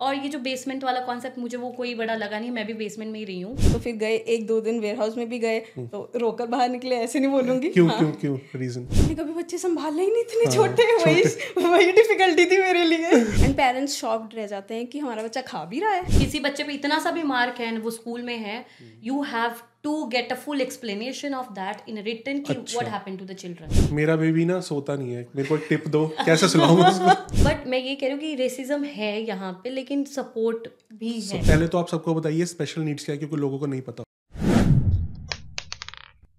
और 0.00 0.14
ये 0.14 0.28
जो 0.28 0.38
बेसमेंट 0.40 0.84
वाला 0.84 1.00
कॉन्सेप्ट 1.02 1.38
मुझे 1.38 1.56
वो 1.56 1.70
कोई 1.72 1.94
बड़ा 1.94 2.14
लगा 2.14 2.38
नहीं 2.38 2.50
मैं 2.50 2.66
भी 2.66 2.74
बेसमेंट 2.74 3.10
में 3.12 3.18
ही 3.18 3.24
रही 3.24 3.40
हूँ। 3.40 3.72
तो 3.72 3.78
फिर 3.78 3.96
गए 3.96 4.16
एक 4.28 4.46
दो 4.46 4.60
दिन 4.60 4.80
वेयर 4.80 4.96
हाउस 4.96 5.16
में 5.16 5.28
भी 5.28 5.38
गए 5.38 5.58
तो 5.78 6.10
रोकर 6.16 6.46
बाहर 6.46 6.68
निकले 6.68 6.96
ऐसे 6.98 7.20
नहीं 7.20 7.30
बोलूँगी। 7.30 7.68
क्यों 7.70 7.88
हाँ। 7.88 7.98
क्यों 7.98 8.12
क्यों 8.20 8.36
रीजन 8.60 8.88
मैंने 8.92 9.14
कभी 9.14 9.32
बच्चे 9.32 9.58
संभाले 9.58 10.02
ही 10.02 10.10
नहीं 10.10 10.22
इतने 10.22 10.44
हाँ, 10.44 10.54
छोटे 10.54 10.82
वही 10.94 11.22
वही 11.66 11.92
डिफिकल्टी 11.92 12.44
थी 12.46 12.60
मेरे 12.60 12.84
लिए। 12.84 13.08
एंड 13.44 13.54
पेरेंट्स 13.56 13.96
शॉक्ड 13.96 14.34
रह 14.34 14.46
जाते 14.46 14.74
हैं 14.74 14.86
कि 14.86 14.98
हमारा 14.98 15.22
बच्चा 15.22 15.40
खा 15.42 15.64
भी 15.64 15.80
रहा 15.80 15.92
है। 15.92 16.18
किसी 16.18 16.40
बच्चे 16.40 16.64
पे 16.64 16.72
इतना 16.72 16.98
सा 16.98 17.10
भी 17.10 17.22
मार्क 17.24 17.60
है 17.60 17.76
वो 17.78 17.90
स्कूल 17.90 18.22
में 18.22 18.36
है 18.38 18.64
you 19.04 19.22
have 19.24 19.52
to 19.84 20.04
get 20.06 20.32
a 20.32 20.34
full 20.36 20.60
explanation 20.60 21.34
of 21.34 21.52
that 21.52 21.88
in 21.88 21.98
return 22.02 22.40
कि 22.40 22.52
what 22.54 22.88
happened 22.88 23.18
to 23.18 23.24
the 23.24 23.32
children 23.34 23.94
मेरा 23.94 24.16
बेबी 24.16 24.44
ना 24.44 24.60
सोता 24.60 24.94
नहीं 24.96 25.12
है। 25.12 25.26
मेरे 25.36 25.48
को 25.48 25.56
टिप 25.68 25.88
दो 25.88 26.06
कैसे 26.26 26.46
उसको? 26.46 26.66
बट 27.44 27.66
मैं 27.66 27.78
ये 27.78 27.94
कह 27.94 28.06
रही 28.06 28.12
हूँ 28.12 28.20
कि 28.20 28.34
रेसिज्म 28.34 28.84
है 28.84 29.12
यहाँ 29.22 29.52
पे 29.64 29.70
लेकिन 29.70 30.04
सपोर्ट 30.04 30.68
भी 30.92 31.12
So, 31.20 31.34
है 31.34 31.42
पहले 31.42 31.68
तो 31.68 31.78
आप 31.78 31.88
सबको 31.88 32.14
बताइए 32.14 32.44
स्पेशल 32.46 32.82
नीड्स 32.82 33.04
क्या 33.04 33.14
है 33.14 33.18
क्योंकि 33.18 33.36
लोगों 33.36 33.58
को 33.58 33.66
नहीं 33.66 33.80
पता। 33.80 34.04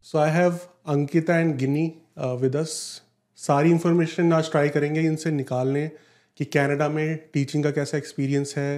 So 0.05 0.17
I 0.17 0.31
have 0.31 0.59
Ankita 0.87 1.37
and 1.39 1.55
Ginni 1.57 1.85
with 2.41 2.55
us 2.55 2.71
सारी 3.39 3.69
इंफॉर्मेशन 3.71 4.33
आज 4.33 4.51
ट्राई 4.51 4.69
करेंगे 4.69 5.01
इनसे 5.01 5.31
निकालने 5.31 5.87
कि 6.39 6.45
कनाडा 6.45 6.87
में 6.89 7.17
टीचिंग 7.33 7.63
का 7.63 7.71
कैसा 7.71 7.97
एक्सपीरियंस 7.97 8.53
है 8.57 8.71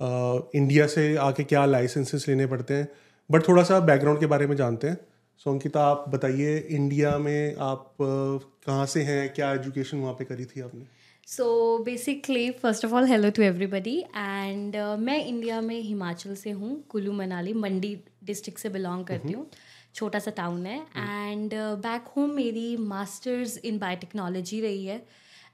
इंडिया 0.00 0.86
uh, 0.86 0.90
से 0.92 1.16
आके 1.16 1.44
क्या 1.44 1.64
लाइसेंसेस 1.66 2.28
लेने 2.28 2.46
पड़ते 2.46 2.74
हैं। 2.74 2.88
बट 3.32 3.48
थोड़ा 3.48 3.62
सा 3.62 3.80
बैकग्राउंड 3.82 4.20
के 4.20 4.26
बारे 4.26 4.46
में 4.46 4.56
जानते 4.56 4.88
हैं। 4.88 4.98
सो 5.40 5.50
अंकिता 5.50 5.84
आप 5.86 6.04
बताइए 6.08 6.56
इंडिया 6.70 7.16
में 7.18 7.56
आप 7.60 7.94
कहाँ 8.00 8.86
से 8.86 9.02
हैं? 9.02 9.32
क्या 9.34 9.52
एजुकेशन 9.52 9.98
वहाँ 9.98 10.14
पे 10.14 10.24
करी 10.24 10.44
थी 10.44 10.60
आपने? 10.60 10.84
So 11.28 11.78
basically 11.84 12.50
first 12.52 12.84
of 12.84 12.92
all 12.94 13.06
hello 13.08 13.30
to 13.30 13.42
everybody 13.42 13.98
and 14.16 14.76
मैं 15.00 15.24
इंडिया 15.24 15.60
में 15.60 15.80
हिमाचल 15.80 16.34
से 16.34 16.50
हूँ 16.50 16.82
कुल्लू 16.90 17.12
मनाली 17.12 17.52
मंडी 17.56 17.96
डिस्ट्रिक्ट 18.24 18.60
से 18.60 18.68
बिलोंग 18.68 19.04
करती 19.06 19.32
हूँ। 19.32 19.46
छोटा 19.94 20.18
सा 20.18 20.30
टाउन 20.30 20.66
है। 20.66 20.78
एंड 20.96 21.54
बैक 21.54 22.12
होम 22.16 22.30
मेरी 22.34 22.76
मास्टर्स 22.76 23.58
इन 23.58 23.78
बायोटेक्नोलॉजी 23.78 24.60
रही 24.60 24.84
है 24.86 24.96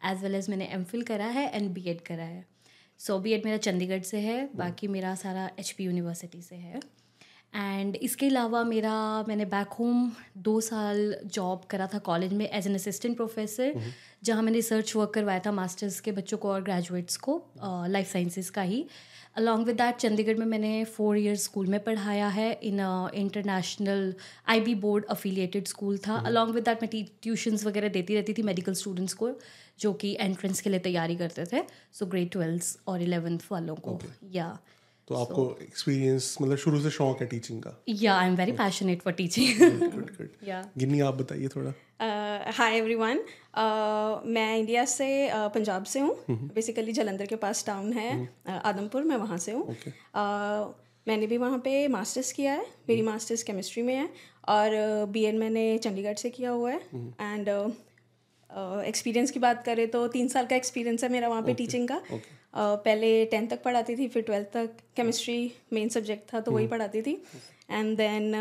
एज 0.07 0.23
वेल 0.23 0.35
एज 0.35 0.49
मैंने 0.51 0.69
एम 0.73 0.85
करा 1.09 1.27
है 1.39 1.51
एंड 1.55 1.71
बी 1.75 1.95
करा 2.07 2.25
है। 2.25 2.45
सो 3.01 3.13
so, 3.13 3.23
बी 3.23 3.43
मेरा 3.45 3.57
चंडीगढ़ 3.59 4.03
से 4.03 4.19
है 4.21 4.49
बाकी 4.57 4.89
मेरा 4.89 5.15
सारा 5.15 5.51
एचपी 5.59 5.85
यूनिवर्सिटी 5.85 6.43
से 6.43 6.57
है। 6.57 6.81
एंड 7.55 7.97
इसके 7.97 8.27
अलावा 8.27 8.63
मेरा 8.65 8.95
मैंने 9.29 9.45
बैक 9.47 9.73
होम 9.79 10.11
दो 10.39 10.61
साल 10.61 11.15
जॉब 11.27 11.63
करा 11.71 11.87
था 11.95 11.99
कॉलेज 12.07 12.33
में 12.33 12.49
एज 12.49 12.67
एन 12.67 12.75
असिस्टेंट 12.75 13.17
प्रोफेसर 13.17 13.81
जहाँ 14.25 14.43
मैंने 14.43 14.57
रिसर्च 14.57 14.95
वर्क 14.97 15.13
करवाया 15.15 15.41
था 15.47 15.53
मास्टर्स 15.53 16.01
के 16.01 16.13
बच्चों 16.13 16.39
को 16.39 16.49
और 16.49 16.63
ग्रेजुएट्स 16.63 17.17
को 17.19 17.43
लाइफ 17.65 18.13
साइंसेस 18.13 18.51
का 18.51 18.63
ही। 18.63 18.85
अलॉन्ग 19.37 19.67
विद 19.67 19.77
दैट 19.77 19.97
चंडीगढ़ 19.97 20.37
में 20.37 20.47
मैंने 20.47 20.85
फोर 20.87 21.19
ईयर्स 21.19 21.45
स्कूल 21.45 21.67
में 21.67 21.79
पढ़ाया 21.85 22.29
है 22.29 22.53
in 22.63 22.81
international 23.15 24.15
I 24.49 24.61
B 24.61 24.75
board 24.77 25.05
affiliated 25.11 25.67
school 25.67 25.99
था। 26.07 26.17
अलॉन्ग 26.17 26.55
विद 26.55 26.65
दैट 26.65 26.83
मैं 26.83 27.05
ट्यूशन्स 27.23 27.65
वगैरह 27.67 27.89
देती 27.89 28.15
रहती 28.15 28.35
थी 28.35 28.43
मेडिकल 28.43 28.75
स्टूडेंट्स 28.75 29.15
को 29.15 29.31
जो 29.81 29.93
कि 29.93 30.17
एंट्रेंस 30.21 30.61
के 30.61 30.71
लिए 30.71 30.81
तैयारी 30.81 31.17
करते 31.17 31.45
थे। 31.53 31.63
सो 31.93 32.07
ग्रेड 32.07 32.31
ट्वेल्थ 32.31 32.79
और 32.89 33.03
इलेवेंथ 33.03 33.39
वालों 33.53 33.75
को। 33.77 33.99
या 34.33 34.59
तो 35.09 35.15
आपको 35.15 35.45
एक्सपीरियंस 35.63 36.37
मतलब 36.43 36.57
शुरू 36.57 36.81
से 36.81 36.91
शौक 36.91 37.21
है 37.21 37.27
टीचिंग 37.27 37.63
का? 37.63 37.71
Yeah 37.89 38.15
I 38.15 38.29
am 38.29 38.35
very 38.37 38.53
passionate 38.53 39.03
for 39.03 39.13
teaching 39.13 39.61
good 39.61 40.11
good 40.17 40.49
yeah 40.49 40.65
Ginni 40.79 41.01
आप 41.03 41.15
बताइए 41.15 41.49
थोड़ा। 41.49 41.73
हाय 42.57 42.77
एवरीवन 42.77 43.21
मैं 44.27 44.59
इंडिया 44.59 44.85
से 44.87 45.09
uh, 45.29 45.49
पंजाब 45.55 45.85
से 45.85 46.01
हूँ। 46.01 46.17
बेसिकली 46.31 46.93
जलंधर 46.93 47.27
के 47.27 47.37
पास 47.37 47.65
टाउन 47.67 47.93
है। 47.93 48.13
uh, 48.27 48.51
आदमपुर 48.51 49.03
मैं 49.05 49.17
वहाँ 49.17 49.39
से 49.39 49.53
हूँ। 49.53 49.67
Okay. 49.69 49.93
uh, 50.15 50.69
मैंने 51.09 51.27
भी 51.27 51.37
वहाँ 51.39 51.59
पे 51.59 51.77
मास्टर्स 51.89 52.33
किया 52.33 52.53
है। 52.53 52.67
मेरी 52.89 53.03
मास्टर्स 53.03 53.43
केमिस्ट्री 53.43 53.83
में 53.83 53.95
है। 53.95 54.09
और 54.49 54.71
बी 55.13 55.25
एड 55.25 55.35
मैंने 55.35 55.67
चंडीगढ़ 55.79 56.15
से 56.17 56.31
किया 56.31 56.51
हुआ 56.51 56.71
है। 56.71 56.81
एंड 57.21 57.49
एक्सपीरियंस 58.87 59.31
की 59.31 59.41
बात 59.41 59.65
करें 59.65 59.87
तो 59.91 60.07
तीन 60.09 60.29
साल 60.29 60.47
का 60.47 60.57
एक्सपीरियंस 60.57 61.05
है 61.05 61.11
मेरा 61.11 61.29
वहाँ 61.29 61.43
पे 61.43 61.55
टीचिंग 61.55 61.89
का। 61.89 62.01
Okay. 62.03 62.37
पहले 62.59 63.25
टेंथ 63.25 63.49
तक 63.49 63.63
पढ़ाती 63.63 63.97
थी 63.97 64.09
फिर 64.09 64.23
ट्वेल्थ 64.23 64.47
तक 64.53 64.77
केमिस्ट्री 64.97 65.41
मेन 65.73 65.89
सब्जेक्ट 65.89 66.33
था 66.33 66.41
तो 66.41 66.53
वही 66.53 66.67
पढ़ाती 66.67 67.03
थी। 67.03 67.13
एंड 67.71 67.97
देन 67.97 68.33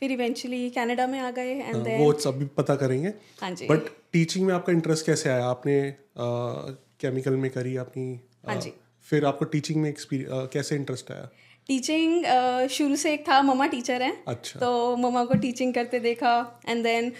फिर 0.00 0.12
इवेंचुअली 0.12 0.68
कनाडा 0.70 1.06
में 1.06 1.18
आ 1.20 1.30
गए 1.30 1.52
एंड 1.52 1.74
हाँ, 1.74 1.82
देन 1.84 2.00
वो 2.00 2.12
सब 2.20 2.38
भी 2.38 2.46
पता 2.56 2.74
करेंगे। 2.76 3.12
हाँ 3.40 3.50
जी। 3.50 3.66
बट 3.66 3.88
टीचिंग 4.12 4.46
में 4.46 4.54
आपका 4.54 4.72
इंटरेस्ट 4.72 5.06
कैसे 5.06 5.30
आया? 5.30 5.44
आपने 5.46 5.94
केमिकल 7.00 7.36
में 7.36 7.50
करी 7.50 7.76
अपनी 7.76 8.08
हाँ 8.46 8.56
जी। 8.56 8.72
फिर 9.08 9.24
आपको 9.24 9.44
टीचिंग 9.46 9.82
में 9.82 9.92
कैसे 10.12 10.76
इंटरेस्ट 10.76 11.10
आया? 11.12 11.28
टीचिंग 11.68 12.24
शुरू 12.70 12.96
से 12.96 13.12
एक 13.14 13.28
था 13.28 13.40
मम्मा 13.42 13.66
टीचर 13.66 14.02
हैं। 14.02 14.12
अच्छा। 14.28 14.60
तो 14.60 14.96
मम्मा 14.96 15.24
को 15.24 15.34
टीचिंग 15.38 15.74
करते 15.74 16.00
देखा 16.00 16.32
एंड 16.68 16.82
देन 16.84 17.12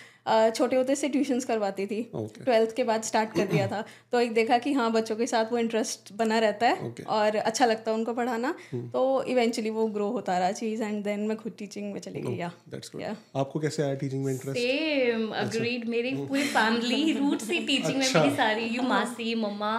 छोटे 0.51 0.77
होते 0.77 0.95
से 0.95 1.09
ट्यूशन्स 1.09 1.45
करवाती 1.45 1.87
थी। 1.87 2.01
Okay. 2.17 2.45
ट्वेल्थ 2.45 2.75
के 2.77 2.85
बाद 2.85 3.03
स्टार्ट 3.03 3.33
कर 3.35 3.47
दिया 3.47 3.67
था। 3.67 3.85
तो 4.13 4.21
एक 4.21 4.33
देखा 4.35 4.59
कि 4.59 4.73
हाँ 4.73 4.91
बच्चों 4.93 5.17
के 5.17 5.27
साथ 5.27 5.53
वो 5.53 5.59
इंटरेस्ट 5.59 6.13
बना 6.15 6.39
रहता 6.39 6.67
है 6.67 6.91
Okay. 6.91 7.07
और 7.09 7.37
अच्छा 7.37 7.67
लगता 7.67 7.91
है 7.91 7.97
उनको 7.97 8.15
पढ़ाना। 8.15 8.55
तो 8.75 9.23
इवेंचुअली 9.25 9.71
वो 9.71 9.87
ग्रो 9.89 10.09
होता 10.11 10.39
रहा 10.39 10.53
चीज़ 10.53 10.83
एंड 10.83 11.03
देन 11.05 11.27
मैं 11.29 11.37
खुद 11.37 11.55
टीचिंग 11.59 11.93
में 11.93 12.01
चली 12.01 12.21
गई 12.21 12.37
या 12.37 12.51
Yeah. 12.71 13.15
आपको 13.37 13.61
कैसे 13.61 13.83
आया 13.83 13.95
टीचिंग 13.95 14.25
में 14.25 14.33
इंटरेस्ट 14.33 14.59
सेम 14.61 15.29
अग्रीड 15.37 15.89
मेरी 15.89 16.15
पूरी 16.17 16.43
फैमिली 16.49 17.13
रूट 17.13 17.41
से 17.41 17.59
टीचिंग 17.61 17.97
में 17.99 18.07
मेरी 18.07 18.37
सारी। 18.37 18.65
यू 18.67 18.83
मासी 18.85 19.35
मम्मा 19.35 19.73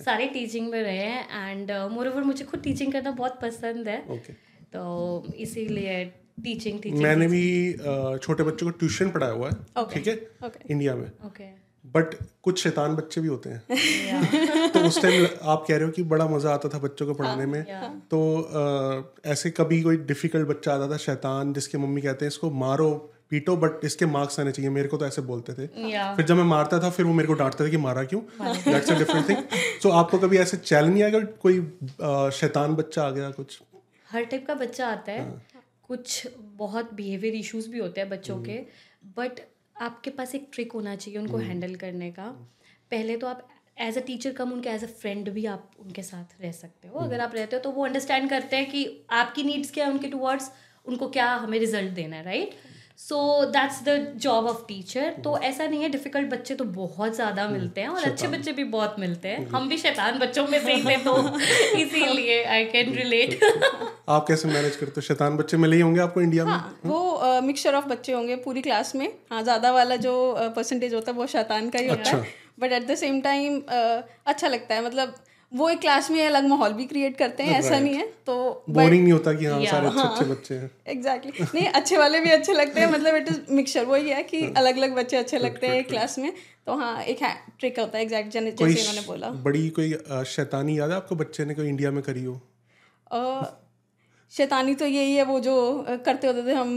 सारे 0.00 0.26
टीचिंग 0.28 0.68
में 0.70 0.82
रहे 0.82 0.96
हैं 0.96 1.48
एंड 1.48 1.70
मोर 1.92 2.08
ओवर 2.08 2.22
मुझे 2.24 2.44
खुद 2.44 2.60
टीचिंग 2.62 2.92
करना 2.92 3.10
बहुत 3.12 3.38
पसंद 3.42 3.88
है। 3.88 3.98
तो 4.72 5.32
इसीलिए 5.36 6.04
टीचिंग 6.44 6.80
टीचिंग 6.82 7.02
मैंने 7.02 7.26
भी 7.28 7.42
छोटे 8.22 8.42
बच्चों 8.42 8.66
को 8.66 8.78
ट्यूशन 8.78 9.10
पढ़ाया 9.10 9.32
हुआ 9.32 9.50
है 9.50 9.84
ठीक 9.94 10.06
है? 10.06 10.14
इंडिया 10.70 10.94
में। 10.94 11.10
बट 11.84 12.14
कुछ 12.42 12.62
शैतान 12.62 12.94
बच्चे 12.96 13.20
भी 13.20 13.28
होते 13.28 13.50
हैं। 13.50 14.70
तो 14.72 14.80
उस 14.80 15.00
टाइम 15.02 15.26
आप 15.42 15.64
कह 15.68 15.76
रहे 15.76 15.84
हो 15.84 15.90
कि 15.90 16.02
बड़ा 16.02 16.26
मज़ा 16.28 16.54
आता 16.54 16.68
था 16.68 16.78
बच्चों 16.78 17.06
को 17.06 17.14
पढ़ाने 17.14 17.46
में। 17.46 17.62
तो 18.10 18.22
ऐसे 19.26 19.50
कभी 19.50 19.80
कोई 19.82 19.96
डिफ़िकल्ट 20.10 20.48
बच्चा 20.48 20.74
आता 20.74 20.90
था 20.90 20.96
शैतान 20.96 21.52
जिसके 21.52 21.78
मम्मी 21.78 22.02
कहते 22.02 22.24
हैं 22.24 22.28
इसको 22.28 22.50
मारो 22.64 22.90
पीटो 23.30 23.56
बट 23.56 23.84
इसके 23.84 24.06
मार्क्स 24.06 24.40
आने 24.40 24.52
चाहिए। 24.52 24.70
मेरे 24.70 24.88
को 24.88 24.96
तो 24.96 25.06
ऐसे 25.06 25.22
बोलते 25.22 25.52
थे। 25.52 25.66
फिर 25.66 26.24
जब 26.24 26.36
मैं 26.36 26.44
मारता 26.44 26.78
था 26.82 26.90
फिर 26.90 27.06
वो 27.06 27.12
मेरे 27.12 27.26
को 27.26 27.34
डांटते 27.34 27.66
थे 27.66 27.70
कि 27.70 27.76
मारा 27.76 28.04
क्यों? 28.04 28.20
That's 28.64 28.92
a 28.92 28.98
different 28.98 29.28
thing 29.28 29.38
so 29.82 29.90
आपको 29.90 30.18
कभी 30.18 30.38
ऐसे 30.38 30.56
चैलेंज 30.56 30.92
नहीं 30.92 31.02
आया 31.02 31.20
कोई 31.42 31.60
शैतान 32.38 32.74
बच्चा 32.74 33.02
आ 33.02 33.10
गया 33.10 33.30
कुछ? 33.30 33.60
हर 34.08 34.24
टाइप 34.24 34.46
का 34.46 34.54
बच्चा 34.54 34.86
आता 34.86 35.12
है। 35.12 35.24
कुछ 35.88 36.26
बहुत 36.56 36.92
बिहेवियर 36.94 37.34
इश्यूज़ 37.34 37.68
भी 37.70 37.78
होते 37.78 38.00
हैं 38.00 38.08
बच्चों 38.10 38.38
के 38.40 38.58
बट 39.16 39.40
आपके 39.76 40.10
पास 40.10 40.34
एक 40.34 40.48
ट्रिक 40.52 40.72
होना 40.72 40.94
चाहिए 40.96 41.18
उनको 41.20 41.36
हैंडल 41.38 41.74
करने 41.76 42.10
का। 42.10 42.24
पहले 42.90 43.16
तो 43.16 43.26
आप 43.26 43.48
एज 43.80 43.98
अ 43.98 44.00
टीचर 44.06 44.32
कम 44.32 44.52
उनके 44.52 44.68
एज 44.70 44.84
अ 44.84 44.86
फ्रेंड 45.00 45.28
भी 45.30 45.44
आप 45.46 45.70
उनके 45.80 46.02
साथ 46.02 46.40
रह 46.40 46.52
सकते 46.52 46.88
हो। 46.88 46.98
अगर 47.00 47.20
आप 47.20 47.34
रहते 47.34 47.56
हो 47.56 47.62
तो 47.62 47.70
वो 47.70 47.84
अंडरस्टैंड 47.84 48.28
करते 48.30 48.56
हैं 48.56 48.70
कि 48.70 48.86
आपकी 49.12 49.42
नीड्स 49.42 49.70
क्या 49.70 49.86
है 49.86 49.92
उनके 49.92 50.08
टूवर्ड्स 50.08 50.50
उनको 50.86 51.08
क्या 51.10 51.26
हमें 51.36 51.58
रिज़ल्ट 51.58 51.92
देना 51.92 52.16
है 52.16 52.24
right 52.24 52.54
so 53.00 53.18
that's 53.46 53.82
the 53.84 53.96
job 54.16 54.46
of 54.46 54.62
teacher 54.68 55.10
तो 55.24 55.36
ऐसा 55.38 55.66
नहीं 55.66 55.82
है 55.82 55.88
डिफ़िकल्ट 55.88 56.30
बच्चे 56.30 56.54
तो 56.54 56.64
बहुत 56.76 57.14
ज़्यादा 57.16 57.46
मिलते 57.48 57.80
हैं 57.80 57.88
और 57.88 58.04
अच्छे 58.04 58.28
बच्चे 58.28 58.52
भी 58.52 58.64
बहुत 58.72 58.96
मिलते 58.98 59.28
हैं। 59.28 59.46
हम 59.48 59.68
भी 59.68 59.76
शैतान 59.78 60.18
बच्चों 60.18 60.46
में 60.46 60.58
से 60.60 60.74
ही 60.74 60.82
थे 60.84 60.96
तो 61.04 61.16
इसीलिए 61.78 62.42
आई 62.46 62.64
कैन 62.64 62.92
रिलेट 62.94 63.38
आप 64.08 64.26
कैसे 64.28 64.48
मैनेज 64.48 64.76
करते 64.76 64.92
हो? 64.96 65.00
शैतान 65.00 65.36
बच्चे 65.36 65.56
मिले 65.56 65.76
ही 65.76 65.82
होंगे 65.82 66.00
आपको 66.00 66.20
इंडिया 66.20 66.44
में? 66.44 66.52
हाँ 66.52 66.80
वो 66.86 67.40
मिक्सचर 67.42 67.74
ऑफ़ 67.74 67.86
बच्चे 67.86 68.12
होंगे 68.12 68.36
पूरी 68.44 68.62
क्लास 68.62 68.94
में। 68.96 69.08
हाँ 69.30 69.42
ज़्यादा 69.42 69.72
वाला 69.72 69.96
जो 69.98 70.14
परसेंटेज 70.56 70.94
होता 70.94 71.12
है 71.12 71.18
वो 71.18 71.26
शैतान 71.28 71.70
का 71.70 71.78
ही 71.78 71.88
होता 71.88 72.10
है। 72.10 72.22
But 72.60 72.72
at 72.72 72.86
the 72.86 72.94
same 72.96 73.20
time 73.20 73.60
अच्छा 74.26 74.48
लगता 74.48 74.74
है। 74.74 74.84
मतलब 74.84 75.14
वो 75.52 75.68
एक 75.70 75.80
क्लास 75.80 76.10
में 76.10 76.26
अलग 76.26 76.46
माहौल 76.46 76.72
भी 76.72 76.84
क्रिएट 76.84 77.16
करते 77.16 77.42
हैं 77.42 77.58
ऐसा 77.58 77.78
नहीं 77.78 77.94
है? 77.94 78.06
तो 78.26 78.64
बोरिंग 78.70 79.02
नहीं 79.02 79.12
होता 79.12 79.32
कि 79.32 79.46
हाँ 79.46 79.64
सारे 79.64 79.86
अच्छे 79.86 80.08
अच्छे 80.08 80.24
बच्चे 80.24 80.54
हैं। 80.54 80.70
एग्जैक्टली 80.86 81.32
नहीं 81.54 81.66
अच्छे 81.68 81.96
वाले 81.98 82.20
भी 82.20 82.30
अच्छे 82.30 82.52
लगते 82.52 82.80
हैं 82.80 82.90
मतलब 82.90 83.14
इट 83.14 83.28
इज़ 83.28 83.40
मिक्सचर 83.50 83.84
वही 83.84 84.10
है 84.10 84.22
कि 84.22 84.46
अलग 84.56 84.76
अलग 84.76 84.94
बच्चे 84.94 85.16
अच्छे 85.16 85.38
लगते 85.38 85.66
हैं 85.66 85.84
क्लास 85.84 86.18
में 86.18 86.32
तो 86.66 86.74
हाँ 86.74 87.02
एक 87.02 87.18
ट्रिक 87.58 87.80
होता 87.80 87.98
है 87.98 88.04
एग्जैक्ट 88.04 88.30
जैसे 88.32 88.80
इन्होंने 88.80 89.00
बोला। 89.00 89.30
बड़ी 89.30 89.68
कोई 89.68 89.92
शैतानी 90.26 90.78
याद 90.78 90.90
है 90.90 90.96
आपको? 90.96 91.14
बच्चे 91.14 91.44
ने 91.44 91.54
कोई 91.54 91.68
इंडिया 91.68 91.90
में 91.90 92.02
करी 92.02 92.24
हो? 92.24 92.40
अ, 93.10 93.18
शैतानी 94.32 94.74
तो 94.74 94.86
यही 94.86 95.14
है 95.16 95.24
वो 95.24 95.38
जो 95.40 95.52
करते 96.06 96.26
होते 96.26 96.42
थे 96.46 96.54
हम 96.54 96.70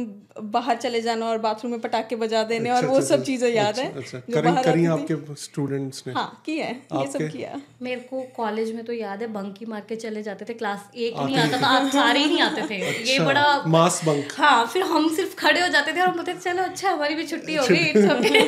बाहर 0.52 0.76
चले 0.78 1.00
जाना 1.02 1.26
और 1.26 1.38
बाथरूम 1.38 1.72
में 1.72 1.80
पटाखे 1.82 2.16
बजा 2.16 2.44
देने 2.44 2.70
और 2.72 2.86
वो 2.86 3.00
सब 3.02 3.24
चीज़ें 3.24 3.50
याद 3.50 3.80
है 3.80 3.88
अच्छा 3.94 4.20
जो 4.20 4.36
करी 4.36 4.52
करी 4.64 4.86
आपके 4.86 5.16
स्टूडेंट्स 5.36 6.04
ने। 6.08 6.14
हाँ 6.14 6.42
की 6.46 6.58
है 6.58 6.72
ये 6.72 7.06
सब 7.12 7.28
किया 7.32 7.60
मेरे 7.82 8.00
को 8.02 8.22
कॉलेज 8.38 8.74
में 8.76 8.84
तो 8.86 8.94
याद 8.94 9.22
है 9.22 9.28
बंकी 9.34 9.66
मार 9.66 9.82
के 9.90 9.96
चले 9.96 10.24
जाते 10.24 10.46
थे 10.50 10.54
क्लास 10.54 10.90
एक 10.98 11.18
नहीं 11.18 11.38
आता 11.38 11.62
था 11.62 11.68
आप 11.70 11.90
सारे 11.92 12.20
ही 12.20 12.28
नहीं 12.28 12.42
आते 12.42 12.62
थे। 12.70 12.78
ये 12.78 13.18
अच्छा, 13.18 13.26
बड़ा 13.26 13.64
मास 13.68 14.02
बंक 14.06 14.32
हाँ 14.38 14.66
फिर 14.68 14.84
हम 14.84 15.10
सिर्फ़ 15.16 15.36
खड़े 15.36 15.62
हो 15.62 15.68
जाते 15.68 15.94
थे 15.94 16.02
और 16.02 16.14
बोलते 16.14 16.34
चलो 16.36 16.64
अच्छा 16.64 16.90
हमारी 16.90 17.16
भी 17.16 17.28
छुट्टी 17.28 17.56
हो 17.56 17.66
गई 17.68 18.40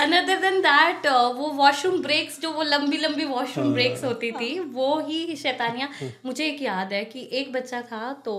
अनदर 0.00 0.40
देन 0.40 0.60
दैट 0.60 1.06
वो 1.36 1.50
वॉशरूम 1.54 2.00
ब्रेक्स 2.02 2.40
जो 2.40 2.52
वो 2.52 2.62
लंबी 2.62 2.96
लंबी 2.96 3.24
वॉशरूम 3.26 3.66
हाँ। 3.66 3.74
ब्रेक्स 3.74 4.04
होती 4.04 4.32
थी 4.32 4.58
वो 4.72 4.98
ही 5.08 5.36
शैतानियाँ। 5.36 5.88
मुझे 6.26 6.46
एक 6.46 6.62
याद 6.62 6.92
है 6.92 7.04
कि 7.04 7.28
एक 7.32 7.52
बच्चा 7.52 7.80
था 7.82 8.12
तो 8.24 8.34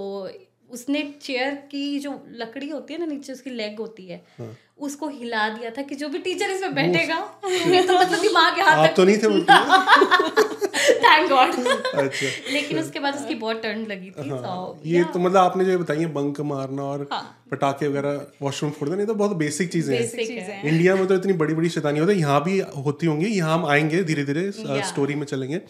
उसने 0.70 1.02
चेयर 1.22 1.54
की 1.72 2.00
जो 2.00 2.12
लकड़ी 2.36 2.70
होती 2.70 2.94
है 2.94 3.00
ना 3.00 3.06
नीचे 3.06 3.34
उसकी 3.34 3.50
लेग 3.50 3.80
होती 3.80 4.06
है 4.08 4.22
हाँ। 4.40 4.56
उसको 4.78 5.08
हिला 5.10 5.48
दिया 5.50 5.70
था 5.70 5.82
कि 5.82 5.96
जो 5.96 6.08
भी 6.10 6.20
टीचर 6.20 6.52
इसमें 6.52 6.74
बैठेगा 6.76 7.20
तो 7.44 7.50
मतलब 7.50 8.20
दिमाग 8.22 8.60
आप 8.60 8.86
तक 8.88 8.96
तो 8.96 9.04
नहीं 9.04 9.18
थे 9.18 10.54
थैंक 11.04 11.30
गॉड 11.30 11.54
अच्छा। 11.54 12.28
लेकिन 12.54 12.80
उसके 12.80 13.00
बाद 13.00 13.16
उसकी 13.16 13.36
बहुत 13.36 13.62
टर्न 13.64 13.86
लगी 13.86 14.10
थी 14.12 14.30
हाँ, 14.30 14.40
so, 14.42 14.86
ये 14.86 15.04
तो 15.04 15.20
मतलब 15.20 15.38
आपने 15.38 15.66
जो 15.66 15.78
बताई 15.80 15.98
है 15.98 16.06
बंक 16.14 16.40
मारना 16.42 16.84
और 16.84 17.08
हाँ। 17.12 17.22
पटाखे 17.52 17.88
वगैरह 17.88 18.26
वॉशरूम 18.42 18.72
फोड़ 18.72 18.90
देना 18.90 19.02
ये 19.02 19.08
तो 19.08 19.14
बहुत 19.14 19.38
बेसिक 19.38 19.72
चीज़ें 19.72 19.96
है। 19.96 20.62
इंडिया 20.68 20.96
में 20.96 21.06
तो 21.08 21.16
इतनी 21.16 21.34
बड़ी 21.34 21.54
बड़ी 21.54 21.70
शैतानी 21.70 22.00
होती 22.00 22.14
है 22.14 22.20
यहाँ 22.20 22.44
भी 22.44 22.60
होती 22.86 23.08
होंगी 23.08 23.26
यहाँ 23.28 23.58
हम 23.58 23.66
आएँगे 23.66 24.04
धीरे 24.04 24.24
धीरे 24.24 24.52
स्टोरी 24.84 25.16
में 25.16 25.26
चलेंगे। 25.26 25.62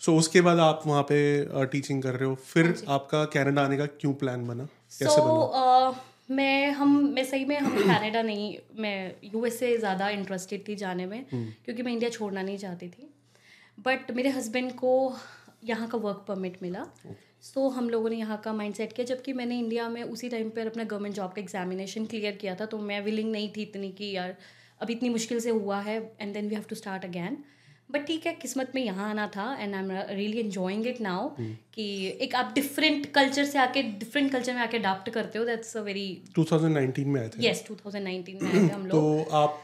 सो 0.00 0.16
उसके 0.18 0.40
बाद 0.40 0.58
आप 0.60 0.82
वहाँ 0.86 1.02
पे 1.02 1.66
टीचिंग 1.66 2.02
कर 2.02 2.14
रहे 2.14 2.28
हो। 2.28 2.34
फिर 2.34 2.74
आपका 2.88 3.24
कनाडा 3.34 3.62
आने 3.62 3.76
का 3.76 3.86
क्यों 3.86 4.12
प्लान 4.14 4.46
बना? 4.46 4.64
कैसे 4.64 5.04
सो 5.06 5.22
बना? 5.22 5.90
uh, 5.90 5.94
मैं 6.30 6.70
हम 6.72 6.96
मैं 7.14 7.24
सही 7.24 7.44
में 7.44 7.58
हम 7.58 7.76
कनाडा 7.78 8.22
नहीं 8.22 8.56
मैं 8.78 9.14
यूएस 9.24 9.58
से 9.58 9.76
ज़्यादा 9.78 10.08
इंटरेस्टेड 10.10 10.66
थी 10.68 10.74
जाने 10.76 11.06
में 11.06 11.18
हम्म। 11.32 11.52
क्योंकि 11.64 11.82
मैं 11.82 11.92
इंडिया 11.92 12.10
छोड़ना 12.10 12.42
नहीं 12.42 12.58
चाहती 12.58 12.88
थी। 12.88 13.10
बट 13.78 14.10
मेरे 14.10 14.30
हस्बैंड 14.30 14.72
को 14.74 14.92
यहाँ 15.64 15.88
का 15.88 15.98
वर्क 15.98 16.24
परमिट 16.28 16.56
मिला। 16.62 16.86
सो 17.42 17.60
so, 17.60 17.74
हम 17.76 17.88
लोगों 17.90 18.10
ने 18.10 18.16
यहाँ 18.16 18.40
का 18.44 18.52
माइंड 18.52 18.74
सेट 18.74 18.92
किया 18.92 19.06
जबकि 19.06 19.32
मैंने 19.32 19.58
इंडिया 19.58 19.88
में 19.88 20.02
उसी 20.02 20.28
टाइम 20.28 20.50
पर 20.50 20.66
अपना 20.66 20.84
गवर्नमेंट 20.84 21.14
जॉब 21.14 21.32
का 21.32 21.40
एग्जामिनेशन 21.40 22.06
क्लियर 22.06 22.36
किया 22.36 22.54
था 22.54 22.66
तो 22.66 22.78
मैं 22.80 23.00
विलिंग 23.04 23.30
नहीं 23.32 23.50
थी 23.56 23.62
इतनी 23.62 23.90
कि 23.92 24.10
यार 24.10 24.36
अब 24.80 24.90
इतनी 24.90 25.08
मुश्किल 25.08 25.40
से 25.40 25.50
हुआ 25.52 25.80
है 25.80 25.96
and 26.20 26.32
then 26.34 26.48
we 26.48 26.54
have 26.54 26.64
to 26.68 26.76
start 26.76 27.04
again 27.04 27.36
but 27.90 28.06
ठीक 28.06 28.26
है 28.26 28.32
किस्मत 28.32 28.72
में 28.74 28.82
यहाँ 28.84 29.08
आना 29.10 29.26
था 29.26 29.46
and 29.60 29.74
I 29.74 29.80
am 29.80 29.90
really 30.10 30.38
enjoying 30.40 30.86
it 30.86 31.00
now 31.00 31.28
कि 31.74 31.84
एक 32.20 32.34
आप 32.34 32.52
डिफरेंट 32.54 33.06
कल्चर 33.14 33.44
से 33.44 33.58
आके 33.58 33.82
डिफरेंट 33.82 34.30
कल्चर 34.32 34.54
में 34.54 34.60
आके 34.60 34.76
अडाप्ट 34.76 35.10
करते 35.10 35.38
हो 35.38 35.44
दैट्स 35.44 35.76
अ 35.76 35.80
वेरी 35.80 36.06
2019 36.38 37.04
में 37.06 37.20
आए 37.20 37.28
थे। 37.28 37.46
यस 37.48 37.64
2019 37.70 38.42
में 38.42 38.50
आए 38.50 38.68
थे 38.68 38.72
हम 38.72 38.86
लोग। 38.86 38.90
तो 38.90 39.36
आप 39.36 39.62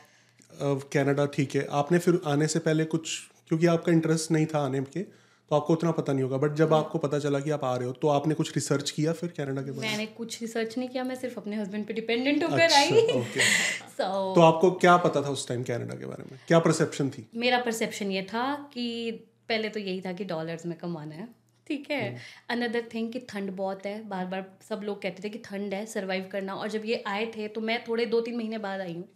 कनाडा 0.92 1.26
ठीक 1.26 1.54
है। 1.54 1.66
आपने 1.72 1.98
फिर 1.98 2.20
आने 2.26 2.46
से 2.46 2.58
पहले 2.58 2.84
कुछ 2.94 3.18
क्योंकि 3.48 3.66
आपका 3.66 3.92
इंटरेस्ट 3.92 4.30
नहीं 4.30 4.46
था 4.46 4.64
आने 4.64 4.80
के 4.96 5.02
तो 5.50 5.56
आपको 5.56 5.72
उतना 5.72 5.90
पता 5.90 6.12
नहीं 6.12 6.22
होगा 6.22 6.36
बट 6.36 6.52
जब 6.56 6.72
आपको 6.74 6.98
पता 6.98 7.18
चला 7.18 7.38
कि 7.40 7.50
आप 7.50 7.64
आ 7.64 7.74
रहे 7.76 7.86
हो 7.86 7.92
तो 8.02 8.08
आपने 8.08 8.34
कुछ 8.34 8.54
रिसर्च 8.54 8.90
किया 8.90 9.12
फिर 9.12 9.32
कनाडा 9.38 9.62
के 9.62 9.70
बारे 9.70 9.88
मैंने 9.88 10.06
कुछ 10.18 10.40
रिसर्च 10.42 10.76
नहीं 10.78 10.88
किया 10.88 11.04
मैं 11.04 11.14
सिर्फ़ 11.14 11.38
अपने 11.40 11.56
हस्बैंड 11.56 11.86
पे 11.86 11.94
डिपेंडेंट 11.94 12.42
में 12.42 12.48
होकर 12.48 12.72
आई। 12.72 12.90
अच्छा 12.90 13.18
ओके 13.18 13.40
सो 13.88 14.34
तो 14.34 14.40
आपको 14.40 14.70
क्या 14.84 14.96
पता 15.06 15.22
था 15.22 15.30
उस 15.30 15.46
टाइम 15.48 15.62
कनाडा 15.62 15.94
के 15.94 16.06
बारे 16.06 16.24
में? 16.30 16.38
क्या 16.48 16.58
परसेप्शन 16.58 17.10
थी? 17.10 17.26
मेरा 17.36 17.58
परसेप्शन 17.60 18.10
ये 18.10 18.22
था 18.22 18.54
कि 18.74 19.10
पहले 19.48 19.68
तो 19.68 19.80
यही 19.80 20.00
था 20.00 20.12
कि 20.12 20.24
डॉलर्स 20.24 20.66
में 20.66 20.76
कमाना 20.78 21.14
है 21.14 21.28
ठीक 21.66 21.90
है? 21.90 22.16
अनदर 22.50 22.84
थिंग 22.94 23.12
कि 23.12 23.18
ठंड 23.28 23.50
बहुत 23.56 23.86
है 23.86 24.08
बार 24.08 24.26
बार 24.26 24.44
सब 24.68 24.80
लोग 24.84 25.02
कहते 25.02 25.22
थे 25.24 25.28
कि 25.28 25.38
ठंड 25.44 25.74
है 25.74 25.84
सर्वाइव 25.86 26.28
करना। 26.32 26.54
और 26.54 26.68
जब 26.68 26.84
ये 26.84 27.02
आए 27.06 27.26
थे 27.36 27.48
तो 27.48 27.60
मैं 27.60 27.84
थोड़े 27.88 28.06
दो 28.06 28.20
तीन 28.20 28.36
महीने 28.36 28.58
बाद 28.58 28.80
आई 28.80 28.94
हूँ। 28.94 29.08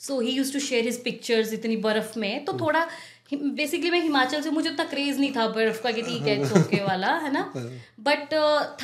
So 0.00 0.20
he 0.20 0.30
use 0.30 0.52
to 0.52 0.60
share 0.60 0.84
his 0.84 1.02
pictures 1.04 1.52
इतनी 1.52 1.76
बर्फ़ 1.84 2.18
में 2.18 2.44
तो 2.44 2.52
थोड़ा 2.60 2.86
बेसिकली 3.34 3.90
मैं 3.90 4.00
हिमाचल 4.00 4.40
से 4.40 4.50
मुझे 4.50 4.70
उतना 4.70 4.84
क्रेज 4.84 5.20
नहीं 5.20 5.34
था 5.36 5.48
बर्फ़ 5.48 5.82
का 5.82 5.90
कि 5.90 6.02
ठीक 6.02 6.22
है 6.22 6.62
ओके 6.62 6.84
वाला 6.84 7.14
है 7.16 7.32
ना? 7.32 7.52
बट 8.00 8.34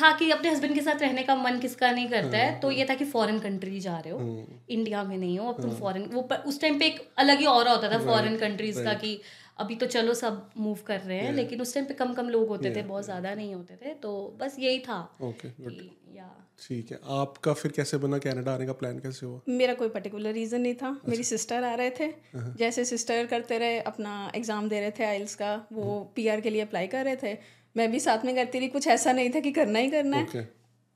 था 0.01 0.17
कि 0.17 0.31
अपने 0.31 0.49
हस्बैंड 0.49 0.75
के 0.75 0.81
साथ 0.81 0.95
रहने 0.95 1.23
का 1.23 1.35
मन 1.35 1.59
किसका 1.59 1.91
नहीं 1.91 2.07
करता 2.07 2.37
है 2.37 2.59
तो 2.59 2.71
ये 2.71 2.85
था 2.89 2.95
कि 2.95 3.05
फॉरेन 3.05 3.39
कंट्री 3.39 3.79
जा 3.79 3.99
रहे 3.99 4.13
हो 4.13 4.45
इंडिया 4.69 5.03
में 5.03 5.17
नहीं 5.17 5.39
हो 5.39 5.51
अब 5.51 5.61
तुम 5.61 5.71
फॉरेन 5.71 6.03
वो 6.05 6.21
पर, 6.21 6.35
उस 6.35 6.61
टाइम 6.61 6.79
पे 6.79 6.85
एक 6.85 7.09
अलग 7.17 7.39
ही 7.39 7.45
और 7.45 7.67
होता 7.67 7.91
था 7.91 7.99
फॉरेन 7.99 8.37
कंट्रीज़ 8.37 8.83
का 8.83 8.93
कि 8.93 9.21
अभी 9.59 9.75
तो 9.75 9.85
चलो 9.85 10.13
सब 10.13 10.49
मूव 10.57 10.77
कर 10.87 10.99
रहे 10.99 11.17
हैं 11.17 11.33
लेकिन 11.33 11.61
उस 11.61 11.73
टाइम 11.73 11.85
पे 11.85 11.93
कम 11.93 12.13
कम 12.13 12.29
लोग 12.29 12.47
होते 12.47 12.75
थे 12.75 12.81
बहुत 12.81 13.03
ज़्यादा 13.05 13.33
नहीं 13.33 13.55
होते 13.55 13.75
थे 13.75 13.93
तो 13.93 14.37
बस 14.39 14.55
यही 14.59 14.79
था 14.79 15.17
ठीक 16.59 16.91
है। 16.91 16.99
आपका 17.09 17.53
फिर 17.53 17.71
कैसे 17.71 17.97
बना? 17.97 18.17
कनाडा 18.17 18.53
आने 18.53 18.65
का 18.65 18.73
प्लान 18.73 18.99
कैसे 18.99 19.25
हुआ? 19.25 19.39
मेरा 19.49 19.73
कोई 19.73 19.89
पर्टिकुलर 19.89 20.31
रीज़न 20.31 20.61
नहीं 20.61 20.73
था। 20.73 20.89
अच्छा। 20.89 21.11
मेरी 21.11 21.23
सिस्टर 21.23 21.63
आ 21.63 21.73
रहे 21.73 21.89
थे। 21.89 22.03
हाँ। 22.03 22.55
जैसे 22.59 22.85
सिस्टर 22.85 23.25
करते 23.25 23.57
रहे 23.57 23.79
अपना 23.79 24.31
एग्ज़ाम 24.35 24.69
दे 24.69 24.79
रहे 24.79 24.91
थे 24.91 25.03
आइल्स 25.03 25.35
का 25.35 25.67
वो 25.73 26.13
पीआर 26.15 26.41
के 26.41 26.49
लिए 26.49 26.61
अप्लाई 26.61 26.87
कर 26.87 27.05
रहे 27.05 27.15
थे। 27.15 27.37
मैं 27.77 27.91
भी 27.91 27.99
साथ 27.99 28.25
में 28.25 28.35
करती 28.35 28.59
रही। 28.59 28.67
कुछ 28.67 28.87
ऐसा 28.87 29.11
नहीं 29.11 29.29
था 29.29 29.39
कि 29.39 29.51
करना 29.51 29.79
ही 29.79 29.89
करना 29.89 30.17
है। 30.17 30.51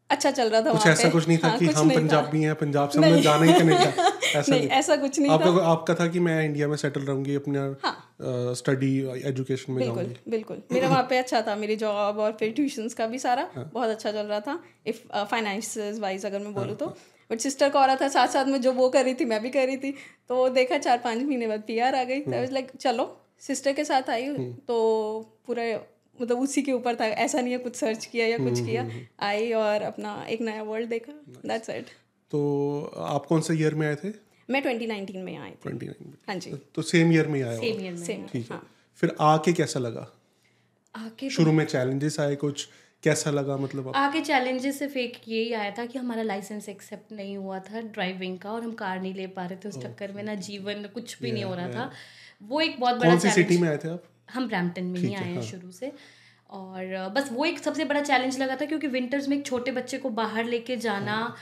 अच्छा 0.09 0.31
चल 0.31 0.49
रहा 0.49 0.61
था 0.61 0.71
कुछ 0.71 0.87
ऐसा 0.87 1.09
कुछ 1.09 1.27
नहीं 1.27 1.37
था 1.37 1.47
हाँ, 1.47 1.57
कि 1.59 1.65
हम 1.65 1.89
पंजाबी 1.89 2.41
हैं 2.41 2.55
पंजाब 2.55 2.89
से 2.89 2.99
हमें 2.99 3.21
जाना 3.21 3.45
ही 3.45 3.53
कनेडा। 3.53 4.11
ऐसा 4.37 4.51
नहीं 4.51 4.61
नहीं। 4.61 4.77
ऐसा 4.77 4.95
कुछ 4.95 5.19
नहीं 5.19 5.29
था। 5.29 5.33
आपका 5.35 5.65
आपका 5.67 5.93
था 5.95 6.07
कि 6.07 6.19
मैं 6.19 6.43
इंडिया 6.45 6.67
में 6.67 6.75
सेटल 6.77 7.01
रहूँगी 7.03 7.35
अपना 7.35 8.53
स्टडी 8.55 8.93
एजुकेशन 9.25 9.73
में 9.73 9.83
बिल्कुल 9.83 10.15
बिल्कुल। 10.29 10.61
मेरा 10.71 10.87
वहाँ 10.87 11.03
पे 11.09 11.17
अच्छा 11.17 11.41
था 11.41 11.55
मेरी 11.55 11.75
जॉब 11.77 12.19
और 12.19 12.31
फिर 12.39 12.51
ट्यूशंस 12.53 12.93
का 12.93 13.07
भी 13.07 13.19
सारा 13.19 13.49
हाँ। 13.55 13.69
बहुत 13.73 13.89
अच्छा 13.89 14.11
चल 14.11 14.25
रहा 14.25 14.39
था। 14.39 14.59
इफ़ 14.87 15.01
फाइनेंस 15.25 15.77
वाइज 15.99 16.25
अगर 16.25 16.39
मैं 16.39 16.53
बोलूँ 16.53 16.75
तो। 16.75 16.87
बट 17.29 17.39
सिस्टर 17.39 17.69
का 17.69 17.79
हो 17.79 17.85
रहा 17.85 17.95
था 17.95 18.07
साथ 18.09 18.27
साथ 18.29 18.45
में 18.45 18.59
जो 18.61 18.71
वो 18.73 18.89
कर 18.89 19.03
रही 19.03 19.13
थी 19.13 19.25
मैं 19.25 19.41
भी 19.43 19.49
कर 19.49 19.65
रही 19.65 19.77
थी। 19.77 19.91
तो 20.29 20.47
देखा 20.51 20.77
चार 20.79 20.97
पाँच 20.97 21.21
महीने 21.23 21.47
बाद 21.47 21.63
पी 21.67 21.79
आ 21.79 22.03
गई। 22.03 22.23
लाइक 22.27 22.71
चलो 22.79 23.05
सिस्टर 23.41 23.73
के 23.73 23.83
साथ 23.85 24.09
आई 24.09 24.25
हम्म। 24.25 24.51
तो 24.67 24.75
पूरा 25.47 25.63
मतलब 26.19 26.39
उसी 26.41 26.61
के 26.61 26.71
ऊपर 26.73 26.95
था। 26.95 27.05
ऐसा 27.05 27.41
नहीं 27.41 27.53
है 27.53 27.57
कुछ 27.59 27.75
सर्च 27.75 28.05
किया 28.05 28.27
या 28.27 28.37
हम्म, 28.37 28.49
कुछ 28.49 28.65
किया 28.65 28.85
आई 29.21 29.51
और 29.53 29.81
अपना 29.83 30.13
एक 30.29 30.41
नया 30.41 30.63
वर्ल्ड 30.63 30.89
देखा। 30.89 31.13
दैट्स 31.45 31.69
इट 31.69 31.89
तो 32.31 32.39
आप 32.99 33.25
कौन 33.25 33.41
से 33.41 33.53
ईयर 33.55 33.75
में 33.75 33.87
आए 33.87 33.95
थे? 33.95 34.09
मैं 34.49 34.61
2019 34.63 35.15
में 35.15 35.37
आई 35.37 35.49
थी। 35.49 35.57
ट्वेंटी 35.63 35.85
नाइन 35.85 36.13
हाँ 36.27 36.35
जी। 36.35 36.51
तो 36.75 36.81
सेम 36.81 37.11
ईयर 37.13 37.27
में 37.27 37.35
ही 37.35 37.45
हो 37.45 37.55
सेम 37.55 37.81
ईयर 37.81 37.93
में 37.93 38.03
सेम 38.03 38.25
ठीक 38.27 38.51
है। 38.51 38.59
फिर 38.97 39.15
आके 39.21 39.53
कैसा 39.53 39.79
लगा? 39.79 40.07
आके 40.95 41.29
शुरू 41.29 41.51
में 41.51 41.65
चैलेंजेस 41.65 42.19
आए 42.19 42.35
कुछ? 42.35 42.67
कैसा 43.03 43.31
लगा 43.31 43.55
मतलब 43.57 43.87
आप 43.87 43.95
आगे 43.95 44.21
चैलेंजेस 44.21 44.77
सिर्फ़ 44.79 44.97
एक 44.97 45.17
यही 45.27 45.51
आया 45.53 45.71
था 45.71 45.85
कि 45.85 45.99
हमारा 45.99 46.23
लाइसेंस 46.23 46.69
एक्सेप्ट 46.69 47.11
नहीं 47.11 47.35
हुआ 47.37 47.59
था 47.59 47.81
ड्राइविंग 47.81 48.37
का 48.39 48.51
और 48.51 48.63
हम 48.63 48.71
कार 48.73 49.01
नहीं 49.01 49.13
ले 49.13 49.27
पा 49.27 49.45
रहे 49.45 49.57
थे 49.57 49.69
उस 49.69 49.77
चक्कर 49.81 50.11
में 50.11 50.23
ना 50.23 50.35
जीवन 50.45 50.83
कुछ 50.93 51.17
भी 51.21 51.31
नहीं 51.31 51.43
हो 51.43 51.53
रहा 51.55 51.67
था। 51.67 51.91
वो 52.41 52.61
एक 52.61 52.79
बहुत 52.79 52.97
बड़ा 52.97 53.15
कौन 53.15 53.31
सिटी 53.31 53.57
में 53.57 53.69
आए 53.69 53.77
थे 53.77 53.89
आप? 53.89 54.03
हम 54.33 54.47
ब्रैम्पटन 54.47 54.83
में 54.83 54.99
ही 54.99 55.13
आए 55.13 55.31
हैं 55.31 55.41
शुरू 55.41 55.71
से। 55.71 55.91
और 56.49 57.09
बस 57.15 57.29
वो 57.31 57.45
एक 57.45 57.59
सबसे 57.59 57.85
बड़ा 57.85 58.01
चैलेंज 58.01 58.37
लगा 58.39 58.55
था 58.55 58.65
क्योंकि 58.65 58.87
विंटर्स 58.87 59.27
में 59.27 59.37
एक 59.37 59.45
छोटे 59.45 59.71
बच्चे 59.71 59.97
को 59.97 60.09
बाहर 60.09 60.45
लेके 60.45 60.77
जाना 60.77 61.35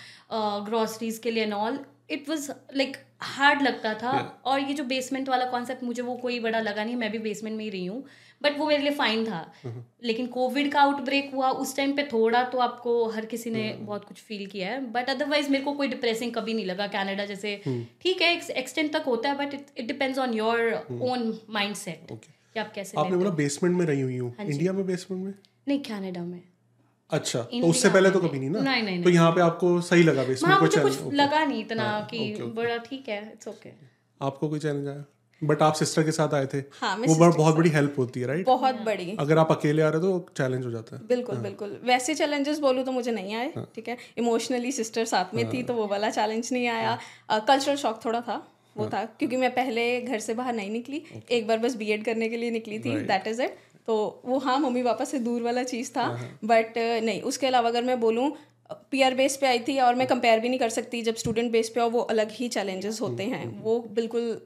ग्रॉसरीज 0.66 1.18
के 1.18 1.32
लिए 1.32 1.44
and 1.44 1.54
all 1.54 1.80
it 2.10 2.30
was 2.30 2.52
like 2.76 2.98
hard 3.22 3.62
लगता 3.62 3.94
था। 3.94 4.12
Yeah. 4.14 4.46
और 4.46 4.60
ये 4.60 4.74
जो 4.74 4.84
बेसमेंट 4.84 5.30
वाला 5.30 5.46
कॉन्सेप्ट 5.46 5.84
मुझे 5.84 6.02
वो 6.02 6.16
कोई 6.18 6.40
बड़ा 6.40 6.60
लगा 6.60 6.84
नहीं 6.84 6.96
मैं 6.96 7.12
भी 7.12 7.18
बेसमेंट 7.20 7.58
में 7.58 7.64
ही 7.64 7.70
रही 7.70 7.86
हूँ। 7.86 8.04
बट 8.42 8.58
वो 8.58 8.68
मेरे 8.68 8.84
लिए 8.84 8.92
फाइन 8.92 9.26
था। 9.26 9.40
लेकिन 10.04 10.28
कोविड 10.28 10.72
का 10.72 10.82
आउटब्रेक 10.82 11.32
हुआ 11.34 11.50
उस 11.50 11.76
टाइम 11.78 11.96
पे 11.96 12.04
थोड़ा 12.04 12.44
तो 12.44 12.58
आपको 12.58 12.94
हर 13.10 13.26
किसी 13.26 13.50
ने 13.50 13.64
बहुत 13.82 14.06
कुछ 14.06 14.22
फील 14.22 14.46
किया 14.46 14.70
है। 14.70 14.80
बट 14.92 15.10
अदरवाइज़ 15.10 15.50
मेरे 15.50 15.64
को 15.64 15.74
कोई 15.74 15.88
डिप्रेसिंग 15.88 16.34
कभी 16.34 16.54
नहीं 16.54 16.66
लगा 16.66 16.88
कनाडा 16.88 17.26
जैसे। 17.26 17.56
ठीक 18.02 18.22
है 18.22 18.34
एक 18.34 18.50
एक्सटेंट 18.52 18.94
तक 18.94 19.04
होता 19.06 19.30
है 19.30 19.38
but 19.38 19.54
it 19.54 19.86
depends 19.88 20.20
on 20.20 20.34
your 20.34 20.72
own 21.02 21.38
mindset 21.76 22.12
आप 22.58 22.72
कैसे 22.74 22.98
आपने 22.98 23.18
बोला 23.18 23.30
बेसमेंट 23.36 23.78
में 23.78 23.86
रही 23.86 24.02
हुई 24.02 24.18
हूँ। 24.18 24.36
इंडिया 24.42 24.74
में 24.74 24.86
बेसमेंट 24.88 25.24
में? 25.24 25.34
नहीं 25.68 25.80
कनाडा 25.80 26.22
में। 26.22 26.42
अच्छा 27.10 27.40
तो 27.40 27.68
उससे 27.68 27.90
पहले 27.90 28.12
तो 28.12 28.20
कभी 28.20 28.40
नहीं 28.40 28.50
ना? 28.50 28.60
नहीं, 28.60 28.84
नहीं, 28.84 29.04
तो 29.04 29.10
यहाँ 29.10 29.32
पे 29.32 29.42
आपको 29.42 29.82
सही 29.82 30.04
लगा 30.04 30.24
बेसमेंट 30.24 30.56
वहाँ 30.56 30.70
कोई 30.70 30.82
कुछ 30.82 31.14
लगा 31.14 31.46
नहीं 31.46 31.62
इतना 31.62 32.08
कि 32.12 32.36
बड़ा 32.42 32.78
ठीक 32.78 33.10
है 33.10 33.32
इट्स 33.34 33.48
ओके 33.48 33.70
आपको 34.22 34.50
कोई 34.50 34.60
चैलेंज 34.60 34.88
आया? 34.88 35.06
बट 35.44 35.62
आप 35.62 35.74
सिस्टर 35.74 36.04
के 36.04 36.12
साथ 36.12 36.34
आए 36.34 36.46
थे। 36.46 36.58
हाँ, 36.58 36.98
वो 36.98 37.16
बड़ा- 37.16 37.38
बहुत 37.38 37.56
बड़ी 37.56 37.70
हेल्प 37.70 37.96
होती 37.98 38.20
है 38.20 38.28
राइट 38.28 38.46
बहुत 38.46 38.76
बड़ी। 38.76 39.18
अगर 39.20 39.38
आप 39.38 39.52
अकेले 39.52 39.82
आ 39.82 39.90
रहे 39.90 40.02
हो 40.02 40.20
तो 40.20 40.34
चैलेंज 40.38 40.66
हो 40.66 40.72
जाता 40.72 40.96
है। 40.96 41.08
बिल्कुल 41.08 41.36
बिल्कुल। 41.36 41.82
वैसे 41.84 42.16
चैलेंजेस 42.16 42.60
बोलूँ 42.60 42.84
तो 42.84 42.92
मुझे 42.92 43.12
नहीं 43.12 43.36
आए 43.36 43.54
ठीक 43.76 43.88
है? 43.88 43.98
इमोशनली 44.18 44.72
सिस्टर 44.72 45.06
साथ 45.06 45.36
में 45.36 45.54
थी 45.54 45.64
तो 45.64 45.74
वो 45.74 45.88
वाला 45.88 46.10
चैलेंज 46.10 46.50
नहीं 46.52 46.68
आया। 46.68 47.00
कल्चरल 47.32 47.76
शॉक 47.76 48.06
थोड़ा 48.06 48.22
था 48.22 48.52
वो 48.78 48.90
था। 48.94 49.06
क्योंकि 49.06 49.38
मैं 49.38 49.52
पहले 49.52 50.02
घर 50.02 50.20
से 50.20 50.34
बाहर 50.34 50.54
नहीं 50.54 50.72
निकली। 50.72 51.04
एक 51.32 51.48
बार 51.48 51.58
बस 51.58 51.76
बीएड 51.76 52.06
करने 52.06 52.30
के 52.30 52.38
लिए 52.38 52.52
निकली 52.52 52.80
थी 52.80 52.90
दैट 53.00 53.28
इज़ 53.28 53.42
इट 53.42 53.58
तो 53.88 54.22
वो 54.26 54.38
हाँ 54.40 54.58
मम्मी 54.60 54.84
पापा 54.84 55.06
से 55.06 55.20
दूर 55.20 55.42
वाला 55.42 55.64
चीज़ 55.64 55.92
था 55.92 56.08
बट 56.44 56.78
नहीं 56.78 57.22
उसके 57.22 57.48
अलावा 57.48 57.70
अगर 57.70 57.84
मैं 57.84 58.00
बोलूँ 58.00 58.32
पीआर 58.92 59.14
बेस 59.14 59.36
पे 59.38 59.48
आई 59.48 59.60
थी 59.60 59.78
और 59.80 59.96
मैं 59.96 60.08
कंपेयर 60.08 60.40
भी 60.40 60.50
नहीं 60.50 60.60
कर 60.60 60.70
सकती 60.70 61.02
जब 61.02 61.16
स्टूडेंट 61.16 61.52
बेस 61.52 61.70
पे 61.70 61.82
आओ 61.82 61.90
वो 61.90 62.00
अलग 62.14 62.32
ही 62.32 62.48
चैलेंजेस 62.48 63.02
होते 63.02 63.24
हैं। 63.24 63.46
वो 63.64 63.80
बिल्कुल 63.92 64.42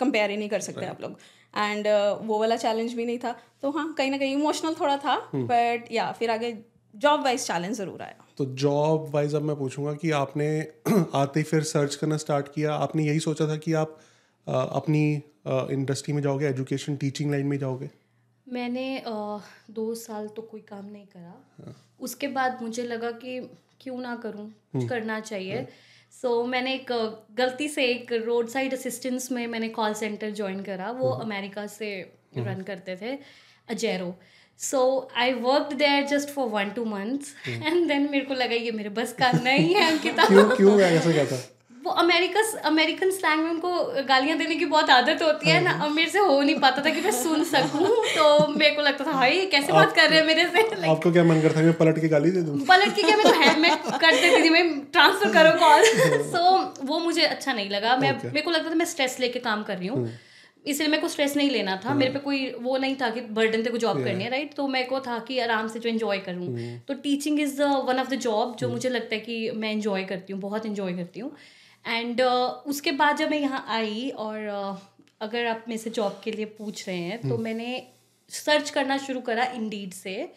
कंपेयर 0.00 0.30
ही 0.30 0.36
नहीं 0.36 0.48
कर 0.48 0.60
सकते 0.60 0.86
आप 0.86 1.00
लोग। 1.00 1.16
एंड 1.56 1.86
वो 2.26 2.38
वाला 2.38 2.56
चैलेंज 2.56 2.92
भी 2.94 3.06
नहीं 3.06 3.18
था। 3.18 3.34
तो 3.62 3.70
हाँ 3.70 3.92
कहीं 3.98 4.10
ना 4.10 4.18
कहीं 4.18 4.34
इमोशनल 4.34 4.74
थोड़ा 4.80 4.96
था 4.96 5.16
बट 5.34 5.92
या 5.92 6.10
फिर 6.12 6.30
आगे 6.30 6.56
जॉब 6.94 7.24
वाइज 7.24 7.46
चैलेंज 7.46 7.76
ज़रूर 7.76 8.02
आया। 8.02 8.24
तो 8.38 8.44
जॉब 8.54 9.10
वाइज 9.14 9.34
अब 9.34 9.42
मैं 9.42 9.56
पूछूँगा 9.56 9.92
कि 9.92 10.10
आपने 10.10 10.48
आते 11.14 11.42
फिर 11.42 11.62
सर्च 11.62 11.94
करना 11.94 12.16
स्टार्ट 12.16 12.48
किया। 12.54 12.74
आपने 12.74 13.04
यही 13.04 13.20
सोचा 13.20 13.48
था 13.48 13.56
कि 13.56 13.72
आप 13.72 13.98
अ, 14.46 14.52
अपनी 14.52 15.22
इंडस्ट्री 15.72 16.14
में 16.14 16.22
जाओगे 16.22 16.46
एजुकेशन 16.46 16.96
टीचिंग 16.96 17.30
लाइन 17.30 17.46
में 17.46 17.58
जाओगे? 17.58 17.90
मैंने 18.52 18.98
अ, 18.98 19.40
दो 19.70 19.94
साल 19.94 20.28
तो 20.28 20.42
कोई 20.42 20.60
काम 20.60 20.84
नहीं 20.86 21.06
करा। 21.06 21.34
उसके 22.00 22.28
बाद 22.28 22.62
मुझे 22.62 22.82
लगा 22.82 23.10
कि 23.10 23.38
क्यों 23.80 23.98
ना 24.00 24.14
करूँ? 24.16 24.48
कुछ 24.72 24.88
करना 24.88 25.20
चाहिए। 25.20 25.66
सो 26.12 26.44
मैंने 26.44 26.74
एक 26.74 26.92
अ, 26.92 27.26
गलती 27.34 27.68
से 27.68 27.84
एक 27.84 28.12
रोड 28.12 28.48
साइड 28.48 28.74
असिस्टेंस 28.74 29.30
में 29.32 29.46
मैंने 29.46 29.68
कॉल 29.68 29.94
सेंटर 29.94 30.30
ज्वाइन 30.30 30.62
करा। 30.62 30.90
वो 30.90 31.10
अमेरिका 31.20 31.66
से 31.66 31.90
रन 32.36 32.62
करते 32.62 32.96
थे 32.96 33.18
अजेरो 33.68 34.14
so 34.60 34.80
I 35.16 35.32
work 35.32 35.72
there 35.72 36.06
just 36.06 36.28
for 36.28 36.48
one 36.48 36.70
two 36.70 36.84
months 36.84 37.34
and 37.48 37.88
then 37.88 38.10
मेरे 38.10 38.24
को 38.24 38.34
लगा 38.34 38.54
ये 38.54 38.70
मेरे 38.72 38.88
बस 38.88 39.12
का 39.12 39.30
नहीं 39.32 39.74
है 39.74 39.90
अंकिता 39.92 40.26
क्यों 40.26 40.48
क्यों 40.56 40.80
ऐसा 40.80 41.12
क्या 41.12 41.24
था? 41.24 41.36
वो 41.84 41.90
अमेरिका 42.02 42.40
अमेरिकन 42.68 43.10
स्लैंग 43.10 43.42
में 43.42 43.50
उनको 43.50 43.70
गालियाँ 44.08 44.36
देने 44.38 44.54
की 44.54 44.64
बहुत 44.66 44.90
आदत 44.90 45.22
होती 45.22 45.50
है 45.50 45.60
ना। 45.64 45.72
अब 45.84 45.90
मेरे 45.92 46.10
से 46.10 46.18
हो 46.18 46.40
नहीं 46.40 46.58
पाता 46.60 46.82
था 46.84 46.90
कि 46.90 47.00
मैं 47.00 47.10
सुन 47.12 47.44
सकूँ 47.44 47.86
तो 48.16 48.46
मेरे 48.52 48.74
को 48.76 48.82
लगता 48.82 49.04
था 49.04 49.26
ये 49.26 49.44
कैसे 49.52 49.72
बात 49.72 49.94
कर 49.96 50.08
रहे 50.10 50.18
हैं 50.18 50.26
मेरे 50.26 50.44
से? 50.46 50.62
Like, 50.62 50.88
आपको 50.90 51.12
क्या 51.12 51.24
मन 51.24 51.40
करता 51.42 51.60
है 51.60 51.64
मैं 51.66 51.74
पलट 51.78 52.00
के 52.00 52.08
गाली 52.08 52.30
दे 52.30 52.42
दूँ? 52.42 52.58
पलट 52.68 52.94
के 52.96 53.02
क्या? 53.02 53.16
मैं 53.16 53.26
तो 53.26 53.40
है 53.40 53.58
मैं 53.60 53.76
कर 53.98 54.20
देती 54.20 54.42
थी 54.44 54.50
मैं 54.50 54.64
ट्रांसफ़र 54.92 55.32
करो 55.32 55.58
कॉल 55.58 55.84
सो 56.32 56.84
वो 56.86 56.98
मुझे 57.00 57.22
अच्छा 57.26 57.52
नहीं 57.52 57.68
लगा। 57.70 57.96
मैं 57.96 58.08
Okay. 58.08 58.24
मेरे 58.26 58.40
को 58.40 58.50
लगता 58.50 58.70
था 58.70 58.74
मैं 58.74 58.86
स्ट्रेस 58.86 59.18
लेके 59.20 59.38
काम 59.40 59.62
कर 59.62 59.76
रही 59.78 59.88
हूँ। 59.88 60.08
इसलिए 60.66 60.88
मेरे 60.88 61.00
को 61.02 61.08
स्ट्रेस 61.08 61.36
नहीं 61.36 61.50
लेना 61.50 61.76
था। 61.84 61.94
मेरे 61.94 62.12
पे 62.12 62.18
कोई 62.20 62.38
वो 62.62 62.76
नहीं 62.78 62.96
था 63.00 63.08
कि 63.10 63.20
बर्डन 63.36 63.62
पे 63.62 63.70
को 63.70 63.78
जॉब 63.78 64.02
करनी 64.04 64.24
है 64.24 64.30
राइट 64.30 64.54
तो 64.54 64.66
मेरे 64.68 64.86
को 64.86 65.00
था 65.00 65.18
कि 65.28 65.38
आराम 65.40 65.68
से 65.68 65.78
जो 65.78 65.88
एंजॉय 65.88 66.18
करूँ। 66.26 66.48
तो 66.88 66.94
teaching 67.04 67.40
is 67.40 67.62
one 67.62 68.00
of 68.00 68.08
the 68.10 68.18
job 68.26 68.56
जो 68.60 68.68
मुझे 68.68 68.88
लगता 68.88 69.14
है 69.14 69.20
कि 69.20 69.50
मैं 69.54 69.70
एंजॉय 69.72 70.04
करती 70.04 70.32
हूँ 70.32 70.40
बहुत 70.42 70.66
एंजॉय 70.66 70.92
करती 70.92 71.20
हूँ। 71.20 71.30
एंड 71.88 72.20
uh, 72.20 72.66
उसके 72.66 72.92
बाद 72.92 73.16
जब 73.16 73.30
मैं 73.30 73.40
यहाँ 73.40 73.64
आई 73.68 74.10
और 74.10 74.38
uh, 74.38 74.80
अगर 75.20 75.46
आप 75.46 75.64
मेरे 75.68 75.78
से 75.78 75.90
जॉब 75.90 76.20
के 76.24 76.32
लिए 76.32 76.44
पूछ 76.44 76.88
रहे 76.88 76.96
हैं 76.96 77.28
तो 77.28 77.38
मैंने 77.38 77.86
सर्च 78.30 78.70
करना 78.70 78.96
शुरू 78.96 79.20
करा 79.20 79.44
इंडीड 79.44 79.92
से। 79.92 80.30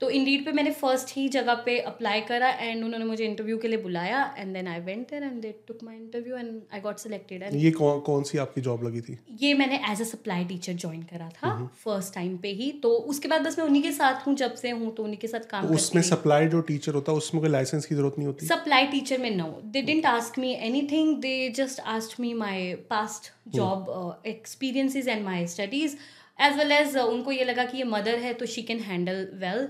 तो 0.00 0.08
इन 0.10 0.20
इंडीड 0.20 0.44
पे 0.44 0.52
मैंने 0.52 0.70
फ़र्स्ट 0.72 1.08
ही 1.16 1.28
जगह 1.28 1.54
पे 1.64 1.78
अप्लाई 1.88 2.20
करा 2.20 2.48
एंड 2.48 2.84
उन्होंने 2.84 3.04
मुझे 3.04 3.24
इंटरव्यू 3.24 3.56
के 3.58 3.68
लिए 3.68 3.78
बुलाया 3.78 4.22
and 4.38 4.52
then 4.54 4.68
I 4.68 4.80
went 4.80 5.10
there 5.10 5.22
and 5.22 5.40
they 5.42 5.52
took 5.68 5.78
my 5.84 5.96
interview 5.96 6.36
and 6.36 6.60
I 6.74 6.80
got 6.80 6.98
selected 6.98 7.42
and 7.42 7.56
ये 7.56 7.70
कौन 7.70 8.00
कौन 8.00 8.22
सी 8.22 8.38
आपकी 8.38 8.60
जॉब 8.60 8.84
लगी 8.84 9.00
थी? 9.00 9.18
ये 9.40 9.52
मैंने 9.54 9.80
as 9.90 10.00
a 10.00 10.04
supply 10.04 10.44
teacher 10.44 10.72
join 10.74 11.02
करा 11.02 11.28
था 11.36 11.54
फ़र्स्ट 11.84 12.14
टाइम 12.14 12.36
पे 12.36 12.52
ही। 12.52 12.70
तो 12.82 12.90
उसके 13.12 13.28
बाद 13.28 13.46
बस 13.46 13.58
मैं 13.58 13.66
उन्हीं 13.66 13.82
के 13.82 13.92
साथ 13.92 14.26
हूँ 14.26 14.34
जब 14.36 14.54
से 14.54 14.70
हूँ 14.70 14.94
तो 14.94 15.02
उन्हीं 15.02 15.18
के 15.18 15.28
साथ 15.28 15.48
काम 15.50 15.66
उसमें 15.74 16.02
सप्लाई 16.02 16.48
जो 16.48 16.60
टीचर 16.70 16.94
होता 16.94 17.12
है 17.12 17.18
उसमें 17.18 17.40
कोई 17.40 17.50
लाइसेंस 17.50 17.86
की 17.86 17.94
ज़रूरत 17.94 18.18
नहीं 18.18 18.26
होती? 18.26 18.46
सप्लाई 18.46 18.86
टीचर 18.86 19.18
में 19.18 19.30
no 19.36 19.50
they 19.64 19.82
didn't 19.82 20.06
ask 20.06 20.38
me 20.38 20.52
anything 20.62 21.16
they 21.22 21.34
just 21.56 21.80
asked 21.96 22.20
me 22.20 22.32
my 22.36 22.74
past 22.90 23.30
job 23.56 24.22
experiences 24.26 25.08
and 25.08 25.24
my 25.24 25.46
studies 25.48 25.96
as 26.40 26.56
well 26.58 26.72
as 26.72 26.96
उनको 26.98 27.32
ये 27.32 27.44
लगा 27.44 27.64
कि 27.64 27.78
ये 27.78 27.84
मदर 27.86 28.18
है 28.18 28.32
तो 28.34 28.46
she 28.46 28.62
can 28.62 28.80
handle 28.82 29.26
well 29.36 29.68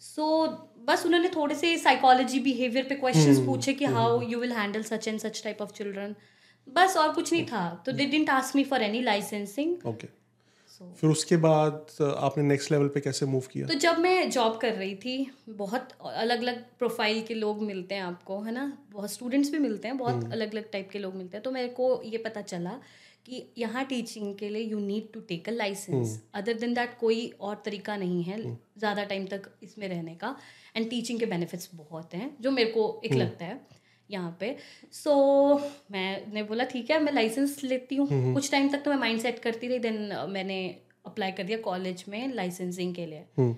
so 0.00 0.46
बस 0.86 1.04
उन्होंने 1.06 1.28
थोड़े 1.28 1.54
से 1.54 1.76
साइकोलॉजी 1.78 2.40
बिहेवियर 2.40 2.86
पे 2.88 2.94
क्वेश्चंस 2.96 3.44
पूछे 3.46 3.72
कि 3.74 3.84
how 3.96 4.20
you 4.22 4.38
will 4.38 4.52
handle 4.52 4.82
such 4.84 5.08
and 5.08 5.18
such 5.20 5.42
type 5.44 5.62
of 5.62 5.72
children 5.72 6.14
बस 6.68 6.96
और 6.96 7.12
कुछ 7.12 7.32
नहीं 7.32 7.44
था। 7.46 7.68
तो 7.86 7.92
they 7.92 8.04
didn't 8.06 8.30
ask 8.30 8.56
me 8.56 8.64
for 8.64 8.82
any 8.82 9.02
licensing 9.02 9.86
okay 9.88 10.08
फिर 11.00 11.10
उसके 11.10 11.36
बाद 11.36 11.90
आपने 12.00 12.42
नेक्स्ट 12.44 12.70
लेवल 12.72 12.88
पे 12.88 13.00
कैसे 13.00 13.26
मूव 13.26 13.42
किया? 13.52 13.66
तो 13.66 13.74
जब 13.74 13.98
मैं 13.98 14.30
जॉब 14.30 14.58
कर 14.60 14.72
रही 14.74 14.94
थी 14.96 15.14
बहुत 15.48 15.88
अलग 16.02 16.40
अलग 16.42 16.62
प्रोफ़ाइल 16.78 17.20
के 17.22 17.34
लोग 17.34 17.62
मिलते 17.62 17.94
हैं 17.94 18.02
आपको 18.02 18.40
है 18.42 18.52
ना? 18.52 18.66
बहुत 18.92 19.12
स्टूडेंट्स 19.12 19.50
भी 19.50 19.58
मिलते 19.58 19.88
हैं 19.88 19.96
बहुत 19.98 20.32
अलग 20.32 20.52
अलग 20.52 20.70
टाइप 20.72 20.88
के 20.92 20.98
लोग 20.98 21.14
मिलते 21.16 21.36
हैं। 21.36 21.42
तो 21.44 21.50
मेरे 21.50 21.68
को 21.68 22.00
ये 22.04 22.18
पता 22.18 22.40
चला 22.42 22.78
कि 23.26 23.42
यहाँ 23.58 23.84
टीचिंग 23.84 24.34
के 24.38 24.48
लिए 24.48 24.62
you 24.62 24.78
need 24.80 25.12
to 25.12 25.20
take 25.28 25.48
a 25.48 25.52
licence 25.52 26.20
other 26.34 26.54
than 26.60 26.74
that 26.74 26.96
कोई 27.00 27.26
और 27.40 27.62
तरीका 27.64 27.96
नहीं 27.96 28.22
है 28.22 28.40
ज़्यादा 28.42 29.04
टाइम 29.04 29.26
तक 29.26 29.50
इसमें 29.62 29.88
रहने 29.88 30.14
का. 30.14 30.36
एंड 30.76 30.88
टीचिंग 30.90 31.20
के 31.20 31.26
बेनिफिट्स 31.26 31.70
बहुत 31.74 32.14
हैं 32.14 32.36
जो 32.40 32.50
मेरे 32.50 32.70
को 32.70 33.00
एक 33.04 33.14
लगता 33.14 33.44
है 33.44 33.60
यहाँ 34.10 34.36
पे. 34.40 34.56
सो 34.92 35.10
so, 35.10 35.92
मैंने 35.92 36.42
बोला 36.42 36.64
ठीक 36.64 36.90
है 36.90 37.02
मैं 37.02 37.12
लाइसेंस 37.12 37.62
लेती 37.64 37.96
हूँ. 37.96 38.34
कुछ 38.34 38.50
टाइम 38.50 38.68
तक 38.72 38.82
तो 38.84 38.90
मैं 38.90 38.98
माइंड 38.98 39.20
सेट 39.20 39.38
करती 39.38 39.68
रही 39.68 39.78
देन 39.78 40.16
मैंने 40.30 40.64
अप्लाई 41.06 41.32
कर 41.32 41.44
दिया 41.44 41.58
कॉलेज 41.60 42.04
में 42.08 42.32
लाइसेंसिंग 42.34 42.94
के 42.94 43.06
लिए. 43.06 43.54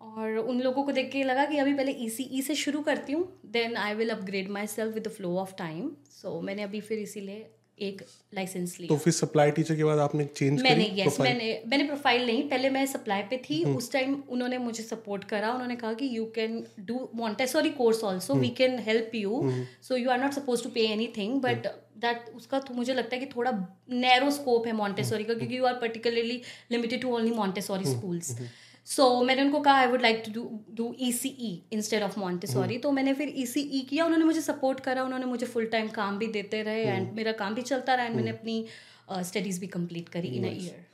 और 0.00 0.36
उन 0.38 0.60
लोगों 0.60 0.82
को 0.84 0.92
देख 0.92 1.10
के 1.12 1.22
लगा 1.24 1.44
कि 1.46 1.58
अभी 1.58 1.74
पहले 1.74 1.92
ई 1.94 2.08
सी 2.10 2.22
ई 2.32 2.40
से 2.42 2.54
शुरू 2.54 2.80
करती 2.82 3.12
हूँ 3.12 3.40
then 3.52 3.76
I 3.76 3.94
will 3.94 4.10
upgrade 4.10 4.50
myself 4.66 4.94
with 4.94 5.02
the 5.02 5.10
flow 5.10 5.36
of 5.38 5.54
time 5.58 5.90
so 6.12 6.40
मैंने 6.40 6.62
अभी 6.62 6.80
फिर 6.80 6.98
इसीलिए 6.98 7.46
एक 7.78 8.02
लाइसेंस 8.34 8.76
लिया। 8.80 8.88
तो 8.88 8.96
फिर 9.02 9.12
सप्लाई 9.12 9.50
टीचर 9.50 9.76
के 9.76 9.84
बाद 9.84 9.98
आपने 9.98 10.24
चेंज 10.26 10.62
मैंने 10.62 10.84
करी 10.84 11.00
यस 11.00 11.06
प्रोफ़ाइल 11.06 11.36
मैंने 11.36 11.62
मैंने 11.68 11.84
प्रोफ़ाइल 11.84 12.26
नहीं 12.26 12.42
पहले 12.48 12.70
मैं 12.70 12.84
सप्लाई 12.86 13.22
पे 13.30 13.36
थी 13.44 13.62
उस 13.74 13.92
टाइम 13.92 14.14
उन्होंने 14.28 14.58
मुझे 14.58 14.82
सपोर्ट 14.82 15.24
करा 15.24 15.52
उन्होंने 15.52 15.76
कहा 15.76 15.92
कि 15.92 16.08
you 16.16 16.24
can 16.34 16.64
do 16.86 17.08
Montessori 17.14 17.70
course 17.78 18.02
also 18.04 18.34
we 18.34 18.48
can 18.58 18.78
help 18.86 19.14
you 19.14 19.42
so 19.88 19.96
you 19.96 20.10
are 20.10 20.20
not 20.20 20.32
suppose 20.32 20.62
to 20.64 20.70
pay 20.70 20.86
anything 21.16 21.40
but 21.42 21.66
that 22.04 22.28
उसका 22.36 22.58
तो 22.58 22.74
मुझे 22.74 22.94
लगता 22.94 23.16
है 23.16 23.20
कि 23.20 23.30
थोड़ा 23.36 23.50
नैरो 24.04 24.30
स्कोप 24.30 24.66
है 24.66 24.72
मॉन्टेसोरी 24.76 25.24
का 25.24 25.34
क्योंकि 25.34 25.58
you 25.58 25.64
are 25.64 25.74
particularly 25.80 26.40
limited 26.70 27.02
to 27.02 27.14
only 27.16 27.30
Montessori 27.34 27.84
schools 27.86 28.36
so 28.86 29.22
मैंने 29.24 29.42
उनको 29.42 29.60
कहा 29.60 29.74
I 29.74 29.86
would 29.86 30.02
like 30.02 30.22
to 30.26 30.32
do 30.32 30.60
do 30.74 30.94
E 31.00 31.12
C 31.12 31.28
E 31.28 31.52
instead 31.72 32.02
of 32.02 32.18
Montessori 32.20 32.78
तो 32.78 32.90
मैंने 32.92 33.14
फिर 33.14 33.32
ई 33.36 33.46
सी 33.46 33.60
ई 33.60 33.80
किया 33.90 34.04
उन्होंने 34.04 34.24
मुझे 34.24 34.40
सपोर्ट 34.40 34.80
करा 34.80 35.04
उन्होंने 35.04 35.26
मुझे 35.26 35.46
फुल 35.46 35.66
टाइम 35.66 35.88
काम 35.88 36.18
भी 36.18 36.26
देते 36.26 36.62
रहे 36.62 36.82
एंड 36.82 37.12
मेरा 37.12 37.32
काम 37.32 37.54
भी 37.54 37.62
चलता 37.62 37.94
रहा 37.94 38.06
एंड 38.06 38.16
मैंने 38.16 38.30
अपनी 38.30 38.64
स्टडीज़ 39.10 39.60
भी 39.60 39.66
कंप्लीट 39.66 40.08
करी 40.08 40.28
इन 40.28 40.44
अ 40.44 40.52
ईयर 40.52 40.84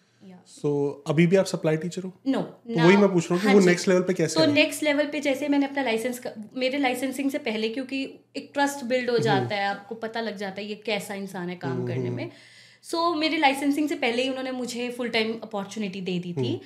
सो 0.46 0.70
अभी 1.08 1.26
भी 1.26 1.36
आप 1.36 1.46
सप्लाई 1.46 1.76
टीचर 1.76 2.02
हो? 2.02 2.12
नो 2.26 2.40
तो 2.40 2.82
वही 2.82 2.96
मैं 2.96 3.12
पूछ 3.12 3.30
रहा 3.30 3.40
हूँ 3.40 3.48
कि 3.48 3.54
वो 3.54 3.66
नेक्स्ट 3.66 3.88
लेवल 3.88 4.02
पे 4.02 4.14
कैसे 4.14 4.40
तो 4.40 4.52
नेक्स्ट 4.52 4.82
लेवल 4.82 5.06
पे 5.06 5.20
जैसे 5.20 5.48
मैंने 5.48 5.66
अपना 5.66 5.82
लाइसेंस 5.82 6.20
मेरे 6.56 6.78
लाइसेंसिंग 6.78 7.30
से 7.30 7.38
पहले 7.38 7.68
क्योंकि 7.68 8.02
एक 8.36 8.50
ट्रस्ट 8.54 8.84
बिल्ड 8.84 9.10
हो 9.10 9.18
जाता 9.18 9.56
है 9.56 9.66
आपको 9.66 9.94
पता 9.94 10.20
लग 10.20 10.36
जाता 10.36 10.60
है 10.60 10.66
ये 10.68 10.74
कैसा 10.86 11.14
इंसान 11.14 11.48
है 11.48 11.56
काम 11.56 11.86
करने 11.86 12.10
में। 12.10 12.30
सो 12.82 13.14
मेरे 13.14 13.36
लाइसेंसिंग 13.36 13.88
से 13.88 13.94
पहले 13.94 14.22
ही 14.22 14.28
उन्होंने 14.28 14.52
मुझे 14.52 14.90
फुल 14.90 15.08
टाइम 15.08 15.32
अपॉर्चुनिटी 15.42 16.00
दे 16.00 16.18
दी 16.18 16.32
थी। 16.32 16.60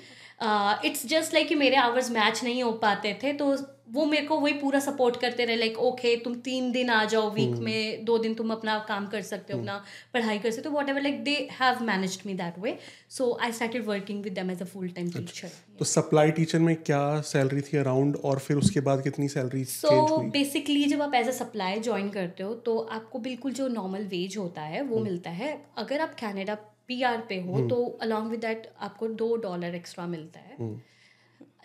इट्स 0.85 1.07
जस्ट 1.07 1.35
लाइक 1.35 1.49
कि 1.49 1.55
मेरे 1.55 1.76
आवर्स 1.76 2.11
मैच 2.11 2.45
नहीं 2.45 2.62
हो 2.62 2.73
पाते 2.73 3.19
थे 3.23 3.33
तो 3.33 3.57
वो 3.91 4.07
मेरे 4.07 4.26
को 4.26 4.38
वही 4.41 4.53
पूरा 4.53 4.81
सपोर्ट 4.81 5.21
करते 5.21 5.45
रहे 5.45 5.57
लाइक 5.57 5.79
ओके 5.79 6.17
तुम 6.17 6.35
तीन 6.35 6.73
दिन 6.73 6.91
आ 6.91 7.05
जाओ 7.05 7.31
वीक 7.31 7.50
में 7.50 8.05
दो 8.05 8.19
दिन 8.19 8.35
तुम 8.35 8.50
अपना 8.50 8.79
काम 8.88 9.07
कर 9.07 9.23
सकते 9.23 9.53
हो 9.53 9.59
अपना 9.59 9.85
पढ़ाई 10.14 10.38
कर 10.38 10.50
सकते 10.50 10.69
हो 10.69 10.75
whatever 10.88 11.03
like 11.03 11.25
they 11.25 11.49
have 11.61 11.83
manage 11.83 12.23
me 12.26 12.35
that 12.35 12.55
way 12.59 12.79
so 13.11 13.38
I 13.43 13.53
started 13.53 13.87
working 13.87 14.25
with 14.25 14.33
them 14.33 14.50
as 14.50 14.62
a 14.62 14.64
full 14.64 14.88
time 14.88 15.11
teacher 15.11 15.49
तो 15.79 15.85
सप्लाई 15.85 16.31
टीचर 16.31 16.59
में 16.59 16.76
क्या 16.76 17.21
सैलरी 17.21 17.61
थी 17.61 17.76
अराउंड 17.76 18.17
और 18.17 18.38
फिर 18.38 18.57
उसके 18.57 18.81
बाद 18.81 19.03
कितनी 19.03 19.29
सैलरी 19.29 19.64
सो 19.64 20.19
बेसिकली 20.19 20.85
जब 20.85 21.03
आप 21.03 21.14
एज 21.14 21.29
अ 21.29 21.33
सप्लाई 21.33 21.81
ज्वाइन 21.81 22.11
करते 22.11 22.43
हो 22.43 22.55
तो 22.55 22.79
आपको 22.79 23.19
बिल्कुल 23.19 23.53
जो 23.53 23.69
नॉर्मल 23.69 24.05
वेज 24.05 24.37
होता 24.37 24.62
है 24.62 24.83
वो 24.83 24.99
मिलता 24.99 25.31
है। 25.31 25.67
अगर 25.79 26.00
आप 26.00 26.14
कनाडा 26.14 26.55
पी 26.88 27.03
आर 27.03 27.19
पे 27.29 27.41
हो 27.41 27.61
तो 27.69 27.85
अलॉन्ग 28.03 28.31
विद 28.31 28.41
दैट 28.41 28.69
आपको 28.81 29.09
दो 29.23 29.35
डॉलर 29.37 29.75
एक्स्ट्रा 29.75 30.07
मिलता 30.07 30.41
है। 30.41 30.57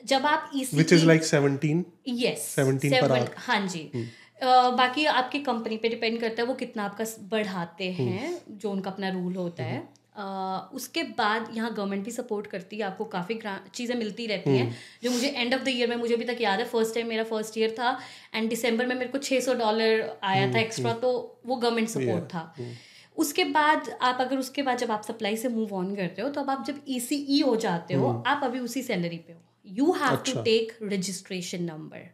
जब 0.05 0.25
आप 0.25 0.49
which 0.53 0.93
is 0.93 1.05
like 1.05 1.23
seventeen 1.23 1.85
yes 2.09 2.47
17 2.55 2.89
per 2.93 3.07
hour. 3.27 3.37
हाँ 3.37 3.65
जी। 3.67 3.83
अ, 4.41 4.69
बाकी 4.71 5.05
आपकी 5.05 5.39
कंपनी 5.39 5.77
पे 5.77 5.89
डिपेंड 5.89 6.19
करता 6.21 6.41
है 6.41 6.47
वो 6.47 6.53
कितना 6.55 6.83
आपका 6.83 7.05
बढ़ाते 7.31 7.91
हैं 7.91 8.57
जो 8.57 8.71
उनका 8.71 8.91
अपना 8.91 9.09
रूल 9.09 9.35
होता 9.35 9.63
है। 9.63 9.79
अ, 10.15 10.69
उसके 10.73 11.03
बाद 11.17 11.49
यहाँ 11.55 11.73
गवर्नमेंट 11.73 12.03
भी 12.05 12.11
सपोर्ट 12.11 12.47
करती 12.47 12.77
है 12.77 12.83
आपको 12.83 13.05
काफ़ी 13.05 13.39
चीज़ें 13.73 13.95
मिलती 13.95 14.25
रहती 14.27 14.55
हैं। 14.57 14.75
जो 15.03 15.11
मुझे 15.11 15.27
एंड 15.27 15.53
ऑफ़ 15.53 15.61
द 15.63 15.67
ईयर 15.67 15.89
में 15.89 15.95
मुझे 15.95 16.13
अभी 16.15 16.25
तक 16.25 16.41
याद 16.41 16.59
है 16.59 16.65
फ़र्स्ट 16.65 16.93
टाइम 16.95 17.07
मेरा 17.07 17.23
फ़र्स्ट 17.23 17.57
ईयर 17.57 17.75
था 17.79 17.97
एंड 18.33 18.49
दिसंबर 18.49 18.85
में 18.85 18.95
मेरे 18.95 19.09
को 19.11 19.17
600 19.19 19.53
डॉलर 19.53 20.09
आया 20.23 20.47
था 20.47 20.59
एक्स्ट्रा 20.59 20.93
तो 21.03 21.11
वो 21.45 21.55
गवर्नमेंट 21.55 21.89
सपोर्ट 21.89 22.23
था। 22.33 22.53
उसके 23.19 23.43
बाद 23.45 23.89
आप 24.01 24.17
अगर 24.21 24.37
उसके 24.37 24.61
बाद 24.61 24.77
जब 24.77 24.91
आप 24.91 25.03
सप्लाई 25.03 25.37
से 25.37 25.49
मूव 25.49 25.73
ऑन 25.75 25.95
करते 25.95 26.21
हो 26.21 26.29
तो 26.29 26.41
अब 26.41 26.49
आप 26.49 26.65
जब 26.65 26.81
ई 26.87 27.41
हो 27.41 27.55
जाते 27.57 27.93
हो 27.93 28.11
आप 28.27 28.43
अभी 28.43 28.59
उसी 28.59 28.83
सैलरी 28.83 29.17
पे 29.17 29.33
हो। 29.33 29.39
You 29.77 29.91
have 29.93 30.15
to 30.25 30.41
take 30.43 30.77
registration 30.83 31.63
number 31.63 32.07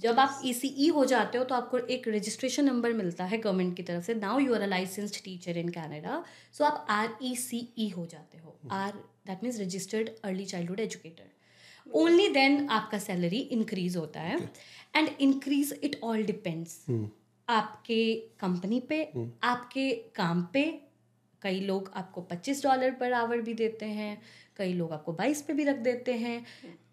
जब 0.00 0.18
आप 0.20 0.40
ई 0.44 0.88
हो 0.94 1.04
जाते 1.04 1.38
हो 1.38 1.44
तो 1.44 1.54
आपको 1.54 1.78
एक 1.78 2.08
रजिस्ट्रेशन 2.08 2.64
नंबर 2.64 2.92
मिलता 2.92 3.24
है 3.24 3.38
गवर्नमेंट 3.38 3.76
की 3.76 3.82
तरफ़ 3.82 4.04
से। 4.04 4.14
Now 4.14 4.38
you 4.38 4.54
are 4.54 4.62
a 4.62 4.66
licensed 4.66 5.22
teacher 5.24 5.58
in 5.58 5.68
Canada 5.70 6.22
so 6.54 6.64
आप 6.64 6.86
आर 6.90 7.16
ई 7.22 7.34
सी 7.36 7.66
ई 7.78 7.88
हो 7.90 8.06
जाते 8.06 8.38
हो। 8.38 8.58
R 8.72 8.92
that 9.26 9.42
means 9.42 9.60
registered 9.60 10.10
early 10.24 10.44
childhood 10.44 10.80
educator 10.80 11.34
only 11.86 12.28
then 12.30 12.66
आपका 12.70 12.98
सैलरी 12.98 13.38
इंक्रीज 13.56 13.96
होता 13.96 14.20
है। 14.20 14.38
And 14.96 15.08
increase 15.20 15.78
it 15.84 15.98
all 16.04 16.22
depends 16.24 16.78
आपके 17.48 18.14
कंपनी 18.40 18.80
पे 18.80 19.02
आपके 19.42 19.90
काम 20.14 20.42
पे 20.52 20.64
कई 21.42 21.60
लोग 21.60 21.90
आपको 21.94 22.26
25 22.32 22.62
डॉलर 22.62 22.90
पर 22.90 23.12
आवर 23.12 23.40
भी 23.40 23.54
देते 23.54 23.86
हैं 23.86 24.18
कई 24.56 24.72
लोग 24.72 24.92
आपको 24.92 25.12
बाईस 25.12 25.42
पे 25.42 25.52
भी 25.52 25.64
रख 25.64 25.76
देते 25.78 26.12
हैं। 26.12 26.46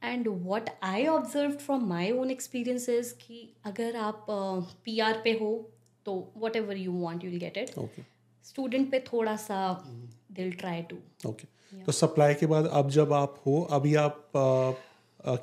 And 0.04 0.28
what 0.28 0.70
I 0.84 1.06
observe 1.08 1.52
from 1.52 1.88
my 1.90 2.12
own 2.12 2.32
experiences 2.32 3.12
कि 3.22 3.48
अगर 3.66 3.96
आप 3.96 4.26
पी 4.86 5.00
आर 5.00 5.22
पे 5.24 5.32
हो 5.42 5.52
तो 6.06 6.18
whatever 6.56 6.78
you 6.78 6.92
want 6.92 7.24
you'll 7.24 7.38
get 7.38 7.58
it 7.58 7.74
student 8.46 8.90
पे 8.92 9.00
थोड़ा 9.14 9.36
सा 9.36 9.60
दिल 10.32 10.52
ट्राई 10.52 10.82
टू 10.82 10.98
ओके 11.30 11.48
तो 11.86 11.92
सप्लाई 11.92 12.34
के 12.34 12.46
बाद 12.46 12.70
अब 12.74 12.90
जब 12.90 13.14
आप 13.14 13.42
हो 13.46 13.62
अभी 13.72 13.96
आप 13.96 14.32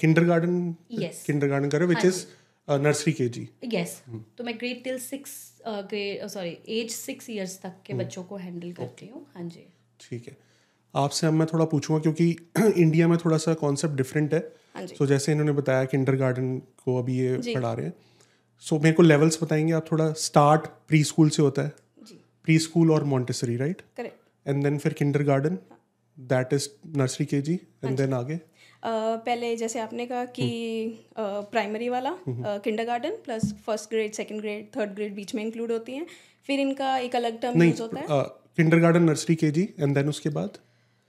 किंडर 0.01 0.25
गार्डन 0.25 0.75
किंडर 0.93 1.49
गार्डन 1.49 1.69
कर 1.69 1.79
रहे 1.79 1.89
which 1.89 2.05
is 2.05 2.25
nursery 2.79 3.13
K 3.13 3.29
ji 3.29 3.49
yes 3.75 4.01
तो 4.39 4.45
मैं 4.45 4.55
grade 4.59 4.83
till 4.85 4.99
six 4.99 5.33
grade 5.67 6.27
sorry 6.29 6.57
age 6.79 6.91
six 6.91 7.31
years 7.31 7.59
तक 7.63 7.75
के 7.87 7.95
बच्चों 7.95 8.23
को 8.25 8.37
हैंडल 8.37 8.73
करती 8.73 9.07
हूँ। 9.07 9.27
हाँ 9.35 9.49
जी। 9.49 9.67
ठीक 10.01 10.27
है। 10.29 10.37
आपसे 10.95 11.27
अब 11.27 11.33
मैं 11.33 11.47
थोड़ा 11.53 11.65
पूछूँगा 11.65 12.01
क्योंकि 12.03 12.31
इंडिया 12.77 13.09
में 13.09 13.17
थोड़ा 13.19 13.37
सा 13.37 13.55
कॉन्सेप्ट 13.55 13.95
डिफरेंट 13.97 14.35
है। 14.35 14.41
हाँ 14.75 14.85
जी। 14.87 14.95
सो 14.97 15.07
जैसे 15.07 15.33
इन्होंने 15.33 15.53
बताया 15.53 15.85
किंडर 15.85 16.17
गार्डन 16.17 16.57
को 16.85 16.97
अभी 16.99 17.19
ये 17.19 17.37
पढ़ा 17.55 17.73
रहे 17.73 17.87
हैं। 17.87 17.93
सो 18.65 18.79
मेरे 18.79 18.95
को 18.95 19.03
लेवल्स 19.03 19.43
बताएँगे। 19.43 19.73
आप 19.73 19.91
थोड़ा 19.93 20.13
स्टार्ट 20.23 20.67
प्री 20.89 21.03
स्कूल 21.05 21.29
से 21.31 21.43
होता 21.43 21.63
है। 21.63 21.73
जी। 22.09 22.21
प्री 22.45 22.59
स्कूल 22.59 22.91
और 22.93 23.05
Montessori 23.05 23.57
right 23.57 23.83
correct 23.97 24.49
and 24.49 24.63
then 24.65 24.79
फिर 24.79 24.93
kindergarten 25.23 25.59
that 26.19 26.53
is 26.53 26.69
nursery 26.97 27.27
K 27.27 27.41
G. 27.43 27.59
And 27.85 27.97
then 27.97 28.15
आगे। 28.15 28.41
पहले 28.83 29.55
जैसे 29.57 29.79
आपने 29.81 30.07
कहा 30.07 30.25
कि 30.37 30.49
प्राइमरी 31.19 31.89
वाला 31.89 32.15
kindergarten 32.85 33.17
plus 33.25 33.53
first 33.67 33.91
grade 33.91 34.13
second 34.15 34.41
grade 34.41 34.67
third 34.77 34.95
grade 34.95 35.15
बीच 35.15 35.35
में 35.35 35.45
इंक्लूड 35.45 35.73
होती 35.73 35.93
हैं। 35.93 36.07
फिर 36.47 36.61
इनका 36.61 36.97
एक 36.99 37.17
अलग 37.17 37.41
टर्म 37.41 37.63
यूज़ 37.63 37.83
होता 37.83 38.01
है। 38.01 38.25
Kinder 38.57 38.79
garden 38.79 39.03
nursery 39.05 39.35
K 39.37 39.51
G 39.51 39.69
and 39.81 39.95
then 39.95 40.09
उसके 40.09 40.29
बाद? 40.31 40.59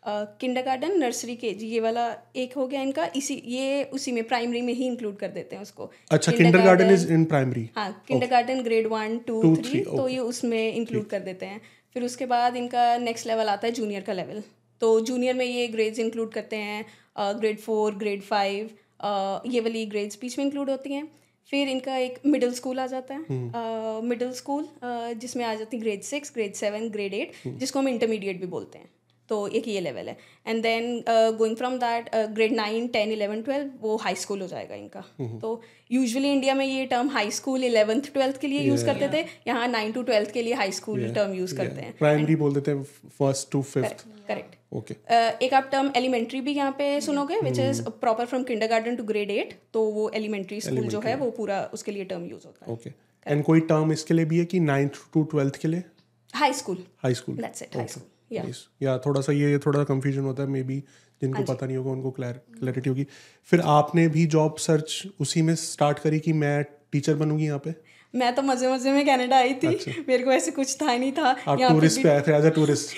किंडर 0.03 0.61
गार्डन 0.61 0.97
नर्सरी 0.99 1.35
के 1.35 1.51
जी 1.53 1.67
ये 1.67 1.79
वाला 1.79 2.05
एक 2.35 2.53
हो 2.57 2.65
गया 2.67 2.81
इनका। 2.81 3.05
इसी 3.15 3.41
ये 3.47 3.83
उसी 3.93 4.11
में 4.11 4.23
प्राइमरी 4.27 4.61
में 4.61 4.73
ही 4.73 4.85
इंक्लूड 4.85 5.17
कर 5.17 5.27
देते 5.29 5.55
हैं 5.55 5.63
उसको। 5.63 5.91
अच्छा 6.11 6.31
Kinder 6.31 6.61
garden 6.61 6.91
is 6.91 7.11
in 7.13 7.25
primary 7.25 7.69
हाँ 7.75 7.91
kindergarten 8.27 8.61
grade 8.63 8.87
one 8.87 9.17
two 9.27 9.55
three 9.57 9.79
तो 9.81 10.07
ये 10.07 10.17
उसमें 10.19 10.73
इंक्लूड 10.73 11.07
कर 11.09 11.19
देते 11.21 11.45
हैं। 11.45 11.61
फिर 11.95 12.03
उसके 12.03 12.25
बाद 12.25 12.55
इनका 12.55 12.97
नेक्स्ट 12.99 13.27
लेवल 13.27 13.49
आता 13.49 13.67
है 13.67 13.73
जूनियर 13.73 14.01
का 14.01 14.13
लेवल 14.13 14.43
तो 14.81 14.99
जूनियर 15.01 15.35
में 15.35 15.45
ये 15.45 15.67
ग्रेड्स 15.69 15.99
इंक्लूड 15.99 16.31
करते 16.33 16.55
हैं। 16.57 16.85
ग्रेड 17.15 17.59
फोर 17.59 17.95
ग्रेड 17.95 18.21
फाइव 18.23 18.69
ये 19.47 19.59
वाली 19.59 19.85
ग्रेड्स 19.87 20.17
बीच 20.21 20.37
में 20.37 20.45
इंक्लूड 20.45 20.69
होती 20.69 20.93
हैं। 20.93 21.07
फिर 21.49 21.67
इनका 21.67 21.95
एक 21.97 22.19
मिडिल 22.25 22.53
स्कूल 22.53 22.79
आ 22.79 22.85
जाता 22.87 23.13
है। 23.13 24.01
मिडिल 24.05 24.31
स्कूल 24.33 24.67
जिसमें 24.83 25.45
आ 25.45 25.53
जाती 25.55 25.77
है 25.77 25.83
grade 25.83 26.01
six 26.03 26.31
grade 26.35 26.53
seven 26.55 26.89
grade 26.89 27.13
eight 27.13 27.31
जिसको 27.47 27.79
हम 27.79 27.87
इंटरमीडिएट 27.87 28.39
भी 28.41 28.47
बोलते 28.47 28.79
हैं। 28.79 28.89
तो 29.29 29.47
एक 29.49 29.67
ये 29.67 29.79
लेवल 29.81 30.07
है। 30.09 30.17
And 30.47 30.61
then 30.63 31.03
going 31.37 31.55
from 31.57 31.77
that 31.79 32.09
grade 32.35 32.53
nine 32.53 32.87
ten 32.89 33.11
eleven 33.11 33.41
twelve 33.41 33.69
वो 33.81 33.95
हाई 33.97 34.15
स्कूल 34.15 34.41
हो 34.41 34.47
जाएगा 34.47 34.75
इनका। 34.75 35.03
तो 35.41 35.61
यूजुअली 35.91 36.31
इंडिया 36.31 36.55
में 36.55 36.65
ये 36.65 36.85
term 36.85 37.09
high 37.09 37.31
school 37.31 37.63
eleventh 37.63 38.13
twelfth 38.13 38.39
के 38.41 38.47
लिए 38.47 38.61
यूज़ 38.61 38.85
करते 38.85 39.09
थे। 39.13 39.25
यहाँ 39.47 39.67
नाइन 39.67 39.91
टू 39.91 40.03
ट्वेल्थ 40.03 40.31
के 40.31 40.41
लिए 40.41 40.53
हाई 40.53 40.71
स्कूल 40.73 41.11
टर्म 41.13 41.33
यूज़ 41.33 41.55
करते 41.57 41.81
हैं। 41.81 41.97
प्राइमरी 41.97 42.35
बोल 42.35 42.53
देते 42.53 42.71
हैं 42.71 42.83
first 43.09 43.51
to 43.51 43.61
fifth 43.63 44.05
correct 44.27 44.55
okay 44.71 44.95
एक 45.45 45.53
आप 45.53 45.69
टर्म 45.71 45.91
एलिमेंट्री 45.95 46.41
भी 46.41 46.51
यहाँ 46.53 46.71
पे 46.77 46.89
सुनोगे 47.01 47.39
which 47.41 47.59
is 47.59 47.81
proper 48.01 48.25
from 48.25 48.43
kindergarten 48.67 48.95
to 48.95 49.03
grade 49.03 49.31
eight 49.31 49.53
तो 49.73 49.83
वो 49.91 50.09
एलिमेंट्री 50.15 50.61
स्कूल 50.61 50.87
जो 50.87 50.99
है 51.01 51.15
वो 51.15 51.29
पूरा 51.31 51.63
उसके 51.73 51.91
लिए 51.91 52.05
टर्म 52.05 52.25
यूज़ 52.25 52.45
होता 52.45 52.65
है। 52.65 52.73
ओके 52.73 52.93
एंड 53.25 53.43
कोई 53.43 53.59
टर्म 53.69 53.91
इसके 53.91 54.13
लिए 54.13 54.25
भी 54.25 54.39
है 54.39 54.45
कि 54.45 54.59
नाइन्थ 54.61 55.01
टू 55.13 55.23
ट्वेल्थ 55.31 55.55
के 55.61 55.67
लिए? 55.67 55.83
High 56.33 56.53
school 56.53 56.83
high 57.03 57.13
school 57.13 57.35
that's 57.37 57.63
it 57.63 57.75
high 57.77 57.87
school 57.87 58.09
या 58.31 58.43
या 58.81 58.97
थोड़ा 59.05 59.21
सा 59.21 59.31
ये 59.33 59.57
थोड़ा 59.65 59.83
कंफ्यूजन 59.83 60.21
होता 60.23 60.43
है 60.43 60.49
मे 60.49 60.63
बी 60.63 60.79
जिनको 61.21 61.43
पता 61.43 61.65
नहीं 61.65 61.77
होगा 61.77 61.91
उनको 61.91 62.11
क्लैरिटी 62.11 62.89
होगी। 62.89 63.05
फिर 63.49 63.61
आपने 63.69 64.07
भी 64.09 64.25
जॉब 64.27 64.57
सर्च 64.59 65.03
उसी 65.21 65.41
में 65.41 65.55
स्टार्ट 65.57 65.99
करी 65.99 66.19
कि 66.19 66.33
मैं 66.35 66.63
टीचर 66.91 67.15
बनूँगी 67.15 67.45
यहाँ 67.45 67.59
पे? 67.65 67.73
मैं 68.13 68.33
तो 68.35 68.41
मज़े 68.41 68.71
मज़े 68.71 68.91
में 68.91 69.05
कनाडा 69.05 69.37
आई 69.37 69.53
थी। 69.53 69.67
अच्छा। 69.67 69.91
मेरे 70.07 70.23
को 70.23 70.31
ऐसे 70.31 70.51
कुछ 70.51 70.75
था 70.81 70.85
नहीं 70.87 71.11
था। 71.11 71.29
आप 71.47 71.59
टूरिस्ट 71.61 72.01
पे 72.03 72.09
आए 72.09 72.21
थे 72.21 72.35
एज 72.37 72.45
अ 72.45 72.49
टूरिस्ट 72.55 72.95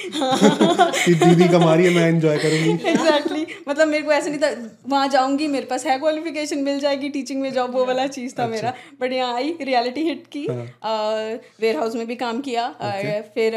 दीदी 1.23 1.47
कमा 1.49 1.73
रही 1.73 1.85
है 1.85 1.93
मैं 1.95 2.07
एंजॉय 2.07 2.37
करूँगी। 2.37 2.69
Exactly 2.69 3.39
exactly. 3.39 3.69
मतलब 3.69 3.87
मेरे 3.87 4.03
को 4.03 4.11
ऐसे 4.11 4.29
नहीं 4.29 4.39
था। 4.39 4.49
वहाँ 4.87 5.07
जाऊँगी 5.09 5.47
मेरे 5.47 5.65
पास 5.65 5.85
है 5.85 5.97
क्वालिफिकेशन 5.99 6.63
मिल 6.63 6.79
जाएगी 6.79 7.09
टीचिंग 7.09 7.41
में 7.41 7.51
जॉब 7.53 7.75
वो 7.75 7.85
वाला 7.85 8.07
चीज़ 8.09 8.33
था 8.39 8.47
मेरा। 8.47 8.73
बट 9.01 9.13
यहाँ 9.13 9.35
आई 9.35 9.55
रियलिटी 9.61 10.01
हिट 10.03 10.27
की। 10.27 10.45
वेयर 10.49 11.77
हाउस 11.77 11.95
में 11.95 12.05
भी 12.07 12.15
काम 12.17 12.41
किया। 12.41 12.67
फिर 13.35 13.55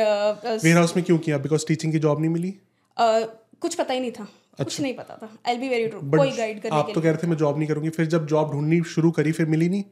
वेयर 0.63 0.77
हाउस 0.77 0.97
में 0.97 1.05
क्यों 1.05 1.19
किया? 1.19 1.39
बिकॉज़ 1.39 1.67
टीचिंग 1.69 1.93
की 1.93 1.99
जॉब 1.99 2.21
नहीं 2.21 2.31
मिली? 2.31 2.55
कुछ 2.97 3.75
पता 3.75 3.95
ही 3.95 4.01
नहीं 4.01 4.11
था। 4.13 4.23
अच्छा। 4.23 4.65
कुछ 4.65 4.81
नहीं 4.81 4.95
पता 4.95 5.19
था। 5.23 5.37
आई 5.49 5.57
बी 5.57 5.69
वेरी 5.69 5.87
ट्रू 5.87 6.01
कोई 6.11 6.31
गाइड 6.33 6.61
करने 6.63 6.77
आप 6.77 6.91
तो 6.95 7.01
कह 7.01 7.09
रहे 7.09 7.23
थे 7.23 7.27
मैं 7.27 7.37
जॉब 7.37 7.59
नहीं 7.59 7.69
करूँगी। 7.69 7.91
फिर 7.91 8.07
जब 8.09 8.27
जॉब 8.27 8.53
ढूंढनी 8.53 8.83
शुरू 8.95 9.11
करी 9.11 9.33
फिर 9.33 9.47
मिली 9.47 9.69
नहीं? 9.69 9.85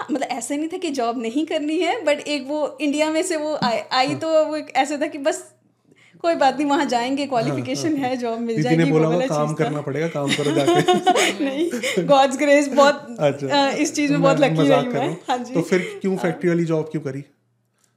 मतलब 0.00 0.28
ऐसे 0.30 0.56
नहीं 0.56 0.68
था 0.68 0.78
कि 0.78 0.90
जॉब 0.90 1.18
नहीं 1.22 1.46
करनी 1.46 1.78
है 1.78 2.02
बट 2.04 2.20
एक 2.28 2.46
वो 2.46 2.78
इंडिया 2.80 3.10
में 3.10 3.22
से 3.22 3.36
वो 3.36 3.54
आई 3.62 3.78
आई 3.92 4.14
तो 4.14 4.28
वो 4.44 4.56
ऐसे 4.56 4.98
था 4.98 5.06
कि 5.06 5.18
बस 5.18 5.42
कोई 6.22 6.34
बात 6.34 6.56
नहीं 6.56 6.66
वहाँ 6.68 6.84
जाएँगे 6.86 7.26
क्वालिफिकेशन 7.26 7.96
है। 7.96 8.16
जॉब 8.16 8.40
मिल 8.40 8.62
जाएगी 8.62 8.84
वो 8.84 8.90
बोला 8.90 9.08
वाला 9.08 9.26
काम 9.26 9.54
करना 9.54 9.80
पड़ेगा 9.80 10.08
काम 10.08 10.28
करो 10.32 10.50
जाके। 10.50 11.44
नहीं 11.44 12.06
गॉड्स 12.06 12.38
ग्रेस 12.38 12.68
बहुत 12.68 13.16
अच्छा। 13.20 13.68
इस 13.70 13.94
चीज़ 13.94 14.12
में 14.12 14.20
बहुत 14.22 14.40
लकी 14.40 14.68
रही 14.68 14.88
मैं। 14.88 15.06
हूँ। 15.08 15.16
हाँ 15.28 15.38
जी। 15.38 15.54
तो 15.54 15.62
फिर 15.62 15.98
क्यों 16.02 16.16
फैक्ट्री 16.16 16.48
वाली 16.48 16.64
जॉब 16.64 16.88
क्यों 16.92 17.02
करी? 17.02 17.24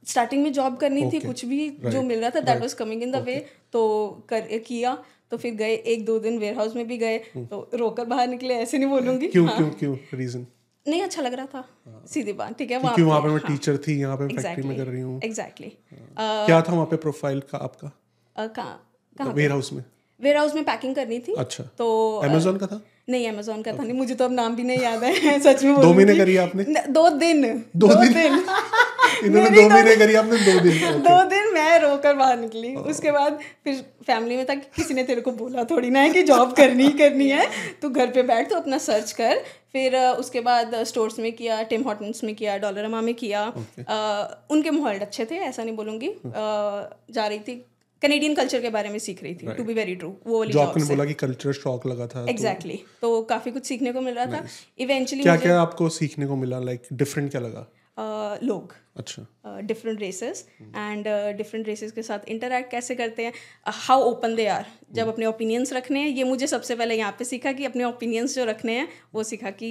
स्टार्टिंग 0.06 0.42
में 0.42 0.52
जॉब 0.52 0.76
करनी 0.76 1.10
थी 1.12 1.20
कुछ 1.20 1.44
भी 1.44 1.68
जो 1.84 2.02
मिल 2.02 2.20
रहा 2.20 2.30
था 2.30 2.40
that 2.40 2.60
was 2.60 2.72
coming 2.72 3.02
in 3.02 3.10
the 3.10 3.22
way 3.26 3.36
तो 3.72 3.82
कर 4.28 4.58
किया 4.58 4.96
तो 5.30 5.36
फिर 5.36 5.54
गए 5.54 5.74
एक 5.86 6.04
दो 6.04 6.18
दिन 6.18 6.38
वेयर 6.38 6.54
हाउस 6.54 6.76
में 6.76 6.86
भी 6.88 6.98
गए 6.98 7.18
तो 7.36 7.70
रोकर 7.74 8.04
बाहर 8.04 8.28
निकले 8.28 8.54
ऐसे 8.54 8.78
नहीं 8.78 8.88
बोलूँगी। 8.88 9.26
क्यों 9.28 9.46
क्यों 9.48 9.70
क्यों 9.70 9.96
रीजन 10.14 10.46
नहीं 10.88 11.02
अच्छा 11.02 11.22
लग 11.22 11.34
रहा 11.34 11.46
था 11.46 12.04
सीधी 12.06 12.32
बात 12.32 12.58
ठीक 12.58 12.70
है 12.70 12.80
क्योंकि 12.80 13.02
वहाँ 13.02 13.20
पे 13.22 13.28
मैं 13.28 13.38
टीचर 13.46 13.76
थी 13.86 13.98
यहाँ 14.00 14.16
पे 14.16 14.26
फैक्ट्री 14.28 14.68
में 14.68 14.76
कर 14.76 14.86
रही 14.86 15.00
हूँ। 15.00 15.20
एग्जैक्टली 15.24 15.68
क्या 16.18 16.60
था 16.62 16.72
वहाँ 16.72 16.86
पे 16.86 16.96
प्रोफ़ाइल 16.96 17.40
का 17.50 17.58
आपका? 17.58 17.90
कहाँ 18.36 18.82
कहाँ 19.16 19.32
वेयर 19.32 19.50
हाउस 19.50 19.72
में। 19.72 19.84
वेयर 20.20 20.36
हाउस 20.36 20.54
में 20.54 20.64
पैकिंग 20.64 20.94
करनी 20.94 21.18
थी। 21.18 21.34
अच्छा। 21.38 21.64
तो 21.78 21.86
अमेजोन 22.24 22.56
का 22.56 22.66
था? 22.66 22.80
नहीं 23.08 23.28
अमेजोन 23.28 23.62
का 23.62 23.72
था 23.72 23.82
नहीं 23.82 23.92
मुझे 23.92 24.14
तो 24.14 24.24
अब 24.24 24.32
नाम 24.32 24.56
भी 24.56 24.62
नहीं 24.62 24.78
याद 24.78 25.04
है 25.04 25.40
सच 25.46 25.62
में 25.64 25.80
दो 25.80 25.92
महीने 25.94 26.16
करी 26.16 26.36
आपने? 26.36 26.64
दो 26.88 27.08
दिन 27.10 27.42
दो 27.76 27.94
दिन? 27.94 28.12
दिन। 28.12 28.42
इन्होंने 29.24 29.50
दो 29.50 29.68
महीने 29.68 29.96
करी 29.96 30.14
आपने 30.14 30.38
दो 30.38 30.60
दिन 30.60 30.98
दो 31.02 31.22
दिन 31.24 31.52
मैं 31.54 31.78
रोकर 31.80 32.14
बाहर 32.14 32.38
निकली। 32.38 32.74
उसके 32.74 33.10
बाद 33.10 33.38
फिर 33.64 33.74
फैमिली 34.06 34.36
में 34.36 34.44
था 34.46 34.54
कि 34.54 34.66
किसी 34.76 34.94
ने 34.94 35.02
तेरे 35.02 35.20
को 35.20 35.32
बोला 35.32 35.64
थोड़ी 35.64 35.90
ना 35.90 36.00
है 36.00 36.10
कि 36.10 36.22
जॉब 36.22 36.52
करनी 36.52 36.82
ही 36.82 36.90
करनी 36.90 37.28
है। 37.28 37.46
तू 37.82 37.88
घर 37.90 38.06
पे 38.06 38.22
बैठ 38.22 38.50
तो 38.50 38.56
अपना 38.56 38.78
सर्च 38.78 39.12
कर। 39.12 39.38
फिर 39.72 39.96
उसके 39.96 40.40
बाद 40.40 40.74
स्टोर्स 40.82 41.18
में 41.18 41.32
किया 41.32 41.62
टिम 41.62 41.82
हॉटन्स 41.82 42.24
में 42.24 42.34
किया 42.34 42.58
डॉलरमा 42.58 43.00
में 43.00 43.14
किया। 43.14 43.52
अ, 43.88 43.96
उनके 44.50 44.70
माहौल 44.70 44.98
अच्छे 44.98 45.24
थे 45.24 45.34
ऐसा 45.34 45.64
नहीं 45.64 45.76
बोलूँगी। 45.76 46.14
जा 47.12 47.26
रही 47.26 47.38
थी 47.38 47.64
कनेडियन 48.02 48.34
कल्चर 48.34 48.60
के 48.60 48.70
बारे 48.70 48.88
में 48.88 48.98
सीख 48.98 49.22
रही 49.22 49.34
थी 49.34 49.52
टू 49.54 49.64
बी 49.64 49.74
वेरी 49.74 49.94
ट्रू 49.96 50.14
वो 50.26 50.38
वाली 50.38 50.52
जॉब 50.52 50.78
बोला 50.88 51.04
कि 51.04 51.14
कल्चर 51.14 51.52
शॉक 51.52 51.86
लगा 51.86 52.06
था 52.06 52.24
तो 52.24 52.28
एग्जैक्टली 52.28 52.82
तो 53.02 53.22
काफ़ी 53.30 53.50
कुछ 53.52 53.66
सीखने 53.66 53.92
को 53.92 54.00
मिल 54.00 54.14
रहा 54.14 54.26
था। 54.26 54.44
इवेंचुअली 54.78 55.22
क्या 55.22 55.36
क्या 55.36 55.60
आपको 55.60 55.88
सीखने 55.88 56.26
को 56.26 56.36
मिला 56.36 56.58
लाइक 56.60 56.82
डिफरेंट 56.92 57.30
क्या 57.30 57.40
लगा? 57.40 57.66
लोग। 58.42 58.72
अच्छा। 58.96 59.60
Different 59.60 60.00
races 60.00 60.46
and 60.60 61.06
different 61.36 61.66
races 61.66 61.92
के 61.92 62.02
साथ 62.02 62.28
इंटरेक्ट 62.28 62.70
कैसे 62.70 62.94
करते 62.94 63.24
हैं? 63.24 63.32
हाउ 63.66 64.02
ओपन 64.02 64.34
दे 64.34 64.46
आर 64.46 64.66
जब 64.92 65.08
अपने 65.08 65.26
ओपिनियंस 65.26 65.72
रखने 65.72 66.00
हैं 66.00 66.08
ये 66.08 66.24
मुझे 66.24 66.46
सबसे 66.46 66.76
पहले 66.76 66.94
यहाँ 66.94 67.12
पे 67.18 67.24
सीखा 67.24 67.52
कि 67.52 67.64
अपने 67.64 67.84
ओपिनियंस 67.84 68.34
जो 68.34 68.44
रखने 68.44 68.72
हैं 68.72 68.88
वो 69.14 69.22
सीखा 69.24 69.50
कि 69.52 69.70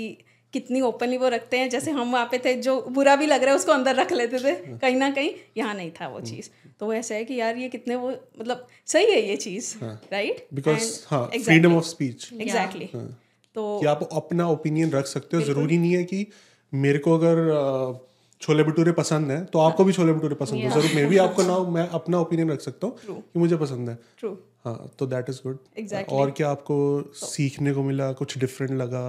कितनी 0.55 0.81
ओपनली 0.81 1.17
वो 1.17 1.27
रखते 1.29 1.57
हैं 1.57 1.69
जैसे 1.69 1.91
हम 1.91 2.11
वहाँ 2.11 2.25
पे 2.31 2.37
थे 2.45 2.53
जो 2.61 2.79
बुरा 2.91 3.15
भी 3.15 3.25
लग 3.25 3.43
रहा 3.43 3.51
है 3.51 3.55
उसको 3.55 3.71
अंदर 3.71 3.95
रख 3.95 4.11
लेते 4.13 4.39
थे। 4.39 4.53
कहीं 4.77 4.95
ना 4.95 5.09
कहीं 5.09 5.31
यहाँ 5.57 5.73
नहीं 5.75 5.91
था 5.91 6.07
वो 6.07 6.21
चीज़। 6.21 6.49
तो 6.79 6.85
वो 6.85 6.93
ऐसा 6.93 7.15
है 7.15 7.25
कि 7.25 7.39
यार 7.39 7.57
ये 7.57 7.69
कितने 7.69 7.95
वो 7.95 8.09
मतलब 8.39 8.67
सही 8.85 9.11
है 9.11 9.21
ये 9.29 9.35
चीज़ 9.37 9.73
राइट 10.11 10.47
बिकॉज़ 10.53 10.89
हाँ 11.07 11.25
फ्रीडम 11.35 11.75
ऑफ़ 11.77 11.85
स्पीच 11.85 12.29
एग्जैक्टली 12.33 12.89
तो 13.55 13.79
कि 13.79 13.85
आप 13.85 14.09
अपना 14.13 14.47
ओपिनियन 14.49 14.89
रख 14.91 15.05
सकते 15.05 15.37
हो 15.37 15.43
ज़रूरी 15.43 15.77
नहीं 15.77 15.95
है 15.95 16.03
कि 16.03 16.25
मेरे 16.73 16.99
को 16.99 17.17
अगर 17.17 17.37
छोले 18.45 18.63
भटूरे 18.63 18.91
पसंद 18.93 19.31
है 19.31 19.43
तो 19.45 19.59
आपको 19.59 19.83
भी 19.83 19.93
छोले 19.93 20.13
भटूरे 20.13 20.35
पसंद 20.35 20.59
है। 20.59 20.69
ज़रूर 20.71 20.95
मैं 20.95 21.05
भी 21.07 21.17
आपको 21.17 21.43
ना 21.43 21.59
मैं 21.71 21.87
अपना 21.99 22.19
ओपिनियन 22.19 22.51
रख 22.51 22.61
सकता 22.61 22.87
हूँ 22.87 23.21
कि 23.21 23.39
मुझे 23.39 23.57
पसंद 23.57 23.89
है। 23.89 23.97
हाँ 24.65 24.89
तो 24.99 25.05
दैट 25.07 25.29
इज़ 25.29 25.39
गुड 25.43 25.57
और 26.09 26.31
क्या 26.31 26.49
आपको 26.49 26.75
so, 27.01 27.25
सीखने 27.25 27.73
को 27.73 27.83
मिला 27.83 28.11
कुछ 28.13 28.37
डिफरेंट 28.37 28.71
लगा 28.71 29.01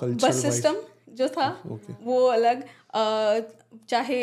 कल्चर 0.00 0.28
बस 0.28 0.42
सिस्टम 0.42 0.76
जो 1.16 1.28
था 1.28 1.50
okay. 1.66 1.94
वो 2.02 2.24
अलग 2.28 2.62
अ, 2.62 3.40
चाहे 3.88 4.18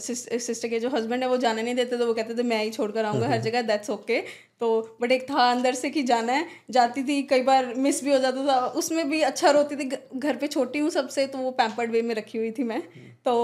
सिस्टर 0.00 0.68
के 0.68 0.78
जो 0.80 0.88
हस्बैंड 0.88 1.22
है 1.22 1.28
वो 1.28 1.36
जाने 1.36 1.62
नहीं 1.62 1.74
देते 1.74 1.96
तो 1.98 2.06
वो 2.06 2.14
कहते 2.14 2.34
थे 2.34 2.42
मैं 2.42 2.62
ही 2.64 2.70
छोड़कर 2.70 3.04
आऊँगा 3.04 3.28
हर 3.28 3.40
जगह 3.46 3.62
दैट्स 3.62 3.90
ओके 3.90 4.20
तो 4.60 4.68
बट 5.00 5.12
एक 5.12 5.22
था 5.30 5.50
अंदर 5.50 5.74
से 5.74 5.90
कि 5.90 6.02
जाना 6.02 6.32
है 6.32 6.46
जाती 6.70 7.02
थी 7.04 7.22
कई 7.30 7.42
बार 7.42 7.72
मिस 7.76 8.02
भी 8.04 8.12
हो 8.12 8.18
जाता 8.18 8.46
था 8.46 8.56
उसमें 8.80 9.08
भी 9.10 9.20
अच्छा 9.22 9.50
रोती 9.50 9.76
थी 9.76 9.88
घर 10.16 10.36
पे 10.36 10.46
छोटी 10.46 10.78
हूँ 10.78 10.90
सबसे 10.90 11.26
तो 11.26 11.38
वो 11.38 11.50
पैम्पर्ड 11.58 11.90
वे 11.90 12.02
में 12.02 12.14
रखी 12.14 12.38
हुई 12.38 12.50
थी 12.58 12.64
मैं। 12.64 12.80
तो 13.24 13.34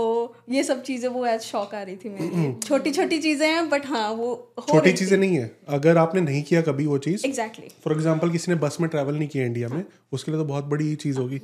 ये 0.50 0.62
सब 0.62 0.82
चीज़ें 0.82 1.08
वो 1.08 1.24
एज 1.26 1.40
शौक 1.42 1.74
आ 1.74 1.82
रही 1.82 1.96
थी 1.96 2.08
मेरी 2.10 2.52
छोटी 2.68 2.90
छोटी 2.90 3.18
चीज़ें 3.18 3.46
हैं 3.48 3.68
बट 3.68 3.86
हाँ 3.86 4.08
वो 4.12 4.32
छोटी 4.68 4.92
चीज़ें 4.92 5.16
नहीं 5.18 5.36
है। 5.36 5.50
अगर 5.78 5.98
आपने 5.98 6.20
नहीं 6.20 6.42
किया 6.42 6.62
कभी 6.62 6.86
वो 6.86 6.98
चीज़ 6.98 7.26
एग्जैक्टली 7.26 7.68
फॉर 7.84 7.92
एग्ज़ाम्पल 7.92 8.30
किसी 8.30 8.52
ने 8.52 8.58
बस 8.58 8.76
में 8.80 8.88
ट्रैवल 8.90 9.14
नहीं 9.14 9.28
किया 9.28 9.44
इंडिया 9.44 9.68
में 9.68 9.84
उसके 10.12 10.30
लिए 10.30 10.40
तो 10.40 10.44
बहुत 10.46 10.64
बड़ी 10.66 10.94
चीज़ 10.96 11.18
होगी। 11.18 11.38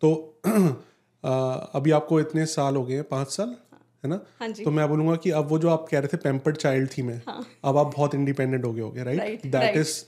तो 0.00 0.40
आ, 1.24 1.30
अभी 1.74 1.90
आपको 1.90 2.20
इतने 2.20 2.46
साल 2.46 2.76
हो 2.76 2.84
गए 2.84 2.94
हैं 2.94 3.04
पाँच 3.04 3.28
साल? 3.28 3.56
है। 4.04 4.10
ना? 4.10 4.20
हाँ 4.40 4.48
जी। 4.48 4.64
तो 4.64 4.70
मैं 4.70 4.88
बोलूँगा 4.88 5.16
कि 5.16 5.30
अब 5.30 5.48
वो 5.48 5.58
जो 5.58 5.68
आप 5.68 5.86
कह 5.90 5.98
रहे 5.98 6.08
थे 6.08 6.16
पैम्पर्ड 6.16 6.56
चाइल्ड 6.56 6.88
थी 6.98 7.02
मैं 7.02 7.22
हाँ. 7.26 7.46
अब 7.64 7.76
आप 7.76 7.86
बहुत 7.96 8.14
इंडिपेंडेंट 8.14 8.64
हो 8.64 8.72
गए 8.72 8.82
होगे 8.82 9.04
right 9.04 9.46
that 9.46 9.76
is 9.76 10.02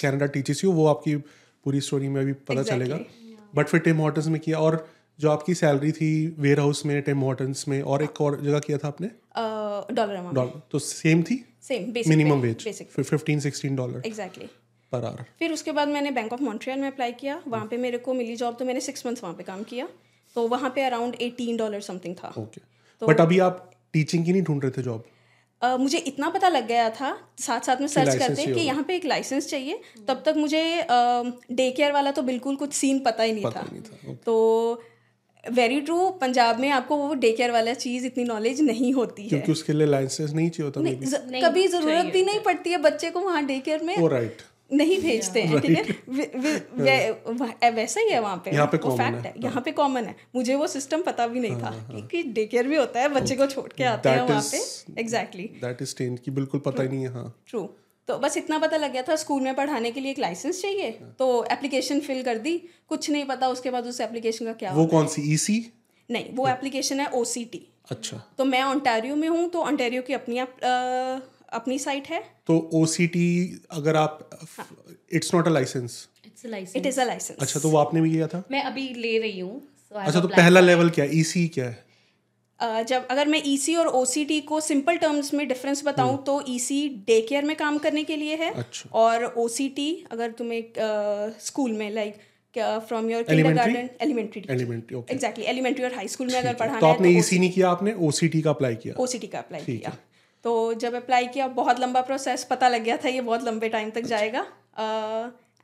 Canada 0.00 0.26
teachers 0.26 0.64
you 0.64 0.72
वो 0.72 0.86
आपकी 0.86 1.16
पूरी 1.64 1.80
स्टोरी 1.80 2.08
में 2.08 2.20
अभी 2.20 2.32
पता 2.32 2.54
exactly. 2.54 2.70
चलेगा। 2.70 2.98
बट 3.54 3.68
फिर 3.68 3.80
टिम 3.80 3.96
हॉटन्स 3.96 4.26
में 4.26 4.40
किया 4.40 4.58
और 4.58 4.88
जो 5.20 5.30
आपकी 5.30 5.54
सैलरी 5.54 5.92
थी 5.92 6.10
वेयर 6.38 6.60
हाउस 6.60 6.86
में 6.86 7.02
टिम 7.02 7.20
हॉटन्स 7.20 7.68
में 7.68 7.82
और 7.82 8.02
एक 8.02 8.20
और 8.20 8.40
जगह 8.42 8.58
किया 8.58 8.78
था 8.78 8.88
आपने? 8.88 9.10
डॉलर 9.94 10.30
डॉलर 10.34 10.60
तो 10.70 10.78
सेम 10.78 11.22
थी? 11.22 11.44
Same 11.62 11.92
minimum 12.08 12.40
wage 12.40 12.82
fifteen 13.00 13.40
sixteen 13.40 13.76
dollar 13.76 14.02
exactly 14.06 14.48
per 14.92 15.04
hour 15.04 15.24
फिर 15.38 15.52
उसके 15.52 15.72
बाद 15.72 15.88
मैंने 15.88 16.10
बैंक 16.10 16.32
ऑफ़ 16.32 16.42
मॉन्ट्रियल 16.42 16.78
में 16.80 16.88
अप्लाई 16.88 17.12
किया। 17.12 17.42
वहाँ 17.48 17.66
पे 17.66 17.76
मेरे 17.76 17.98
को 17.98 18.14
मिली 18.14 18.36
जॉब 18.36 18.56
तो 18.58 18.64
मैंने 18.64 18.80
सिक्स 18.80 19.06
मंथ्स 19.06 19.22
वहाँ 19.22 19.34
पे 19.34 19.42
काम 19.42 19.62
किया। 19.62 19.88
तो 20.36 20.46
वहाँ 20.48 20.70
पे 20.70 20.82
अराउंड 20.82 21.14
एटीन 21.20 21.56
डॉलर 21.56 21.80
समथिंग 21.80 22.14
था। 22.14 22.32
ओके 22.38 22.60
बट 23.02 23.20
अभी 23.20 23.38
आप 23.38 23.70
टीचिंग 23.92 24.24
की 24.24 24.32
नहीं 24.32 24.42
ढूंढ 24.42 24.62
रहे 24.62 24.70
थे 24.70 24.82
जॉब 24.82 25.04
अ, 25.62 25.76
मुझे 25.76 25.98
इतना 25.98 26.28
पता 26.30 26.48
लग 26.48 26.66
गया 26.66 26.88
था 26.90 27.16
साथ 27.38 27.60
साथ 27.60 27.76
में 27.76 27.86
सर्च 27.88 28.16
करते 28.16 28.46
कि 28.46 28.60
यहाँ 28.60 28.82
पे 28.82 28.96
एक 28.96 29.04
लाइसेंस 29.04 29.46
चाहिए। 29.48 29.80
तब 30.08 30.22
तक 30.26 30.34
मुझे 30.36 30.62
डे 30.62 31.70
uh, 31.70 31.76
केयर 31.76 31.92
वाला 31.92 32.10
तो 32.10 32.22
बिल्कुल 32.22 32.56
कुछ 32.56 32.72
सीन 32.72 32.98
पता 32.98 33.22
ही 33.22 33.32
नहीं 33.32 33.44
पता 33.44 33.62
था। 33.62 33.68
नहीं 33.72 33.82
था 33.82 34.14
तो 34.26 34.34
वेरी 35.44 35.80
ट्रू 35.80 36.10
पंजाब 36.10 36.58
में 36.60 36.68
आपको 36.70 36.96
वो 36.96 37.14
डे 37.14 37.32
केयर 37.32 37.50
वाला 37.50 37.74
चीज़ 37.74 38.06
इतनी 38.06 38.24
नॉलेज 38.24 38.60
नहीं 38.60 38.92
होती 38.94 39.22
है। 39.22 39.28
क्योंकि 39.28 39.52
उसके 39.52 39.72
लिए 39.72 39.86
लाइसेंस 39.86 40.32
नहीं 40.32 40.50
चाहिए 40.50 40.64
होता 40.64 40.80
नहीं, 40.80 40.96
ज- 40.96 41.44
कभी 41.44 41.66
ज़रूरत 41.66 42.12
भी 42.12 42.24
नहीं 42.24 42.40
पड़ती 42.40 42.70
है 42.70 42.78
बच्चे 42.78 43.10
को 43.10 43.20
वहाँ 43.20 43.44
डे 43.44 43.58
केयर 43.60 43.82
में 43.82 44.08
राइट 44.08 44.42
नहीं 44.72 45.00
भेजते 45.00 45.42
हैं 45.42 45.60
ठीक 45.60 45.78
है? 46.78 47.10
वह- 47.12 47.74
वैसा 47.74 48.00
ही 48.00 48.10
है 48.10 48.20
वहाँ 48.20 48.42
पे। 48.44 48.50
यहाँ 48.50 48.66
पे 48.66 48.76
common 48.78 49.00
है, 49.00 49.12
हाँ। 49.12 49.20
है 49.20 49.34
यहाँ 49.38 49.62
पे 49.62 49.70
कॉमन 49.70 50.04
है। 50.04 50.16
मुझे 50.34 50.54
वो 50.54 50.66
सिस्टम 50.66 51.02
पता 51.02 51.26
भी 51.26 51.40
नहीं 51.40 51.56
था 51.56 51.88
कि, 51.92 52.08
कि 52.08 52.22
डे 52.22 52.46
केयर 52.46 52.66
भी 52.66 52.76
होता 52.76 53.00
है 53.00 53.08
बच्चे 53.08 53.36
को 53.36 53.46
छोड़ 53.46 53.72
के 53.76 53.84
आते 53.84 54.08
हैं 54.08 54.22
वहाँ 54.22 54.42
पे। 54.52 54.58
एग्जैक्टली 55.00 55.42
दैट 55.42 55.82
इज़ 55.82 55.96
टेन 55.96 56.16
की 56.16 56.30
बिल्कुल 56.30 56.60
पता 56.60 56.82
ही 56.82 56.88
नहीं 56.88 57.02
है 57.02 57.12
हाँ। 57.12 57.42
ट्रू 57.46 57.70
तो 58.08 58.18
बस 58.18 58.36
इतना 58.36 58.58
पता 58.58 58.76
लग 58.76 58.92
गया 58.92 59.02
था 59.02 59.16
स्कूल 59.16 59.42
में 59.42 59.54
पढ़ाने 59.54 59.90
के 59.90 60.00
लिए 60.00 60.10
एक 60.10 60.18
लाइसेंस 60.18 60.62
चाहिए 60.62 60.90
तो 60.90 61.44
एप्लीकेशन 61.52 62.00
फिल 62.00 62.22
कर 62.22 62.38
दी 62.38 62.62
कुछ 62.88 63.10
नहीं 63.10 63.24
पता 63.24 63.48
उसके 63.48 63.70
बाद 63.70 63.86
उस 63.86 64.00
एप्लीकेशन 64.00 64.44
का 64.44 64.52
क्या 64.52 64.72
वो 64.72 64.86
कौन 64.86 65.06
सी 65.06 65.22
E 65.22 65.34
ईसी 65.34 65.72
नहीं 66.10 66.24
वो 66.32 66.48
एप्लीकेशन 66.48 67.00
है 67.00 67.06
ओसीटी 67.06 67.68
अच्छा। 67.90 68.34
तो 68.38 68.44
मैं 68.44 68.62
ओंटारियो 68.62 69.16
में 69.16 69.28
हूँ 69.28 69.48
तो 69.48 69.60
ओंटारियो 69.60 70.02
की 70.02 70.12
अपनी 70.12 70.38
अपनी 71.58 71.78
साइट 71.78 72.08
है। 72.08 72.20
तो 72.46 72.58
ओ 72.74 72.84
अगर 73.78 73.96
आप 73.96 74.28
it's 75.12 75.34
not 75.34 75.46
a 75.46 75.50
license 75.50 76.06
it 76.76 76.86
is 76.86 77.00
a 77.00 77.04
license 77.04 77.36
अच्छा 77.40 77.60
तो 77.60 77.68
वो 77.70 77.78
आपने 77.78 78.00
भी 78.00 78.10
किया 78.10 78.26
था? 78.26 78.42
मैं 78.50 78.62
अभी 78.64 78.88
ले 78.96 79.18
रही 79.18 79.40
हूँ 79.40 79.60
so 79.60 80.06
अच्छा 80.06 80.20
तो 80.20 80.28
पहला 80.28 80.60
लेवल 80.60 80.90
क्या 80.90 81.04
है? 81.04 81.18
ईसी 81.18 81.46
क्या 81.48 81.64
है? 81.64 81.84
अ, 82.60 82.82
जब 82.82 83.06
अगर 83.10 83.28
मैं 83.28 83.40
ईसी 83.46 83.74
और 83.76 83.86
ओसीटी 83.96 84.40
को 84.50 84.60
सिंपल 84.60 84.96
टर्म्स 84.98 85.32
में 85.34 85.46
डिफरेंस 85.48 85.82
बताऊँ 85.84 86.22
तो 86.26 86.42
ईसी 86.48 86.78
डे 87.06 87.20
केयर 87.28 87.44
में 87.44 87.56
काम 87.56 87.78
करने 87.78 88.04
के 88.04 88.16
लिए 88.16 88.36
है 88.36 88.52
अच्छा। 88.54 88.88
और 89.00 89.24
ओसीटी 89.44 89.90
अगर 90.12 90.30
तुम्हें 90.38 90.62
स्कूल 91.40 91.70
uh, 91.72 91.78
में 91.78 91.90
like 91.90 92.14
from 92.54 93.10
your 93.10 93.22
Elementary? 93.22 93.36
Kindergarten 93.36 93.88
elementary 94.04 94.42
elementary 94.50 94.96
okay 94.96 95.14
exactly 95.14 95.44
elementary 95.44 95.84
और 95.84 95.94
हाई 95.94 96.08
स्कूल 96.08 96.26
में 96.26 96.38
अगर 96.38 96.54
पढ़ाना 96.54 96.80
तो 96.80 96.86
आपने 96.86 97.10
ईसी 97.18 97.38
नहीं 97.38 97.50
किया 97.50 97.70
आपने 97.70 97.92
ओसीटी 98.08 98.40
का 98.42 98.50
अप्लाई 98.50 98.74
किया। 98.84 98.94
ओसीटी 99.02 99.26
का 99.26 99.38
अप्लाई 99.38 99.64
किया। 99.64 99.96
तो 100.44 100.74
जब 100.74 100.94
अप्लाई 100.94 101.26
किया 101.26 101.46
बहुत 101.46 101.80
लंबा 101.80 102.00
प्रोसेस 102.00 102.44
पता 102.44 102.68
लग 102.68 102.82
गया 102.82 102.96
था 102.96 103.08
ये 103.08 103.20
बहुत 103.20 103.44
लंबे 103.44 103.68
टाइम 103.68 103.90
तक 103.90 104.00
जाएगा। 104.00 104.46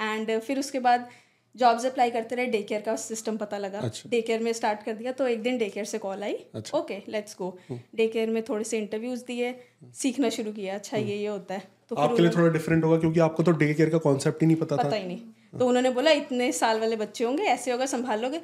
एंड 0.01 0.31
uh, 0.31 0.41
फिर 0.41 0.59
उसके 0.59 0.81
बाद 0.81 1.09
जॉब्स 1.55 1.85
अप्लाई 1.87 2.11
करते 2.11 2.35
रहे 2.35 2.47
डे 2.47 2.63
केयर 2.63 2.81
का 2.81 2.97
सिस्टम 2.97 3.37
पता 3.37 3.59
लगा। 3.59 3.79
अच्छा। 3.79 4.09
डे 4.11 4.21
केयर 4.21 4.41
में 4.41 4.53
स्टार्ट 4.53 4.83
कर 4.83 4.95
दिया 4.95 5.13
तो 5.13 5.27
एक 5.29 5.43
दिन 5.43 5.59
डे 5.59 5.69
केयर 5.69 5.87
से 5.87 5.99
कॉल 5.99 6.23
आई। 6.23 6.33
अच्छा। 6.55 6.79
Okay 6.79 7.03
let's 7.09 7.37
go 7.39 7.59
day 7.71 8.07
care 8.09 8.31
में 8.31 8.43
थोड़े 8.43 8.65
से 8.65 8.79
इंटरव्यूज़ 8.79 9.25
दिए 9.27 9.55
सीखना 9.95 10.29
शुरू 10.29 10.53
किया 10.53 10.75
अच्छा 10.75 10.97
ये 10.97 11.17
ये 11.17 11.27
होता 11.27 11.55
है। 11.55 11.63
तो 11.89 11.97
आपके 11.97 12.23
लिए 12.23 12.31
थोड़ा 12.31 12.49
डिफरेंट 12.49 12.85
होगा 12.85 12.99
क्योंकि 12.99 13.21
आपको 13.21 13.43
तो 13.43 13.53
डे 13.53 13.73
केयर 13.75 13.91
का 13.91 13.99
कॉन्सेप्ट 13.99 14.43
ही 14.43 14.47
नहीं 14.47 14.57
पता 14.57 14.77
था। 14.77 14.83
पता 14.83 14.97
ही 14.97 15.07
नहीं। 15.07 15.59
तो 15.59 15.67
उन्होंने 15.69 15.91
बोला 15.91 16.11
इतने 16.11 16.53
साल 16.53 16.81
वाले 16.81 16.97
बच्चे 16.97 17.25
होंगे 17.25 17.43
ऐसे 17.43 17.71
होगा 17.71 17.87
संभाल 17.87 18.21
लोगे? 18.21 18.41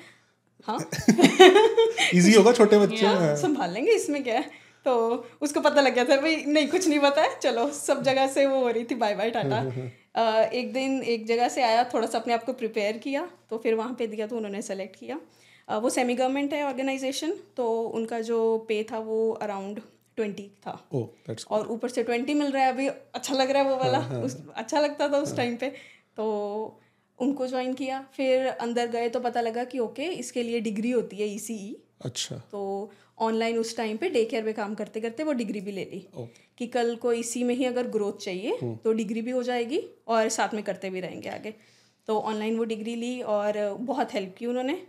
हाँ। 0.69 0.79
इजी 2.14 2.33
होगा 2.33 2.53
छोटे 2.53 2.79
बच्चे। 2.79 3.37
संभाल 3.43 3.71
लेंगे 3.71 3.93
इसमें 3.93 4.23
क्या 4.25 4.38
है? 4.38 4.67
तो 4.88 4.96
उसको 5.40 5.61
पता 5.61 5.81
लग 5.81 5.94
गया 5.94 6.05
था 6.05 6.20
भाई 6.20 6.37
नहीं 6.48 6.68
कुछ 6.68 6.88
नहीं 6.88 7.01
पता 7.01 7.22
है 7.22 7.38
चलो 7.38 7.70
सब 7.74 8.03
जगह 8.03 8.27
से 8.29 8.46
वो 8.46 8.61
हो 8.61 8.68
रही 8.68 8.85
थी 8.85 8.94
बाय 8.96 9.14
बाय 9.14 9.31
टाटा. 9.31 9.62
एक 10.53 10.72
दिन 10.72 11.03
एक 11.05 11.27
जगह 11.27 11.48
से 11.48 11.62
आया 11.62 11.83
थोड़ा 11.92 12.07
सा 12.07 12.18
अपने 12.18 12.35
आप 12.35 12.44
को 12.44 12.53
प्रिपेयर 12.55 12.96
किया 12.98 13.29
तो 13.51 13.59
फिर 13.59 13.74
वहाँ 13.74 13.94
पे 13.98 14.07
दिया 14.07 14.27
तो 14.27 14.37
उन्होंने 14.37 14.62
सेलेक्ट 14.62 14.96
किया। 14.96 15.18
वो 15.79 15.90
सेमी 15.90 16.14
गवर्नमेंट 16.14 16.55
है 16.55 16.62
ऑर्गेनाइजेशन 16.64 17.33
तो 17.57 17.66
उनका 17.94 18.20
जो 18.22 18.38
पे 18.68 18.83
था 18.92 18.98
वो 19.01 19.18
अराउंड 19.42 19.81
ट्वेंटी 20.16 20.51
था। 20.66 20.72
दैट्स 20.94 21.46
और 21.51 21.66
ऊपर 21.70 21.88
से 21.88 22.03
ट्वेंटी 22.03 22.35
मिल 22.35 22.51
रहा 22.53 22.62
है 22.64 22.72
अभी 22.72 22.87
अच्छा 22.88 23.35
लग 23.35 23.51
रहा 23.51 23.62
है 23.62 23.68
वो 23.68 23.77
वाला 23.77 23.98
उस 24.20 24.37
अच्छा 24.57 24.81
लगता 24.81 25.09
था 25.09 25.18
उस 25.18 25.37
टाइम 25.37 25.57
पे। 25.57 25.68
तो 26.16 26.24
उनको 27.18 27.46
ज्वाइन 27.46 27.74
किया 27.74 28.01
फिर 28.14 28.46
अंदर 28.46 28.87
गए 28.88 29.09
तो 29.09 29.20
पता 29.20 29.40
लगा 29.40 29.64
कि 29.64 29.79
ओके 29.79 30.05
इसके 30.14 30.42
लिए 30.42 30.61
डिग्री 30.61 30.90
होती 30.90 31.16
है 31.16 31.29
ईसीई 31.29 31.77
अच्छा। 32.01 32.37
तो 32.53 32.91
ऑनलाइन 33.19 33.59
उस 33.59 33.77
टाइम 33.77 33.97
पे 33.97 34.09
डे 34.09 34.25
केयर 34.25 34.45
में 34.45 34.53
काम 34.55 34.75
करते 34.75 35.01
करते 35.01 35.23
वो 35.25 35.33
डिग्री 35.33 35.61
भी 35.61 35.73
ले 35.73 35.85
ली। 35.85 36.07
कि 36.59 36.67
कल 36.67 36.95
को 36.97 37.13
इसी 37.13 37.43
में 37.45 37.55
ही 37.55 37.65
अगर 37.65 37.87
ग्रोथ 37.87 38.19
चाहिए 38.21 38.59
तो 38.85 38.93
डिग्री 38.93 39.23
भी 39.23 39.31
हो 39.31 39.43
जाएगी 39.43 39.81
और 40.09 40.29
साथ 40.29 40.55
में 40.55 40.63
करते 40.65 40.91
भी 40.91 41.01
रहेंगे 41.01 41.29
आगे। 41.29 41.55
तो 42.09 42.19
ऑनलाइन 42.21 42.57
वो 42.59 42.65
डिग्री 42.65 42.95
ली 42.97 43.21
और 43.23 43.59
बहुत 43.81 44.15
हेल्प 44.15 44.35
की 44.39 44.47
उन्होंने। 44.47 44.81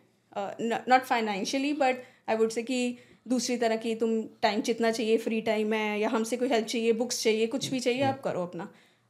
Not 0.61 1.01
financially 1.03 1.73
but 1.73 2.03
I 2.29 2.35
would 2.35 2.49
say 2.49 2.63
कि 2.63 2.97
दूसरी 3.27 3.57
तरह 3.57 3.77
की 3.77 3.93
तुम 3.95 4.21
टाइम 4.41 4.61
जितना 4.61 4.91
चाहिए 4.91 5.17
फ्री 5.17 5.41
टाइम 5.41 5.73
है 5.73 5.99
या 5.99 6.09
हमसे 6.09 6.37
कोई 6.37 6.49
हेल्प 6.49 6.65
चाहिए 6.67 6.93
बुक्स 6.93 7.23
चाहिए 7.23 7.47
कुछ 7.47 7.69
भी 7.71 7.79
चाहिए 7.79 8.01
आप 8.03 8.21
करो 8.21 8.43
अपना। 8.43 8.67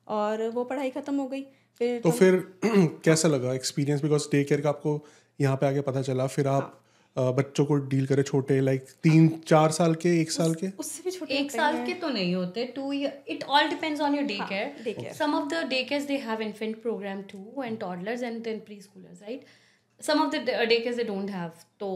और 0.08 0.48
वो 0.50 0.64
पढ़ाई 0.64 0.90
ख़त्म 0.90 1.16
हो 1.16 1.28
गई। 1.28 1.42
फिर 1.82 2.00
तो 2.02 2.12
फिर 2.12 2.36
कैसा 3.06 3.28
लगा 3.28 3.54
एक्सपीरियंस 3.54 4.02
बिकॉज़ 4.02 4.28
डे 4.32 4.44
केयर 4.44 4.62
का 4.62 4.70
आपको 4.70 5.00
यहाँ 5.40 5.56
पे 5.58 5.66
आके 5.66 5.82
पता 5.82 6.02
चला 6.02 6.28
फिर 6.28 6.48
आप 6.48 6.64
अ, 6.64 6.88
बच्चों 7.17 7.63
को 7.65 7.76
डील 7.91 8.06
करे 8.08 8.24
छोटे 8.24 8.60
लाइक 8.62 8.82
तीन 9.04 9.28
चार 9.48 9.72
साल 9.72 9.95
के 10.04 10.10
एक 10.22 10.32
साल 10.32 10.54
के? 10.56 10.67
उससे 10.80 11.02
भी 11.06 11.12
छोटे 11.12 11.34
एक 11.38 11.52
साल 11.52 11.86
के 11.86 11.93
तो 12.04 12.10
नहीं 12.10 12.34
होते 12.36 12.65
to 12.76 12.91
it 12.93 13.43
all 13.43 13.67
depends 13.69 14.02
on 14.02 14.15
your 14.15 14.24
day 14.26 14.38
care 14.52 14.93
care. 15.00 15.15
some 15.22 15.34
of 15.39 15.48
the 15.54 15.63
daycares 15.74 16.06
they 16.12 16.19
have 16.28 16.43
infant 16.50 16.78
program 16.86 17.24
too 17.34 17.65
and 17.65 17.80
toddlers 17.86 18.22
and 18.30 18.45
then 18.50 18.62
preschoolers 18.69 19.26
right? 19.28 19.43
Some 20.02 20.22
of 20.24 20.30
the 20.34 20.39
day- 20.48 20.67
daycares 20.72 21.00
they 21.02 21.06
don't 21.10 21.34
have 21.38 21.65
तो 21.80 21.88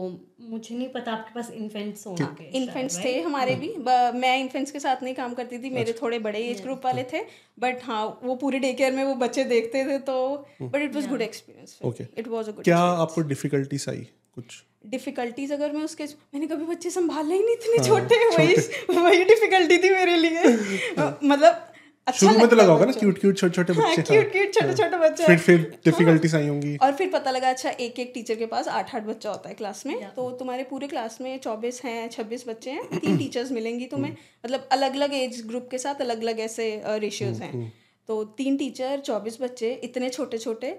मुझे 0.50 0.74
नहीं 0.74 0.88
पता 0.96 1.12
आपके 1.12 1.34
पास 1.34 1.50
infants 1.60 2.06
होना 2.06 2.26
के 2.40 2.50
infants 2.58 2.98
थे 3.04 3.12
हमारे 3.20 3.54
भी 3.62 3.72
मैं 4.18 4.36
इन्फेंट्स 4.40 4.72
के 4.72 4.80
साथ 4.80 5.02
नहीं 5.02 5.14
काम 5.14 5.34
करती 5.34 5.58
थी 5.62 5.70
मेरे 5.70 5.92
थोड़े 6.02 6.18
बड़े 6.28 6.42
एज 6.48 6.60
ग्रुप 6.62 6.84
वाले 6.84 7.02
थे 7.12 7.22
बट 7.60 7.84
हाँ 7.84 8.04
वो 8.24 8.34
पूरे 8.44 8.58
डे 8.66 8.72
केयर 8.82 8.92
में 8.92 9.02
वो 9.04 9.14
बच्चे 9.24 9.44
देखते 9.54 9.84
थे 9.90 9.98
तो 10.10 10.18
but 10.62 10.76
it 10.82 10.94
was 10.94 11.08
good 11.08 11.22
experience 11.30 11.78
Okay. 11.84 12.06
It 12.18 12.28
was 12.28 12.48
a 12.48 12.52
good 12.52 12.64
क्या 12.64 12.78
आपको 13.06 13.20
डिफिकल्टीज 13.32 13.86
आई 13.88 14.06
कुछ? 14.34 14.62
डिफिकल्टीज 14.84 15.52
अगर 15.52 15.72
मैं 15.72 15.82
उसके 15.82 16.04
मैंने 16.04 16.46
कभी 16.46 16.64
बच्चे 16.64 16.90
संभाले 16.90 17.34
ही 17.34 17.42
नहीं 17.42 17.54
इतने 17.54 17.84
छोटे 17.84 18.24
वही 18.28 18.54
वही 18.98 19.24
डिफिकल्टी 19.24 19.78
थी 19.78 19.90
मेरे 19.90 20.16
लिए। 20.16 20.42
मतलब 21.24 21.70
अच्छा 22.06 22.18
शुरू 22.18 22.38
में 22.38 22.48
तो 22.48 22.56
लगा 22.56 22.72
होगा 22.72 22.84
ना 22.84 22.92
क्यूट 22.92 23.18
क्यूट 23.20 23.36
छोटे 23.38 23.54
छोटे 23.54 23.72
हाँ, 23.72 23.90
बच्चे 23.90 24.02
क्यूट 24.02 24.32
क्यूट 24.32 24.54
छोटे 24.54 24.74
छोटे 24.74 24.96
बच्चे। 24.98 25.26
फिर 25.26 25.38
फिर 25.38 25.60
डिफिकल्टीज 25.84 26.34
आई 26.34 26.48
होंगी। 26.48 26.76
और 26.76 26.92
फिर 26.94 27.08
पता 27.10 27.30
लगा 27.30 27.50
अच्छा 27.50 27.70
एक 27.70 27.98
एक 28.00 28.10
टीचर 28.14 28.34
के 28.34 28.46
पास 28.46 28.68
आठ 28.68 28.94
आठ 28.94 29.04
बच्चा 29.04 29.30
होता 29.30 29.48
है 29.48 29.54
क्लास 29.54 29.82
में 29.86 29.96
तो 30.16 30.30
तुम्हारे 30.30 30.64
पूरे 30.64 30.88
क्लास 30.88 31.18
में 31.20 31.38
चौबीस 31.38 31.80
हैं 31.84 32.08
छब्बीस 32.10 32.44
बच्चे 32.48 32.70
हैं 32.70 32.98
तीन 32.98 33.16
टीचर्स 33.18 33.52
मिलेंगी 33.58 33.86
तुम्हें। 33.86 34.12
मतलब 34.12 34.68
अलग 34.72 34.94
अलग 34.94 35.14
एज 35.14 35.42
ग्रुप 35.46 35.68
के 35.70 35.78
साथ 35.78 36.00
अलग 36.00 36.22
अलग 36.22 36.40
ऐसे 36.40 36.68
रेशियोज 36.86 37.40
हैं। 37.40 37.72
तो 38.08 38.22
तीन 38.38 38.56
टीचर 38.56 39.00
चौबीस 39.00 39.38
बच्चे 39.40 39.72
इतने 39.84 40.10
छोटे 40.10 40.38
छोटे 40.38 40.78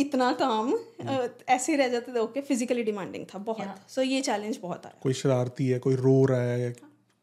इतना 0.00 0.30
काम 0.40 0.72
ऐसे 1.48 1.76
रह 1.76 1.88
जाते 1.88 2.12
थे 2.14 2.18
ओके 2.18 2.40
फिजिकली 2.42 2.82
डिमांडिंग 2.82 3.24
था 3.34 3.38
बहुत। 3.46 3.90
सो 3.90 4.02
ये 4.02 4.20
चैलेंज 4.20 4.58
बहुत 4.62 4.86
आया 4.86 4.98
कोई 5.02 5.12
शरारती 5.14 5.68
है 5.68 5.78
कोई 5.78 5.96
रो 5.96 6.24
रहा 6.26 6.52
है 6.54 6.74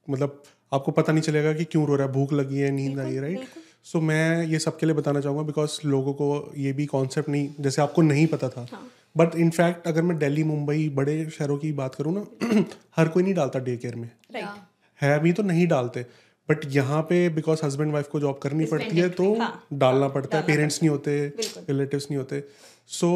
मतलब 0.08 0.44
आपको 0.72 0.92
पता 0.92 1.14
नहीं 1.14 1.24
चलेगा 1.24 1.54
कि 1.54 1.66
क्यों 1.66 1.86
रो 1.88 1.96
रहा 1.96 2.08
है 2.08 2.14
भूख 2.14 2.34
लगी 2.34 2.60
है 2.60 2.72
नींद 2.72 3.00
आई 3.00 3.14
है 3.14 3.22
राइट 3.22 3.48
सो 3.84 4.02
मैं 4.02 4.44
ये 4.46 4.60
सबके 4.60 4.86
लिए 4.86 4.96
बताना 4.96 5.22
चाहूँगा 5.22 5.44
बिकॉज़ 5.44 5.80
लोगों 5.86 6.14
को 6.14 6.28
ये 6.58 6.74
भी 6.74 6.86
कॉन्सेप्ट 6.86 7.30
नहीं 7.30 7.50
जैसे 7.60 7.82
आपको 7.82 8.02
नहीं 8.02 8.26
पता 8.28 8.50
था। 8.50 8.68
बट 9.16 9.36
इनफैक्ट 9.36 9.88
अगर 9.88 10.02
मैं 10.02 10.18
दिल्ली 10.20 10.44
मुंबई 10.44 10.88
बड़े 10.96 11.14
शहरों 11.30 11.58
की 11.58 11.72
बात 11.74 11.96
करूँ 11.96 12.14
ना 12.16 12.64
हर 12.98 13.08
कोई 13.08 13.24
नहीं 13.24 13.34
डालता 13.34 13.60
डे 13.60 13.76
केयर 13.78 13.96
में 13.96 14.10
राइट 14.34 14.60
है 15.00 15.20
भी 15.20 15.32
तो 15.34 15.44
नहीं 15.44 15.68
डालते। 15.68 16.06
बट 16.50 16.66
यहाँ 16.68 17.02
पे 17.02 17.28
बिकॉज़ 17.30 17.66
हस्बैंड 17.66 17.94
वाइफ 17.94 18.08
को 18.08 18.20
जॉब 18.20 18.38
करनी 18.38 18.66
पड़ती 18.66 18.98
है 18.98 19.10
तो 19.10 19.36
डालना 19.74 20.08
पड़ता 20.08 20.38
है 20.38 20.46
पेरेंट्स 20.46 20.82
नहीं 20.84 20.90
होते 20.90 21.18
रिलेटिव्स 21.30 22.08
नहीं 22.12 22.18
होते। 22.18 22.44
सो 22.88 23.10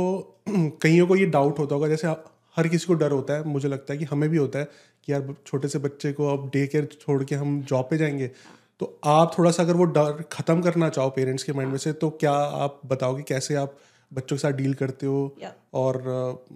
कईयों 0.50 1.08
को 1.08 1.15
ये 1.15 1.26
डाउट 1.26 1.60
होता 1.60 1.76
होगा 1.76 1.88
जैसे 1.88 2.08
हर 2.58 2.67
किसी 2.67 2.86
को 2.86 2.94
डर 2.94 3.12
होता 3.12 3.34
है 3.34 3.44
मुझे 3.44 3.67
लगता 3.67 3.94
है 3.94 4.00
कि 4.00 4.06
हमें 4.06 4.30
भी 4.30 4.38
होता 4.38 4.60
है 4.60 4.67
कि 5.06 5.12
यार 5.13 5.34
छोटे 5.48 5.67
से 5.67 5.80
बच्चे 5.80 6.12
को 6.13 6.28
अब 6.28 6.50
डे 6.54 6.65
केयर 6.67 6.86
छोड़ 7.02 7.24
के 7.24 7.36
हम 7.36 7.62
जॉब 7.62 7.88
पे 7.89 7.98
जाएँगे। 7.98 8.28
तो 8.80 9.00
आप 9.06 9.36
थोड़ा 9.39 9.52
सा 9.52 9.63
अगर 9.63 9.74
वो 9.74 9.84
डर 9.86 10.24
ख़त्म 10.32 10.62
करना 10.62 10.89
चाहो 10.89 11.10
पेरेंट्स 11.10 11.44
के 11.44 11.54
माइंड 11.54 11.72
में 11.72 11.78
से 11.78 11.94
तो 11.94 12.10
क्या 12.10 12.32
आप 12.32 12.80
बताओगे 12.86 13.24
कैसे 13.24 13.56
आप 13.56 13.78
बच्चों 14.12 14.36
के 14.38 14.41
साथ 14.41 14.52
डील 14.52 14.74
करते 14.74 15.06
हो? 15.06 15.36
और 15.74 16.04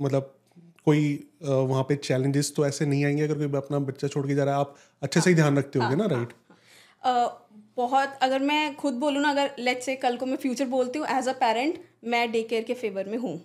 मतलब 0.02 0.32
कोई 0.86 1.28
वहाँ 1.44 1.84
पे 1.84 1.96
चैलेंजेस 1.96 2.54
तो 2.56 2.66
ऐसे 2.66 2.86
नहीं 2.86 3.06
आएँगे 3.06 3.24
अगर 3.24 3.38
कोई 3.38 3.58
अपना 3.58 3.80
बच्चा 3.82 4.08
छोड़ 4.08 4.26
के 4.28 4.36
जा 4.36 4.44
रहा 4.44 4.54
है? 4.54 4.60
आप 4.60 4.76
अच्छे 5.02 5.22
से 5.22 5.30
ही 5.30 5.36
ध्यान 5.36 5.58
रखते 5.58 5.80
होगे 5.80 5.96
ना 5.96 6.06
राइट 6.06 6.34
बहुत 7.06 8.18
अगर 8.22 8.40
मैं 8.40 8.76
खुद 8.76 8.94
बोलूँ 8.94 9.22
ना 9.22 9.30
अगर 9.30 9.52
लेट 9.60 9.82
से 9.82 9.96
कल 9.96 10.18
को 10.18 10.26
मैं 10.26 10.38
फ्यूचर 10.38 10.66
बोलती 10.66 11.00
हूँ 11.00 11.08
एज 11.08 11.28
अ 11.28 11.34
पेरेंट 11.34 11.80
मैं 12.04 12.32
डे 12.32 12.42
केयर 12.44 12.64
के 12.64 12.74
फेवर 12.74 13.06
में 13.06 13.18
हूँ। 13.18 13.36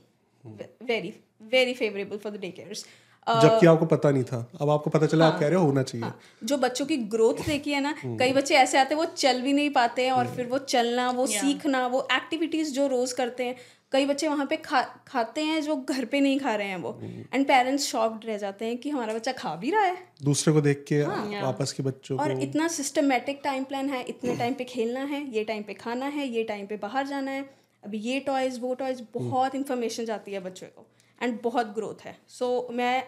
Very 0.83 1.12
very 1.42 1.75
favourable 1.75 2.18
for 2.18 2.33
the 2.33 2.40
day 2.40 2.51
cares 2.51 2.85
जबकि 3.27 3.66
आपको 3.66 3.87
पता 3.87 4.11
नहीं 4.11 4.25
था। 4.25 4.38
अब 4.61 4.70
आपको 4.70 4.90
पता 4.90 5.07
चला 5.07 5.25
हाँ, 5.25 5.33
आप 5.33 5.40
कह 5.40 5.49
रहे 5.49 5.59
हो 5.59 5.64
होना 5.64 5.83
चाहिए। 5.83 6.05
हाँ, 6.05 6.18
जो 6.44 6.57
बच्चों 6.57 6.87
की 6.87 6.96
ग्रोथ 6.96 7.42
देखी 7.46 7.73
है 7.73 7.81
ना 7.81 7.94
कई 8.18 8.33
बच्चे 8.33 8.55
ऐसे 8.55 8.79
आते 8.79 8.94
हैं 8.94 9.01
वो 9.03 9.05
चल 9.16 9.40
भी 9.42 9.53
नहीं 9.53 9.70
पाते 9.70 10.05
हैं 10.05 10.12
और 10.12 10.27
फिर 10.27 10.46
वो 10.46 10.59
चलना 10.59 11.11
वो 11.11 11.27
सीखना 11.27 11.87
वो 11.87 12.07
एक्टिविटीज़ 12.12 12.73
जो 12.75 12.87
रोज 12.87 13.12
करते 13.12 13.44
हैं 13.44 13.57
कई 13.92 14.07
बच्चे 14.07 14.29
वहाँ 14.29 14.46
पे 14.46 14.57
खा 14.57 14.81
खाते 15.07 15.42
हैं 15.44 15.61
जो 15.62 15.76
घर 15.76 16.05
पे 16.05 16.20
नहीं 16.20 16.38
खा 16.38 16.55
रहे 16.55 16.66
हैं 16.66 16.76
वो। 16.76 16.90
एंड 17.35 17.46
पेरेंट्स 17.46 17.87
शॉक्ड 17.87 18.24
रह 18.24 18.37
जाते 18.38 18.64
हैं 18.64 18.76
कि 18.79 18.90
हमारा 18.90 19.14
बच्चा 19.14 19.33
खा 19.33 19.55
भी 19.57 19.70
रहा 19.70 19.83
है। 19.83 19.96
दूसरे 20.22 20.53
को 20.53 20.61
देख 20.61 20.85
के 20.88 21.00
हाँ, 21.03 21.42
वापस 21.42 21.72
के 21.72 21.83
बच्चों 21.83 22.18
और 22.18 22.35
को। 22.35 22.40
इतना 22.40 22.68
सिस्टमेटिक 22.68 23.40
टाइम 23.44 23.64
प्लान 23.64 23.88
है 23.90 24.03
इतने 24.05 24.37
टाइम 24.37 24.55
पे 24.55 24.64
खेलना 24.64 25.05
है 25.05 25.22
ये 25.35 25.44
टाइम 25.44 25.62
पे 25.62 25.74
खाना 25.74 26.07
है 26.09 26.29
ये 26.29 26.44
टाइम 26.44 26.66
पे 26.66 26.76
बाहर 26.76 27.07
जाना 27.07 27.31
है। 27.31 27.48
अभी 27.85 27.98
ये 27.98 28.20
टॉयज 28.20 28.59
वो 28.61 28.74
टॉयज 28.74 29.00
बहुत 29.14 29.55
इंफॉर्मेशन 29.55 30.05
जाती 30.05 30.33
है 30.33 30.40
बच्चों 30.40 30.66
को। 30.66 30.87
एंड 31.22 31.38
बहुत 31.42 31.74
ग्रोथ 31.74 32.05
है। 32.05 32.16
सो 32.29 32.66
so, 32.68 32.74
मैं 32.74 33.03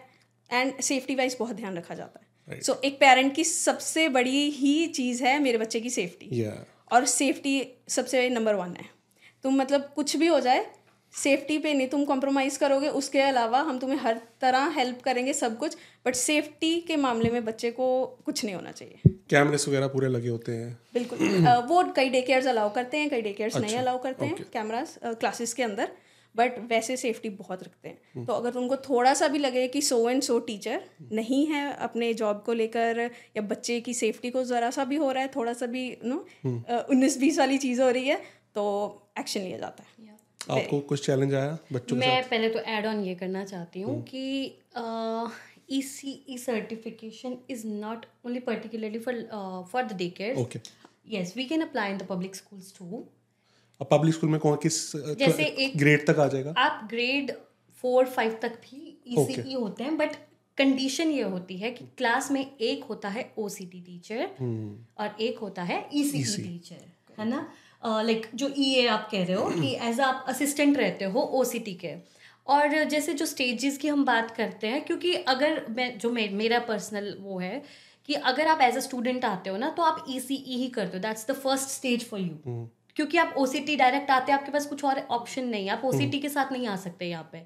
एंड 0.49 0.81
सेफ्टी 0.81 1.15
वाइज 1.15 1.37
बहुत 1.39 1.55
ध्यान 1.55 1.77
रखा 1.77 1.95
जाता 1.95 2.19
है। 2.19 2.59
सो 2.61 2.73
एक 2.85 2.99
पेरेंट 2.99 3.33
की 3.35 3.43
सबसे 3.43 4.07
बड़ी 4.09 4.49
ही 4.51 4.87
चीज़ 4.87 5.23
है 5.23 5.39
मेरे 5.39 5.57
बच्चे 5.57 5.79
की 5.79 5.89
सेफ्टी 5.89 6.29
या 6.41 6.53
और 6.91 7.05
सेफ्टी 7.05 7.55
सबसे 7.89 8.27
नंबर 8.29 8.55
वन 8.55 8.75
है। 8.75 8.85
तुम 9.43 9.55
मतलब 9.55 9.91
कुछ 9.95 10.15
भी 10.17 10.27
हो 10.27 10.39
जाए 10.39 10.65
सेफ्टी 11.13 11.57
पे 11.57 11.73
नहीं 11.73 11.87
तुम 11.87 12.03
कॉम्प्रोमाइज़ 12.05 12.57
करोगे 12.59 12.89
उसके 12.99 13.19
अलावा 13.21 13.59
हम 13.61 13.79
तुम्हें 13.79 13.97
हर 13.99 14.19
तरह 14.41 14.69
हेल्प 14.77 15.01
करेंगे 15.01 15.33
सब 15.33 15.57
कुछ 15.57 15.75
बट 16.05 16.15
सेफ्टी 16.15 16.79
के 16.87 16.95
मामले 16.97 17.29
में 17.29 17.43
बच्चे 17.45 17.71
को 17.71 17.89
कुछ 18.25 18.43
नहीं 18.45 18.55
होना 18.55 18.71
चाहिए। 18.71 19.11
कैमरेस 19.29 19.67
वगैरह 19.67 19.87
पूरे 19.87 20.07
लगे 20.09 20.29
होते 20.29 20.51
हैं। 20.51 20.71
बिल्कुल। 20.93 21.19
वो 21.69 21.83
कई 21.95 22.09
डे 22.09 22.21
केयर्स 22.21 22.47
अलाउ 22.47 22.73
करते 22.73 22.97
हैं 22.97 23.09
कई 23.09 23.21
डे 23.21 23.33
केयर्स 23.33 23.55
अच्छा, 23.55 23.67
नहीं 23.67 23.77
अलाउ 23.77 24.01
करते 24.03 24.25
हैं 24.25 24.45
कैमरास 24.53 24.97
क्लासेस 25.03 25.53
के 25.53 25.63
अंदर 25.63 25.91
बट 26.35 26.57
वैसे 26.69 26.95
सेफ्टी 26.97 27.29
बहुत 27.31 27.63
रखते 27.63 27.89
हैं। 27.89 28.25
तो 28.25 28.33
अगर 28.33 28.51
तुमको 28.51 28.75
थोड़ा 28.85 29.13
सा 29.13 29.27
भी 29.27 29.39
लगे 29.39 29.67
कि 29.67 29.81
सो 29.81 30.09
एंड 30.09 30.21
सो 30.23 30.37
टीचर 30.47 30.83
नहीं 31.11 31.45
है 31.47 31.61
अपने 31.79 32.13
जॉब 32.13 32.41
को 32.45 32.53
लेकर 32.53 33.09
या 33.37 33.41
बच्चे 33.49 33.79
की 33.81 33.93
सेफ्टी 33.93 34.29
को 34.29 34.43
ज़रा 34.43 34.69
सा 34.71 34.85
भी 34.85 34.95
हो 34.95 35.11
रहा 35.11 35.23
है 35.23 35.31
थोड़ा 35.35 35.53
सा 35.53 35.65
भी 35.65 35.83
नो 36.05 36.15
उन्नीस 36.45 37.19
बीस 37.19 37.39
वाली 37.39 37.57
चीज़ 37.57 37.81
हो 37.81 37.89
रही 37.89 38.07
है 38.07 38.21
तो 38.55 38.63
एक्शन 39.19 39.41
लिया 39.41 39.57
जाता 39.57 39.83
है। 39.83 39.91
आपको 40.51 40.79
कुछ 40.87 41.05
चैलेंज 41.05 41.33
आया 41.33 41.57
बच्चों 41.73 41.95
के 41.95 41.99
मैं 41.99 42.23
पहले 42.29 42.49
तो 42.49 42.59
ऐड 42.59 42.85
ऑन 42.85 43.03
ये 43.03 43.13
करना 43.15 43.43
चाहती 43.45 43.81
हूँ 43.81 44.01
कि 44.03 44.23
E 45.71 45.81
C 45.81 46.11
E 46.29 46.37
certification 46.37 47.37
is 47.49 47.65
not 47.67 48.05
only 48.25 48.39
particularly 48.49 48.99
for 48.99 49.21
for 49.71 49.83
the 49.83 49.97
day 49.97 50.09
care 50.17 50.37
okay 50.37 50.59
yes 51.13 51.31
we 51.37 51.43
can 51.47 51.63
apply 51.63 51.85
in 51.93 51.97
the 52.01 52.05
public 52.09 52.35
schools 52.39 52.67
too. 52.75 52.99
अब 53.81 53.87
पब्लिक 53.91 54.13
स्कूल 54.15 54.29
में 54.29 54.39
कौन 54.39 54.55
किस 54.63 54.75
जैसे 55.19 55.43
एक- 55.65 55.77
ग्रेड 55.77 56.05
तक 56.07 56.19
आ 56.19 56.27
जाएगा? 56.27 56.53
आप 56.57 56.87
ग्रेड 56.89 57.31
फोर 57.83 58.05
फाइव 58.09 58.37
तक 58.41 58.59
भी 58.65 58.79
Okay. 59.17 59.31
ईसीई 59.31 59.53
होते 59.53 59.83
हैं 59.83 59.97
बट 59.97 60.15
कंडीशन 60.57 61.09
ये 61.11 61.21
होती 61.23 61.57
है 61.57 61.71
कि 61.71 61.85
क्लास 61.97 62.29
में 62.31 62.41
एक 62.61 62.83
होता 62.83 63.09
है 63.09 63.23
ओ 63.37 63.47
सी 63.49 63.65
टी 63.65 63.81
टीचर 63.81 64.25
और 64.99 65.15
एक 65.21 65.39
होता 65.39 65.63
है 65.63 65.79
ईसीई 65.93 66.43
टीचर 66.43 66.85
है 67.19 67.27
ना? 67.29 67.41
लाइक 67.85 68.27
जो 68.35 68.51
ईए 68.57 68.85
आप 68.87 69.07
कह 69.11 69.23
रहे 69.25 69.35
हो 69.35 69.49
कि 69.51 69.73
एज 69.89 69.99
आप 70.01 70.25
असिस्टेंट 70.27 70.77
रहते 70.77 71.05
हो 71.05 71.21
ओसीटी 71.39 71.73
के। 71.75 71.93
और 72.47 72.83
जैसे 72.85 73.13
जो 73.13 73.25
स्टेजेस 73.25 73.77
की 73.77 73.87
हम 73.87 74.05
बात 74.05 74.31
करते 74.31 74.67
हैं 74.67 74.83
क्योंकि 74.85 75.13
अगर 75.13 75.65
मैं 75.69 75.97
जो 75.97 76.11
मे, 76.11 76.27
मेरा 76.29 76.59
पर्सनल 76.59 77.15
वो 77.19 77.39
है 77.39 77.61
कि 78.09 78.13
अगर 78.13 78.47
आप 78.47 78.61
एज 78.61 78.77
अ 78.77 78.79
स्टूडेंट 78.79 79.25
आते 79.25 79.49
हो 79.49 79.57
ना 79.57 79.69
तो 79.69 79.83
आप 79.83 80.05
ई 80.09 80.19
सी 80.19 80.35
ई 80.35 80.57
ही 80.57 80.67
करते 80.69 80.97
हो। 80.97 81.01
That's 81.03 81.27
the 81.29 81.33
first 81.33 81.69
stage 81.69 82.07
for 82.09 82.19
you 82.19 82.67
क्योंकि 82.95 83.17
आप 83.17 83.33
ओ 83.37 83.45
सी 83.45 83.59
टी 83.59 83.75
डायरेक्ट 83.75 84.11
आते 84.11 84.31
हैं 84.31 84.39
आपके 84.39 84.51
पास 84.51 84.65
कुछ 84.65 84.83
और 84.85 84.99
ऑप्शन 85.11 85.45
नहीं 85.45 85.65
है। 85.65 85.71
आप 85.73 85.85
ओ 85.85 85.91
सी 85.91 86.07
टी 86.07 86.19
के 86.19 86.29
साथ 86.29 86.51
नहीं 86.51 86.67
आ 86.67 86.75
सकते 86.77 87.05
यहाँ 87.05 87.29
पे। 87.31 87.45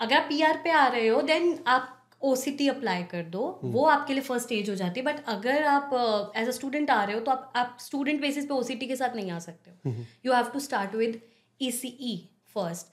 अगर 0.00 0.16
आप 0.16 0.26
पी 0.28 0.40
आर 0.42 0.60
पे 0.64 0.70
आ 0.70 0.86
रहे 0.86 1.08
हो 1.08 1.20
देन 1.22 1.58
आप 1.66 1.98
ओसीटी 2.24 2.68
अप्लाई 2.68 3.02
कर 3.02 3.22
दो 3.30 3.58
वो 3.64 3.84
आपके 3.86 4.12
लिए 4.12 4.22
फ़र्स्ट 4.22 4.46
स्टेज 4.46 4.70
हो 4.70 4.74
जाती 4.74 5.00
है 5.00 5.06
बट 5.06 5.24
अगर 5.28 5.64
आप 5.64 6.32
एज 6.36 6.48
अ 6.48 6.52
स्टूडेंट 6.52 6.90
आ 6.90 7.02
रहे 7.04 7.14
हो 7.14 7.20
तो 7.20 7.30
आप 7.30 7.52
आप 7.56 7.76
स्टूडेंट 7.80 8.20
बेसिस 8.20 8.44
पे 8.44 8.54
ओसीटी 8.54 8.86
के 8.86 8.96
साथ 8.96 9.16
नहीं 9.16 9.30
आ 9.30 9.38
सकते 9.38 9.70
हो। 9.70 9.94
You 10.26 10.32
have 10.32 10.50
to 10.54 10.60
start 10.60 10.94
with 10.94 11.20
ECE 11.60 12.16
first 12.54 12.86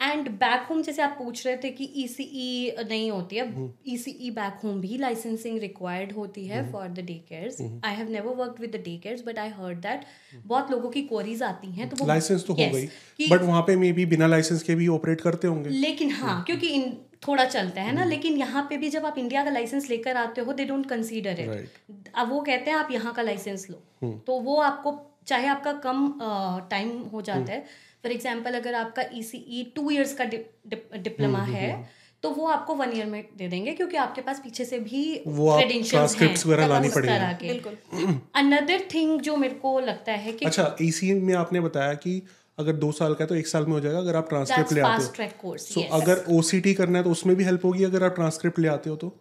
and 0.00 0.28
back 0.38 0.66
home 0.70 0.80
जैसे 0.82 1.02
आप 1.02 1.14
पूछ 1.18 1.46
रहे 1.46 1.56
थे 1.56 1.70
कि 1.70 1.84
ईसीई 1.96 2.70
नहीं 2.80 3.10
होती 3.10 3.36
है 3.36 3.72
ईसीई 3.86 4.30
बैक 4.30 4.60
होम 4.64 4.80
भी 4.80 4.96
लाइसेंसिंग 4.98 5.58
रिक्वायर्ड 5.58 6.12
होती 6.12 6.46
है 6.46 6.62
for 6.72 6.88
the 6.88 7.00
day 7.00 7.14
cares 7.28 7.60
I 7.84 7.94
have 7.94 8.10
never 8.10 8.34
worked 8.34 8.60
with 8.60 8.70
the 8.70 8.80
day 8.84 8.96
cares 8.96 9.22
but 9.26 9.38
I 9.38 9.48
heard 9.48 9.78
that 9.78 10.04
बहुत 10.46 10.70
लोगों 10.70 10.90
की 10.90 11.02
क्वेरीज 11.02 11.42
आती 11.42 11.70
हैं 11.72 11.88
तो 11.88 11.96
वो 11.96 12.06
लाइसेंस 12.06 12.46
तो 12.46 12.52
हो 12.52 12.70
गई। 12.72 13.28
बट 13.28 13.42
वहाँ 13.42 13.62
पे 13.62 13.76
मे 13.76 13.92
भी 13.92 14.06
बिना 14.06 14.26
लाइसेंस 14.26 14.62
के 14.62 14.74
भी 14.74 14.88
ऑपरेट 14.88 15.20
करते 15.20 15.48
होंगे। 15.48 15.70
लेकिन 15.70 16.10
हाँ 16.12 16.42
क्योंकि 16.44 16.68
इन 16.68 16.96
थोड़ा 17.24 17.44
चलता 17.46 17.82
है 17.82 17.92
ना 17.94 18.04
लेकिन 18.04 18.36
यहाँ 18.38 18.66
पे 18.70 18.76
भी 18.76 18.90
जब 18.90 19.06
आप 19.06 19.18
इंडिया 19.18 19.44
का 19.44 19.50
लाइसेंस 19.50 19.88
लेकर 19.90 20.16
आते 20.16 20.40
हो 20.40 20.52
दे 20.52 20.64
डोंट 20.64 20.86
कंसीडर 20.88 21.40
इट 21.40 22.08
अब 22.14 22.30
वो 22.30 22.40
कहते 22.42 22.70
हैं 22.70 22.78
आप 22.78 22.90
यहाँ 22.92 23.12
का 23.14 23.22
लाइसेंस 23.22 23.66
लो। 23.70 24.10
तो 24.26 24.38
वो 24.40 24.60
आपको 24.62 24.98
चाहे 25.26 25.48
आपका 25.48 25.72
कम 25.84 26.08
टाइम 26.70 26.90
हो 27.12 27.22
जाता 27.22 27.52
है। 27.52 27.60
फॉर 28.04 28.12
एग्ज़ाम्पल 28.12 28.54
अगर 28.54 28.74
आपका 28.76 29.02
E 29.14 29.22
C 29.22 29.44
E 29.50 29.62
two 29.76 29.90
years 29.90 30.14
का 30.14 30.24
डिप्लोमा 30.24 31.42
है 31.44 31.68
तो 32.22 32.30
वो 32.30 32.46
आपको 32.48 32.74
वन 32.74 32.90
ईयर 32.94 33.06
में 33.06 33.24
दे 33.36 33.48
देंगे 33.48 33.72
क्योंकि 33.72 33.96
आपके 33.96 34.20
पास 34.20 34.38
पीछे 34.44 34.64
से 34.64 34.78
भी 34.80 35.00
वगैरह 35.26 36.66
लानी 36.66 36.88
पड़ेगी। 36.88 37.48
बिल्कुल। 37.48 38.20
अनदर 38.34 38.86
थिंग 38.94 39.20
जो 39.20 39.36
मेरे 39.36 39.54
को 39.56 39.78
लगता 39.80 40.12
है 40.14 40.32
कि 40.32 40.46
अच्छा 40.46 40.64
इसी 40.80 41.12
में 41.14 41.34
आपने 41.36 41.60
बताया 41.60 41.94
कि 41.96 42.22
अगर 42.58 42.72
दो 42.76 42.90
साल 42.92 43.14
का 43.14 43.24
है 43.24 43.28
तो 43.28 43.34
एक 43.34 43.46
साल 43.46 43.64
में 43.66 43.72
हो 43.72 43.80
जाएगा 43.80 43.98
अगर 43.98 44.16
आप 44.16 44.28
ट्रांसक्रिप्ट 44.28 44.72
ले 44.72 44.80
आते 44.80 44.92
फास्ट 44.92 45.08
हो। 45.08 45.14
ट्रैक 45.14 45.36
कोर्स 45.40 45.62
सो 45.74 45.82
अगर 45.92 46.24
ओसीटी 46.30 46.74
करना 46.74 46.98
है 46.98 47.04
तो 47.04 47.10
उसमें 47.10 47.34
भी 47.36 47.44
हेल्प 47.44 47.64
होगी 47.64 47.84
अगर 47.84 48.04
आप 48.04 48.14
ट्रांसक्रिप्ट 48.14 48.58
ले 48.58 48.68
आते 48.68 48.90
हो 48.90 48.96
तो? 48.96 49.12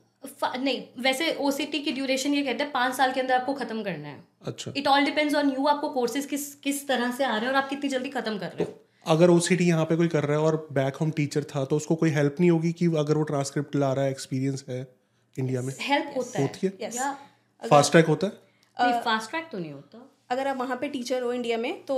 नहीं 0.58 0.82
वैसे 1.04 1.34
ओसीटी 1.42 1.80
की 1.80 1.92
ड्यूरेशन 1.92 2.34
ये 2.34 2.42
कहते 2.44 2.64
हैं 2.64 2.72
पाँच 2.72 2.94
साल 2.96 3.12
के 3.12 3.20
अंदर 3.20 3.34
आपको 3.34 3.54
खत्म 3.54 3.84
करना 3.84 4.08
है। 4.08 4.24
अच्छा। 4.48 4.74
It 4.78 4.88
all 4.88 5.06
depends 5.06 5.36
on 5.36 5.50
you 5.50 5.66
आपको 5.68 5.90
कोर्सेज 5.90 6.26
किस 6.26 6.54
किस 6.64 6.88
तरह 6.88 7.12
से 7.12 7.24
आ 7.24 7.36
रहे 7.36 7.40
हैं 7.40 7.48
और 7.48 7.56
आप 7.56 7.70
कितनी 7.70 7.90
जल्दी 7.90 8.10
खत्म 8.10 8.38
कर 8.38 8.48
रहे 8.50 8.64
हो। 8.64 8.80
अगर 9.06 9.30
ओसीटी 9.30 9.68
यहाँ 9.68 9.86
पे 9.86 9.96
कोई 9.96 10.08
कर 10.08 10.24
रहा 10.24 10.38
है 10.38 10.44
और 10.44 10.68
बैक 10.74 10.96
होम 10.96 11.12
टीचर 11.12 11.44
था 11.46 11.66
तो 11.66 11.76
उसको 11.76 11.96
कोई 11.96 12.10
हेल्प 12.12 12.36
नहीं 12.40 12.52
होगी 12.52 12.72
कि 12.74 12.86
अगर 12.98 13.18
वो 13.18 13.24
ट्रांसक्रिप्ट 13.32 13.76
ला 13.76 13.92
रहा 13.94 14.06
है 14.06 14.12
एक्सपीरियंस 14.12 14.66
है 14.70 14.80
इंडिया 15.36 15.62
में? 15.62 15.74
हेल्प 15.82 16.14
होता 16.18 16.40
है। 16.40 16.46
होती 16.46 16.68
है? 16.68 16.92
या 16.94 17.12
फास्ट 17.64 17.92
ट्रैक 17.92 18.08
होता 18.08 18.28
है? 18.28 19.02
फास्ट 19.02 19.30
ट्रैक 19.30 19.50
तो 19.52 19.60
नहीं 19.60 19.72
होता। 19.74 20.10
अगर 20.32 20.48
आप 20.48 20.58
वहाँ 20.58 20.78
पे 20.78 20.88
टीचर 20.90 21.22
हो 21.22 21.34
इंडिया 21.34 21.58
में 21.58 21.84
तो 21.86 21.98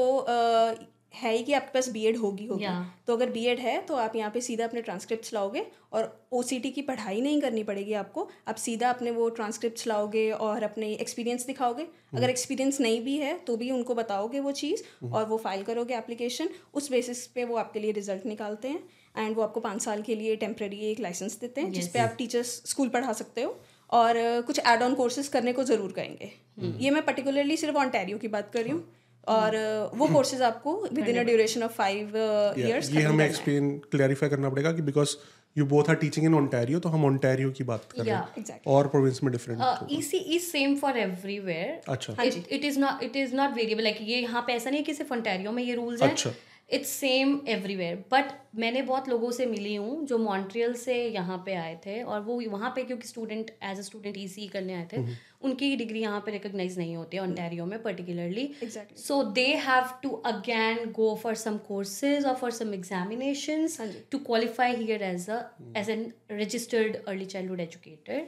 है 1.16 1.32
ही 1.34 1.44
कि 1.44 1.54
आपके 1.54 1.74
पास 1.74 1.90
बी 1.90 2.04
एड 2.06 2.18
होगी 2.18 2.46
होगी। 2.46 2.64
Yeah. 2.64 2.84
तो 3.08 3.16
अगर 3.16 3.30
बी 3.32 3.46
एड 3.48 3.60
है 3.60 3.80
तो 3.84 3.96
आप 3.98 4.16
यहाँ 4.16 4.32
पे 4.32 4.42
सीधा 4.42 4.66
अपने 4.66 4.82
ट्रांसक्रिप्ट 4.82 5.34
लाओगे 5.34 5.66
और 5.94 6.10
ओसीटी 6.34 6.70
की 6.72 6.82
पढ़ाई 6.84 7.22
नहीं 7.22 7.42
करनी 7.42 7.64
पड़ेगी 7.64 7.94
आपको। 7.96 8.28
आप 8.48 8.56
सीधा 8.58 8.90
अपने 8.90 9.12
वो 9.12 9.30
ट्रांसक्रिप्ट 9.32 9.86
लाओगे 9.88 10.30
और 10.32 10.64
अपने 10.64 10.92
एक्सपीरियंस 10.96 11.46
दिखाओगे। 11.46 11.88
अगर 12.16 12.30
एक्सपीरियंस 12.30 12.80
नहीं 12.82 13.02
भी 13.04 13.18
है 13.18 13.38
तो 13.48 13.58
भी 13.58 13.72
उनको 13.72 13.96
बताओगे 13.96 14.40
वो 14.40 14.52
चीज़ 14.54 14.84
और 15.06 15.26
वो 15.26 15.38
फ़ाइल 15.40 15.64
करोगे 15.64 15.96
एप्लीकेशन 15.96 16.50
उस 16.74 16.92
बेसिस 16.92 17.26
पे 17.28 17.46
वो 17.46 17.58
आपके 17.58 17.80
लिए 17.80 17.92
रिज़ल्ट 17.94 18.26
निकालते 18.26 18.68
हैं 18.68 18.84
एंड 19.18 19.36
वो 19.36 19.44
आपको 19.44 19.60
पाँच 19.62 19.82
साल 19.82 20.02
के 20.02 20.16
लिए 20.16 20.36
टेम्प्रेरी 20.38 20.78
एक 20.88 21.00
लाइसेंस 21.00 21.40
देते 21.40 21.62
हैं 21.62 21.72
जिस 21.72 21.88
पे 21.88 22.00
आप 22.00 22.16
टीचर्स 22.18 22.62
स्कूल 22.66 22.90
पढ़ा 22.90 23.14
सकते 23.14 23.42
हो 23.42 23.56
और 23.92 24.18
कुछ 24.48 24.60
एड 24.68 24.84
ऑन 24.84 24.94
कोर्सेज 24.96 25.28
करने 25.28 25.54
को 25.54 25.64
ज़रूर 25.64 25.92
कहेंगे। 25.92 26.32
ये 26.80 26.92
मैं 26.92 27.06
पर्टिकुलरली 27.06 27.58
सिर्फ़ 27.58 27.78
ऑनटेरियो 27.78 28.18
की 28.18 28.28
बात 28.30 28.50
कर 28.54 28.64
रही 28.64 28.72
हूँ। 28.72 28.84
और 29.28 29.56
वो 29.96 30.08
कोर्सेज 30.08 30.42
आपको 30.42 30.76
within 31.08 31.18
a 31.20 31.24
duration 31.24 31.64
of 31.64 31.74
five 31.74 32.18
years 32.58 32.92
ये 32.94 33.02
हमें 33.04 33.26
एक्सप्लेन 33.26 33.78
क्लैरिफाई 33.92 34.30
करना 34.30 34.50
पड़ेगा 34.50 34.72
कि 34.72 34.82
because 34.82 35.16
you 35.56 35.66
both 35.66 35.90
are 35.90 35.96
teaching 35.96 36.26
in 36.26 36.34
Ontario 36.36 36.80
तो 36.80 36.90
हम 36.90 37.06
ओंटारियो 37.06 37.52
की 37.52 37.64
बात 37.66 37.86
कर 37.92 38.04
रहे 38.04 38.16
हैं। 38.16 38.60
और 38.68 38.88
प्रोविंस 38.88 39.20
में 39.24 39.32
different 39.32 39.92
EC 39.92 40.18
is 40.18 40.44
same 40.46 40.76
for 40.78 40.98
everywhere 40.98 41.80
अच्छा। 41.88 42.24
It 42.24 42.66
is 42.66 42.80
not 42.80 43.04
it 43.04 43.16
is 43.18 43.36
not 43.36 43.56
variable 43.56 43.84
like 43.84 44.02
ये 44.02 44.20
यहाँ 44.22 44.44
पे 44.48 44.54
ऐसा 44.54 44.70
नहीं 44.70 44.80
है 44.80 44.86
कि 44.86 44.94
सिर्फ़ 44.94 45.14
ontario 45.14 45.54
में 45.54 45.64
ये 45.64 45.76
रूल्स 45.76 46.02
हैं। 46.02 46.12
अच्छा। 46.12 46.32
इट्स 46.70 46.90
सेम 46.90 47.40
एवरीवेयर 47.48 47.96
बट 48.12 48.32
मैंने 48.60 48.82
बहुत 48.82 49.10
लोगों 49.10 49.30
से 49.32 49.46
मिली 49.46 49.74
हूँ 49.76 50.06
जो 50.06 50.18
मॉन्ट्रियल 50.18 50.74
से 50.76 50.96
यहाँ 51.06 51.38
पे 51.46 51.54
आए 51.56 51.76
थे 51.86 52.02
और 52.04 52.22
वो 52.22 52.40
वहाँ 52.52 52.72
पे 52.76 52.84
क्योंकि 52.84 53.08
स्टूडेंट 53.08 53.52
एज 53.64 53.80
अ 53.80 53.82
स्टूडेंट 53.82 54.18
ई 54.18 54.48
करने 54.54 54.74
आए 54.74 54.88
थे। 54.94 55.02
उनकी 55.46 55.76
डिग्री 55.76 56.00
यहाँ 56.02 56.20
पे 56.26 56.32
रिकोगनाइज 56.32 56.78
नहीं 56.78 56.96
होती 56.96 57.18
है 57.18 57.24
ऑनटेरियो 57.24 57.66
में 57.66 57.82
particularly 57.84 58.50
so 58.98 59.22
they 59.34 59.48
have 59.66 59.90
to 60.04 60.10
again 60.26 60.92
go 60.92 61.14
for 61.24 61.36
some 61.44 61.58
courses 61.68 62.26
और 62.26 62.36
फॉर 62.36 62.52
सम 62.54 62.74
एग्जामिनेशंस 62.74 63.80
हाँ 63.82 63.90
to 64.12 64.20
qualify 64.26 64.76
here 64.76 65.04
as 65.04 65.30
a 65.30 65.42
as 65.78 65.90
an 65.90 66.12
registered 66.32 66.98
early 66.98 67.26
childhood 67.28 67.60
educator 67.60 68.28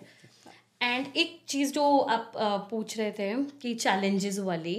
and 0.82 1.06
एक 1.18 1.40
चीज़ 1.48 1.74
जो 1.74 1.86
आप 2.00 2.32
पूछ 2.72 2.98
रहे 2.98 3.12
थे 3.12 3.34
कि 3.62 3.74
चैलेंजेस 3.76 4.40
वाली 4.42 4.76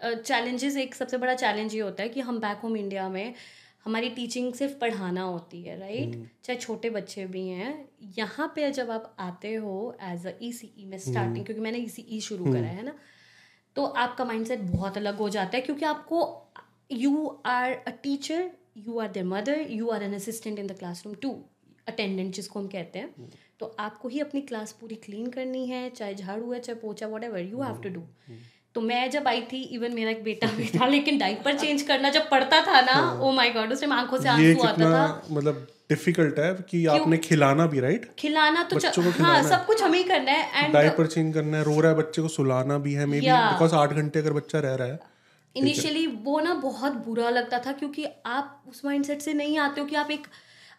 चैलेंजेस 0.00 0.76
एक 0.76 0.94
सबसे 0.94 1.16
बड़ा 1.16 1.34
चैलेंज 1.34 1.74
ये 1.74 1.80
होता 1.80 2.02
है 2.02 2.08
कि 2.08 2.20
हम 2.20 2.38
बैक 2.40 2.60
होम 2.62 2.76
इंडिया 2.76 3.08
में 3.08 3.34
हमारी 3.86 4.08
टीचिंग 4.10 4.52
सिर्फ़ 4.54 4.74
पढ़ाना 4.78 5.22
होती 5.22 5.62
है 5.62 5.78
राइट 5.78 6.14
चाहे 6.44 6.58
छोटे 6.58 6.90
बच्चे 6.90 7.26
भी 7.26 7.46
हैं 7.48 7.72
यहाँ 8.18 8.52
पे 8.56 8.70
जब 8.72 8.90
आप 8.90 9.14
आते 9.20 9.54
हो 9.54 9.74
एज 10.02 10.26
अ 10.26 10.32
ई 10.42 10.52
सी 10.52 10.72
ई 10.78 10.84
में 10.86 10.98
स्टार्टिंग 10.98 11.44
क्योंकि 11.44 11.62
मैंने 11.62 11.78
ई 11.78 11.88
सी 11.88 12.06
ई 12.08 12.20
शुरू 12.20 12.52
करा 12.52 12.68
है 12.68 12.84
ना 12.84 12.94
तो 13.76 13.84
आपका 14.04 14.24
माइंडसेट 14.24 14.60
बहुत 14.60 14.96
अलग 14.96 15.18
हो 15.18 15.28
जाता 15.28 15.56
है 15.56 15.62
क्योंकि 15.62 15.84
आपको 15.84 16.20
you 16.92 17.26
are 17.46 17.72
a 17.72 17.90
teacher 18.02 18.50
you 18.76 18.98
are 18.98 19.10
there 19.12 19.26
mother 19.26 19.66
you 19.70 19.88
are 19.88 20.02
an 20.02 20.14
assistant 20.14 20.58
in 20.58 20.66
the 20.66 20.78
classroom 20.78 21.14
to 21.22 21.30
attendant 21.88 22.34
जिसको 22.34 22.58
हम 22.58 22.66
कहते 22.68 22.98
हैं। 22.98 23.30
तो 23.58 23.66
आपको 23.78 24.08
ही 24.08 24.20
अपनी 24.20 24.40
क्लास 24.40 24.72
पूरी 24.72 24.94
क्लीन 24.94 25.30
करनी 25.30 25.66
है 25.66 25.88
चाहे 25.90 26.14
झाड़ू 26.14 26.52
है 26.52 26.60
चाहे 26.60 26.78
पोछा 26.80 27.06
whatever 27.24 27.40
you 27.40 27.60
have 27.62 27.80
to 27.82 27.88
do 27.88 28.00
तो 28.76 28.80
मैं 28.80 29.10
जब 29.10 29.28
आई 29.28 29.40
थी 29.42 29.62
इवन 29.74 29.92
मेरा 29.92 30.10
एक 30.10 30.22
बेटा 30.24 30.46
भी 30.56 30.68
था 30.68 30.86
लेकिन 30.94 31.18
डाइपर 31.18 31.58
चेंज 31.58 31.82
करना 31.82 32.10
जब 32.10 32.28
पड़ता 32.30 32.60
था 32.66 32.80
ना 32.80 32.96
ओ 33.20 33.30
माय 33.32 33.50
गॉड 33.50 33.72
उसमें 33.72 33.96
आँखों 33.96 34.18
से 34.18 34.28
आँसू 34.28 34.62
आता 34.62 34.90
था। 34.92 35.22
मतलब 35.30 35.66
डिफ़िकल्ट 35.90 36.38
है 36.38 36.52
कि 36.70 36.84
आपने 36.86 37.16
खिलाना 37.18 37.66
भी 37.66 37.80
राइट 37.80 38.10
खिलाना 38.18 38.62
तो 38.62 38.76
बच्चों 38.76 39.02
को 39.02 39.08
हाँ 39.08 39.12
खिलाना 39.12 39.34
है। 39.34 39.48
सब 39.48 39.66
कुछ 39.66 39.82
हमें 39.82 39.98
ही 39.98 40.04
करना 40.04 40.32
है 40.32 40.64
एंड 40.64 40.72
डायपर 40.74 41.06
चेंज 41.06 41.34
करना 41.34 41.58
है 41.58 41.64
रो 41.64 41.80
रहा 41.80 41.90
है 41.92 41.98
बच्चे 41.98 42.22
को 42.22 42.28
सुलाना 42.28 42.78
भी 42.78 42.92
है 42.92 43.06
मे 43.06 43.20
बी 43.20 43.26
बिकॉज़ 43.26 43.74
आठ 43.74 43.92
घंटे 43.92 44.18
अगर 44.18 44.32
बच्चा 44.32 44.58
रह 44.58 44.74
रहा 44.74 44.88
है 44.88 44.98
इनिशियली 45.56 46.06
वो 46.24 46.40
ना 46.40 46.54
बहुत 46.54 46.92
बुरा 47.06 47.30
लगता 47.30 47.58
था 47.58 47.72
क्योंकि 47.72 48.06
आप 48.26 48.62
उस 48.68 48.84
माइंडसेट 48.84 49.20
से 49.20 49.34
नहीं 49.34 49.58
आते 49.58 49.80
हो 49.80 49.86
कि 49.86 49.96
आप 49.96 50.10
एक 50.10 50.26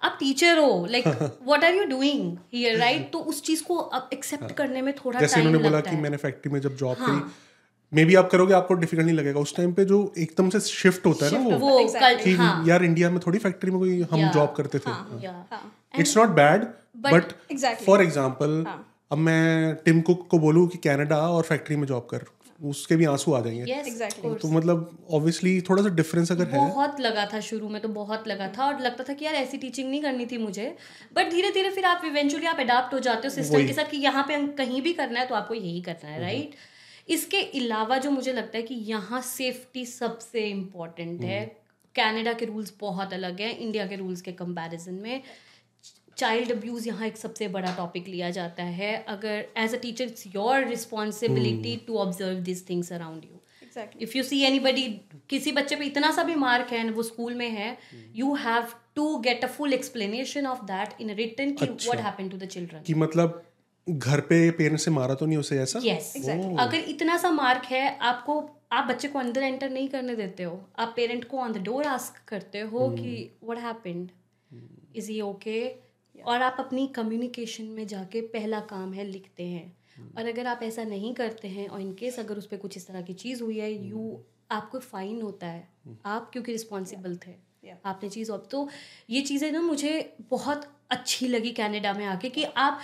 आप 0.02 0.18
टीचर 0.20 0.58
हो 0.58 0.86
like 0.90 1.08
what 1.08 1.64
are 1.64 1.76
you 1.76 1.84
doing 1.86 2.38
here 2.54 2.78
right 2.78 3.12
तो 3.12 3.20
उस 3.32 3.44
चीज़ 3.44 3.64
को 3.64 3.78
अब 3.98 4.10
एक्सेप्ट 4.14 4.52
करने 4.52 4.82
में 4.82 4.94
थोड़ा 4.96 5.20
टाइम 5.20 5.24
लगता 5.24 5.36
है 5.36 5.42
जैसे 5.42 5.48
उन्होंने 5.48 5.70
बोला 5.70 5.80
कि 5.82 5.96
मैंने 5.98 6.18
फैक्ट्री 6.18 6.52
में 6.52 6.60
जब 6.62 6.76
जॉब 6.78 6.98
हाँ। 7.00 7.20
करी 7.20 7.52
मे 7.94 8.06
बी 8.06 8.16
आप 8.16 8.30
करोगे 8.30 8.54
आपको 8.54 8.74
डिफ़िकल्ट 8.76 9.06
नहीं 9.06 9.16
लगेगा। 9.16 9.40
उस 9.40 9.56
टाइम 9.56 9.74
पे 9.74 9.86
जो 9.86 10.00
एकदम 10.18 10.50
से 10.50 10.60
शिफ्ट 10.62 11.06
होता 11.06 11.26
है 11.26 11.32
ना 11.34 11.58
वो 11.58 11.88
कि 12.24 12.34
हाँ। 12.36 12.66
यार 12.68 12.84
इंडिया 12.84 13.10
में 13.10 13.20
थोड़ी 13.26 13.40
फैक्ट्री 13.40 13.72
में 13.72 13.80
कोई 13.80 14.02
हम 14.12 14.30
जॉब 14.32 14.54
करते 14.58 14.80
थे। 14.80 14.92
It's 16.00 16.18
not 16.18 16.30
bad 16.38 16.66
but 17.04 17.34
for 17.86 18.04
example. 18.04 18.64
अब 19.12 19.18
मैं 19.20 19.76
टिम 19.86 20.02
कुक 20.02 20.28
को 20.30 20.40
बोलूँ 20.40 20.68
कि 20.68 20.78
कनाडा 20.80 21.18
और 21.30 21.44
फैक्ट्री 21.46 21.76
में 21.76 21.88
जॉब 21.88 22.08
कर 22.12 22.26
उसके 22.60 22.96
भी 22.96 23.06
आँसू 23.06 23.34
आ 23.34 23.40
जाएँगे। 23.42 23.72
Yes 23.72 23.88
Exactly. 23.88 24.32
तो 24.42 24.48
मतलब 24.50 24.98
ऑब्वियसली 25.12 25.62
थोड़ा 25.62 25.84
सा 25.84 25.90
डिफरेंस 25.96 26.32
अगर 26.32 26.46
है। 26.48 26.60
बहुत 26.60 27.00
लगा 27.02 27.26
था 27.34 27.40
शुरू 27.48 27.70
में 27.70 27.82
तो 27.82 27.88
बहुत 27.92 28.28
लगा 28.28 28.48
था। 28.58 28.66
और 28.66 28.80
लगता 28.82 29.04
था 29.04 29.14
कि 29.14 29.26
यार 29.26 29.36
ऐसी 29.36 29.58
टीचिंग 29.58 29.90
नहीं 29.90 30.02
करनी 30.02 30.26
थी 30.26 30.38
मुझे। 30.38 30.76
बट 31.16 31.32
धीरे 31.32 31.52
धीरे 31.52 31.70
फिर 31.70 31.86
आप 31.86 32.02
इवेंचुअली 32.06 32.46
आप 32.48 32.60
अडाप्ट 32.60 32.94
हो 32.94 33.00
जाते 33.00 33.28
हो 33.28 33.34
सिस्टम 33.34 33.68
के 33.68 33.74
साथ 33.74 33.92
कि 33.92 33.98
यहाँ 33.98 34.24
पे 34.24 34.38
कहीं 34.58 34.82
भी 34.82 34.94
करना 34.94 35.20
है 35.20 35.26
तो 35.26 35.36
आपको 35.36 35.54
यही 35.54 35.82
करना 35.82 36.10
है 36.10 36.22
राइट 36.22 36.56
इसके 37.08 37.42
अलावा 37.60 37.98
जो 37.98 38.12
मुझे 38.12 38.34
लगता 38.34 38.58
है 38.58 38.64
कि 38.64 38.76
यहाँ 38.88 39.22
सेफ्टी 39.22 39.86
सबसे 39.86 40.48
इम्पोर्टेंट 40.50 41.24
है। 41.24 41.46
कनाडा 41.96 42.34
के 42.34 42.46
रूल्स 42.46 42.74
बहुत 42.80 43.14
अलग 43.14 43.42
हैं 43.42 43.58
इंडिया 43.58 43.86
के 43.88 43.96
रूल्स 43.96 44.22
के 44.22 44.32
कंपैरिजन 44.34 44.94
में। 44.94 45.22
चाइल्ड 46.18 46.52
अब्यूज़ 46.52 46.88
यहाँ 46.88 47.08
एक 47.08 47.18
सबसे 47.18 47.48
बड़ा 47.48 47.76
टॉपिक 47.78 48.08
लिया 48.08 48.30
जाता 48.32 48.64
है। 48.64 48.96
अगर 49.10 49.46
as 49.58 49.74
a 49.76 49.78
teacher 49.78 50.04
it's 50.06 50.28
your 50.36 50.66
responsibility 50.66 51.76
to 51.88 51.98
observe 51.98 52.40
this 52.42 52.68
things 52.70 52.92
around 52.94 53.24
you 53.26 53.40
if 54.02 54.18
you 54.18 54.24
see 54.24 54.42
anybody 54.44 54.88
किसी 55.30 55.52
बच्चे 55.52 55.76
पे 55.76 55.86
इतना 55.86 56.12
सा 56.12 56.24
भी 56.24 56.36
मार्क 56.36 56.74
है 56.74 56.90
वो 56.90 57.04
स्कूल 57.04 57.34
में 57.36 57.50
है 57.50 57.78
you 58.16 58.34
have 58.36 58.74
to 58.96 59.16
get 59.20 59.44
a 59.44 59.48
full 59.48 59.74
explanation 59.74 60.46
of 60.48 60.64
that 60.66 61.02
in 61.02 61.10
return 61.16 61.52
कि 61.54 61.66
what 61.66 62.00
happened 62.00 62.32
to 62.32 62.38
the 62.38 62.46
children 62.48 62.84
कि 62.84 62.94
मतलब 62.94 63.44
घर 63.90 64.20
पे 64.20 64.52
पेरेंट्स 64.52 64.86
से 64.86 64.92
मारा 64.92 65.16
तो 65.16 65.26
नहीं 65.26 65.38
उसे 65.38 65.60
ऐसा? 65.60 65.80
Yes 65.84 66.14
yes, 66.18 66.24
exactly. 66.24 66.60
अगर 66.60 66.78
इतना 66.78 67.18
सा 67.18 67.32
मार्क 67.32 67.66
है 67.66 67.98
आपको 67.98 68.50
आप 68.72 68.84
बच्चे 68.84 69.08
को 69.08 69.20
अंदर 69.20 69.44
एंटर 69.44 69.70
नहीं 69.70 69.90
करने 69.90 70.16
देते 70.16 70.44
हो। 70.44 70.70
आप 70.80 70.94
पेरेंट 70.96 71.26
को 71.26 71.38
ऑन 71.38 71.54
द 71.54 71.58
डोर 71.58 71.84
आस्क 71.84 72.22
करते 72.28 72.60
हो 72.60 72.80
hmm. 72.80 73.00
कि 73.00 73.38
what 73.44 73.58
happened 73.58 74.10
is 74.96 75.12
he 75.12 75.22
okay 75.22 75.76
और 76.26 76.42
आप 76.42 76.56
अपनी 76.60 76.88
कम्युनिकेशन 76.88 77.64
में 77.64 77.88
जाके 77.88 78.22
पहला 78.22 78.60
काम 78.60 78.94
है 78.94 79.04
लिखते 79.04 79.44
हैं। 79.44 79.74
Hmm. 79.74 80.18
और 80.18 80.28
अगर 80.28 80.48
आप 80.48 80.60
ऐसा 80.64 80.84
नहीं 80.84 81.14
करते 81.14 81.48
हैं 81.48 81.68
और 81.68 81.82
इनकेस 81.82 82.20
अगर 82.20 82.38
उस 82.38 82.46
पर 82.46 82.58
कुछ 82.58 82.78
इस 82.78 82.88
तरह 82.88 83.02
की 83.02 83.14
चीज़ 83.14 83.44
हुई 83.44 83.60
है 83.60 83.88
यू 83.88 84.22
आपको 84.52 84.80
फाइन 84.80 85.22
होता 85.22 85.48
है। 85.48 85.68
आप 86.06 86.30
क्योंकि 86.32 86.52
रिस्पॉन्सिबल 86.52 87.16
yeah. 87.16 87.28
थे। 87.28 87.32
Yeah. 87.66 87.78
आपने 87.86 88.10
चीज़ 88.10 88.32
और 88.32 88.48
तो 88.52 88.70
ये 89.10 89.22
चीज़ें 89.22 89.52
ना 89.52 89.62
मुझे 89.62 90.16
बहुत 90.30 90.74
अच्छी 90.90 91.28
लगी 91.28 91.52
कनाडा 91.52 91.94
में 91.94 92.06
आके 92.06 92.30
कि 92.30 92.44
आप 92.44 92.80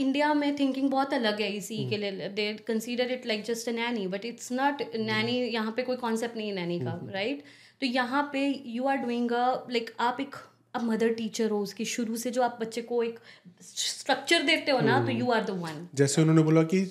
इंडिया 0.00 0.32
में 0.34 0.54
थिंकिंग 0.58 0.90
बहुत 0.90 1.14
अलग 1.14 1.40
है 1.40 1.50
इसी 1.52 1.78
के 1.90 1.96
लिए 1.96 2.28
they 2.28 2.52
consider 2.68 3.10
it 3.12 3.26
like 3.26 3.44
just 3.44 3.68
a 3.68 3.72
nanny 3.72 4.06
but 4.06 4.24
it's 4.24 4.52
not 4.52 4.82
nanny 4.96 5.32
यहाँ 5.32 5.72
पे 5.72 5.82
कोई 5.82 5.96
कॉन्सेप्ट 5.96 6.36
नहीं 6.36 6.48
है 6.48 6.54
नैनी 6.54 6.78
का 6.80 6.98
राइट 7.14 7.42
तो 7.80 7.86
यहाँ 7.86 8.28
पे 8.32 8.46
you 8.66 8.86
are 8.86 8.96
doing 8.96 9.32
a 9.32 9.44
like 9.70 9.90
आप 10.00 10.20
एक 10.20 10.34
अब 10.74 10.82
मदर 10.82 11.12
टीचर 11.14 11.50
हो 11.50 11.60
उसकी 11.60 11.84
शुरू 11.84 12.16
से 12.16 12.30
जो 12.30 12.42
आप 12.42 12.58
बच्चे 12.60 12.82
को 12.82 13.02
एक 13.02 13.18
स्ट्रक्चर 13.62 14.42
देते 14.42 14.72
हो 14.72 14.80
ना 14.80 15.04
तो 15.06 15.12
यू 15.12 15.30
आर 15.30 15.44
द 15.44 15.50
वन 15.50 15.86
जैसे 15.94 16.22
उन्होंने 16.22 16.42
बोला 16.42 16.62
कि 16.62 16.90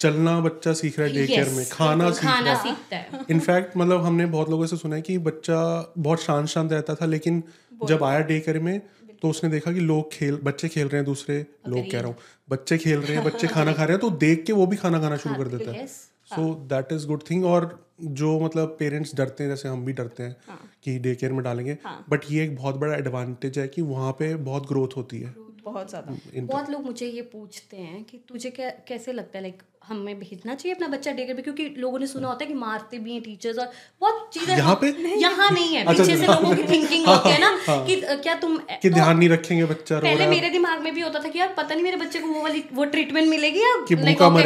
चलना 0.00 0.38
बच्चा 0.40 0.72
सीख 0.72 0.98
रहा 0.98 1.08
है 1.08 1.14
डे 1.14 1.26
केयर 1.26 1.48
में 1.48 1.64
खाना 1.72 2.10
सीख 2.10 2.22
खाना 2.22 2.52
रहा 2.52 2.62
सीखता 2.62 2.96
है। 2.96 3.20
इनफैक्ट 3.30 3.76
मतलब 3.76 4.04
हमने 4.04 4.26
बहुत 4.26 4.50
लोगों 4.50 4.66
से 4.66 4.76
सुना 4.76 4.96
है 4.96 5.02
कि 5.02 5.18
बच्चा 5.18 5.58
बहुत 5.98 6.22
शांत 6.22 6.48
शांत 6.48 6.72
रहता 6.72 6.94
था 6.94 7.06
लेकिन 7.06 7.42
जब 7.86 8.04
आया 8.04 8.20
डे 8.20 8.38
केयर 8.40 8.58
में 8.58 8.80
तो 9.22 9.30
उसने 9.30 9.50
देखा 9.50 9.72
कि 9.72 9.80
लोग 9.82 10.12
खेल 10.12 10.38
बच्चे 10.44 10.68
खेल 10.68 10.88
रहे 10.88 10.96
हैं 10.96 11.04
दूसरे 11.04 11.38
लोग 11.68 11.90
कह 11.90 12.00
रहा 12.00 12.08
हूँ। 12.08 12.16
बच्चे 12.48 12.78
खेल 12.78 12.98
रहे 12.98 13.16
हैं 13.16 13.24
बच्चे 13.24 13.48
खाना 13.48 13.72
खा 13.72 13.84
रहे 13.84 13.92
हैं 13.92 14.00
तो 14.00 14.10
देख 14.18 14.44
के 14.46 14.52
वो 14.52 14.66
भी 14.66 14.76
खाना 14.76 15.00
खाना 15.00 15.16
शुरू 15.16 15.34
कर 15.34 15.48
देता 15.48 15.70
है। 15.70 15.86
So 15.86 16.54
that 16.68 16.92
is 16.92 17.06
good 17.06 17.22
thing 17.30 17.44
और 17.44 17.68
जो 18.02 18.38
मतलब 18.40 18.76
पेरेंट्स 18.78 19.14
डरते 19.16 19.44
हैं 19.44 19.50
जैसे 19.50 19.68
हम 19.68 19.84
भी 19.84 19.92
डरते 19.92 20.22
हैं 20.22 20.58
कि 20.84 20.98
डे 20.98 21.14
केयर 21.14 21.32
में 21.32 21.42
डालेंगे 21.44 21.76
बट 22.10 22.30
ये 22.30 22.44
एक 22.44 22.54
बहुत 22.56 22.76
बड़ा 22.76 22.94
एडवांटेज 22.94 23.58
है 23.58 23.66
कि 23.68 23.82
वहाँ 23.84 24.12
पे 24.12 24.34
बहुत 24.44 24.68
ग्रोथ 24.68 24.96
होती 24.96 25.20
है। 25.20 25.34
बहुत 25.64 25.90
ज़्यादा। 25.90 26.16
बहुत 26.36 26.70
लोग 26.70 26.84
मुझे 26.84 27.06
ये 27.06 27.22
पूछते 27.32 27.76
हैं 27.76 28.02
कि 28.04 28.18
तुझे 28.28 28.50
क्या 28.50 28.70
कैसे 28.88 29.12
लगता 29.12 29.38
है? 29.38 29.42
लाइक 29.42 29.62
हमें 29.82 30.18
भेजना 30.18 30.54
चाहिए 30.54 30.74
अपना 30.74 30.88
बच्चा 30.88 31.12
डे 31.12 31.24
में 31.26 31.42
क्योंकि 31.42 31.64
लोगों 31.78 31.98
ने 31.98 32.06
सुना 32.06 32.28
होता 32.28 32.44
है 32.44 32.48
कि 32.48 32.54
मारते 32.56 32.98
भी 32.98 33.12
हैं 33.12 33.22
टीचर्स 33.22 33.58
और 33.58 33.70
बहुत 34.00 34.28
चीज़ें 34.34 34.56
यहाँ 34.56 34.74
पे? 34.80 34.88
यहाँ 35.20 35.50
नहीं 35.50 35.74
है। 35.74 35.84
अच्छा, 35.84 36.02
पीछे 36.02 36.16
से 36.16 36.26
लोगों 36.26 36.54
की 36.56 36.62
थिंकिंग 36.64 37.06
होती 37.06 37.30
है 37.30 37.40
ना 37.40 37.50
कि 37.86 37.96
क्या 38.22 38.34
तुम 38.36 38.56
कि 38.58 38.88
तो 38.88 38.94
ध्यान 38.94 39.18
नहीं 39.18 39.28
रखेंगे 39.28 39.64
बच्चा 39.64 39.98
पहले 40.00 40.26
मेरे 40.26 40.50
दिमाग 40.50 40.82
में 40.82 40.92
भी 40.94 41.00
होता 41.00 41.18
था 41.18 41.28
कि 41.28 41.38
यार 41.38 41.54
पता 41.56 41.74
नहीं 41.74 41.84
मेरे 41.84 41.96
बच्चे 41.96 42.20
को 42.20 42.28
वो 42.28 42.42
वाली 42.42 42.64
वो 42.72 42.84
ट्रीटमेंट 42.94 43.28
मिलेगी 43.28 43.60
या। 43.60 43.74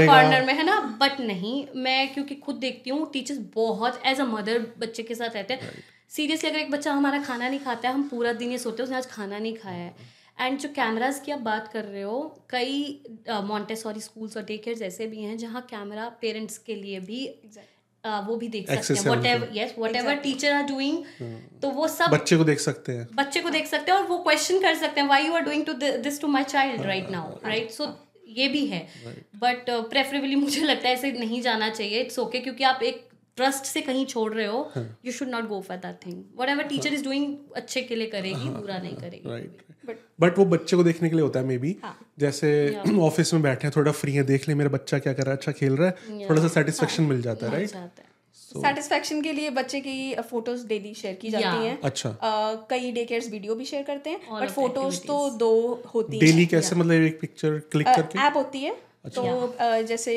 कॉर्नर 0.07 0.45
में 0.47 0.55
है 0.55 0.65
ना? 0.67 0.81
बट 1.01 1.21
नहीं 1.23 1.65
मैं 1.83 2.13
क्योंकि 2.15 2.35
खुद 2.47 2.57
देखती 2.59 2.91
हूँ 2.91 3.11
टीचर्स 3.13 3.39
बहुत 3.55 4.01
एज 4.07 4.21
अ 4.21 4.25
मदर 4.27 4.67
बच्चे 4.79 5.03
के 5.03 5.15
साथ 5.15 5.35
रहते 5.35 5.55
हैं। 5.55 5.73
सीरियसली 6.13 6.51
अगर 6.51 6.59
एक 6.59 6.71
बच्चा 6.71 6.93
हमारा 6.93 7.23
खाना 7.23 7.49
नहीं 7.49 7.61
खाता 7.61 7.89
है 7.89 7.95
हम 7.95 8.03
पूरा 8.09 8.33
दिन 8.35 8.51
ये 8.51 8.59
सोचते 8.59 8.83
हैं 8.83 8.85
उसने 8.85 8.97
आज 8.97 9.07
खाना 9.11 9.39
नहीं 9.39 9.55
खाया 9.57 9.79
है। 9.79 9.95
एंड 10.39 10.59
जो 10.59 10.69
कैमराज 10.77 11.21
की 11.25 11.33
आप 11.33 11.41
बात 11.43 11.71
कर 11.73 11.85
रहे 11.85 12.03
हो 12.03 12.21
कई 12.51 13.03
मॉन्टेसॉरी 13.45 14.01
स्कूल्स 14.01 14.37
और 14.37 14.43
डे 14.45 14.57
केयर्स 14.59 14.83
ऐसे 14.83 15.07
भी 15.07 15.23
हैं 15.23 15.37
जहाँ 15.39 15.67
कैमरा 15.71 16.09
पेरेंट्स 16.21 16.59
के 16.59 16.75
लिए 16.75 17.01
भी 17.01 17.27
वो 18.05 18.37
भी 18.37 18.49
देख 18.49 18.71
सकते 18.71 18.95
हैं। 18.95 19.11
Whatever 19.27 19.51
yes 19.55 19.75
whatever 19.97 20.15
teacher 20.23 20.53
are 20.53 20.63
doing 20.65 21.05
तो 21.63 21.71
वो 21.71 21.87
सब 21.89 22.11
बच्चे 22.11 22.37
को 22.37 22.45
देख 22.45 22.61
सकते 22.61 22.93
हैं। 22.93 23.07
बच्चे 23.15 23.41
को 23.41 23.51
देख 23.51 23.67
सकते 23.67 23.93
हैं 23.93 23.99
और 23.99 24.07
वो 24.07 24.19
क्वेश्चन 24.25 24.61
कर 24.63 24.75
सकते 24.75 25.01
हैं 25.01 25.09
why 25.09 25.27
you 25.27 25.33
are 25.35 25.45
doing 25.45 25.65
to 25.67 25.73
this 25.73 26.21
to 26.21 26.29
my 26.29 26.45
child 26.45 26.83
right 26.83 27.11
now 27.11 27.31
right 27.45 27.71
so 27.71 27.89
ये 28.37 28.49
भी 28.49 28.67
है। 28.67 28.81
बट 29.37 29.71
प्रेफरेबली 29.91 30.37
मुझे 30.37 30.61
लगता 30.63 30.89
है 30.89 30.95
ऐसे 30.95 31.13
नहीं 31.13 31.41
जाना 31.43 31.69
चाहिए। 31.71 32.01
इट्स 32.01 32.19
ओके 32.19 32.41
क्योंकि 32.41 32.65
आप 32.65 32.83
एक 32.83 33.09
ट्रस्ट 33.37 33.65
से 33.65 33.81
कहीं 33.81 34.05
छोड़ 34.07 34.33
रहे 34.35 34.47
हो 34.47 34.59
you 35.07 35.13
should 35.13 35.29
not 35.29 35.49
go 35.49 35.61
for 35.61 35.77
that 35.77 35.97
thing 36.07 36.23
whatever 36.49 36.65
teacher 36.65 36.95
is 36.95 37.05
doing 37.05 37.35
अच्छे 37.57 37.83
के 37.83 37.97
लिए 37.97 38.07
करेगी 38.07 38.49
बुरा 38.51 38.79
नहीं 38.79 38.97
करेगी. 38.97 39.29
राइट 39.29 39.97
बट 40.21 40.39
वो 40.39 40.45
बच्चे 40.45 40.77
को 40.77 40.85
देखने 40.85 41.09
के 41.09 41.17
लिए 41.17 41.23
होता 41.23 41.41
है 41.41 41.47
मे 41.47 41.59
बी 41.59 41.77
जैसे 42.19 42.51
ऑफ़िस 43.01 43.33
में 43.35 43.43
बैठे 43.43 43.67
हैं 43.67 43.73
थोड़ा 43.77 43.93
फ्री 43.93 44.13
है 44.15 44.23
देख 44.25 44.49
ले 44.49 44.55
मेरा 44.55 44.71
बच्चा 44.71 44.99
क्या 44.99 45.13
कर 45.13 45.23
रहा 45.23 45.31
है 45.31 45.37
अच्छा 45.37 45.53
खेल 45.53 45.77
रहा 45.77 45.89
है 45.89 46.29
थोड़ा 46.29 46.41
सा 46.43 46.49
सेटिस्फेक्शन 46.51 47.03
मिल 47.05 47.23
जाता 47.23 47.47
है 47.47 47.53
राइट 47.53 47.75
है. 47.75 48.13
सेटिस्फेक्शन 48.37 49.21
के 49.23 49.33
लिए 49.33 49.51
बच्चे 49.51 49.81
की 49.81 50.15
फ़ोटोज़ 50.23 50.67
डेली 50.67 50.93
शेयर 50.95 51.15
की 51.15 51.31
जाती 51.31 51.45
Yeah. 51.47 51.63
हैं. 51.63 51.81
अच्छा। 51.83 52.09
अ, 52.11 52.67
कई 52.71 52.91
डे 52.93 53.05
केयर्स 53.05 53.29
वीडियो 53.31 53.55
भी 53.55 53.65
शेयर 53.65 53.83
करते 53.83 54.11
हैं 54.11 54.41
बट 54.41 54.51
फ़ोटोज़ 54.51 55.01
तो 55.07 55.19
दो 55.39 55.51
होती 55.95 56.17
हैं. 56.17 56.21
डेली 56.21 56.47
कैसे 56.47 56.77
मतलब 56.77 57.03
एक 57.03 57.21
पिक्चर 57.21 57.59
क्लिक 57.73 57.87
करके? 57.89 58.19
ऐप 58.19 58.37
होती 58.37 58.59
है 58.59 58.75
तो 59.15 59.23
अ, 59.47 59.81
जैसे 59.83 60.17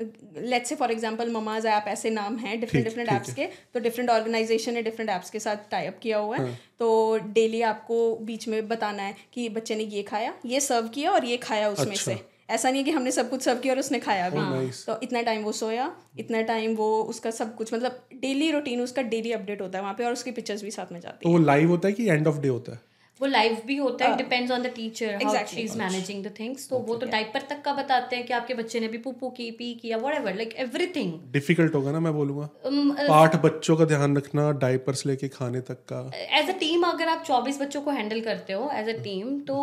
let's 0.00 0.68
say 0.68 0.74
for 0.74 0.90
example 0.90 1.30
mama's 1.30 1.66
app 1.66 1.84
ऐसे 1.88 2.10
नाम 2.10 2.36
हैं 2.36 2.58
डिफरेंट 2.60 2.84
डिफरेंट 2.84 3.08
ऐप्स 3.08 3.34
के 3.34 3.46
तो 3.74 3.80
डिफरेंट 3.80 4.10
ऑर्गेनाइजेशन 4.10 4.74
ने 4.74 4.82
डिफरेंट 4.82 5.10
ऐप्स 5.10 5.30
के 5.30 5.38
साथ 5.38 5.70
टाई 5.70 5.86
अप 5.86 5.98
किया 6.02 6.18
हुआ 6.18 6.36
है 6.36 6.44
हाँ. 6.44 6.56
तो 6.78 7.18
डेली 7.32 7.62
आपको 7.64 7.98
बीच 8.22 8.48
में 8.48 8.66
बताना 8.68 9.02
है 9.02 9.14
कि 9.32 9.48
बच्चे 9.48 9.74
ने 9.74 9.84
ये 9.86 10.02
खाया 10.02 10.34
ये 10.46 10.60
सर्व 10.60 10.88
किया 10.88 11.10
और 11.10 11.24
ये 11.24 11.36
खाया 11.36 11.68
उसमें 11.68 11.92
अच्छा। 11.92 12.04
से 12.04 12.18
ऐसा 12.50 12.70
नहीं 12.70 12.80
है 12.80 12.84
कि 12.84 12.90
हमने 12.90 13.10
सब 13.10 13.30
कुछ 13.30 13.42
सर्व 13.42 13.58
किया 13.58 13.74
और 13.74 13.80
उसने 13.80 13.98
खाया 13.98 14.28
भी 14.30 14.38
oh, 14.38 14.44
nice. 14.52 14.84
तो 14.86 14.98
इतना 15.02 15.22
टाइम 15.22 15.42
वो 15.42 15.52
सोया 15.52 15.90
इतना 16.18 16.42
टाइम 16.42 16.74
वो 16.74 16.88
उसका 17.04 17.30
सब 17.30 17.54
कुछ 17.56 17.72
मतलब 17.74 18.00
डेली 18.14 18.50
रूटीन 18.50 18.80
उसका 18.80 19.02
डेली 19.14 19.32
अपडेट 19.32 19.60
होता 19.60 19.78
है 19.78 19.82
वहाँ 19.82 19.94
पे 19.94 20.04
और 20.04 20.12
उसकी 20.12 20.30
पिक्चर्स 20.30 20.62
भी 20.62 20.70
साथ 20.70 20.92
में 20.92 21.00
जाती 21.00 21.24
तो 21.24 21.30
वो 21.30 21.38
लाइव 21.38 21.70
होता 21.70 21.88
है 21.88 21.94
कि 21.94 22.08
एंड 22.08 22.28
ऑफ़ 22.28 22.38
डे 22.38 22.48
होता 22.48 22.72
है 22.72 22.80
वो 23.20 23.26
लाइव 23.26 23.60
भी 23.66 23.76
होता 23.76 24.06
है 24.06 24.16
depends 24.16 24.50
on 24.52 24.62
the 24.62 24.72
teacher 24.74 25.14
how 25.24 25.44
she 25.46 25.60
is 25.60 25.76
managing 25.78 26.24
the 26.24 26.32
things 26.38 26.68
तो 26.68 26.78
वो 26.88 26.96
तो 26.96 27.06
डाइपर 27.06 27.42
तक 27.48 27.62
का 27.62 27.72
बताते 27.72 28.16
हैं 28.16 28.26
कि 28.26 28.32
आपके 28.32 28.54
बच्चे 28.54 28.80
ने 28.80 28.88
भी 28.88 28.98
पुप्पू 28.98 29.30
की 29.30 29.50
पी 29.52 29.72
किया 29.74 29.96
व्हाटएवर 29.98 30.34
लाइक 30.34 30.54
एवरीथिंग 30.58 31.12
डिफ़िकल्ट 31.32 31.74
होगा 31.74 31.92
ना 31.92 32.00
मैं 32.00 32.12
बोलूँगा। 32.14 32.48
Um, 32.66 33.10
आठ 33.12 33.36
बच्चों 33.42 33.76
का 33.76 33.84
ध्यान 33.84 34.16
रखना 34.16 34.50
डाइपर्स 34.58 35.06
लेके 35.06 35.28
खाने 35.28 35.60
तक 35.62 35.84
का। 35.92 36.00
एज 36.40 36.50
अ 36.50 36.58
टीम 36.58 36.82
अगर 36.84 37.08
आप 37.08 37.24
24 37.24 37.60
बच्चों 37.60 37.82
को 37.82 37.90
हैंडल 37.90 38.20
करते 38.20 38.52
हो 38.52 38.70
एज 38.74 38.88
अ 38.88 38.98
टीम 39.02 39.38
तो 39.40 39.56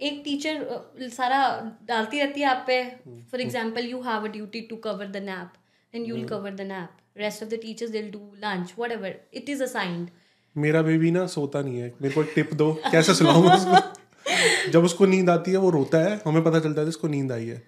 एक 0.00 0.20
टीचर 0.24 1.08
सारा 1.10 1.38
डालती 1.88 2.20
रहती 2.20 2.40
है 2.40 2.46
आप 2.46 2.64
पे। 2.66 2.82
For 3.30 3.40
example 3.40 3.86
you 3.86 4.00
have 4.02 4.24
a 4.24 4.32
duty 4.32 4.60
to 4.70 4.76
cover 4.84 5.06
the 5.08 5.22
nap 5.24 5.52
and 5.92 6.06
you 6.08 6.14
will 6.14 6.28
cover 6.28 6.54
the 6.54 6.68
nap 6.68 7.18
rest 7.18 7.42
of 7.42 7.50
the 7.50 7.58
teachers 7.62 7.90
will 7.90 8.10
do 8.10 8.20
lunch 8.38 8.74
whatever 8.78 9.20
it 9.34 9.48
is 9.48 9.62
assigned 9.62 10.08
मेरा 10.56 10.82
baby 10.82 11.10
ना 11.10 11.26
सोता 11.26 11.60
नहीं 11.62 11.78
है। 11.78 11.92
मेरे 12.02 12.14
को 12.14 12.22
एक 12.22 12.32
टिप 12.34 12.54
दो 12.54 12.72
कैसे 12.92 13.14
सुलाऊँगा 13.14 13.54
उसको? 13.54 14.70
जब 14.70 14.84
उसको 14.84 15.06
नींद 15.06 15.30
आती 15.30 15.50
है 15.50 15.56
वो 15.56 15.70
रोता 15.70 15.98
है 15.98 16.20
हमें 16.26 16.42
पता 16.44 16.60
चलता 16.60 16.80
है 16.80 16.88
इसको 16.88 17.08
नींद 17.08 17.32
आई 17.32 17.46
है। 17.46 17.62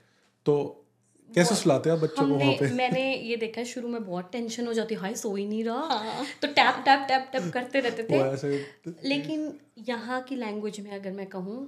तो 0.47 0.85
कैसे 1.29 1.55
सुलाते 1.55 1.91
हैं 1.91 2.01
बच्चों 2.01 2.29
को 2.29 2.35
वहाँ 2.35 2.53
पे? 2.53 2.71
मैंने 2.73 3.15
ये 3.15 3.37
देखा 3.37 3.61
है 3.61 3.65
शुरू 3.67 3.89
में 3.89 4.05
बहुत 4.05 4.31
टेंशन 4.33 4.67
हो 4.67 4.73
जाती 4.73 4.95
है। 4.95 5.01
हाय 5.01 5.15
सो 5.15 5.35
ही 5.35 5.47
नहीं 5.47 5.65
रहा। 5.65 6.23
तो 6.43 6.49
टैप 6.49 6.83
टैप 6.85 7.05
टैप 7.09 7.29
टैप 7.33 7.51
करते 7.55 7.81
रहते 7.81 8.03
थे। 8.03 9.09
लेकिन 9.09 9.53
यहाँ 9.89 10.21
की 10.23 10.37
लैंग्वेज 10.37 10.81
में 10.81 10.91
अगर 10.91 11.13
मैं 11.13 11.27
कहूँ 11.27 11.59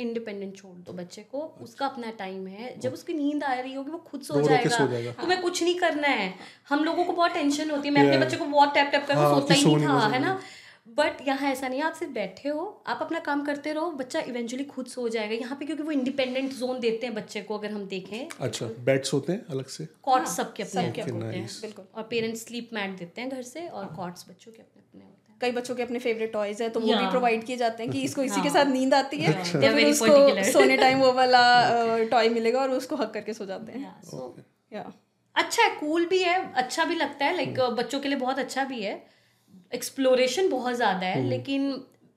इंडिपेंडेंट 0.00 0.56
छोड़ 0.56 0.76
दो 0.76 0.92
बच्चे 0.92 1.22
को। 1.22 1.40
उसका 1.60 1.86
अपना 1.86 2.10
टाइम 2.10 2.46
है। 2.46 2.78
जब 2.80 2.92
उसकी 2.92 3.14
नींद 3.14 3.44
आ 3.44 3.52
रही 3.52 3.74
होगी 3.74 3.90
वो 3.90 3.98
खुद 3.98 4.22
सो 4.22 4.40
जाएगा। 4.40 4.76
सो 4.78 4.86
जाएगा। 4.86 5.12
तुम्हें 5.12 5.42
कुछ 5.42 5.62
नहीं 5.62 5.74
करना 5.74 6.08
है। 6.08 6.34
हम 6.68 6.84
लोगों 6.84 7.04
को 7.04 7.12
बहुत 7.12 7.32
टेंशन 7.32 7.70
होती 7.70 7.88
है। 7.88 7.94
मैं 7.94 8.02
अपने 8.02 8.18
बच्चे 8.18 8.36
को 8.36 8.44
बहुत 8.44 8.74
टैप 8.74 8.88
टैप 8.92 9.06
कर 9.06 9.14
हाँ, 9.14 9.40
सोता 9.40 9.54
ही 9.54 9.64
नहीं 9.64 9.86
था 9.88 10.08
है 10.08 10.18
ना? 10.18 10.40
बट 10.88 11.28
यहाँ 11.28 11.50
ऐसा 11.50 11.68
नहीं 11.68 11.80
है। 11.80 11.86
आप 11.86 11.92
सिर्फ़ 11.92 12.12
बैठे 12.12 12.48
हो। 12.48 12.84
आप 12.86 12.98
अपना 13.02 13.18
काम 13.18 13.44
करते 13.44 13.72
रहो। 13.72 13.90
बच्चा 13.90 14.20
इवेंचुअली 14.20 14.64
खुद 14.64 14.86
सो 14.86 15.08
जाएगा। 15.08 15.34
यहाँ 15.34 15.56
पे 15.56 15.66
क्योंकि 15.66 15.82
वो 15.82 15.90
इंडिपेंडेंट 15.90 16.52
जोन 16.52 16.80
देते 16.80 17.06
हैं 17.06 17.14
बच्चे 17.14 17.42
को 17.42 17.58
अगर 17.58 17.70
हम 17.70 17.86
देखें। 17.86 18.28
अच्छा 18.40 18.66
बेड्स 18.66 19.12
होते 19.12 19.32
हैं 19.32 19.46
अलग 19.46 19.66
से? 19.66 19.86
कॉट 20.02 20.26
सबके 20.26 20.62
अपने 20.62 20.86
होते 20.86 21.00
हैं 21.00 21.46
बिल्कुल। 21.60 21.84
और 21.94 22.02
पेरेंट्स 22.02 22.44
स्लीप 22.46 22.70
मैट 22.72 22.98
देते 22.98 23.20
हैं 23.20 23.30
घर 23.30 23.42
से 23.42 23.68
और 23.68 23.86
कॉट्स 23.86 24.28
बच्चों 24.28 24.52
के 24.52 24.58
अपने 24.58 24.82
अपने 24.82 25.00
होते 25.00 25.14
हैं। 25.14 25.19
कई 25.40 25.50
बच्चों 25.50 25.74
के 25.74 25.82
अपने 25.82 25.98
फेवरेट 25.98 26.32
टॉयज 26.32 26.62
है 26.62 26.68
तो 26.68 26.80
वो 26.80 26.86
भी 26.86 27.06
प्रोवाइड 27.10 27.44
किए 27.44 27.56
जाते 27.56 27.82
हैं 27.82 27.92
कि 27.92 28.02
इसको 28.02 28.22
इसी 28.22 28.40
के 28.42 28.50
साथ 28.50 28.64
नींद 28.64 28.94
आती 28.94 29.16
है 29.16 29.32
या 29.64 29.72
फिर 29.72 29.86
उसको 29.90 30.06
सोने 30.52 30.76
टाइम 30.76 30.98
वो 30.98 31.12
वाला 31.12 31.42
टॉय 32.10 32.28
मिलेगा 32.28 32.60
और 32.60 32.70
उसको 32.70 32.96
हक 32.96 33.12
करके 33.14 33.32
सो 33.32 33.46
जाते 33.46 33.72
हैं। 33.72 33.80
या 34.72 34.92
अच्छा 35.36 35.62
है 35.62 35.70
कूल 35.80 36.06
भी 36.06 36.18
है 36.22 36.52
अच्छा 36.54 36.84
भी 36.84 36.94
लगता 36.94 37.24
है 37.24 37.36
लाइक 37.36 37.60
बच्चों 37.78 38.00
के 38.00 38.08
लिए 38.08 38.18
बहुत 38.18 38.38
अच्छा 38.38 38.64
भी 38.64 38.82
है। 38.82 38.94
एक्सप्लोरेशन 39.74 40.48
बहुत 40.48 40.74
ज़्यादा 40.74 41.06
है 41.06 41.22
लेकिन 41.28 41.70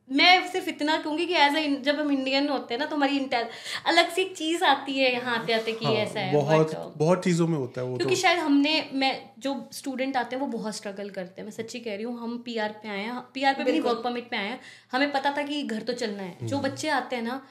मैं 0.10 0.47
सिर्फ़ 0.51 0.70
इतना 0.70 0.97
कहूँगी 0.97 1.26
कि 1.26 1.34
एज 1.34 1.56
अ 1.56 1.84
जब 1.84 1.99
हम 1.99 2.12
इंडियन 2.12 2.49
होते 2.49 2.74
हैं 2.74 2.80
ना 2.80 2.86
तो 2.86 2.95
हमारी 2.95 3.18
इंटेल 3.18 3.45
अलग 3.86 4.10
सी 4.10 4.22
एक 4.22 4.36
चीज़ 4.38 4.64
आती 4.64 4.97
है 4.99 5.12
यहाँ 5.14 5.38
आते 5.38 5.54
आते 5.54 5.72
कि 5.72 5.86
ऐसा 5.86 6.20
है 6.20 6.34
बहुत 6.34 6.72
but, 6.72 6.80
uh, 6.80 6.97
बहुत 6.97 7.24
चीज़ों 7.24 7.47
में 7.47 7.58
होता 7.58 7.82
है 7.82 7.88
वो 7.88 7.97
क्योंकि 7.97 8.04
तो। 8.04 8.10
क्योंकि 8.10 8.22
शायद 8.22 8.39
हमने 8.39 8.89
मैं 8.93 9.30
जो 9.39 9.70
स्टूडेंट 9.72 10.18
आते 10.18 10.36
हैं 10.36 10.41
वो 10.41 10.47
बहुत 10.47 10.76
स्ट्रगल 10.76 11.10
करते 11.10 11.41
हैं। 11.41 11.43
मैं 11.43 11.51
सच्ची 11.51 11.80
कह 11.80 11.95
रही 11.95 12.04
हूँ 12.04 12.20
हम 12.20 12.38
पीआर 12.38 12.70
पे 12.84 12.89
आए 12.89 13.04
हैं 13.04 13.20
पी 13.34 13.43
आर 13.43 13.54
पे 13.54 13.72
भी 13.72 13.80
वर्क 13.80 14.01
परमिट 14.04 14.30
पे 14.30 14.38
आए 14.38 14.47
हैं। 14.47 14.60
हमें 14.91 15.12
पता 15.12 15.34
था 15.38 15.43
कि 15.43 15.64
घर 15.64 15.82
तो 15.82 15.93
चलना 15.93 16.24
है। 16.24 16.47
जो 16.47 16.60
बच्चे 16.60 16.89
आते 16.89 17.16
हैं 17.16 17.24
ना 17.24 17.41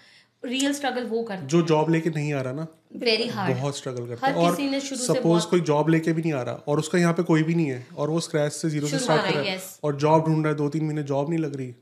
रियल 0.44 0.72
स्ट्रगल 0.72 1.04
वो 1.04 1.22
करते 1.22 1.46
जो 1.46 1.62
जॉब 1.62 1.90
लेके 1.90 2.10
नहीं 2.10 2.32
आ 2.32 2.40
रहा 2.40 2.52
ना 2.52 2.62
हैं 2.62 2.68
वेरी 2.94 3.26
हार्ड 3.28 3.56
बहुत 3.56 3.76
स्ट्रगल 3.76 4.06
करता 4.06 4.26
हर 4.26 4.32
है 4.32 4.38
और 4.38 4.50
किसी 4.50 4.68
ने 4.70 4.80
शुरू 4.80 4.96
से 4.96 5.06
सपोज़ 5.06 5.46
कोई 5.48 5.60
जॉब 5.68 5.88
लेके 5.88 6.12
भी 6.12 6.22
नहीं 6.22 6.32
आ 6.32 6.42
रहा 6.42 6.54
और 6.68 6.78
उसका 6.78 6.98
यहाँ 6.98 7.12
पे 7.14 7.22
कोई 7.22 7.42
भी 7.42 7.54
नहीं 7.54 7.66
है 7.66 7.86
और 7.96 8.10
वो 8.10 8.20
स्क्रैच 8.20 8.52
से 8.52 8.70
ज़ीरो 8.70 8.88
से 8.88 8.98
स्टार्ट 8.98 9.22
कर 9.22 9.26
कर 9.26 9.34
रहा 9.34 9.42
रहा 9.42 9.52
है, 9.52 9.60
और 9.84 9.96
जॉब 9.96 10.24
ढूंढ 10.26 10.44
रहा 10.44 10.52
है 10.52 10.56
दो 10.56 10.68
तीन 10.68 10.84
महीने 10.84 11.02
जॉब 11.04 11.30
नहीं 11.30 11.38
लग 11.38 11.56
रही। 11.56 11.74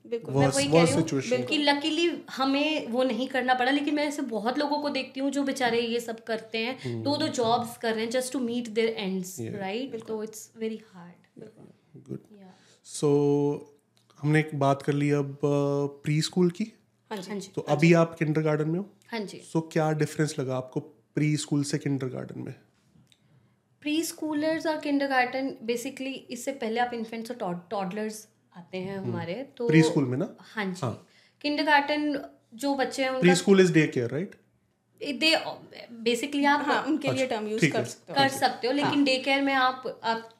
हूँ 0.67 0.87
सिचुएशन 0.87 1.43
कि 1.45 1.59
लकीली 1.59 2.11
हमें 2.33 2.87
वो 2.89 3.03
नहीं 3.05 3.27
करना 3.29 3.55
पड़ा 3.55 3.71
लेकिन 3.71 3.95
मैं 3.95 4.07
ऐसे 4.09 4.23
बहुत 4.31 4.59
लोगों 4.59 4.79
को 4.79 4.91
देखती 4.91 5.21
हूँ 5.21 5.31
जो 5.31 5.43
बेचारे 5.45 5.81
ये 5.81 6.01
सब 6.01 6.23
करते 6.25 6.59
हैं। 6.59 7.03
दो 7.03 7.17
दो 7.17 7.29
जॉब्स 7.39 7.77
कर 7.79 7.95
रहे 7.95 8.05
हैं 8.05 8.11
just 8.11 8.33
to 8.33 8.39
meet 8.41 8.69
their 8.71 8.89
ends 8.99 9.37
right 9.57 10.01
तो 10.09 10.23
it's 10.23 10.51
very 10.59 10.81
hard 10.93 11.45
good 12.09 12.19
so 12.87 13.09
हमने 14.19 14.41
एक 14.41 14.51
बात 14.59 14.83
कर 14.83 14.93
ली 14.93 15.11
अब 15.13 15.39
प्री 15.45 16.21
स्कूल 16.23 16.51
की। 16.53 16.73
हाँ 17.11 17.19
जी। 17.19 17.31
हाँ 17.31 17.39
जी 17.41 17.51
तो 17.55 17.63
अभी 17.71 17.93
आप 17.95 18.15
किंडरगार्टन 18.19 18.69
में 18.71 18.79
हो? 18.79 18.85
हाँ 19.11 19.21
जी। 19.21 19.39
सो 19.45 19.61
क्या 19.73 19.91
डिफरेंस 19.95 20.35
लगा 20.39 20.57
आपको 20.57 20.81
प्री 21.17 21.37
स्कूल 21.37 21.63
से 21.65 21.79
किंडरगार्टन 21.79 22.41
में? 22.41 22.55
प्री 23.83 24.03
स्कूलर्स 24.03 24.67
और 24.67 24.81
किंडरगार्टन 24.81 25.51
बेसिकली 25.63 26.13
इससे 26.31 26.53
पहले 26.53 26.81
आप 26.81 26.91
इन्फेंट्स 26.95 27.31
और 27.31 27.69
टॉडलर्स 27.71 28.27
आते 28.57 28.79
हैं 28.79 28.99
हमारे 28.99 29.35
तो 29.59 29.69
प्री 29.69 29.83
स्कूल 29.83 30.05
में 30.05 30.19
ना? 30.19 30.35
हाँ 30.41 30.65
जी। 30.67 30.93
किंडरगार्टन 31.41 32.25
जो 32.55 32.75
बच्चे 32.75 33.05
हैं 33.05 33.21
preschool 33.35 33.61
is 33.61 33.73
day 33.73 33.87
care 33.87 34.11
right 34.11 34.35
they 35.01 35.35
basically 36.03 36.45
आप 36.45 36.65
हाँ 36.67 36.83
उनके 36.83 37.13
लिए 37.13 37.27
टर्म 37.27 37.47
यूज़ 37.47 37.67
कर 37.67 37.85
सकते 37.85 38.13
हो। 38.13 38.19
कर 38.19 38.29
सकते 38.29 38.67
हो 38.67 38.73
लेकिन 38.73 39.05
डे 39.05 39.17
केयर 39.19 39.43
में 39.43 39.55
आप 39.55 40.01
आप 40.05 40.31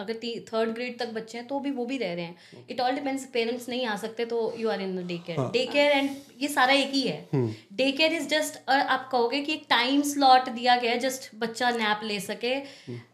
अगर 0.00 0.14
थर्ड 0.40 0.70
ग्रेड 0.70 0.98
तक 0.98 1.08
बच्चे 1.08 1.38
हैं 1.38 1.46
तो 1.46 1.58
भी 1.60 1.70
वो 1.70 1.84
भी 1.84 1.98
रह 1.98 2.14
रहे 2.14 2.24
हैं। 2.24 2.36
इट 2.70 2.80
ऑल 2.80 2.90
डिपेंड्स 2.90 3.24
पेरेंट्स 3.24 3.68
नहीं 3.68 3.86
आ 3.86 3.96
सकते 3.96 4.24
तो 4.24 4.54
you 4.58 4.68
are 4.68 4.80
in 4.80 5.06
day 5.06 5.18
care 5.18 5.38
day 5.52 5.66
care 5.66 5.92
and 5.92 6.10
ये 6.40 6.48
सारा 6.48 6.72
एक 6.72 6.90
ही 6.90 7.02
है। 7.02 7.28
डे 7.72 7.90
केयर 7.92 8.12
इज़ 8.12 8.28
जस्ट 8.28 8.70
आप 8.70 9.08
कहोगे 9.12 9.40
कि 9.40 9.52
एक 9.52 9.64
टाइम 9.68 10.02
स्लॉट 10.02 10.48
दिया 10.48 10.76
गया 10.76 10.92
है 10.92 10.98
जस्ट 10.98 11.30
बच्चा 11.34 11.70
नैप 11.70 12.00
ले 12.04 12.20
सके। 12.20 12.54
अद- 12.54 13.09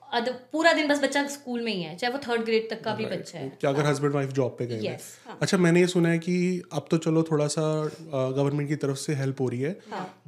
पूरा 0.53 0.73
दिन 0.73 0.89
बस 0.89 1.03
बच्चा 1.03 1.27
स्कूल 1.29 1.63
में 1.63 1.73
ही 1.73 1.83
है 1.83 1.97
चाहे 1.97 2.13
वो 2.13 2.19
थर्ड 2.19 2.45
ग्रेड 2.45 2.69
तक 2.71 2.83
का 2.85 2.95
भी 2.95 3.07
बच्चा 3.07 3.39
है। 3.39 3.49
कि 3.61 3.67
अगर 3.67 3.87
हस्बैंड 3.87 4.15
वाइफ 4.15 4.31
जॉब 4.33 4.57
पे 4.59 4.67
गए 4.67 4.77
हैं। 4.77 4.97
Yes. 4.97 5.05
अच्छा 5.43 5.59
मैंने 5.59 5.81
ये 5.81 5.87
सुना 5.87 6.09
है 6.09 6.19
कि 6.19 6.63
अब 6.73 6.87
तो 6.91 6.99
चलो 6.99 7.23
थोड़ा 7.23 7.47
सा 7.49 7.63
गवर्नमेंट 8.09 8.69
की 8.69 8.77
तरफ़ 8.77 8.97
से 8.99 9.15
हेल्प 9.15 9.41
हो 9.41 9.49
रही 9.49 9.61
है 9.61 9.77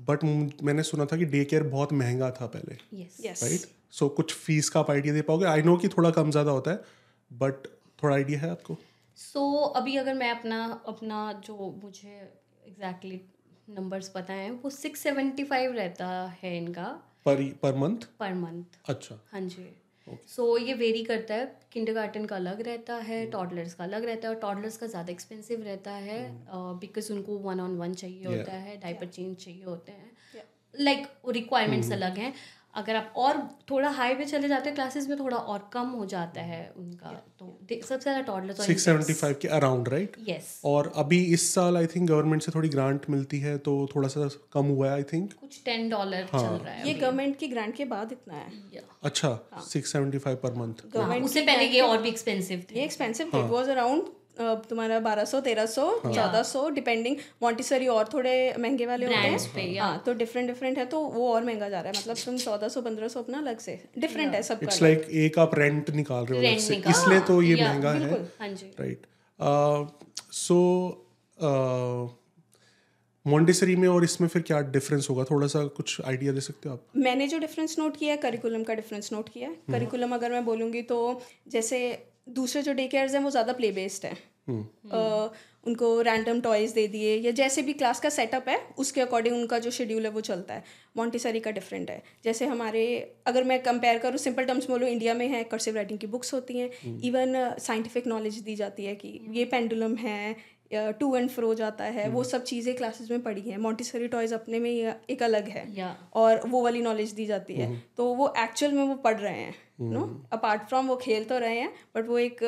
बट 0.09 0.24
मैंने 0.64 0.83
सुना 0.83 1.05
था 1.05 1.16
कि 1.16 1.24
डे 1.26 1.45
केयर 1.45 1.62
बहुत 1.68 1.93
महँगा 1.95 2.31
था 2.31 2.47
पहले। 2.47 2.74
राइट 3.24 3.66
सो 3.93 4.09
कुछ 4.11 4.35
फ़ीस 4.35 4.68
का 4.68 4.81
आप 4.81 4.91
आइडिया 4.91 5.14
दे 5.14 5.22
पाओगे? 5.22 5.47
आई 5.47 5.62
नो 5.62 5.76
कि 5.76 5.89
थोड़ा 5.89 6.11
कम 6.11 6.31
ज़्यादा 6.31 6.51
होता 6.51 6.70
है 6.70 6.81
बट 7.31 7.66
थोड़ा 8.03 8.14
आइडिया 8.14 8.41
है 8.41 8.51
आपको? 8.51 8.76
सो 9.18 9.51
अभी 9.76 9.97
अगर 9.97 10.14
मैं 10.14 10.31
अपना 10.31 10.62
अपना 10.89 11.33
जो 11.47 11.74
मुझे 11.85 12.09
एग्जैक्टली 12.66 13.16
exactly 13.16 13.76
नंबर्स 13.79 14.09
पता 14.09 14.33
हैं 14.33 14.51
वो 14.62 14.70
सिक्स 14.70 15.01
सेवेंटी 15.01 15.45
फाइव 15.45 15.72
रहता 15.74 16.07
है 16.43 16.57
इनका। 16.57 16.87
पर 17.29 17.43
पर 17.62 17.76
मंथ 17.76 18.09
पर 18.18 18.35
मंथ 18.35 18.79
अच्छा। 18.89 19.20
हाँ 19.33 19.41
जी। 19.41 19.76
So 20.07 20.12
okay. 20.12 20.61
so, 20.61 20.68
ये 20.68 20.74
वेरी 20.74 21.05
करता 21.05 21.35
है। 21.35 21.61
किंडरगार्टन 21.72 22.24
का 22.24 22.37
अलग 22.37 22.61
रहता 22.61 22.95
है 22.95 23.31
टॉडलर्स 23.31 23.74
का 23.74 23.85
अलग 23.85 24.05
रहता 24.05 24.29
है 24.29 24.35
और 24.35 24.41
टॉडलर्स 24.41 24.76
का 24.76 24.87
ज़्यादा 24.87 25.12
एक्सपेंसिव 25.12 25.62
रहता 25.62 25.91
है 25.91 26.20
बिकॉज़ 26.55 27.07
uh, 27.07 27.12
उनको 27.12 27.39
वन 27.39 27.61
ऑन 27.61 27.76
वन 27.76 27.95
चाहिए 27.95 28.24
yeah. 28.24 28.39
होता 28.39 28.53
है 28.53 28.76
डाइपर 28.76 29.07
चेंज 29.07 29.37
चाहिए 29.37 29.64
होते 29.64 29.93
हैं। 29.93 30.11
लाइक 30.81 31.07
रिक्वायरमेंट्स 31.29 31.93
अलग 31.93 32.16
हैं। 32.16 32.35
अगर 32.75 32.97
आप 32.97 33.12
और 33.16 33.39
थोड़ा 33.71 33.89
हाई 33.91 34.14
पे 34.14 34.25
चले 34.25 34.49
जाते 34.49 34.69
हैं 34.69 34.75
क्लासेस 34.75 35.09
में 35.09 35.19
थोड़ा 35.19 35.37
और 35.37 35.69
कम 35.73 35.89
हो 35.91 36.05
जाता 36.07 36.41
है 36.41 36.61
उनका 36.77 37.11
तो 37.39 37.47
सबसे 37.73 37.99
ज़्यादा 38.01 38.21
टॉडलर्स 38.23 38.66
सिक्स 38.66 38.85
सेवेंटी 38.85 39.12
फाइव 39.12 39.37
के 39.43 39.49
अराउंड 39.49 39.89
राइट 39.89 40.16
यस 40.29 40.61
और 40.64 40.93
अभी 40.97 41.23
इस 41.35 41.49
साल 41.55 41.77
आई 41.77 41.87
थिंक 41.87 42.09
गवर्नमेंट 42.09 42.43
से 42.43 42.53
थोड़ी 42.55 42.69
ग्रांट 42.69 43.09
मिलती 43.11 43.41
है 43.41 43.57
तो 43.59 43.75
थोड़ा 43.95 44.09
सा 44.09 44.29
कम 44.53 44.66
हुआ 44.66 44.87
है 44.87 44.93
आई 44.93 45.03
थिंक 45.12 45.33
कुछ 45.41 45.61
टेन 45.64 45.89
डॉलर 45.89 46.25
चल 46.27 46.39
रहा 46.39 46.75
है 46.75 46.87
ये 46.89 46.95
गवर्नमेंट 46.95 47.37
की 47.39 47.49
ग्रांट 47.49 47.75
के 47.77 47.85
बाद 47.87 48.12
इतना 48.12 48.35
है। 48.35 48.53
या 48.75 48.83
अच्छा 49.05 49.39
six 49.64 49.93
seventy 49.93 50.19
five 50.19 50.37
per 50.43 50.55
month 50.55 50.87
government 50.93 51.25
उससे 51.25 51.43
पहले 51.43 51.64
ये 51.66 51.81
और 51.81 52.03
भी 52.03 52.09
एक्सपेंसिव 52.09 52.64
थे। 52.71 52.79
ये 52.79 52.85
एक्सपेंसिव 52.85 53.31
थे 53.35 53.43
वॉज़ 53.49 53.71
अराउंड 53.71 54.03
तुम्हारा 54.41 54.99
बारह 55.01 55.24
सौ 55.24 55.41
तेरह 55.41 55.66
सौ 55.68 55.84
चौदह 56.05 56.43
सौ 56.45 56.68
डिपेंडिंग 56.70 57.16
मॉन्टिसरी 57.43 57.86
और 57.89 58.09
थोड़े 58.12 58.34
महँगे 58.59 58.86
वाले 58.86 59.07
होते 59.07 59.61
हैं। 59.61 59.78
हाँ 59.78 60.03
तो 60.07 60.14
डिफरेंट 60.14 60.49
डिफरेंट 60.49 60.78
है 60.78 60.84
तो 60.86 61.01
वो 61.09 61.32
और 61.32 61.45
महँगा 61.45 61.68
जा 61.68 61.80
रहा 61.80 61.93
है। 61.93 61.99
मतलब 61.99 62.16
तुम 62.24 62.36
चौदह 62.39 62.68
सौ 62.68 62.82
पंद्रह 62.82 63.09
सौ 63.09 63.22
अपना 63.22 63.39
अलग 63.39 63.59
से। 63.61 63.80
डिफरेंट 63.99 64.34
है 64.34 64.43
सबका 64.43 64.66
इट्स 64.66 64.82
लाइक 64.82 65.07
एक 65.18 65.39
आप 65.39 65.59
रेंट 65.59 65.91
निकाल 65.93 66.24
रहे 66.26 66.39
हो 66.47 66.91
इसलिए 66.91 67.20
तो 67.22 67.41
ये 67.43 67.55
महँगा 67.57 67.93
है। 67.93 68.01
बिल्कुल, 68.01 68.28
हाँ 68.41 68.49
जी। 68.51 68.66
राइट 68.80 69.07
सो 70.34 70.59
मॉन्टेसरी 73.26 73.74
में 73.76 73.86
और 73.89 74.05
इसमें 74.05 74.28
फिर 74.28 74.43
क्या 74.43 74.61
डिफरेंस 74.68 75.07
होगा? 75.11 75.24
थोड़ा 75.24 75.47
सा 75.47 75.62
कुछ 75.76 76.01
आइडिया 76.03 76.32
दे 76.32 76.41
सकते 76.41 76.68
हो 76.68 76.74
आप? 76.74 76.84
मैंने 76.97 77.26
जो 77.28 77.39
डिफरेंस 77.39 77.78
नोट 77.78 77.97
किया 77.97 78.11
है 78.11 78.16
करिकुलम 78.18 78.62
का 78.62 78.74
डिफरेंस 78.74 79.12
नोट 79.12 79.28
किया 79.28 79.49
है। 79.49 79.55
करिकुलम 79.70 80.14
अगर 80.14 80.32
मैं 80.32 80.45
बोलूँगी 80.45 80.82
तो 80.84 80.99
जैसे 81.49 81.80
दूसरे 82.29 82.62
जो 82.62 82.72
डे 82.72 82.87
केयर्स 82.89 83.14
हैं 83.14 83.20
वो 83.22 83.31
ज़्यादा 83.31 83.53
प्ले 83.53 83.70
बेस्ड 83.72 84.05
हैं 84.07 84.16
अ, 84.91 85.31
उनको 85.66 86.01
रैंडम 86.03 86.41
टॉयज 86.41 86.72
दे 86.72 86.87
दिए 86.89 87.14
या 87.16 87.31
जैसे 87.31 87.62
भी 87.62 87.72
क्लास 87.72 88.01
का 88.01 88.09
सेटअप 88.09 88.49
है 88.49 88.59
उसके 88.79 89.01
अकॉर्डिंग 89.01 89.35
उनका 89.37 89.59
जो 89.59 89.70
शेड्यूल 89.70 90.05
है 90.05 90.11
वो 90.11 90.20
चलता 90.20 90.55
है। 90.55 90.62
मॉन्टेसरी 90.97 91.41
का 91.41 91.51
डिफरेंट 91.51 91.91
है। 91.91 92.03
जैसे 92.24 92.47
हमारे 92.47 92.85
अगर 93.26 93.45
मैं 93.45 93.62
कंपेयर 93.62 93.99
करूँ 93.99 94.18
सिंपल 94.18 94.45
टर्म्स 94.45 94.68
में 94.70 94.79
बोलूँ 94.79 94.91
इंडिया 94.93 95.14
में 95.14 95.26
है 95.29 95.43
कर्सिव 95.45 95.74
राइटिंग 95.76 95.99
की 95.99 96.07
बुक्स 96.07 96.33
होती 96.35 96.59
हैं। 96.59 96.70
इवन 97.03 97.35
साइंटिफिक 97.61 98.07
नॉलेज 98.07 98.39
दी 98.41 98.55
जाती 98.55 98.85
है 98.85 98.95
कि 98.95 99.18
ये 99.33 99.45
पेंडुलम 99.45 99.97
है 99.97 100.37
टू 100.72 101.14
एंड 101.16 101.29
फ्रो 101.31 101.55
जाता 101.55 101.85
है 101.85 102.09
वो 102.09 102.24
सब 102.24 102.43
चीज़ें 102.45 102.74
क्लासेस 102.76 103.11
में 103.11 103.22
पढ़ी 103.22 103.41
हैं। 103.41 103.59
मॉन्टेसरी 103.59 104.09
टॉयज 104.09 104.33
अपने 104.33 104.59
में 104.59 104.70
एक 104.70 105.22
अलग 105.22 105.49
है। 105.49 105.66
और 106.14 106.47
वो 106.49 106.62
वाली 106.62 106.83
नॉलेज 106.83 107.12
दी 107.12 107.26
जाती 107.26 107.55
है। 107.55 107.72
तो 107.97 108.12
वो 108.14 108.33
एक्चुअल 108.39 108.72
में 108.72 108.83
वो 108.83 108.95
पढ़ 108.95 109.16
रहे 109.16 109.39
हैं। 109.39 109.55
नो 109.79 110.01
अपार्ट 110.33 110.62
फ्रॉम 110.68 110.87
वो 110.87 110.97
खेल 110.99 111.24
तो 111.24 111.39
रहे 111.39 111.59
हैं 111.59 111.72
बट 111.97 112.09
वो 112.09 112.18
एक 112.18 112.43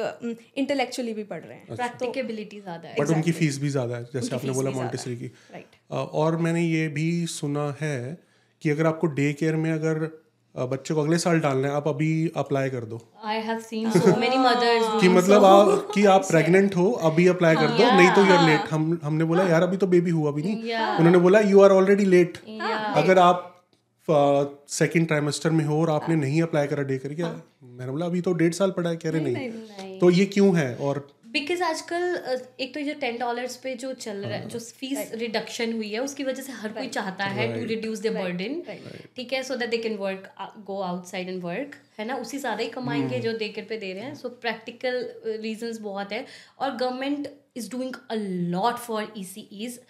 इंटेलेक्चुअली 0.56 1.12
भी 1.14 1.24
पढ़ 1.24 1.42
रहे 1.42 1.56
हैं। 1.56 1.76
प्रैक्टिकेबिलिटी 1.76 2.60
ज़्यादा 2.60 2.88
है। 2.88 2.94
बट 3.00 3.10
उनकी 3.10 3.32
फ़ीस 3.32 3.58
भी 3.60 3.68
ज़्यादा 3.70 3.96
है 3.96 4.08
जैसे 4.14 4.34
आपने 4.36 4.52
बोला 4.52 4.70
मॉन्टेसरी 4.72 5.16
की। 5.16 5.26
राइट 5.26 5.76
और 5.90 6.36
मैंने 6.38 6.62
ये 6.62 6.88
भी 6.90 7.10
सुना 7.32 7.74
है 7.80 8.18
कि 8.62 8.70
अगर 8.70 8.86
आपको 8.86 9.06
डे 9.18 9.32
केयर 9.34 9.56
में 9.56 9.70
अगर 9.72 10.08
बच्चे 10.54 10.94
को 10.94 11.00
अगले 11.00 11.18
साल 11.18 11.40
डालना 11.40 11.68
है 11.68 11.74
आप 11.74 11.86
अभी 11.88 12.10
अप्लाई 12.36 12.70
कर 12.70 12.84
दो। 12.84 13.00
I 13.24 13.40
have 13.40 13.58
seen 13.60 13.90
so 13.90 14.14
many 14.20 14.38
mothers 14.38 15.00
कि 15.00 15.08
मतलब 15.10 15.44
आप 15.44 15.90
कि 15.94 16.04
आप 16.14 16.24
प्रेग्नेंट 16.30 16.76
हो 16.76 16.90
अभी 17.08 17.26
अप्लाई 17.28 17.56
कर 17.56 17.68
दो 17.68 17.90
नहीं 17.90 18.10
तो 18.14 18.24
यूर 18.26 18.40
लेट 18.40 18.70
हम 18.70 18.98
हमने 19.02 19.24
बोला 19.24 19.42
यार 19.48 19.62
अभी 19.62 19.76
तो 19.76 19.86
बेबी 19.86 20.10
हुआ 20.12 20.32
भी 20.32 20.42
नहीं। 20.42 20.74
उन्होंने 20.96 21.18
बोला 21.18 21.40
यू 21.50 21.60
आर 21.60 21.72
ऑलरेडी 21.72 22.04
लेट 22.06 22.38
अगर 22.96 23.18
आप 23.20 23.46
सेकंड 24.70 25.06
ट्राइमेस्टर 25.06 25.50
में 25.50 25.64
हो 25.64 25.80
और 25.80 25.90
आपने 25.90 26.16
नहीं 26.16 26.42
अप्लाई 26.42 26.66
करा 26.66 26.82
डे 26.84 26.98
करके 26.98 27.22
मैंने 27.22 27.90
बोला 27.92 28.06
अभी 28.06 28.20
तो 28.20 28.32
डेढ़ 28.34 28.52
साल 28.54 28.70
पड़ा 28.70 28.90
है। 28.90 28.96
कह 28.96 29.10
रहे 29.10 29.20
नहीं 29.22 29.98
तो 29.98 30.10
ये 30.10 30.24
क्यों 30.26 30.56
है? 30.56 30.74
और 30.76 31.08
बिकॉज़ 31.26 31.62
आजकल 31.62 32.02
एक 32.60 32.72
तो 32.74 32.80
ये 32.80 32.94
टेन 33.00 33.18
डॉलर्स 33.18 33.56
पे 33.56 33.74
जो 33.74 33.92
चल 33.94 34.16
रहा 34.16 34.36
है 34.36 34.48
जो 34.48 34.58
फ़ीस 34.58 35.10
रिडक्शन 35.14 35.72
हुई 35.72 35.90
है 35.90 36.00
उसकी 36.00 36.24
वजह 36.24 36.42
से 36.42 36.52
हर 36.52 36.72
कोई 36.72 36.88
चाहता 36.88 37.24
है 37.26 37.46
टू 37.54 37.64
रिड्यूस 37.66 38.00
द 38.02 38.12
बर्डन 38.14 38.62
ठीक 39.16 39.32
है? 39.32 39.42
So 39.42 39.56
that 39.56 39.70
they 39.70 39.78
can 39.78 39.96
work 39.96 40.28
go 40.66 40.80
outside 40.82 41.28
and 41.28 41.42
work 41.42 41.76
है 41.98 42.06
ना? 42.06 42.14
उसी 42.16 42.38
ज़्यादा 42.38 42.62
ही 42.62 42.68
कमाएँगे 42.70 43.18
जो 43.20 43.32
देकर 43.38 43.66
पे 43.68 43.76
दे 43.78 43.92
रहे 43.92 44.02
हैं। 44.04 44.14
सो 44.14 44.28
प्रैक्टिकल 44.42 45.04
रीजंस 45.42 45.78
बहुत 45.80 46.12
है। 46.12 46.24
और 46.58 46.76
government 46.76 47.28
is 47.56 47.70
doing 47.70 47.94
a 48.10 48.14
lot 48.14 48.76
for 48.78 49.12
E 49.18 49.24
C 49.24 49.48
Es 49.52 49.80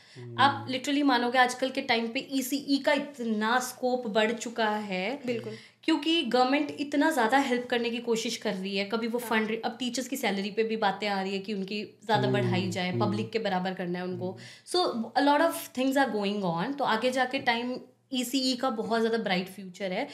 आप 0.41 0.67
लिटरली 0.71 1.03
मानोगे 1.03 1.39
आजकल 1.39 1.71
के 1.71 1.81
टाइम 1.83 2.07
पे 2.13 2.27
ई 2.33 2.43
सी 2.43 2.57
ई 2.69 2.79
का 2.87 2.93
इतना 2.95 3.59
स्कोप 3.61 4.07
बढ़ 4.09 4.33
चुका 4.33 4.69
है 4.69 5.21
बिल्कुल। 5.27 5.57
क्योंकि 5.85 6.23
गवर्नमेंट 6.25 6.71
इतना 6.81 7.11
ज़्यादा 7.11 7.39
हेल्प 7.41 7.67
करने 7.71 7.91
की 7.91 7.99
कोशिश 8.01 8.37
कर 8.37 8.55
रही 8.55 8.77
है। 8.77 8.85
कभी 8.85 9.07
वो 9.09 9.19
फंड 9.19 9.61
अब 9.65 9.77
टीचर्स 9.79 10.09
की 10.09 10.17
सैलरी 10.17 10.51
पे 10.51 10.63
भी 10.65 10.77
बातें 10.79 11.07
आ 11.09 11.21
रही 11.23 11.33
है 11.33 11.39
कि 11.39 11.55
उनकी 11.55 11.83
ज़्यादा 12.05 12.31
बढ़ाई 12.31 12.69
जाए 12.71 12.93
पब्लिक 13.01 13.31
के 13.33 13.39
बराबर 13.39 13.75
करना 13.75 13.99
है 13.99 14.05
उनको। 14.05 14.37
So 14.67 14.83
a 14.83 15.21
lot 15.21 15.41
of 15.41 15.69
things 15.79 15.97
are 15.99 16.11
going 16.11 16.45
on 16.45 16.73
तो 16.73 16.85
आगे 16.87 17.11
जाके 17.11 17.39
टाइम 17.49 17.79
ई 18.13 18.57
का 18.61 18.71
बहुत 18.73 19.01
ज़्यादा 19.01 19.19
ब्राइट 19.25 19.49
फ्यूचर 19.49 19.93
है। 19.93 20.07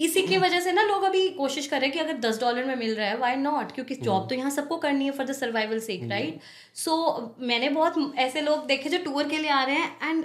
इसी 0.00 0.22
की 0.22 0.36
वजह 0.36 0.60
से 0.60 0.72
ना 0.72 0.82
लोग 0.82 1.02
अभी 1.02 1.28
कोशिश 1.28 1.66
कर 1.66 1.80
रहे 1.80 1.86
हैं 1.86 1.92
कि 1.92 1.98
अगर 1.98 2.18
दस 2.18 2.40
डॉलर 2.40 2.64
में 2.64 2.76
मिल 2.76 2.94
रहा 2.94 3.06
है 3.06 3.16
वाई 3.16 3.36
नॉट 3.36 3.72
क्योंकि 3.72 3.94
जॉब 3.94 4.28
तो 4.28 4.34
यहाँ 4.34 4.50
सबको 4.50 4.76
करनी 4.76 5.04
है 5.04 5.10
for 5.10 5.26
the 5.26 5.32
survival 5.32 5.78
sake 5.80 6.08
right 6.10 6.40
so 6.74 7.34
मैंने 7.40 7.68
बहुत 7.68 8.12
ऐसे 8.18 8.40
लोग 8.40 8.66
देखे 8.66 8.88
जो 8.88 8.98
टूर 8.98 9.28
के 9.28 9.38
लिए 9.38 9.50
आ 9.50 9.64
रहे 9.64 9.74
हैं 9.74 10.10
एंड 10.10 10.24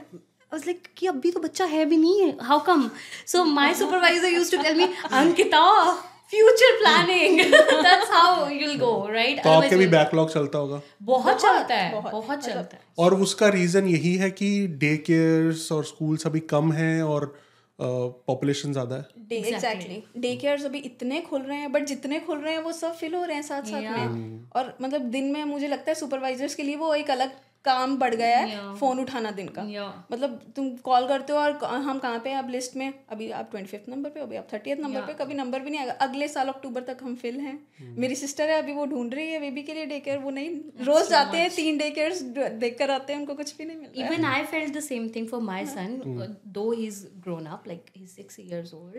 was 0.51 0.63
like 0.67 0.87
कि 0.97 1.07
अभी 1.07 1.31
तो 1.31 1.39
बच्चा 1.39 1.65
है 1.65 1.85
भी 1.85 1.97
नहीं 1.97 2.21
है 2.21 2.37
how 2.41 2.59
come 2.59 2.89
so 3.27 3.43
my 3.43 3.73
supervisor 3.73 4.27
used 4.27 4.55
to 4.55 4.63
tell 4.63 4.75
me 4.77 4.87
Ankita 5.11 5.91
future 6.31 6.77
planning 6.77 7.39
that's 7.39 8.11
how 8.11 8.49
you 8.49 8.59
will 8.59 8.77
go 8.79 9.07
right 9.11 9.43
तो 9.43 9.49
आपके 9.49 9.75
भी 9.75 9.87
बैकलॉग 9.87 10.33
चलता 10.33 10.57
होगा। 10.57 10.81
बहुत 11.03 11.41
चलता 11.41 11.75
है 11.75 12.01
बहुत 12.01 12.39
चलता 12.39 12.75
है। 12.75 12.81
और 12.99 13.15
उसका 13.21 13.47
रीजन 13.47 13.87
यही 13.87 14.15
है 14.15 14.31
कि 14.31 14.67
डे 14.67 14.95
केयर्स 14.97 15.71
और 15.71 15.85
स्कूल्स 15.85 16.27
अभी 16.27 16.39
कम 16.39 16.71
हैं 16.71 17.01
और 17.03 17.35
पॉपुलेशन 17.81 18.71
ज़्यादा 18.71 18.95
है। 18.95 19.05
डे 19.29 19.35
एग्जैक्टली 19.37 20.01
डे 20.17 20.35
केयर्स 20.35 20.65
अभी 20.65 20.79
इतने 20.79 21.21
खुल 21.21 21.41
रहे 21.41 21.57
हैं 21.57 21.71
बट 21.71 21.85
जितने 21.85 22.19
खुल 22.19 22.39
रहे 22.39 22.53
हैं 22.53 22.61
वो 22.61 22.71
सब 22.71 22.93
फिल 22.95 23.15
हो 23.15 23.23
रहे 23.23 23.35
हैं 23.35 23.43
साथ 23.43 23.63
साथ 23.65 23.81
में 23.81 24.49
और 24.55 24.75
मतलब 24.81 25.01
दिन 25.11 25.31
में 25.31 25.43
मुझे 25.45 25.67
लगता 25.67 25.91
है 25.91 25.95
सुपरवाइजर्स 25.95 26.55
के 26.55 26.63
लिए 26.63 26.75
वो 26.75 26.93
एक 26.95 27.11
अलग 27.11 27.31
काम 27.65 27.95
बढ़ 27.97 28.15
गया 28.15 28.37
है 28.37 28.75
फ़ोन 28.75 28.99
उठाना 28.99 29.31
दिन 29.31 29.47
का। 29.57 29.63
Yeah. 29.71 29.89
मतलब 30.11 30.39
तुम 30.55 30.69
कॉल 30.85 31.07
करते 31.07 31.33
हो 31.33 31.39
और 31.39 31.51
हम 31.83 31.99
कहाँ 31.99 32.19
पे 32.19 32.33
आप 32.33 32.49
लिस्ट 32.49 32.75
में। 32.75 32.93
अभी 33.09 33.29
आप 33.31 33.49
ट्वेंटी 33.51 33.69
फिफ्थ 33.71 33.89
नंबर 33.89 34.09
पे 34.09 34.19
अभी 34.19 34.35
आप 34.35 34.47
थर्टी 34.53 34.75
नंबर 34.75 35.01
पे 35.01 35.13
कभी 35.19 35.33
नंबर 35.33 35.59
भी 35.59 35.69
नहीं 35.69 35.79
आएगा। 35.79 35.93
अगले 36.05 36.27
साल 36.27 36.47
अक्टूबर 36.47 36.81
तक 36.83 37.03
हम 37.03 37.15
फिल 37.15 37.39
हैं। 37.39 37.57
मेरी 37.97 38.15
सिस्टर 38.15 38.49
है 38.49 38.61
अभी 38.61 38.73
वो 38.73 38.85
ढूंढ 38.85 39.13
रही 39.13 39.31
है 39.31 39.39
बेबी 39.39 39.63
के 39.63 39.73
लिए 39.73 39.85
डे 39.85 39.99
केयर 39.99 40.17
वो 40.19 40.29
नहीं। 40.29 40.49
रोज 40.85 41.09
जाते 41.09 41.37
हैं 41.37 41.49
तीन 41.55 41.77
डे 41.77 41.89
केयर 41.91 42.13
देख 42.59 42.77
कर 42.79 42.91
आते 42.91 43.13
हैं 43.13 43.19
उनको 43.19 43.35
कुछ 43.35 43.57
भी 43.57 43.65
नहीं 43.65 43.77
मिल 43.77 43.89
रहा 43.89 44.07
है। 44.07 44.11
Even 44.11 44.29
i 44.29 44.39
felt 44.53 44.79
the 44.79 44.85
same 44.87 45.09
thing 45.17 45.27
for 45.33 45.41
my 45.51 45.63
son 45.75 45.99
uh, 46.19 46.31
though 46.57 46.71
he's 46.81 47.03
grown 47.27 47.51
up 47.57 47.69
like 47.73 47.91
he's 47.93 48.15
six 48.21 48.39
years 48.39 48.73
old. 48.73 48.97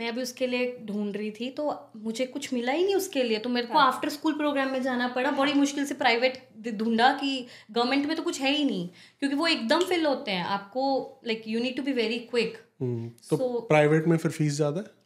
मैं 0.00 0.08
अभी 0.08 0.22
उसके 0.22 0.46
लिए 0.46 0.66
ढूंढ 0.86 1.16
रही 1.16 1.30
थी 1.30 1.48
तो 1.50 1.64
मुझे 2.04 2.26
कुछ 2.26 2.52
मिला 2.52 2.72
ही 2.72 2.84
नहीं 2.84 2.94
उसके 2.94 3.22
लिए। 3.22 3.38
तो 3.38 3.48
मेरे 3.48 3.66
को 3.66 3.78
आफ्टर 3.78 4.08
स्कूल 4.08 4.34
प्रोग्राम 4.34 4.70
में 4.72 4.82
जाना 4.82 5.08
पड़ा। 5.08 5.30
बड़ी 5.32 5.52
मुश्किल 5.54 5.84
से 5.86 5.94
प्राइवेट 5.94 6.38
ढूंढा 6.78 7.12
कि 7.14 7.46
गवर्नमेंट 7.70 8.06
में 8.06 8.16
तो 8.16 8.22
कुछ 8.22 8.40
है 8.40 8.52
ही 8.52 8.64
नहीं 8.64 8.88
क्योंकि 9.20 9.36
वो 9.36 9.46
एकदम 9.46 9.84
फिल 9.84 10.06
होते 10.06 10.30
हैं। 10.30 10.44
आपको 10.46 10.86
like 11.26 11.42
you 11.48 11.60
need 11.60 11.76
to 11.76 11.82
be 11.82 11.92
very 11.92 12.18
quick 12.30 12.56
hmm, 12.80 13.08
तो 13.30 13.60
प्राइवेट 13.68 14.06
में 14.06 14.16
फिर 14.16 14.30
फ़ीस 14.30 14.52
ज़्यादा? 14.52 14.80
है 14.80 14.98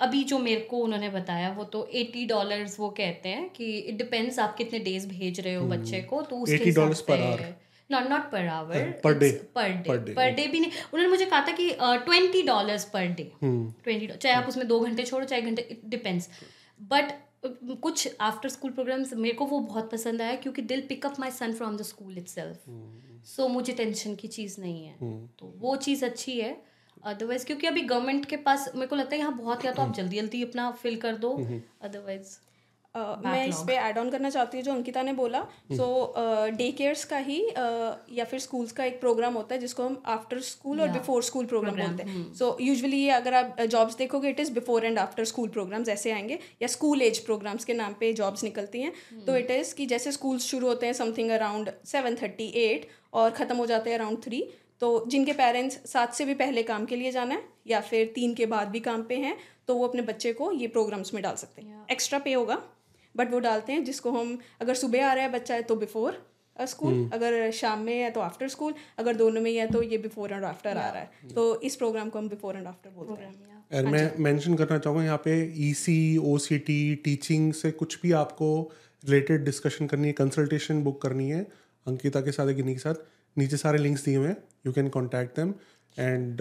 अभी 0.00 0.22
जो 0.24 0.38
मेरे 0.38 0.60
को 0.60 0.78
उन्होंने 0.78 1.08
बताया 1.10 1.50
वो 1.52 1.64
तो 1.64 1.88
एटी 1.94 2.24
डॉलर्स 2.26 2.78
वो 2.80 2.88
कहते 2.90 3.28
हैं 3.28 3.48
कि 3.50 3.70
इट 3.78 3.96
डिपेंड्स 3.98 4.38
आप 4.38 4.56
कितने 4.56 4.78
डेज़ 4.78 5.06
भेज 5.08 5.40
रहे 5.40 5.54
हो 5.54 5.66
बच्चे 5.68 6.00
को 6.00 6.20
तो 6.22 6.36
उसके 6.36 6.64
हिसाब 6.64 6.92
से. 6.92 7.54
Not 7.90 8.08
not 8.10 8.30
per 8.30 8.46
hour 8.48 8.90
per 9.04 9.18
day 9.18 9.30
per 9.54 9.68
day 9.82 10.14
per 10.14 10.30
day 10.30 10.46
भी 10.46 10.60
नहीं. 10.60 10.70
उन्होंने 10.92 11.10
मुझे 11.10 11.24
कहा 11.24 11.40
था 11.48 11.52
कि 11.52 11.70
twenty 11.80 12.42
dollars 12.42 12.84
per 12.94 13.06
day 13.16 13.30
twenty 13.42 14.06
चाहे 14.06 14.34
आप 14.34 14.48
उसमें 14.48 14.66
दो 14.68 14.80
घंटे 14.80 15.04
छोड़ो 15.04 15.24
चाहे 15.24 15.42
घंटे 15.42 15.62
इट 15.70 15.80
डिपेंड्स 15.90 16.28
बट 16.80 17.12
कुछ 17.82 18.08
आफ्टर 18.20 18.48
स्कूल 18.48 18.70
प्रोग्राम्स 18.70 19.12
मेरे 19.14 19.34
को 19.34 19.44
वो 19.46 19.58
बहुत 19.62 19.90
पसंद 19.90 20.22
आया 20.22 20.34
क्योंकि 20.36 20.62
they'll 20.62 20.80
pick up 20.88 21.20
my 21.20 21.30
son 21.30 21.52
from 21.54 21.76
the 21.76 21.82
school 21.84 22.18
itself 22.28 22.64
so 23.26 23.48
मुझे 23.48 23.72
टेंशन 23.72 24.14
की 24.14 24.28
चीज़ 24.28 24.60
नहीं 24.60 24.84
है. 24.84 24.94
तो 25.38 25.52
वो 25.58 25.76
चीज़ 25.76 26.04
अच्छी 26.04 26.38
है. 26.38 26.56
अदरवाइज़ 27.04 27.44
क्योंकि 27.46 27.66
अभी 27.66 27.80
गवर्नमेंट 27.82 28.24
के 28.26 28.36
पास 28.44 28.70
मेरे 28.74 28.86
को 28.86 28.96
लगता 28.96 29.14
है 29.14 29.20
यहाँ 29.20 29.36
बहुत 29.36 29.64
या 29.64 29.72
तो 29.72 29.82
आप 29.82 29.94
जल्दी 29.94 30.16
जल्दी 30.16 30.42
अपना 30.42 30.70
फिल 30.82 30.96
कर 31.00 31.16
दो. 31.16 31.32
अदरवाइज़ 31.82 32.36
अ, 32.96 32.98
मैं 33.24 33.46
इस 33.46 33.62
पे 33.62 33.74
ऐड 33.76 33.98
ऑन 33.98 34.10
करना 34.10 34.30
चाहती 34.30 34.56
हूँ 34.56 34.64
जो 34.64 34.72
अंकिता 34.72 35.02
ने 35.02 35.12
बोला। 35.12 35.40
सो 35.72 35.86
डे 36.58 36.70
केयर्स 36.72 37.04
का 37.04 37.18
ही 37.18 37.40
अ, 37.40 37.62
या 38.12 38.24
फिर 38.24 38.40
स्कूल्स 38.40 38.72
का 38.72 38.84
एक 38.84 39.00
प्रोग्राम 39.00 39.34
होता 39.34 39.54
है 39.54 39.60
जिसको 39.60 39.82
हम 39.82 40.02
आफ्टर 40.06 40.40
स्कूल 40.42 40.80
और 40.80 40.88
बिफोर 40.90 41.22
स्कूल 41.22 41.46
प्रोग्राम 41.46 41.76
बोलते 41.78 42.02
हैं। 42.02 42.32
सो 42.34 42.56
यूजुअली 42.60 42.96
ये 42.96 43.10
अगर 43.10 43.34
आप 43.34 43.60
जॉब्स 43.62 43.96
देखोगे 43.96 44.28
it 44.28 44.40
is 44.40 44.52
before 44.52 44.84
and 44.86 44.98
after 44.98 45.24
school 45.24 45.48
programs 45.48 45.88
ऐसे 45.88 46.10
आएँगे। 46.12 46.38
या 46.62 46.68
स्कूल 46.68 47.02
एज 47.02 47.18
प्रोग्राम्स 47.24 47.64
के 47.64 47.74
नाम 47.74 47.94
पे 48.00 48.12
जॉब्स 48.12 48.44
निकलती 48.44 48.82
हैं। 48.82 48.92
तो 49.26 49.36
इट 49.36 49.50
इज़ 49.50 49.74
कि 49.74 49.86
जैसे 49.86 50.12
स्कूल्स 50.12 50.46
शुरू 50.46 50.68
होते 50.68 50.86
हैं 50.86 50.92
something 50.92 51.30
around 51.30 51.70
seven 51.84 52.16
thirty 52.22 52.46
eight 52.64 52.88
और 53.12 53.30
ख़त्म 53.30 53.56
हो 53.56 53.66
जाते 53.66 53.90
हैं 53.90 53.98
अराउंड 53.98 54.22
थ्री 54.24 54.42
तो 54.80 54.88
जिनके 55.08 55.32
पेरेंट्स 55.32 55.78
सात 55.92 56.14
से 56.14 56.24
भी 56.24 56.34
पहले 56.34 56.62
काम 56.62 56.84
के 56.86 56.96
लिए 56.96 57.10
जाना 57.12 57.34
है 57.34 57.42
या 57.66 57.80
फिर 57.80 58.12
तीन 58.14 58.34
के 58.34 58.46
बाद 58.46 58.68
भी 58.68 58.80
काम 58.80 59.02
पे 59.02 59.16
हैं 59.16 59.36
तो 59.68 59.74
वो 59.74 59.86
अपने 59.88 60.02
बच्चे 60.02 60.32
को 60.32 60.50
ये 60.52 60.66
प्रोग्राम्स 60.68 61.14
में 61.14 61.22
डाल 61.22 61.34
सकते 61.36 61.62
हैं। 61.62 61.68
एक्स्ट्रा 61.90 62.18
पे 62.18 62.32
होगा। 62.32 62.58
बट 63.16 63.30
वो 63.32 63.38
डालते 63.40 63.72
हैं 63.72 63.84
जिसको 63.84 64.10
हम 64.12 64.38
अगर 64.60 64.74
सुबह 64.76 65.06
आ 65.06 65.12
रहा 65.12 65.24
है 65.24 65.32
बच्चा 65.32 65.54
है 65.54 65.62
तो 65.62 65.76
बिफोर 65.76 66.22
स्कूल 66.56 67.10
अगर 67.12 67.50
शाम 67.52 67.80
में 67.80 67.94
है 67.94 68.10
तो 68.10 68.20
आफ्टर 68.20 68.48
स्कूल 68.48 68.74
अगर 68.98 69.16
दोनों 69.16 69.40
में 69.42 69.50
ही 69.50 69.56
है 69.56 69.66
तो 69.70 69.82
ये 69.82 69.98
बिफोर 69.98 70.32
एंड 70.32 70.44
आफ्टर 70.44 70.70
आ 70.70 70.88
रहा 70.90 71.00
है। 71.00 71.34
तो 71.34 71.60
इस 71.60 71.76
प्रोग्राम 71.76 72.08
को 72.10 72.18
हम 72.18 72.28
बिफोर 72.28 72.56
एंड 72.56 72.66
आफ्टर 72.66 72.90
बोलते 72.90 73.22
हैं। 73.22 73.64
और 73.74 73.86
मैं 73.86 74.12
मेंशन 74.18 74.54
करना 74.54 74.78
चाहूँगा 74.78 75.04
यहाँ 75.04 75.20
पे 75.24 75.34
ई 75.58 75.72
सी 75.74 75.96
ओ 76.18 76.36
सी 76.38 76.58
टी 76.58 76.78
टीचिंग 77.04 77.52
से 77.52 77.70
कुछ 77.72 78.00
भी 78.02 78.12
आपको 78.12 78.48
रिलेटेड 79.02 79.44
डिस्कशन 79.44 79.86
करनी 79.86 80.06
है 80.06 80.12
कंसल्टेशन 80.12 80.82
बुक 80.82 81.00
करनी 81.02 81.28
है 81.30 81.40
अंकिता 81.86 82.20
के 82.20 82.32
साथ 82.32 82.52
गिनी 82.54 82.72
के 82.72 82.80
साथ 82.80 83.04
नीचे 83.36 83.56
सारे 83.56 83.78
लिंक्स 83.78 84.04
दिए 84.04 84.16
हुए 84.16 84.28
हैं 84.28 84.36
you 84.66 84.72
can 84.72 84.88
contact 84.88 85.36
them 85.36 85.54
and 85.98 86.38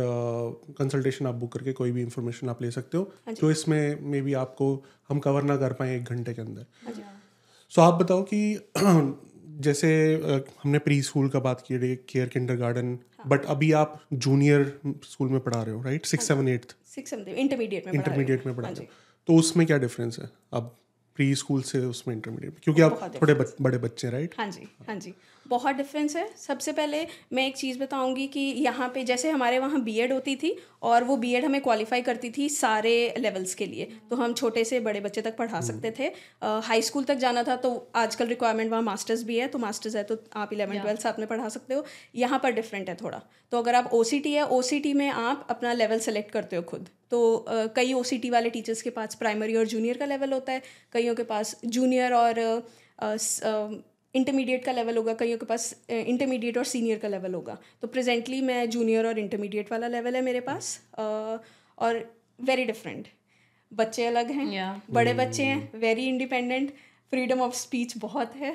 consultation 0.77 1.27
आप 1.27 1.35
बुक 1.35 1.53
करके 1.53 1.73
कोई 1.73 1.91
भी 1.91 2.01
इंफॉर्मेशन 2.01 2.49
आप 2.49 2.61
ले 2.61 2.71
सकते 2.71 2.97
हो। 2.97 3.11
जो। 3.29 3.51
इसमें 3.51 3.99
मे 4.01 4.21
बी 4.21 4.33
आपको 4.33 4.83
हम 5.09 5.19
कवर 5.19 5.43
ना 5.43 5.57
कर 5.57 5.73
पाए 5.73 5.95
एक 5.97 6.03
घंटे 6.03 6.33
के 6.33 6.41
अंदर। 6.41 6.65
सो 7.69 7.81
आप 7.81 7.93
बताओ 7.93 8.23
कि 8.33 8.41
जैसे 9.65 9.89
हमने 10.63 10.79
प्री 10.79 11.01
स्कूल 11.01 11.29
का 11.29 11.39
बात 11.39 11.63
की 11.67 11.95
केयर 11.95 12.27
किंडर 12.27 12.55
गार्डन 12.55 12.97
बट 13.27 13.45
अभी 13.45 13.71
आप 13.71 14.01
जूनियर 14.13 14.79
स्कूल 15.03 15.29
में 15.29 15.39
पढ़ा 15.39 15.61
रहे 15.63 15.75
हो 15.75 15.81
right 15.81 16.05
six 16.05 16.27
seven 16.27 16.47
eighth 16.47 16.75
six 16.85 17.13
intermediate 17.13 17.85
में 17.85 17.93
इंटरमीडिएट 17.93 18.45
में 18.45 18.55
पढ़ा 18.55 18.69
रहे 18.69 18.79
हो। 18.79 18.85
तो 19.27 19.35
उसमें 19.35 19.65
क्या 19.67 19.77
डिफरेंस 19.77 20.19
है? 20.19 20.29
अब 20.53 20.75
प्री 21.15 21.33
स्कूल 21.35 21.61
से 21.61 21.79
उसमें 21.85 22.15
इंटरमीडिएट 22.15 22.59
क्योंकि 22.63 22.81
आप 22.81 23.11
थोड़े 23.21 23.33
बड़े 23.61 23.77
बच्चे 23.77 24.09
राइट 24.09 24.35
हाँ 24.37 24.49
जी 24.51 24.67
हाँ 24.87 24.95
जी। 24.95 25.13
बहुत 25.47 25.75
डिफरेंस 25.75 26.15
है। 26.15 26.27
सबसे 26.37 26.71
पहले 26.73 27.05
मैं 27.33 27.45
एक 27.47 27.57
चीज़ 27.57 27.79
बताऊँगी 27.79 28.27
कि 28.27 28.39
यहाँ 28.39 28.87
पे 28.93 29.03
जैसे 29.03 29.29
हमारे 29.29 29.59
वहाँ 29.59 29.81
बीएड 29.83 30.13
होती 30.13 30.35
थी 30.35 30.55
और 30.83 31.03
वो 31.03 31.17
बीएड 31.17 31.45
हमें 31.45 31.61
क्वालिफाई 31.61 32.01
करती 32.01 32.29
थी 32.29 32.47
सारे 32.49 33.13
लेवल्स 33.17 33.53
के 33.55 33.65
लिए। 33.65 33.85
तो 34.09 34.15
हम 34.15 34.33
छोटे 34.33 34.63
से 34.63 34.79
बड़े 34.79 34.99
बच्चे 35.01 35.21
तक 35.21 35.37
पढ़ा 35.37 35.61
सकते 35.61 35.93
थे। 35.99 36.11
हाई 36.63 36.81
स्कूल 36.81 37.03
तक 37.03 37.15
जाना 37.17 37.43
था 37.43 37.55
तो 37.57 37.71
आजकल 37.95 38.27
रिक्वायरमेंट 38.27 38.71
वहाँ 38.71 38.81
मास्टर्स 38.83 39.23
भी 39.23 39.37
है। 39.37 39.47
तो 39.47 39.59
मास्टर्स 39.59 39.95
है 39.95 40.03
तो 40.03 40.17
आप 40.35 40.53
इलेवन 40.53 40.79
ट्वेल्थ 40.79 41.01
साथ 41.01 41.19
में 41.19 41.27
पढ़ा 41.27 41.49
सकते 41.49 41.73
हो। 41.73 41.85
यहाँ 42.15 42.39
पर 42.39 42.51
डिफरेंट 42.53 42.89
है 42.89 42.95
थोड़ा। 42.95 43.21
तो 43.51 43.59
अगर 43.59 43.75
आप 43.75 43.89
ओसीटी 43.93 44.33
है 44.33 44.45
ओसीटी 44.49 44.93
में 44.93 45.09
आप 45.09 45.47
अपना 45.49 45.73
लेवल 45.73 45.99
सेलेक्ट 45.99 46.31
करते 46.31 46.55
हो 46.55 46.61
खुद। 46.63 46.89
तो 47.11 47.45
uh, 47.49 47.67
कई 47.75 47.93
ओसीटी 47.93 48.29
वाले 48.29 48.49
टीचर्स 48.49 48.81
के 48.81 48.89
पास 48.89 49.15
प्राइमरी 49.15 49.55
और 49.55 49.65
जूनियर 49.67 49.97
का 49.97 50.05
लेवल 50.05 50.33
होता 50.33 50.53
है। 50.53 50.61
कईयों 50.93 51.15
के 51.15 51.23
पास 51.25 51.55
जूनियर 51.65 52.13
और 52.13 52.39
इंटरमीडिएट 54.16 54.63
का 54.66 54.72
लेवल 54.72 54.97
होगा 54.97 55.13
कईयों 55.13 55.38
के 55.38 55.45
पास 55.45 55.74
इंटरमीडिएट 55.89 56.57
और 56.57 56.63
सीनियर 56.66 56.99
का 56.99 57.07
लेवल 57.07 57.34
होगा। 57.34 57.57
तो 57.82 57.88
प्रेजेंटली 57.88 58.41
मैं 58.41 58.70
जूनियर 58.70 59.07
और 59.07 59.20
इंटरमीडिएट 59.20 59.72
वाला 59.72 59.88
लेवल 59.88 60.16
है 60.16 60.22
मेरे 60.22 60.39
पास 60.39 60.80
और 60.97 62.03
वेरी 62.39 62.66
डिफरेंट 62.66 63.07
बच्चे 63.72 64.05
अलग 64.05 64.32
हैं 64.32 64.45
yeah. 64.47 64.93
बड़े 64.93 65.13
बच्चे 65.13 65.43
हैं 65.43 65.80
very 65.80 66.07
independent 66.07 66.72
freedom 67.11 67.41
of 67.41 67.53
speech 67.55 67.97
बहुत 67.97 68.36
है। 68.36 68.51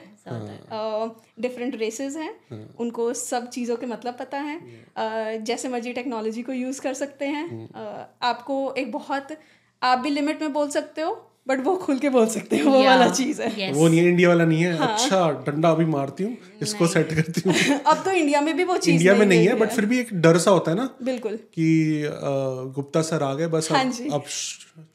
डिफरेंट 1.41 1.75
रेसेस 1.77 2.17
हैं 2.17 2.77
उनको 2.77 3.13
सब 3.15 3.49
चीज़ों 3.49 3.77
के 3.77 3.87
मतलब 3.87 4.17
पता 4.19 4.39
है। 4.39 4.59
Uh, 4.59 5.45
जैसे 5.45 5.69
मर्ज़ी 5.69 5.93
टेक्नोलॉजी 5.93 6.43
को 6.43 6.53
यूज़ 6.53 6.81
कर 6.81 6.95
सकते 6.95 7.27
हैं। 7.27 7.69
Uh, 7.69 8.05
आपको 8.23 8.75
एक 8.75 8.93
बहुत 8.93 9.37
आप 9.83 9.99
भी 9.99 10.11
लिमिट 10.11 10.43
में 10.43 10.53
बोल 10.53 10.69
सकते 10.71 11.01
हो 11.01 11.30
बट 11.51 11.65
वो 11.65 11.75
खुल 11.77 11.99
के 11.99 12.09
बोल 12.11 12.27
सकते 12.29 12.57
हैं 12.57 12.65
वो 12.65 12.73
Yeah. 12.73 12.87
वाला 12.87 13.09
चीज़ 13.11 13.43
है। 13.43 13.51
Yes. 13.57 13.77
वो 13.77 13.89
नहीं 13.89 14.03
इंडिया 14.03 14.29
वाला 14.29 14.45
नहीं 14.45 14.63
है। 14.63 14.77
हाँ। 14.79 14.89
अच्छा 14.89 15.21
डंडा 15.47 15.71
अभी 15.71 15.85
मारती 15.87 16.25
हूँ 16.25 16.37
इसको 16.63 16.87
सेट 16.87 17.13
करती 17.13 17.43
हूँ। 17.47 17.55
अब 17.87 18.03
तो 18.05 18.11
इंडिया 18.13 18.41
में 18.41 18.57
भी 18.57 18.65
वो 18.65 18.77
चीज़ 18.79 18.95
इंडिया 18.95 19.15
में 19.15 19.25
नहीं 19.27 19.47
है 19.47 19.55
बट 19.59 19.71
फिर 19.71 19.87
भी 19.87 19.99
एक 20.01 20.15
डर 20.23 20.39
सा 20.39 20.51
होता 20.51 20.71
है 20.71 20.77
ना 20.77 20.89
बिल्कुल। 21.03 21.37
कि 21.55 21.69
गुप्ता 22.77 23.03
सर 23.03 23.23
आ 23.23 23.33
गए 23.35 23.47
बस 23.55 23.69
हाँ 23.73 23.85
अब 24.13 24.25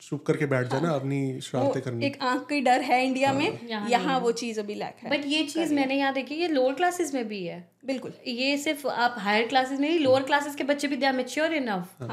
चुप 0.01 0.23
करके 0.27 0.45
बैठ 0.45 0.67
जाना 0.67 0.89
अपनी 0.91 1.19
वो 1.33 1.39
शरारतें 1.41 1.81
करनी। 1.81 2.05
एक 2.05 2.17
आँख 2.23 2.45
की 2.49 2.59
डर 2.61 2.81
है 2.81 3.03
इंडिया 3.05 3.33
में 3.33 3.47
यहाँ 3.69 3.89
यहाँ 3.89 4.19
वो 4.19 4.31
चीज़ 4.33 4.59
अभी 4.59 4.75
लैक 4.75 5.03
है। 5.03 5.09
बट 5.11 5.25
ये 5.27 5.43
चीज़ 5.45 5.73
मैंने 5.73 5.95
यहाँ 5.95 6.13
देखी 6.13 6.35
ये 6.35 6.47
लोअर 6.47 6.73
क्लासेस 6.73 7.13
में 7.13 7.27
भी 7.27 7.43
है। 7.45 7.59
बिल्कुल। 7.85 8.13
ये 8.27 8.57
सिर्फ़ 8.57 8.87
आप 8.87 9.15
हायर 9.19 9.47
क्लासेस 9.47 9.79
में 9.79 9.87
नहीं 9.89 9.99
लोअर 9.99 10.23
क्लासेस 10.23 10.55
के 10.55 10.63
बच्चे 10.63 10.87
भी 10.87 10.95
they 10.95 11.05
are 11.05 11.13
mature 11.13 11.53
enough 11.53 12.03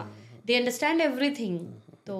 they 0.46 0.56
understand 0.56 1.00
everything 1.00 1.58
तो 2.06 2.14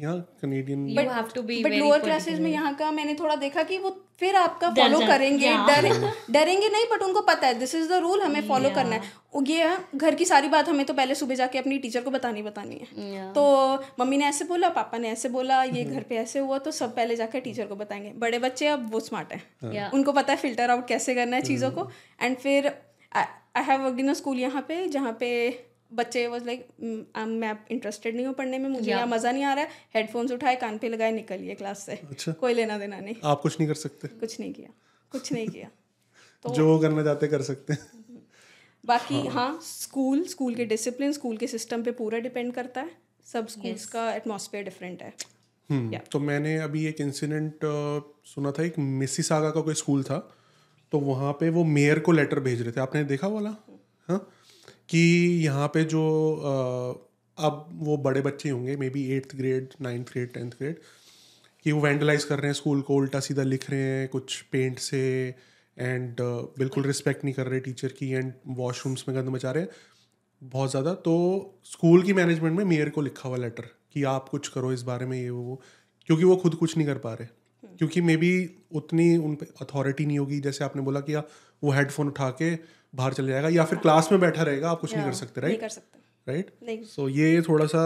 यहाँ 0.00 0.18
Canadian 0.42 0.86
you 0.88 1.02
have 1.10 1.28
to 1.34 1.42
be 1.42 1.62
but 1.64 1.72
lower 1.72 2.00
classes 2.00 2.38
में 2.40 2.50
यहाँ 2.50 2.74
का 2.74 2.90
मैंने 2.90 3.14
थोड़ा 3.14 3.34
देखा 3.36 3.62
कि 3.62 3.78
वो 3.78 3.90
फिर 4.20 4.36
आपका 4.36 4.70
फॉलो 4.74 4.98
करेंगे 5.00 5.48
हाँ। 5.48 5.66
डरे 5.68 5.90
डरेंगे 6.30 6.68
नहीं 6.68 6.84
बट 6.92 7.02
उनको 7.02 7.20
पता 7.22 7.46
है। 7.46 7.54
दिस 7.54 7.74
इज़ 7.74 7.88
द 7.88 7.98
रूल 8.02 8.22
हमें 8.22 8.46
फॉलो 8.48 8.70
करना 8.70 8.96
है। 8.96 9.02
ये 9.48 9.76
घर 9.96 10.14
की 10.14 10.24
सारी 10.24 10.48
बात 10.48 10.68
हमें 10.68 10.84
तो 10.86 10.94
पहले 10.94 11.14
सुबह 11.14 11.34
जाके 11.34 11.58
अपनी 11.58 11.78
टीचर 11.78 12.02
को 12.02 12.10
बतानी 12.10 12.42
बतानी 12.42 12.76
है। 12.76 13.32
तो 13.34 13.44
मम्मी 14.00 14.16
ने 14.16 14.26
ऐसे 14.26 14.44
बोला 14.44 14.68
पापा 14.70 14.98
ने 14.98 15.10
ऐसे 15.10 15.28
बोला 15.28 15.62
ये 15.64 15.84
घर 15.84 16.02
पे 16.02 16.16
ऐसे 16.16 16.38
हुआ 16.38 16.58
तो 16.58 16.70
सब 16.70 16.94
पहले 16.96 17.16
जाकर 17.16 17.40
टीचर 17.40 17.66
को 17.66 17.76
बताएँगे। 17.76 18.12
बड़े 18.16 18.38
बच्चे 18.38 18.66
अब 18.68 18.90
वो 18.92 19.00
स्मार्ट 19.00 19.32
है। 19.32 19.90
उनको 19.90 20.12
पता 20.12 20.32
है 20.32 20.38
फ़िल्टर 20.38 20.70
आउट 20.70 20.88
कैसे 20.88 21.14
करना 21.14 21.36
है 21.36 21.42
चीज़ों 21.42 21.70
को। 21.70 21.88
एंड 22.22 22.36
फिर 22.38 22.72
I 23.12 23.64
have 23.64 23.82
work 23.82 24.00
in 24.00 24.08
a 24.08 24.14
school 24.14 24.38
यहाँ 24.38 24.64
पे 24.68 24.86
जहाँ 24.88 25.16
पे 25.20 25.28
बच्चे 25.90 26.26
वॉज़ 26.26 26.44
लाइक 26.44 26.68
मैं 27.16 27.52
इंटरेस्टेड 27.70 28.16
नहीं 28.16 28.26
हूँ 28.26 28.34
पढ़ने 28.34 28.58
में 28.58 28.68
मुझे 28.68 28.90
यहाँ 28.90 29.06
मज़ा 29.06 29.32
नहीं 29.32 29.44
आ 29.44 29.52
रहा 29.54 29.64
है। 29.64 29.70
हेडफोन्स 29.94 30.32
उठाए 30.32 30.56
कान 30.56 30.78
पे 30.78 30.88
लगाए 30.88 31.12
निकलिए 31.12 31.54
क्लास 31.54 31.84
से। 31.86 31.92
अच्छा। 31.92 32.32
कोई 32.32 32.54
लेना 32.54 32.78
देना 32.78 33.00
नहीं। 33.00 33.14
आप 33.24 33.40
कुछ 33.40 33.60
नहीं 33.60 33.68
कर 33.68 33.74
सकते? 33.74 34.08
कुछ 34.08 34.40
नहीं 34.40 34.52
किया। 34.52 34.68
कुछ 35.12 35.32
नहीं 35.32 35.48
किया। 35.48 35.70
तो 36.44 36.48
जो 36.54 36.66
वो 36.68 36.78
करना 36.78 37.04
चाहते 37.04 37.28
कर 37.28 37.42
सकते 37.42 37.72
हैं। 37.72 38.22
बाकी 38.86 39.26
हाँ। 39.26 39.58
स्कूल 39.62 40.24
स्कूल 40.24 40.54
के 40.54 40.64
डिसिप्लिन 40.64 41.12
स्कूल 41.12 41.36
के 41.36 41.46
सिस्टम 41.46 41.82
पे 41.82 41.90
पूरा 41.90 42.18
डिपेंड 42.18 42.52
करता 42.54 42.80
है। 42.80 42.90
सब 43.26 43.48
स्कूल्स 43.48 43.86
का 43.86 44.12
एटमॉस्फेयर 44.14 44.64
डिफरेंट 44.64 45.02
है। 45.02 45.12
हम्म, 45.70 45.98
तो 46.12 46.18
मैंने 46.20 46.56
अभी 46.58 46.84
एक 46.86 47.00
इंसिडेंट 47.00 47.60
सुना 48.24 48.52
था 48.52 48.62
एक 48.62 48.78
मिसिसागा 48.78 49.50
का 49.50 49.60
कोई 49.60 49.74
स्कूल 49.74 50.02
था 50.02 50.18
तो 50.92 50.98
वहाँ 51.00 51.32
पे 51.32 51.48
वो 51.50 51.64
मेयर 51.64 51.98
को 51.98 52.12
लेटर 52.12 52.40
भेज 52.40 52.62
रहे 52.62 52.72
थे। 52.72 52.80
आपने 52.80 53.02
देखा 53.04 53.28
वो 53.28 53.34
वाला? 53.34 53.56
हाँ? 54.08 54.18
कि 54.88 54.98
यहाँ 55.44 55.68
पे 55.68 55.84
जो 55.84 56.02
अब 57.38 57.68
वो 57.78 57.96
बड़े 57.96 58.20
बच्चे 58.20 58.48
होंगे 58.48 58.76
maybe 58.90 59.04
eighth 59.12 59.36
grade 59.36 59.74
ninth 59.82 60.08
grade 60.08 60.32
tenth 60.34 60.50
grade 60.50 60.78
कि 61.66 61.72
वो 61.72 61.80
वेंडलाइज 61.80 62.24
कर 62.24 62.38
रहे 62.38 62.46
हैं 62.46 62.54
स्कूल 62.54 62.80
को, 62.80 62.94
उल्टा 62.94 63.20
सीधा 63.20 63.42
लिख 63.42 63.70
रहे 63.70 63.80
हैं 63.80 64.08
कुछ 64.08 64.40
पेंट 64.52 64.78
से 64.78 65.02
एंड 65.76 66.16
बिल्कुल 66.58 66.84
रिस्पेक्ट 66.84 67.24
नहीं 67.24 67.34
कर 67.34 67.46
रहे 67.46 67.60
टीचर 67.60 67.92
की 67.98 68.10
एंड 68.10 68.32
वॉशरूम्स 68.58 69.04
में 69.08 69.16
गंद 69.16 69.28
मचा 69.28 69.50
रहे 69.50 69.62
हैं। 69.62 69.70
बहुत 70.42 70.70
ज़्यादा। 70.70 70.92
तो 70.94 71.14
स्कूल 71.64 72.02
की 72.02 72.12
मैनेजमेंट 72.12 72.56
में 72.58 72.64
मेयर 72.64 72.88
को 72.88 73.02
लिखा 73.02 73.28
हुआ 73.28 73.36
लेटर 73.36 73.68
कि 73.92 74.02
आप 74.04 74.28
कुछ 74.28 74.48
करो 74.48 74.72
इस 74.72 74.82
बारे 74.82 75.06
में 75.06 75.18
ये 75.18 75.30
वो 75.30 75.60
क्योंकि 76.08 76.24
वो 76.24 76.36
खुद 76.36 76.54
कुछ 76.54 76.76
नहीं 76.76 76.86
कर 76.86 76.98
पा 76.98 77.12
रहे। 77.14 77.28
क्योंकि 77.78 78.00
मे 78.00 78.16
बी 78.16 78.30
उतनी 78.74 79.16
उन 79.16 79.34
पर 79.34 79.46
अथॉरिटी 79.60 80.06
नहीं 80.06 80.18
होगी। 80.18 80.40
जैसे 80.40 80.64
आपने 80.64 80.82
बोला 80.82 81.00
कि 81.00 81.14
वो 81.16 81.70
हेडफोन 81.72 82.08
उठा 82.08 82.30
के 82.42 82.54
बाहर 82.96 83.12
चले 83.12 83.32
जाएगा 83.32 83.48
या 83.50 83.64
फिर 83.64 83.78
क्लास 83.78 84.08
में 84.12 84.20
बैठा 84.20 84.42
रहेगा 84.42 84.70
आप 84.70 84.80
कुछ 84.80 84.94
नहीं 84.94 85.04
कर 85.04 85.12
सकते 85.14 85.40
राइट 85.40 85.60
कर 85.60 85.68
सकते। 85.70 86.04
राइट 86.26 86.84
सो 86.86 87.08
ये 87.08 87.42
थोड़ा 87.42 87.66
सा 87.66 87.82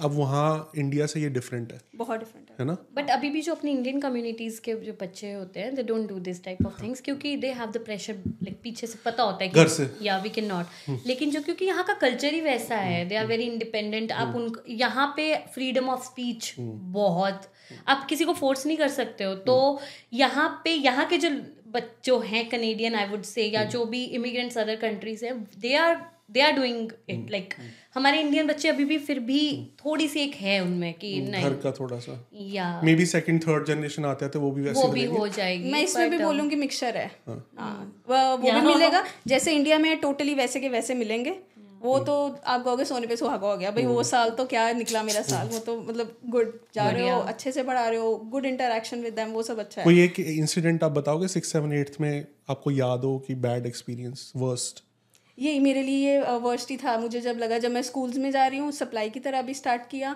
अब 0.00 0.12
वहाँ 0.14 0.70
इंडिया 0.78 1.06
से 1.06 1.20
ये 1.20 1.28
डिफरेंट 1.28 1.72
है। 1.72 1.80
बहुत 1.96 2.18
डिफरेंट 2.18 2.50
है। 2.50 2.56
है 2.58 2.64
ना? 2.66 2.76
बट 2.96 3.10
अभी 3.10 3.30
भी 3.30 3.40
जो 3.42 3.54
अपनी 3.54 3.70
इंडियन 3.70 4.00
कम्युनिटीज 4.00 4.58
के 4.58 4.74
जो 4.82 4.92
बच्चे 5.00 5.32
होते 5.32 5.60
हैं 5.60 5.74
they 5.74 5.82
don't 5.82 6.08
do 6.08 6.18
this 6.20 6.42
type 6.44 6.66
of 6.66 6.82
things 6.82 7.00
क्योंकि 7.00 7.36
they 7.36 7.50
have 7.52 7.70
the 7.70 7.82
pressure 7.84 8.14
like 8.16 8.60
पीछे 8.62 8.86
से 8.86 8.98
पता 9.04 9.22
होता 9.22 9.44
है 9.44 9.50
घर 9.50 9.68
से। 9.68 9.90
या 10.02 10.18
वी 10.18 10.30
कैन 10.30 10.46
नॉट 10.46 11.06
लेकिन 11.06 11.30
जो 11.30 11.42
क्योंकि 11.42 11.64
यहाँ 11.64 11.84
का 11.84 11.94
कल्चर 12.00 12.34
ही 12.34 12.40
वैसा 12.40 12.76
है 12.78 13.04
दे 13.08 13.16
आर 13.16 13.26
वेरी 13.26 13.44
इंडिपेंडेंट 13.44 14.12
आप 14.14 14.36
उन 14.36 14.52
यहाँ 14.68 15.12
पे 15.16 15.34
फ्रीडम 15.54 15.88
ऑफ़ 15.88 16.04
स्पीच 16.04 16.54
बहुत। 16.58 17.50
आप 17.88 18.06
किसी 18.08 18.24
को 18.24 18.32
फोर्स 18.34 18.66
नहीं 18.66 18.76
कर 18.76 18.88
सकते 18.90 19.24
हो। 19.24 19.34
तो 19.42 19.80
यहाँ 20.12 20.48
पे 20.64 20.70
यहाँ 20.72 21.06
के 21.06 21.18
जो 21.18 21.30
बच- 21.70 22.04
जो 22.04 22.18
हैं 22.18 22.48
कनेडियन 22.48 22.94
आई 22.94 23.06
वुड 23.06 23.22
से 23.22 23.44
या 23.44 23.64
जो 23.64 23.84
भी 23.84 24.04
इमिग्रेंट्स 24.04 24.58
अदर 24.58 24.76
कंट्रीज़ 24.76 25.24
हैं 25.24 25.44
they 25.58 25.74
are 25.74 26.06
they 26.30 26.40
are 26.40 26.52
doing 26.52 26.90
it 27.08 27.26
like 27.30 27.54
हमारे 27.94 28.20
इंडियन 28.20 28.46
बच्चे 28.46 28.68
अभी 28.68 28.84
भी 28.84 28.98
फिर 28.98 29.18
भी 29.18 29.68
थोड़ी 29.84 30.08
सी 30.08 30.20
एक 30.20 30.34
है 30.34 30.60
उनमें 30.60 30.94
कि 30.94 31.20
घर 31.20 31.30
नहीं। 31.30 31.44
का 31.44 31.72
थोड़ा 31.72 31.98
सा 31.98 32.28
या। 32.34 32.80
May 32.84 32.94
be 32.94 33.06
second 33.06 33.42
third 33.42 33.66
generation 33.66 34.04
आते 34.04 34.24
हैं 34.24 34.32
तो 34.32 34.40
वो 34.40 34.50
भी 34.50 34.62
वैसे 34.62 34.80
वो 34.80 34.88
भी 34.88 35.04
हो 35.04 35.28
जाएगी 35.28 35.72
मैं 35.72 35.82
इसमें 35.82 36.10
भी 36.10 36.16
बोलूँगी 36.16 36.32
um, 36.32 36.36
बोलूँगी 36.36 36.56
मिक्सचर 36.56 36.96
है। 36.96 37.10
हाँ। 37.28 38.02
वो 38.08 38.36
वो 38.36 38.60
भी 38.60 38.66
मिलेगा। 38.66 39.04
जैसे 39.26 39.52
इंडिया 39.52 39.78
में 39.78 39.96
टोटली 40.00 40.34
वैसे 40.34 40.60
के 40.60 40.68
वैसे 40.68 40.94
मिलेंगे। 40.94 41.38
वो 41.80 41.98
तो 42.00 42.14
आप 42.44 42.64
कहोगे 42.64 42.84
सोने 42.84 43.06
पे 43.06 43.16
सुहागा 43.16 43.48
हो 43.48 43.56
गया। 43.56 43.70
भाई 43.70 43.84
वो 43.86 44.02
साल 44.04 44.30
तो 44.30 44.44
क्या 44.46 44.70
निकला 44.74 45.02
मेरा 45.02 45.22
साल? 45.24 45.48
वो 45.48 45.58
तो 45.60 45.76
मतलब 45.80 46.16
गुड 46.30 46.52
जा 46.74 46.88
रहे 46.88 47.08
हो 47.08 47.18
अच्छे 47.22 47.52
से 47.52 47.62
पढ़ा 47.62 47.88
रहे 47.88 47.98
हो 47.98 48.16
गुड 48.30 48.46
इंटरेक्शन 48.46 49.00
विद 49.00 49.14
देम 49.14 49.30
वो 49.30 49.42
सब 49.42 49.58
अच्छा 49.58 49.80
है। 49.80 49.84
कोई 49.84 50.00
एक 50.02 50.20
इंसिडेंट 50.20 50.84
आप 50.84 50.92
बताओगे 50.92 51.28
सिक्स 51.28 51.52
सेवन 51.52 51.72
एट्थ 51.72 52.00
में 52.00 52.26
आपको 52.50 52.70
याद 52.70 53.04
हो 53.04 53.18
कि 53.26 53.34
बैड 53.46 53.66
एक्सपीरियंस 53.66 54.32
वर्स्ट 54.36 54.82
ये 55.38 55.58
मेरे 55.60 55.82
लिए 55.82 56.08
ये 56.08 56.38
वर्स्ट 56.40 56.70
ही 56.70 56.76
था। 56.76 56.96
मुझे 56.98 57.20
जब 57.20 57.38
लगा 57.38 57.58
जब 57.58 57.70
मैं 57.70 57.82
स्कूल्स 57.82 58.16
में 58.16 58.30
जा 58.30 58.46
रही 58.46 58.58
हूँ 58.58 58.72
सप्लाई 58.72 59.10
की 59.10 59.20
तरह 59.20 59.38
अभी 59.38 59.54
स्टार्ट 59.54 59.88
किया 59.90 60.14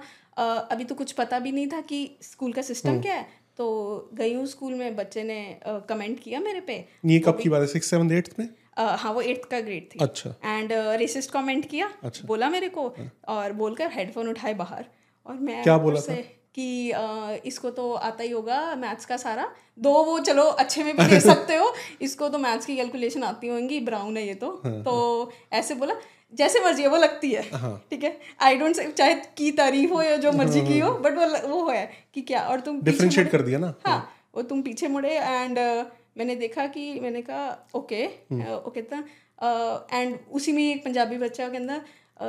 अभी 0.70 0.84
तो 0.84 0.94
कुछ 0.94 1.12
पता 1.12 1.38
भी 1.38 1.52
नहीं 1.52 1.66
था 1.66 1.80
कि 1.82 2.00
स्कूल 2.22 2.52
का 2.52 2.62
सिस्टम 2.62 3.00
क्या 3.00 3.14
है। 3.14 3.26
तो 3.58 3.66
गई 4.14 4.32
हूँ 4.34 4.46
स्कूल 4.46 4.74
में 4.74 4.96
बच्चे 4.96 5.22
ने 5.22 5.36
कमेंट 5.66 6.18
किया 6.20 6.40
मेरे 6.40 6.60
पे। 6.60 6.74
ये 7.06 7.18
कब 7.18 7.38
की 7.42 7.48
बात 7.48 7.60
है? 7.60 7.66
सिक्स 7.68 7.90
सेवन 7.90 8.10
एट्थ 8.12 8.38
में? 8.38 8.48
हाँ 8.78 9.12
वो 9.12 9.20
एट्थ 9.22 9.48
का 9.50 9.60
ग्रेड 9.60 9.88
थी। 9.90 9.98
अच्छा। 10.00 10.30
एंड 10.44 10.72
रेसिस्ट 10.98 11.30
कमेंट 11.30 11.68
किया 11.70 11.90
अच्छा। 12.04 12.26
बोला 12.26 12.48
मेरे 12.50 12.68
को 12.68 12.94
और 13.28 13.52
बोलकर 13.54 13.90
हेडफोन 13.92 14.28
उठाए 14.28 14.54
बाहर। 14.54 14.84
और 15.26 15.34
मैं 15.36 15.62
क्या 15.62 15.76
बोला 15.78 16.00
से 16.00 16.14
कि 16.54 16.66
इसको 17.46 17.70
तो 17.70 17.92
आता 17.92 18.22
ही 18.22 18.30
होगा 18.30 18.74
मैथ्स 18.74 19.06
का 19.06 19.16
सारा। 19.16 19.48
दो 19.78 19.92
वो 20.04 20.18
चलो 20.20 20.42
अच्छे 20.42 20.84
में 20.84 20.96
भी 20.96 21.06
दे 21.06 21.20
सकते 21.20 21.54
हो। 21.56 21.72
इसको 22.02 22.28
तो 22.28 22.38
मैथ्स 22.38 22.66
की 22.66 22.76
कैलकुलेशन 22.76 23.22
आती 23.24 23.48
होंगी 23.48 23.80
ब्राउन 23.80 24.16
है 24.16 24.26
ये 24.26 24.34
तो। 24.34 24.50
हाँ, 24.64 24.82
तो 24.82 25.32
ऐसे 25.52 25.74
बोला 25.74 25.94
जैसे 26.32 26.60
मर्ज़ी 26.60 26.82
है 26.82 26.88
वो 26.88 26.96
लगती 26.96 27.30
है। 27.30 27.42
हाँ। 27.52 27.76
ठीक 27.90 28.04
है? 28.04 28.18
आई 28.42 28.56
डोंट 28.56 28.76
चाहे 28.76 29.14
की 29.38 29.50
तारीफ़ 29.52 29.92
हो 29.92 30.02
या 30.02 30.16
जो 30.16 30.32
मर्ज़ी 30.32 30.60
की 30.66 30.78
हो। 30.78 30.92
बट 30.98 31.18
वो 31.18 31.48
वो 31.48 31.68
है 31.70 31.90
कि 32.14 32.20
क्या 32.22 32.40
और 32.42 32.60
तुम 32.60 32.80
डिफरेंशिएट 32.82 33.30
कर 33.30 33.42
दिया 33.42 33.58
ना? 33.58 33.74
हाँ 33.86 33.98
वो 34.36 34.42
तुम 34.42 34.62
पीछे 34.62 34.88
मुड़े 34.88 35.10
एंड 35.10 35.58
मैंने 36.16 36.34
देखा 36.36 36.66
कि 36.66 37.00
मैंने 37.00 37.22
कहा 37.22 37.68
ओके 37.74 38.04
ओके 38.66 38.82
था 38.82 39.04
एंड 39.92 40.18
उसी 40.32 40.52
में 40.52 40.62
ही 40.62 40.70
एक 40.72 40.84
पंजाबी 40.84 41.16
बच्चा 41.18 41.46
अ, 42.20 42.24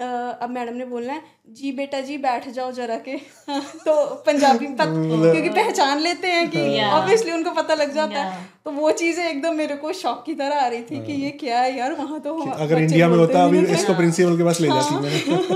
अ, 0.00 0.04
अब 0.42 0.50
मैडम 0.50 0.74
ने 0.74 0.84
बोलना 0.84 1.12
है 1.12 1.22
जी 1.50 1.72
बेटा 1.72 2.00
जी 2.00 2.18
बैठ 2.18 2.48
जाओ 2.48 2.72
जरा 2.72 2.96
के। 2.98 3.16
तो 3.84 4.14
पंजाबी 4.26 4.66
पत, 4.66 4.88
क्योंकि 4.88 5.48
पहचान 5.48 5.98
लेते 5.98 6.28
हैं 6.28 6.48
कि 6.50 6.58
Yeah. 6.58 6.92
ऑब्वियसली 6.92 7.32
उनको 7.32 7.50
पता 7.50 7.74
लग 7.74 7.92
जाता 7.94 8.14
Yeah. 8.14 8.32
है 8.32 8.46
तो 8.64 8.70
वो 8.70 8.90
चीज़ें 8.92 9.24
एकदम 9.30 9.54
मेरे 9.54 9.76
को 9.76 9.92
शॉक 9.92 10.22
की 10.26 10.34
तरह 10.34 10.60
आ 10.60 10.66
रही 10.66 10.82
थी 10.82 11.04
कि 11.06 11.12
ये 11.12 11.30
क्या 11.30 11.60
है 11.60 11.76
यार 11.78 11.92
वहाँ 11.92 12.20
तो 12.20 12.38
अगर 12.50 12.78
इंडिया 12.78 13.08
में 13.08 13.16
होता 13.16 13.44
अभी 13.44 13.64
इसको 13.66 13.94
प्रिंसिपल 13.94 14.36
के 14.36 14.44
पास 14.44 14.60
ले 14.60 14.68
जाती 14.68 15.54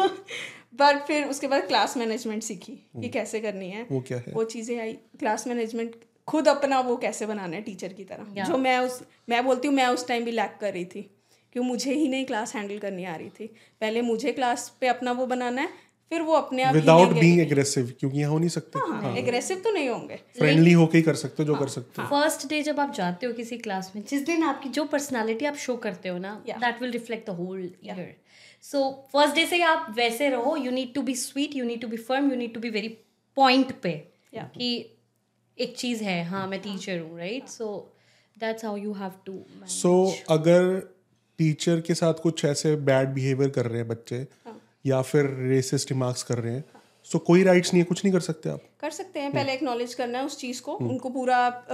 बट 0.80 1.04
फिर 1.06 1.24
उसके 1.24 1.46
बाद 1.46 1.66
क्लास 1.66 1.96
मैनेजमेंट 1.96 2.42
सीखी 2.42 2.72
कि 3.00 3.08
कैसे 3.08 3.40
करनी 3.40 3.70
है। 3.70 3.86
वो 3.92 4.00
क्या 4.00 4.18
है? 4.18 4.32
वो 4.32 4.44
चीज़ें 4.44 4.78
आई 4.80 4.92
क्लास 5.18 5.46
मैनेजमेंट 5.46 5.94
खुद 6.28 6.48
अपना 6.48 6.80
वो 6.82 6.96
कैसे 6.96 7.26
बनाना 7.26 7.56
है 7.56 7.62
टीचर 7.62 7.92
की 7.92 8.04
तरह। 8.04 8.44
जो 8.44 8.56
मैं 8.58 8.78
उस 8.78 9.02
मैं 9.28 9.44
बोलती 9.44 9.68
हूँ 9.68 9.74
मैं 9.76 9.86
उस 9.88 10.06
टाइम 10.08 10.24
भी 10.24 10.30
लैक 10.32 10.56
कर 10.60 10.72
रही 10.72 10.84
थी 10.84 11.02
क्यों 11.54 11.64
मुझे 11.64 11.92
ही 11.92 12.08
नहीं 12.08 12.24
क्लास 12.26 12.54
हैंडल 12.56 12.78
करनी 12.78 13.04
आ 13.04 13.16
रही 13.16 13.28
थी। 13.30 13.46
पहले 13.80 14.02
मुझे 14.02 14.32
क्लास 14.32 14.68
पे 14.80 14.88
अपना 14.88 15.12
वो 15.12 15.26
बनाना 15.26 15.62
है 15.62 15.84
फिर 16.12 16.22
वो 16.22 16.32
अपने 16.34 16.62
आप 16.62 16.74
विदाउट 16.74 17.12
बीइंग 17.12 17.40
एग्रेसिव 17.40 17.92
क्योंकि 18.00 18.18
यहाँ 18.18 18.30
हो 18.30 18.38
नहीं 18.38 18.48
सकते। 18.48 18.78
हाँ 18.80 19.14
एग्रेसिव 19.16 19.60
तो 19.64 19.70
नहीं 19.72 19.88
होंगे। 19.88 20.16
फ्रेंडली 20.38 20.72
होके 20.72 20.98
ही 20.98 21.02
कर 21.04 21.14
सकते 21.14 21.42
हो 21.42 21.46
जो 21.46 21.54
हाँ, 21.54 21.62
कर 21.62 21.68
सकते 21.68 22.02
हो। 22.02 22.08
फ़र्स्ट 22.08 22.46
डे 22.48 22.62
जब 22.62 22.80
आप 22.80 22.92
जाते 22.94 23.26
हो 23.26 23.32
किसी 23.32 23.58
क्लास 23.58 23.90
में 23.96 24.02
जिस 24.10 24.24
दिन 24.26 24.42
आपकी 24.42 24.68
जो 24.68 24.84
पर्सनालिटी 24.92 25.44
आप 25.44 25.56
शो 25.56 25.76
करते 25.86 26.08
हो 26.08 26.18
ना 26.18 26.34
that 26.48 26.82
will 26.82 26.90
reflect 26.90 27.30
the 27.30 27.34
whole 27.36 27.70
year 27.84 28.14
so 28.64 28.90
first 29.12 29.34
day 29.34 29.46
से 29.46 29.62
आप 29.62 29.86
वैसे 29.96 30.28
रहो 30.28 30.56
you 30.56 30.70
need 30.72 30.94
to 30.94 31.02
be 31.02 31.14
sweet 31.14 31.56
you 31.56 31.64
need 31.64 31.80
to 31.80 31.88
be 31.88 31.96
firm 32.10 32.30
you 32.30 32.36
need 32.36 32.54
to 32.54 32.60
be 32.60 32.70
very 32.70 32.88
point 33.36 33.72
पे 33.82 33.92
कि 34.34 34.70
एक 35.58 35.76
चीज़ 35.76 36.04
है 36.04 36.24
हाँ 36.24 36.46
मैं 36.46 36.60
टीचर 36.60 36.98
हूँ 36.98 37.18
right 37.18 37.48
so 37.48 37.92
that's 38.38 38.64
how 38.64 38.76
you 38.76 38.92
have 38.92 39.12
to 39.26 39.38
so 39.66 40.14
अगर 40.30 40.78
टीचर 41.38 41.80
के 41.80 41.94
साथ 41.94 42.14
कुछ 42.14 42.44
ऐसे 42.44 42.76
बैड 42.76 43.08
बिहेवियर 43.08 43.50
कर 43.50 43.66
रहे 43.66 43.78
हैं 43.78 43.88
बच्चे 43.88 44.16
हाँ. 44.16 44.60
या 44.86 45.02
फिर 45.02 45.26
रेसिस्ट 45.26 45.90
रिमार्क्स 45.92 46.22
कर 46.22 46.38
रहे 46.38 46.52
हैं 46.54 46.64
सो 47.04 47.18
कोई 47.18 47.42
राइट्स 47.42 47.72
नहीं 47.72 47.82
है 47.82 47.84
कुछ 47.84 48.04
नहीं 48.04 48.12
कर 48.12 48.20
सकते 48.20 48.48
आप। 48.48 48.62
कर 48.80 48.90
सकते 48.90 49.20
हैं 49.20 49.32
पहले 49.32 49.52
एक्नॉलेज 49.52 49.94
करना 49.94 50.18
है 50.18 50.24
उस 50.24 50.38
चीज़ 50.38 50.62
को 50.62 50.72
उनको 50.72 51.08
पूरा 51.08 51.66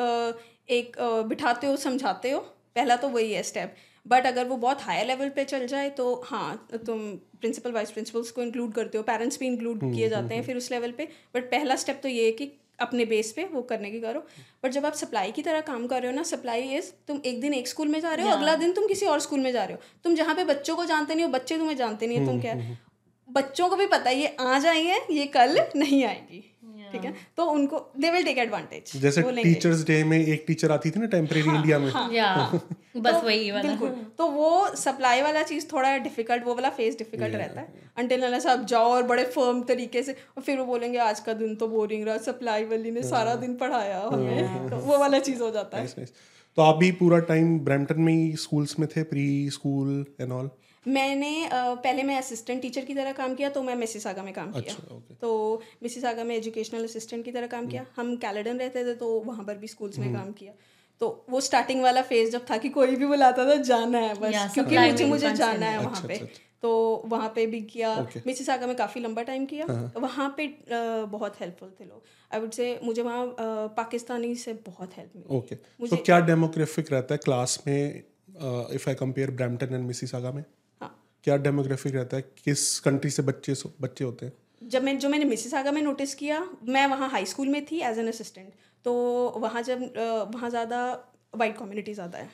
एक 0.71 0.97
बिठाते 1.29 1.67
हो 1.67 1.77
समझाते 1.77 2.31
हो 2.31 2.41
पहला 2.75 2.97
तो 2.97 3.09
वही 3.09 3.33
है 3.33 3.43
स्टेप 3.43 3.75
बट 4.09 4.27
अगर 4.27 4.45
वो 4.45 4.57
बहुत 4.57 4.83
हाई 4.83 5.05
लेवल 5.05 5.29
पे 5.29 5.45
चल 5.45 5.67
जाए 5.67 5.91
तो 5.91 6.23
हाँ 6.27 6.69
तुम 6.87 7.17
प्रिंसिपल 7.17 7.73
वाइस 7.73 7.91
प्रिंसिपल्स 7.91 8.31
को 8.31 8.43
इंक्लूड 8.43 8.73
करते 8.73 8.99
हो 8.99 9.05
पेरेंट्स 9.05 9.39
भी 9.39 9.47
इंक्लूड 9.47 9.95
किए 9.95 10.09
जाते 10.09 10.35
हैं 10.35 10.43
फिर 10.43 10.57
उस 10.57 10.71
लेवल 10.71 10.91
पे. 10.91 11.09
बट 11.35 11.51
पहला 11.51 11.77
स्टेप 11.77 12.01
तो 12.03 12.09
ये 12.09 12.25
है 12.25 12.33
कि 12.33 12.53
अपने 12.79 13.05
बेस 13.05 13.33
पे 13.33 13.45
वो 13.45 13.63
करने 13.63 13.91
की 13.91 14.01
करो। 14.01 14.21
बट 14.65 14.71
जब 14.71 14.87
आप 14.87 14.95
सप्लाई 14.95 15.33
की 15.33 15.43
तरह 15.43 15.61
काम 15.63 15.87
कर 15.87 16.03
रहे 16.03 16.11
हो 16.11 16.17
ना 16.17 16.23
सप्लाई 16.23 16.63
इज़ 16.77 16.91
तुम 17.09 17.21
एक 17.27 17.41
दिन 17.41 17.55
एक 17.55 17.69
स्कूल 17.69 17.89
में 17.89 18.01
जा 18.01 18.15
रहे 18.15 18.27
हो 18.27 18.33
अगला 18.33 18.55
दिन 18.57 18.73
तुम 18.73 18.87
किसी 18.87 19.07
और 19.07 19.21
स्कूल 19.21 19.41
में 19.41 19.53
जा 19.53 19.65
रहे 19.65 19.75
हो। 19.75 20.01
तुम 20.05 20.15
जहाँ 20.15 20.35
पे 20.35 20.45
बच्चों 20.45 20.77
को 20.77 20.85
जानते 20.85 21.15
नहीं 21.15 21.25
हो 21.25 21.31
बच्चे 21.31 21.59
तुम्हें 21.59 21.77
जानते 21.77 22.07
नहीं 22.07 22.19
है 22.19 22.27
तुम 22.27 22.41
क्या 22.41 22.57
बच्चों 23.29 23.69
को 23.69 23.77
भी 23.77 23.87
पता 23.87 24.11
है 24.11 24.17
ये 24.17 24.37
आ 24.41 24.59
जाएँगे 24.59 24.99
ये 25.15 25.27
कल 25.27 25.59
नहीं 25.77 26.05
आएगी। 26.05 26.49
ठीक 26.93 27.05
है? 27.05 27.15
तो 27.37 27.45
उनको 27.51 27.79
दे 28.01 28.11
विल 28.11 28.25
टेक 28.25 28.39
एडवांटेज 28.39 28.93
जैसे 29.03 29.23
टीचर्स 29.43 29.85
डे 29.87 30.03
में 30.05 30.19
एक 30.19 30.45
टीचर 30.47 30.73
आती 30.73 30.91
थी 30.91 31.01
ना 31.01 31.07
टेम्परेरी 31.07 31.51
इंडिया 31.51 31.79
में। 31.79 31.91
या 32.15 32.31
बस 32.97 33.23
वही 33.25 33.51
वाला। 33.51 33.69
बिल्कुल। 33.69 33.89
तो 34.19 34.27
वो 34.27 34.75
सप्लाई 34.77 35.23
वाला 35.23 35.43
चीज़ 35.43 35.67
थोड़ा 35.73 35.97
डिफ़िकल्ट 35.99 36.45
वो 36.45 36.55
वाला 36.55 36.71
फेस 36.71 36.99
डिफ़िकल्ट 36.99 37.35
रहता 37.35 37.61
है। 37.61 37.91
अंटिल 37.99 38.23
अनलेस 38.23 38.47
आप 38.47 38.65
जाओ 38.65 38.91
और 38.91 39.03
बड़े 39.03 39.25
फर्म 39.37 39.63
तरीके 39.63 40.03
से 40.03 40.13
और 40.13 40.43
फिर 40.43 40.59
वो 40.59 40.65
बोलेंगे 40.65 40.99
आज 40.99 41.21
का 41.21 41.33
दिन 41.33 41.55
तो 41.55 41.69
बोरिंग 41.69 42.05
रहा 42.05 42.17
सप्लाई 42.17 42.65
वाली 42.65 42.91
ने 42.91 43.03
सारा 43.03 43.35
दिन 43.35 43.57
पढ़ाया 43.57 44.01
हमें। 44.13 44.69
तो 44.71 44.77
वो 44.77 44.99
वाला 44.99 45.19
चीज़ 45.19 45.43
हो 45.43 45.51
जाता 45.51 45.79
है। 45.79 46.07
तो 46.57 46.63
आप 46.63 46.77
भी 46.77 46.91
पूरा 46.93 47.19
टाइम 47.19 47.59
ब्रैम्पटन 47.61 48.01
में 48.01 48.13
ही 48.13 48.37
स्कूल्स 48.37 48.79
में 48.79 48.89
थे 48.97 49.03
प्री 49.03 49.27
स्कूल 49.51 50.05
एंड 50.21 50.33
ऑल 50.33 50.51
मैंने 50.87 51.49
पहले 51.53 52.03
मैं 52.03 52.17
असिस्टेंट 52.19 52.61
टीचर 52.63 52.85
की 52.85 52.95
तरह 52.95 53.13
काम 53.13 53.35
किया 53.35 53.49
तो 53.51 53.63
मैं 53.63 53.75
मिसिसागा 53.77 54.23
में 54.23 54.33
काम 54.35 54.49
अच्छा, 54.49 54.61
किया। 54.61 54.75
अच्छा 54.75 54.95
ओके 54.97 55.15
तो 55.15 55.63
मिसिसागा 55.83 56.25
में 56.25 56.35
एजुकेशनल 56.37 56.85
असिस्टेंट 56.85 57.25
की 57.25 57.33
तरह 57.33 57.47
काम 57.47 57.67
किया। 57.67 57.87
हम 57.97 58.15
कैलेडन 58.17 58.59
रहते 58.59 58.85
थे 58.85 58.95
तो 58.95 59.19
वहाँ 59.21 59.45
पर 59.45 59.57
भी 59.57 59.69
स्कूल्स 59.69 59.99
में 59.99 60.13
काम 60.13 60.33
किया। 60.33 60.53
तो 61.01 61.09
वो 61.31 61.41
स्टार्टिंग 61.41 61.83
वाला 61.83 62.03
फ़ेज़ 62.03 62.31
जब 62.31 62.45
था 62.51 62.57
कि 62.57 62.69
कोई 62.69 62.97
भी 62.97 63.07
बुलाता 63.07 63.45
था 63.47 63.55
जाना 63.63 63.99
है 63.99 64.15
बस 64.15 64.55
क्योंकि 64.55 64.79
मुझे 64.79 65.05
मुझे 65.05 65.33
जाना 65.35 65.67
है 65.67 65.85
वहाँ 65.85 66.03
पे। 66.09 66.19
तो 66.63 66.71
वहाँ 67.07 67.29
पे 67.29 67.47
भी 67.47 67.61
किया। 67.63 67.89
Okay. 68.03 68.21
मिसिसागा 68.27 68.67
में 68.67 68.75
काफ़ी 68.77 69.01
लंबा 69.01 69.23
टाइम 69.23 69.47
किया। 69.47 69.67
वहाँ 69.99 70.29
पे 70.37 70.47
बहुत 71.13 71.41
हेल्पफुल 71.41 71.73
थे 71.81 71.85
लोग। 71.85 72.03
आई 72.35 72.41
वुड 72.41 72.51
से 72.51 72.79
मुझे 72.85 73.03
वहाँ 73.03 73.35
पाकिस्तानी 73.77 74.35
से 74.35 74.53
बहुत 74.67 74.97
हेल्प 74.97 75.13
मिली। 75.17 75.37
ओके 75.37 75.55
तो 75.89 75.97
क्या 75.97 76.21
डेमोग्राफिक 76.21 76.93
रहता 76.93 77.15
है 77.15 77.19
क्लास 77.25 77.59
में 77.67 78.03
if 78.73 78.89
I 78.89 78.95
compare 78.95 79.31
Brampton 79.31 79.75
and 79.75 79.87
Mississauga 79.87 80.33
में? 80.33 80.43
हाँ 80.43 80.62
क्या 81.25 81.37
डेमोग्राफिक 81.39 81.95
रहता 81.95 82.17
है? 82.17 82.23
किस 82.45 82.79
कंट्री 82.81 83.11
से 83.11 83.23
बच्चे 83.23 83.55
बच्चे 83.81 84.05
होते 84.05 84.27
हैं? 84.27 84.33
जब 84.63 84.83
मैं 84.85 84.99
जो 84.99 85.09
मैंने 85.09 85.25
मिसिसागा 85.27 85.73
में 85.73 85.81
नोटिस 85.83 86.15
किया 86.15 86.39
मैं 86.69 86.87
वहाँ 86.89 87.09
हाई 87.11 87.27
स्कूल 87.27 87.49
में 87.49 87.65
थी 87.67 87.81
एज 87.83 87.99
एन 87.99 88.09
असिस्टेंट 88.09 88.53
तो 88.85 88.93
वहाँ 89.39 89.63
जब 89.63 89.83
वहाँ 90.35 90.51
ज़्यादा 90.51 90.79
वाइट 91.35 91.57
कम्युनिटी 91.59 91.95
ज़्यादा 91.95 92.19
है। 92.19 92.31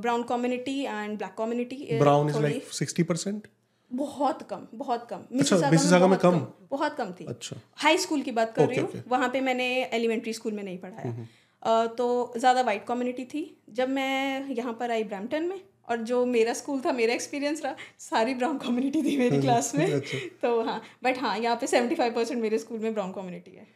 Brown 0.00 0.22
community 0.24 0.80
and 0.82 1.16
black 1.18 1.34
community 1.38 1.98
brown 1.98 2.30
is 2.30 2.38
like 2.38 2.72
sixty 2.74 3.02
percent 3.04 3.46
बहुत 3.90 4.42
कम 4.50 4.66
बहुत 4.74 5.06
कम। 5.10 5.24
मिसिसागा 5.32 6.06
में 6.06 6.18
कम? 6.18 6.38
बहुत 6.70 6.94
कम 6.96 7.12
थी। 7.12 7.24
अच्छा। 7.26 7.56
हाई 7.76 7.98
स्कूल 7.98 8.22
की 8.22 8.30
बात 8.32 8.54
कर 8.54 8.68
रही 8.68 8.78
हूँ 8.78 9.02
वहाँ 9.08 9.28
पे 9.28 9.40
मैंने 9.42 9.66
एलिमेंट्री 9.92 10.32
स्कूल 10.32 10.52
में 10.52 10.62
नहीं 10.62 10.78
पढ़ाया। 10.78 11.86
तो 11.96 12.06
ज़्यादा 12.36 12.62
वाइट 12.62 12.84
कम्युनिटी 12.86 13.24
थी। 13.24 13.42
जब 13.72 13.88
मैं 13.90 14.48
यहाँ 14.50 14.72
पर 14.80 14.90
आई 14.90 15.04
ब्रैम्पटन 15.04 15.44
में 15.44 15.60
और 15.88 15.96
जो 15.96 16.26
मेरा 16.26 16.52
स्कूल 16.52 16.80
था 16.80 16.92
मेरा 16.92 17.14
एक्सपीरियंस 17.14 17.62
रहा 17.64 17.74
सारी 17.98 18.34
ब्राउन 18.34 18.58
कम्युनिटी 18.58 19.02
थी 19.02 19.16
मेरी 19.16 19.40
क्लास 19.42 19.74
में। 19.74 20.00
तो 20.42 20.60
हाँ 20.62 20.82
बट 21.04 21.18
हाँ 21.18 21.38
यहाँ 21.38 21.56
पे 21.56 21.66
सेवेंटी 21.66 21.94
फाइव 21.94 22.14
परसेंट 22.14 22.42
मेरे 22.42 22.58
स्कूल 22.58 22.78
में 22.78 22.94
ब्राउन 22.94 23.12
कम्युनिटी 23.12 23.50
है। 23.50 23.66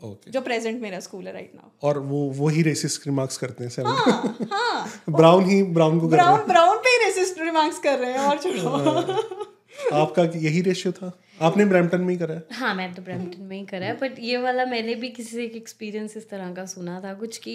Okay. 0.00 0.28
जो 0.28 0.40
प्रेजेंट 0.40 0.80
मेरा 0.82 1.00
स्कूल 1.00 1.26
है 1.26 1.32
राइट 1.32 1.52
नाउ 1.54 1.88
और 1.88 1.98
वो 1.98 2.18
वो 2.30 2.48
ही 2.48 2.62
रेसिस्ट 2.62 3.06
रिमार्क्स 3.06 3.36
करते 3.38 3.64
हैं 3.64 3.70
सर 3.70 3.86
हाँ 3.86 4.36
हाँ। 4.52 5.02
ब्राउन 5.10 5.44
ही 5.44 5.62
ब्राउन 5.62 6.00
को 6.00 6.08
ब्राउन 6.08 6.40
ब्राउन 6.40 6.76
पे 6.76 6.90
ही 6.90 7.04
रेसिस्ट 7.04 7.40
रिमार्क्स 7.40 7.78
कर 7.78 7.98
रहे 7.98 8.12
हैं 8.12 8.18
और 8.18 8.38
छोड़ो। 8.42 8.78
हैं। 8.78 9.47
आपका 9.92 10.22
यही 10.36 10.60
रेशियो 10.62 10.92
था? 10.92 11.10
आपने 11.42 11.64
ब्रैम्पटन 11.64 12.00
में 12.00 12.12
ही 12.12 12.18
करा 12.18 12.34
है? 12.34 12.42
हाँ 12.52 12.74
मैं 12.74 12.92
तो 12.94 13.02
ब्रैम्पटन 13.02 13.42
में 13.42 13.56
ही 13.56 13.64
करा 13.66 13.86
है 13.86 13.96
बट 13.98 14.18
ये 14.20 14.36
वाला 14.36 14.64
मैंने 14.66 14.94
भी 14.94 15.08
किसी 15.08 15.36
से 15.36 15.44
एक 15.44 15.56
एक्सपीरियंस 15.56 16.16
इस 16.16 16.28
तरह 16.30 16.52
का 16.54 16.64
सुना 16.66 17.00
था 17.00 17.14
कुछ 17.14 17.38
कि 17.38 17.54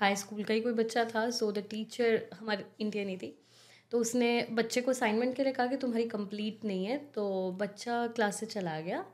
हाई 0.00 0.16
स्कूल 0.16 0.42
का 0.42 0.54
ही 0.54 0.60
कोई 0.60 0.72
बच्चा 0.72 1.04
था 1.14 1.28
सो 1.30 1.50
द 1.52 1.64
टीचर 1.70 2.20
हमारे 2.40 2.64
इंडियन 2.80 3.08
ही 3.08 3.16
थी 3.16 3.34
तो 3.92 3.98
उसने 3.98 4.30
बच्चे 4.52 4.80
को 4.80 4.90
असाइनमेंट 4.90 5.36
के 5.36 5.44
लिए 5.44 5.52
कहा 5.52 5.66
कि 5.66 5.76
तुम्हारी 5.76 6.04
कंप्लीट 6.08 6.64
नहीं 6.64 6.84
है 6.86 6.96
तो 7.14 7.26
बच्चा 7.60 8.06
क्लास 8.06 8.40
से 8.40 8.46
चला 8.46 8.80
गया 8.80 9.04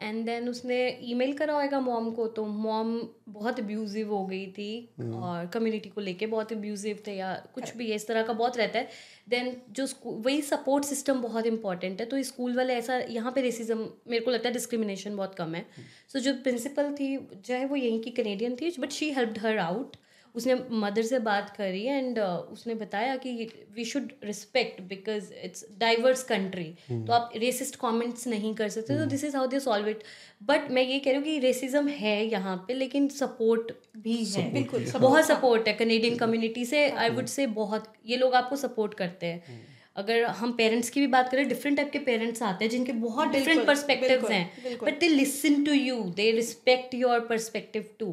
एंड 0.00 0.24
देन 0.26 0.48
उसने 0.48 0.76
ईमेल 1.02 1.32
करा 1.36 1.54
होगा 1.54 1.80
मॉम 1.80 2.10
को 2.10 2.26
तो 2.28 2.44
मॉम 2.46 3.00
बहुत 3.28 3.60
अब्यूजिव 3.60 4.12
हो 4.14 4.24
गई 4.26 4.46
थी 4.52 4.68
और 5.00 5.46
कम्युनिटी 5.46 5.88
को 5.88 6.00
लेके 6.00 6.26
बहुत 6.26 6.52
अब्यूजिव 6.52 7.02
थे 7.06 7.12
या 7.12 7.32
कुछ 7.54 7.76
भी 7.76 7.88
है 7.90 7.96
इस 7.96 8.06
तरह 8.08 8.22
का 8.22 8.32
बहुत 8.32 8.56
रहता 8.56 8.78
है। 8.78 8.88
देन 9.28 9.56
जो 9.70 9.86
स्कूल 9.86 10.22
वही 10.24 10.40
सपोर्ट 10.42 10.84
सिस्टम 10.84 11.22
बहुत 11.22 11.46
इंपॉर्टेंट 11.46 12.00
है 12.00 12.06
तो 12.06 12.22
स्कूल 12.22 12.56
वाले 12.56 12.74
ऐसा 12.74 12.98
यहाँ 13.10 13.32
पे 13.32 13.40
रेसिज्म 13.40 13.88
मेरे 14.08 14.24
को 14.24 14.30
लगता 14.30 14.48
है 14.48 14.52
डिस्क्रिमिनेशन 14.52 15.16
बहुत 15.16 15.34
कम 15.34 15.54
है। 15.54 15.64
सो 16.08 16.18
जो 16.18 16.34
प्रिंसिपल 16.42 16.92
थी 16.94 17.16
जो 17.16 17.54
है 17.54 17.64
वो 17.66 17.76
यहीं 17.76 18.00
की 18.00 18.10
कनेडियन 18.12 18.56
थी 18.56 18.74
but 18.78 18.90
she 18.92 19.10
helped 19.12 19.38
her 19.38 19.58
out 19.58 19.96
उसने 20.34 20.54
मदर 20.72 21.02
से 21.02 21.18
बात 21.20 21.50
करी 21.56 21.82
एंड 21.86 22.18
उसने 22.18 22.74
बताया 22.74 23.16
कि 23.16 23.32
we 23.74 23.84
should 23.84 24.12
respect 24.24 24.80
because 24.88 25.32
it's 25.44 25.66
diverse 25.78 26.22
country 26.24 26.64
तो 26.90 27.12
आप 27.12 27.32
रेसिस्ट 27.36 27.76
कमेंट्स 27.80 28.26
नहीं 28.26 28.54
कर 28.54 28.68
सकते 28.68 28.98
तो 28.98 29.06
this 29.06 29.24
is 29.24 29.36
how 29.36 29.46
they 29.46 29.60
solve 29.60 29.88
it 29.88 30.02
but 30.42 30.70
मैं 30.70 30.82
ये 30.82 30.98
कह 30.98 31.10
रही 31.10 31.16
हूँ 31.16 31.24
कि 31.24 31.38
रेसिज्म 31.38 31.88
है 31.90 32.16
यहाँ 32.26 32.56
पे 32.68 32.74
लेकिन 32.74 33.08
सपोर्ट 33.10 33.72
भी 33.98 34.16
है। 34.24 34.50
बिल्कुल, 34.52 34.86
बहुत 34.98 35.26
सपोर्ट 35.26 35.68
है 35.68 35.74
कनेडियन 35.74 36.16
कम्युनिटी 36.18 36.64
से 36.64 36.88
आई 36.90 37.10
वुड 37.10 37.26
से 37.26 37.46
बहुत 37.54 37.92
ये 38.06 38.16
लोग 38.16 38.34
आपको 38.34 38.56
सपोर्ट 38.56 38.94
करते 38.94 39.26
हैं। 39.26 39.62
अगर 39.96 40.24
हम 40.36 40.52
पेरेंट्स 40.52 40.90
की 40.90 41.00
भी 41.00 41.06
बात 41.08 41.30
करें 41.30 41.48
डिफरेंट 41.48 41.76
टाइप 41.76 41.90
के 41.90 41.98
पेरेंट्स 42.04 42.42
आते 42.42 42.64
हैं 42.64 42.70
जिनके 42.70 42.92
बहुत 43.00 43.28
डिफरेंट 43.28 43.66
पर्सपेक्टिव्स 43.66 44.30
हैं। 44.30 44.78
But 44.78 45.00
they 45.00 45.08
listen 45.08 45.64
to 45.64 45.72
you 45.72 46.02
they 46.16 46.30
respect 46.32 46.94
your 46.94 47.20
perspective 47.28 47.84
too 47.98 48.06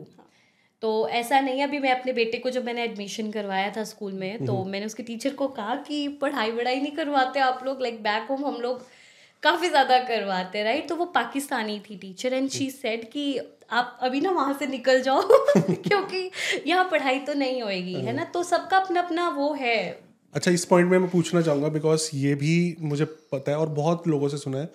तो 0.82 1.08
ऐसा 1.10 1.40
नहीं 1.40 1.60
है 1.60 1.68
अभी 1.68 1.80
मैं 1.80 2.00
अपने 2.00 2.14
बेटे 2.14 2.38
को 2.38 2.50
जब 2.50 2.66
मैंने 2.66 2.84
एडमिशन 2.84 3.32
करवाया 3.32 3.74
था 3.78 3.84
स्कूल 3.84 4.14
में 4.14 4.46
तो 4.46 4.64
मैंने 4.64 4.86
उसके 4.86 5.04
टीचर 5.04 5.34
को 5.34 5.48
कहा 5.48 5.76
कि 5.76 6.08
पढ़ाई 6.08 6.52
वढ़ाई 6.52 6.82
नहीं 6.82 6.92
करवाते 6.92 7.40
आप 7.40 7.62
लोग 7.66 7.82
लाइक 7.82 8.04
बैक 8.04 8.28
होम 8.30 8.46
हम 8.46 8.56
लोग 8.56 8.86
काफ़ी 9.44 9.70
ज़्यादा 9.70 10.00
करवाते 10.00 10.64
राइट 10.64 10.90
तो 10.90 10.96
वो 10.96 11.06
पाकिस्तानी 11.06 11.80
थी 11.80 11.98
टीचर 11.98 12.34
एंड 12.34 12.50
शी 12.50 12.70
सेड 12.70 13.10
कि 13.12 13.40
आप 13.72 14.00
अभी 14.02 14.22
ना 14.22 14.32
वहाँ 14.32 14.54
से 14.60 14.68
निकल 14.68 15.02
जाओ 15.02 15.22
क्योंकि 15.58 16.32
यहाँ 16.68 16.90
पढ़ाई 16.92 17.20
तो 17.20 17.34
नहीं 17.34 17.62
होएगी 17.62 17.94
है 17.94 18.14
ना? 18.14 18.24
तो 18.24 18.44
सबका 18.44 18.78
अपना 18.78 19.02
अपना 19.02 19.30
वो 19.30 19.54
है। 19.54 20.02
अच्छा 20.34 20.52
इस 20.52 20.66
पॉइंट 20.66 20.92
में 20.92 21.00
मैं 21.00 21.10
पूछना 21.10 21.42
चाहूँगा 21.42 21.68
बिकॉज़ 21.68 22.10
ये 22.14 22.36
भी 22.36 22.76
मुझे 22.80 23.06
पता 23.06 23.52
है 23.52 23.58
और 23.58 23.70
बहुत 23.70 24.08
लोगों 24.08 24.30
से 24.30 24.38
सुना 24.38 24.58
है 24.58 24.70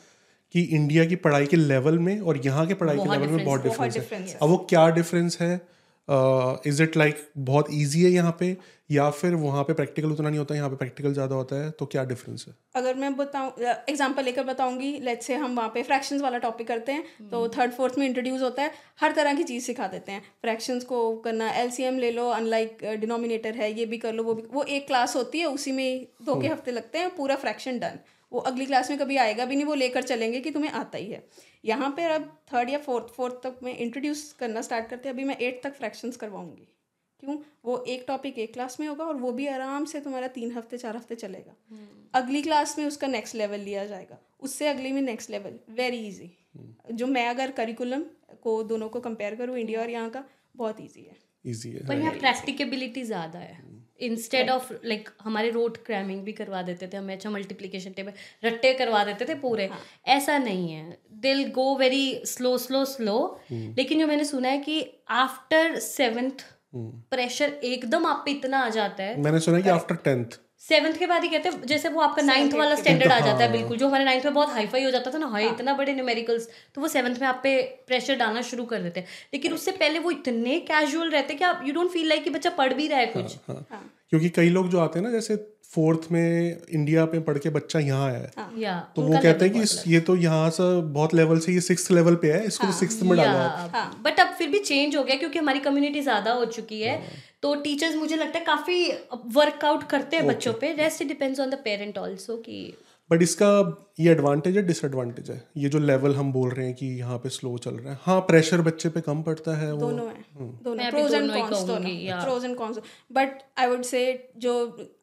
कि 0.55 0.63
इंडिया 0.63 1.05
की 1.05 1.17
पढ़ाई 1.17 1.47
के 1.47 1.57
लेवल 1.57 1.99
में 1.99 2.21
और 2.21 2.41
यहाँ 2.45 2.67
के 2.67 2.75
पढ़ाई 2.75 2.97
के 2.97 3.11
लेवल 3.11 3.27
में 3.27 3.45
बहुत 3.45 3.67
बहुत 3.67 3.93
डिफरेंस 3.93 4.29
है। 4.29 4.39
अब 4.43 4.49
वो 4.49 4.67
क्या 4.71 4.89
डिफरेंस 4.91 5.39
है? 5.41 5.76
इज़ 6.09 6.83
इट 6.83 6.97
लाइक 6.97 7.29
बहुत 7.39 7.67
ईजी 7.71 8.03
है 8.03 8.11
यहाँ 8.11 8.37
पे 8.41 8.57
या 8.91 9.11
फिर 9.11 9.35
वहाँ 9.35 9.63
पे 9.65 9.73
प्रैक्टिकल 9.73 10.11
उतना 10.13 10.29
नहीं 10.29 10.39
होता 10.39 10.55
है 10.55 10.59
यहाँ 10.59 10.71
पे 10.71 10.77
प्रैक्टिकल 10.77 11.13
ज़्यादा 11.13 11.35
होता 11.35 11.57
है 11.57 11.71
तो 11.71 11.87
क्या 11.87 12.05
डिफरेंस 12.05 12.45
है? 12.49 12.55
अगर 12.75 12.95
मैं 12.95 13.17
बताऊँ 13.17 13.53
एग्जांपल 13.89 14.25
लेकर 14.25 14.45
बताऊँगी 14.45 14.99
लेट्स 14.99 15.27
से 15.27 15.35
हम 15.35 15.57
वहाँ 15.57 15.69
पे 15.69 15.83
फ्रैक्शंस 15.83 16.23
वाला 16.23 16.39
टॉपिक 16.39 16.69
करते 16.69 16.93
हैं 16.93 17.05
hmm. 17.05 17.31
तो 17.31 17.49
थर्ड 17.49 17.73
फोर्थ 17.73 17.99
में 17.99 18.07
इंट्रोड्यूस 18.07 18.43
होता 18.43 18.63
है 18.63 18.71
हर 19.01 19.13
तरह 19.13 19.35
की 19.35 19.43
चीज़ 19.43 19.65
सिखा 19.65 19.87
देते 19.87 20.13
हैं। 20.13 20.23
फ्रैक्शंस 20.43 20.85
को 20.85 21.17
करना 21.17 21.51
एलसीएम 21.51 21.99
ले 21.99 22.11
लो 22.11 22.29
अनलाइक 22.29 22.85
डिनोमिनेटर 23.01 23.55
है 23.55 23.73
ये 23.73 23.87
भी 23.87 23.99
कर 23.99 24.13
लो 24.13 24.23
वो 24.23 24.35
भी 24.35 24.43
वो 24.53 24.63
एक 24.63 24.87
क्लास 24.87 25.17
होती 25.17 25.39
है 25.39 25.47
उसी 25.47 25.73
में 25.73 26.07
दो 26.23 26.41
के 26.41 26.49
हफ़्ते 26.49 26.73
लगते 26.73 26.99
हैं 26.99 27.15
पूरा 27.17 27.37
फ्रैक्शन 27.37 27.79
डन 27.79 27.99
वो 28.33 28.41
अगली 28.43 28.67
क्लास 28.67 28.91
में 28.91 28.99
कभी 28.99 29.17
आएगा 29.19 29.45
भी 29.45 29.57
नहीं 29.57 29.67
वो 29.67 29.75
लेकर 29.77 30.03
चलेंगे 30.05 30.41
कि 30.41 30.51
तुम्हें 30.51 30.71
आता 30.73 30.99
ही 30.99 31.11
है। 31.11 31.23
यहाँ 31.65 31.91
पर 31.91 32.11
अब 32.13 32.25
थर्ड 32.53 32.71
या 32.71 32.79
फोर्थ 32.79 33.13
फोर्थ 33.15 33.35
तक 33.43 33.59
मैं 33.63 33.77
इंट्रोड्यूस 33.77 34.33
करना 34.39 34.63
स्टार्ट 34.63 34.89
करते 34.89 35.09
अभी 35.09 35.25
मैं 35.25 35.37
एट 35.39 35.63
तक 35.63 35.75
फ्रैक्शंस 35.75 36.17
करवाऊँगी। 36.17 36.69
क्यों? 37.23 37.37
वो 37.65 37.77
एक 37.89 38.05
टॉपिक 38.09 38.39
एक 38.39 38.53
क्लास 38.53 38.79
में 38.81 38.87
होगा 38.87 39.05
और 39.05 39.17
वो 39.17 39.33
भी 39.33 39.47
आराम 39.49 39.85
से 39.85 40.01
तुम्हारा 40.01 40.29
तीन 40.31 40.51
हफ़्ते 40.53 40.79
चार 40.79 40.97
हफ़्ते 40.97 41.15
चलेगा। 41.15 41.55
अगली 42.15 42.43
क्लास 42.43 42.79
में 42.79 42.85
उसका 42.87 43.07
नेक्स्ट 43.07 43.35
लेवल 43.35 43.61
लिया 43.61 43.85
जाएगा। 43.87 44.19
उससे 44.41 44.69
अगली 44.69 44.93
में 44.93 45.01
नेक्स्ट 45.03 45.31
लेवल 45.31 45.59
वेरी 45.73 46.07
इजी 46.09 46.31
जो 46.93 47.07
मैं 47.07 47.29
अगर 47.29 47.51
करिकुलम 47.53 48.03
को 48.43 48.63
दोनों 48.65 48.89
को 48.89 49.01
कंपेयर 49.01 49.35
करूँ 49.35 49.57
इंडिया 49.59 49.81
और 49.81 49.91
यहाँ 49.91 50.11
का 50.11 50.25
बहुत 50.57 50.81
ईजी 50.81 51.01
है। 51.01 51.17
इजी 51.45 51.71
है। 51.71 51.87
पर 51.87 51.99
यहाँ 51.99 52.13
प्रैक्टिकेबिलिटी 52.15 53.03
ज़्यादा 53.05 53.39
है। 53.39 53.59
इंस्टेड 54.01 54.51
ऑफ़ 54.51 54.73
लाइक 54.85 55.09
हमारे 55.23 55.51
रोड 55.51 55.77
क्रैमिंग 55.87 56.23
भी 56.23 56.33
करवा 56.33 56.63
देते 56.63 56.87
थे 56.87 56.97
हमें 56.97 57.15
अच्छा 57.15 57.31
मल्टीप्लीकेशन 57.31 57.91
टेबल 57.91 58.13
रट्टे 58.45 58.73
करवा 58.75 59.05
देते 59.05 59.25
थे 59.25 59.35
पूरे। 59.35 59.67
हाँ. 59.67 59.79
ऐसा 60.07 60.39
नहीं 60.39 60.73
है। 60.73 60.99
They'll 61.21 61.45
go 61.51 61.75
very 61.77 62.23
slow 62.27 62.57
slow 62.59 62.85
slow 62.85 63.19
लेकिन 63.53 63.99
जो 64.01 64.07
मैंने 64.07 64.25
सुना 64.25 64.49
है 64.49 64.59
कि 64.59 64.81
आफ्टर 65.09 65.79
सेवेंथ 65.79 66.45
प्रेशर 66.77 67.53
एकदम 67.65 68.07
आप 68.07 68.23
पे 68.25 68.31
इतना 68.31 68.59
आ 68.59 68.69
जाता 68.69 69.03
है 69.03 69.21
मैंने 69.21 69.41
सुना 69.41 69.57
है 69.57 69.63
कि 69.63 69.69
आफ्टर 69.69 69.95
टेंथ 69.95 70.39
सेवन्थ 70.69 70.97
के 70.99 71.07
बाद 71.07 71.23
ही 71.23 71.29
कहते 71.29 71.49
हैं 71.49 71.67
जैसे 71.67 71.89
वो 71.89 72.01
आपका 72.01 72.23
नाइन्थ 72.23 72.55
वाला 72.55 72.75
स्टैंडर्ड 72.75 73.13
आ 73.13 73.19
जाता 73.21 73.45
है 73.45 73.53
बिल्कुल 73.53 73.77
जो 73.77 73.87
हमारे 73.87 74.05
नाइन्थ 74.05 74.25
में 74.25 74.35
बहुत 74.35 74.49
हाईफाई 74.49 74.85
हो 74.85 74.91
जाता 74.91 75.11
था 75.11 75.19
ना 75.19 75.27
हाई 75.27 75.47
इतना 75.47 75.75
बड़े 75.75 75.95
न्यूमेरिकल्स 75.95 76.49
तो 76.75 76.81
वो 76.81 76.89
सेवन्थ 76.89 77.21
में 77.21 77.29
आप 77.29 77.41
पे 77.43 77.63
प्रेशर 77.87 78.15
डालना 78.15 78.43
शुरू 78.43 78.65
कर 78.65 78.83
देते 78.83 79.01
हैं। 79.01 79.07
लेकिन 79.35 79.53
उससे 79.53 79.73
पहले 79.73 79.99
वो 79.99 80.11
इतने 80.11 80.59
कैजुअल 80.61 81.11
रहते 81.11 81.33
हैं 81.33 81.39
कि 81.39 81.45
आप 81.45 81.63
यू 81.67 81.75
डोंट 81.75 81.91
फील 81.91 82.09
लाइक 82.09 82.25
कि 82.25 82.31
बच्चा 82.31 82.51
पढ़ 82.51 82.75
भी 82.75 82.89
रहा 82.89 82.99
है 82.99 83.07
कुछ। 83.07 83.37
हाँ। 83.49 83.93
क्योंकि 84.11 84.29
कई 84.29 84.49
लोग 84.49 84.69
जो 84.69 84.81
आते 84.81 84.99
हैं 84.99 85.07
ना 85.07 85.13
जैसे 85.13 85.37
फोर्थ 85.71 86.07
में 86.13 86.57
इंडिया 86.71 87.05
पे 87.07 87.19
पढ़ 87.21 87.39
के 87.39 87.51
बच्चा 87.51 87.79
यहाँ 87.79 88.07
आया 88.07 88.19
है। 88.19 88.31
हाँ, 88.37 88.93
तो 88.97 89.03
वो 89.03 89.19
कहते 89.19 89.45
हैं 89.45 89.55
कि 89.55 89.91
ये 89.93 90.01
तो 90.01 90.17
यहाँ 90.17 90.51
से 90.51 90.63
बहुत 90.83 91.15
लेवल 91.15 91.39
से 91.39 91.53
ये 91.53 91.61
सिक्स 91.63 91.91
लेवल 91.91 92.15
पे 92.17 92.33
है 92.33 92.45
इसको 92.47 92.71
सिक्स 92.75 93.03
में 93.03 93.17
डाला 93.17 93.47
है। 93.49 93.85
बट 94.03 94.21
अब 94.21 94.35
फिर 94.39 94.49
भी 94.49 94.59
चेंज 94.61 94.97
हो 94.97 95.03
गया 95.03 95.17
क्योंकि 95.17 95.39
हमारी 95.39 95.61
कम्युनिटी 95.61 96.03
ज़्यादा 96.03 96.33
हो 96.33 96.45
चुकी 96.47 96.81
है। 96.81 97.01
तो 97.43 97.55
टीचर्स 97.57 97.97
मुझे 97.97 98.17
लगता 98.17 98.39
है 98.39 98.45
काफ़ी 98.45 98.91
वर्कआउट 99.35 99.83
करते 99.89 100.17
हैं 100.17 100.27
बच्चों 100.27 100.53
पे। 100.53 100.73
Rest 100.75 101.05
depends 101.05 101.41
on 101.41 101.51
the 101.51 101.59
parent 101.65 101.99
also 101.99 102.37
कि 102.39 102.73
बट 103.11 103.23
इसका 103.23 103.49
ये 104.01 104.11
एडवांटेज 104.13 104.57
है 104.57 104.63
डिसएडवांटेज 104.67 105.31
है। 105.31 105.43
ये 105.57 105.69
जो 105.69 105.79
लेवल 105.79 106.15
हम 106.15 106.33
बोल 106.33 106.51
रहे 106.51 106.67
हैं 106.67 106.75
कि 106.75 106.87
यहाँ 106.99 107.19
पे 107.19 107.29
स्लो 107.29 107.57
चल 107.59 107.75
रहा 107.75 107.93
है। 107.93 107.99
हाँ 108.03 108.21
प्रेशर 108.21 108.61
बच्चे 108.63 108.89
पे 108.89 109.01
कम 109.01 109.23
पड़ता 109.23 109.57
है 109.57 109.73
वो। 109.73 109.79
दोनों 109.81 110.07
है। 110.09 110.25
दोनों। 110.65 110.91
प्रोज 110.91 111.15
एंड 111.15 111.23
दोनों 111.23 111.37
ही 111.37 111.43
कॉन्स 111.43 111.63
दोनों। 111.63 112.25
Pros 112.25 112.45
and 112.45 112.57
cons 112.57 112.79
but 113.13 113.39
I 113.59 113.67
would 113.67 113.83
say 113.83 114.03
जो 114.37 114.55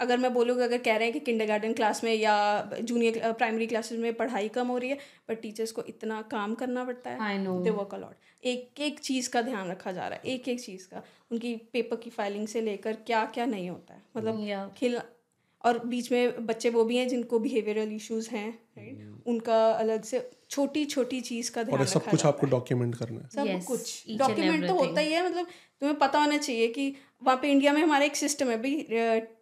अगर 0.01 0.18
मैं 0.18 0.34
बोलूँगा 0.34 0.64
अगर 0.64 0.78
कह 0.80 0.95
रहे 0.95 1.04
हैं 1.04 1.14
कि 1.14 1.20
किंडरगार्टन 1.22 1.74
क्लास 1.74 2.04
में 2.04 2.14
या 2.14 2.36
जूनियर 2.82 3.32
प्राइमरी 3.34 3.68
क्लासेस 3.68 3.99
में 3.99 4.14
पढ़ाई 4.14 4.47
कम 4.49 4.68
हो 4.68 4.78
रही 4.78 4.89
है 4.89 4.97
बट 5.30 5.41
टीचर्स 5.41 5.72
को 5.72 5.84
इतना 5.88 6.22
काम 6.32 6.56
करना 6.56 6.84
पड़ता 6.84 7.10
है 7.10 7.64
दे 7.64 7.70
वर्क 7.72 7.93
अलॉट 7.93 8.32
एक 8.43 8.82
एक 8.82 8.99
चीज़ 8.99 9.30
का 9.30 9.41
ध्यान 9.41 9.70
रखा 9.70 9.91
जा 9.91 10.08
रहा 10.08 10.20
है 10.24 10.34
एक 10.34 10.47
एक 10.49 10.62
चीज़ 10.62 10.88
का। 10.88 11.04
उनकी 11.32 11.56
पेपर 11.74 11.95
की 11.95 12.10
फाइलिंग 12.10 12.47
से 12.47 12.62
लेकर 12.62 12.93
क्या 13.08 13.24
क्या 13.26 13.45
नहीं 13.45 13.70
होता 13.70 13.93
है। 13.93 14.01
मतलब 14.18 14.74
खिल 14.78 14.99
और 15.64 15.80
बीच 15.86 16.11
में 16.11 16.45
बच्चे 16.45 16.70
वो 16.70 16.84
भी 16.84 16.97
हैं 16.97 17.07
जिनको 17.07 17.39
बिहेवियरल 17.39 17.91
इश्यूज़ 17.93 18.30
हैं 18.30 18.49
राइट 18.78 19.28
उनका 19.28 19.57
अलग 19.74 20.03
से 20.03 20.20
छोटी 20.49 20.84
छोटी 20.86 21.20
चीज़ 21.22 21.51
का 21.51 21.64
ध्यान 21.64 21.80
और 21.80 21.86
सब 21.88 22.05
कुछ 22.05 22.26
आपको 22.26 22.45
है। 22.47 22.51
डॉक्यूमेंट 22.51 22.95
करना 22.95 23.22
है? 23.22 23.28
सब 23.28 23.45
Yes, 23.45 23.66
कुछ। 23.66 24.18
डॉक्यूमेंट 24.18 24.68
तो 24.68 24.74
होता 24.76 25.01
ही 25.01 25.14
है 25.14 25.26
मतलब 25.26 25.47
तुम्हें 25.82 25.97
पता 25.99 26.20
होना 26.20 26.38
चाहिए 26.38 26.68
कि 26.68 26.95
वहाँ 27.24 27.38
पे 27.38 27.51
इंडिया 27.51 27.74
में 27.74 27.82
हमारा 27.82 28.05
एक 28.05 28.16
सिस्टम 28.16 28.49
है 28.49 28.57
भाई 28.57 28.76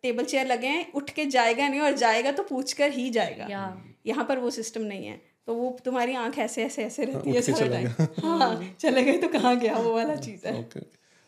टेबल 0.04 0.24
चेयर 0.26 0.48
लगे 0.48 0.68
हैं 0.68 0.92
उठ 0.94 1.10
के 1.10 1.26
जाएगा 1.26 1.68
नहीं 1.68 1.82
और 1.82 1.98
जाएगा 1.98 2.32
तो 2.32 2.44
पूछ 2.44 2.74
कर 2.74 2.92
ही 2.92 3.10
जाएगा। 3.10 3.48
या 3.52 3.66
यहाँ 4.06 4.26
पर 4.26 4.40
वो 4.40 4.50
सिस्टम 4.50 4.82
नहीं 4.82 5.06
है। 5.06 5.20
तो 5.48 5.54
वो 5.56 5.78
तुम्हारी 5.86 6.14
आँख 6.16 6.38
ऐसे 6.40 6.64
ऐसे 6.64 6.84
ऐसे 6.84 7.06
रहती 7.06 7.30
है 7.30 7.38
उठ 7.38 7.46
के 7.46 7.70
टाइम 7.70 7.88
हाँ 8.26 8.76
चले 8.80 9.04
गए 9.04 9.18
तो 9.18 9.28
कहाँ 9.28 9.56
गया 9.60 9.78
वो 9.78 9.94
वाला 9.96 10.16
चीज़ 10.16 10.48
है। 10.48 10.54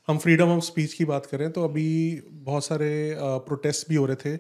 हम 0.08 0.18
फ्रीडम 0.18 0.50
ऑफ़ 0.50 0.64
स्पीच 0.64 0.94
की 0.94 1.06
बात 1.06 1.26
करें 1.26 1.52
तो 1.52 1.64
अभी 1.64 1.88
बहुत 2.44 2.66
सारे 2.66 2.90
प्रोटेस्ट 3.20 3.90
भी 3.90 3.96
हो 3.96 4.06
रहे 4.06 4.16
थे। 4.26 4.38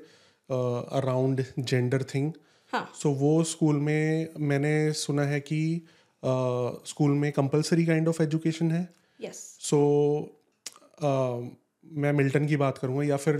अराउंड 0.49 1.43
जेंडर 1.59 2.03
थिंग 2.03 2.31
सो 2.73 3.09
वो 3.09 3.43
स्कूल 3.43 3.75
में 3.75 4.29
मैंने 4.39 4.91
सुना 4.93 5.23
है 5.23 5.39
कि 5.39 5.81
स्कूल 6.23 7.11
में 7.11 7.31
कंपलसरी 7.31 7.85
काइंड 7.85 8.07
ऑफ़ 8.07 8.21
एजुकेशन 8.23 8.71
है। 8.71 8.87
यस 9.21 9.37
सो 9.61 9.79
मैं 11.93 12.11
मिल्टन 12.13 12.47
की 12.47 12.57
बात 12.57 12.77
करूँगा 12.77 13.03
या 13.03 13.17
फिर 13.17 13.35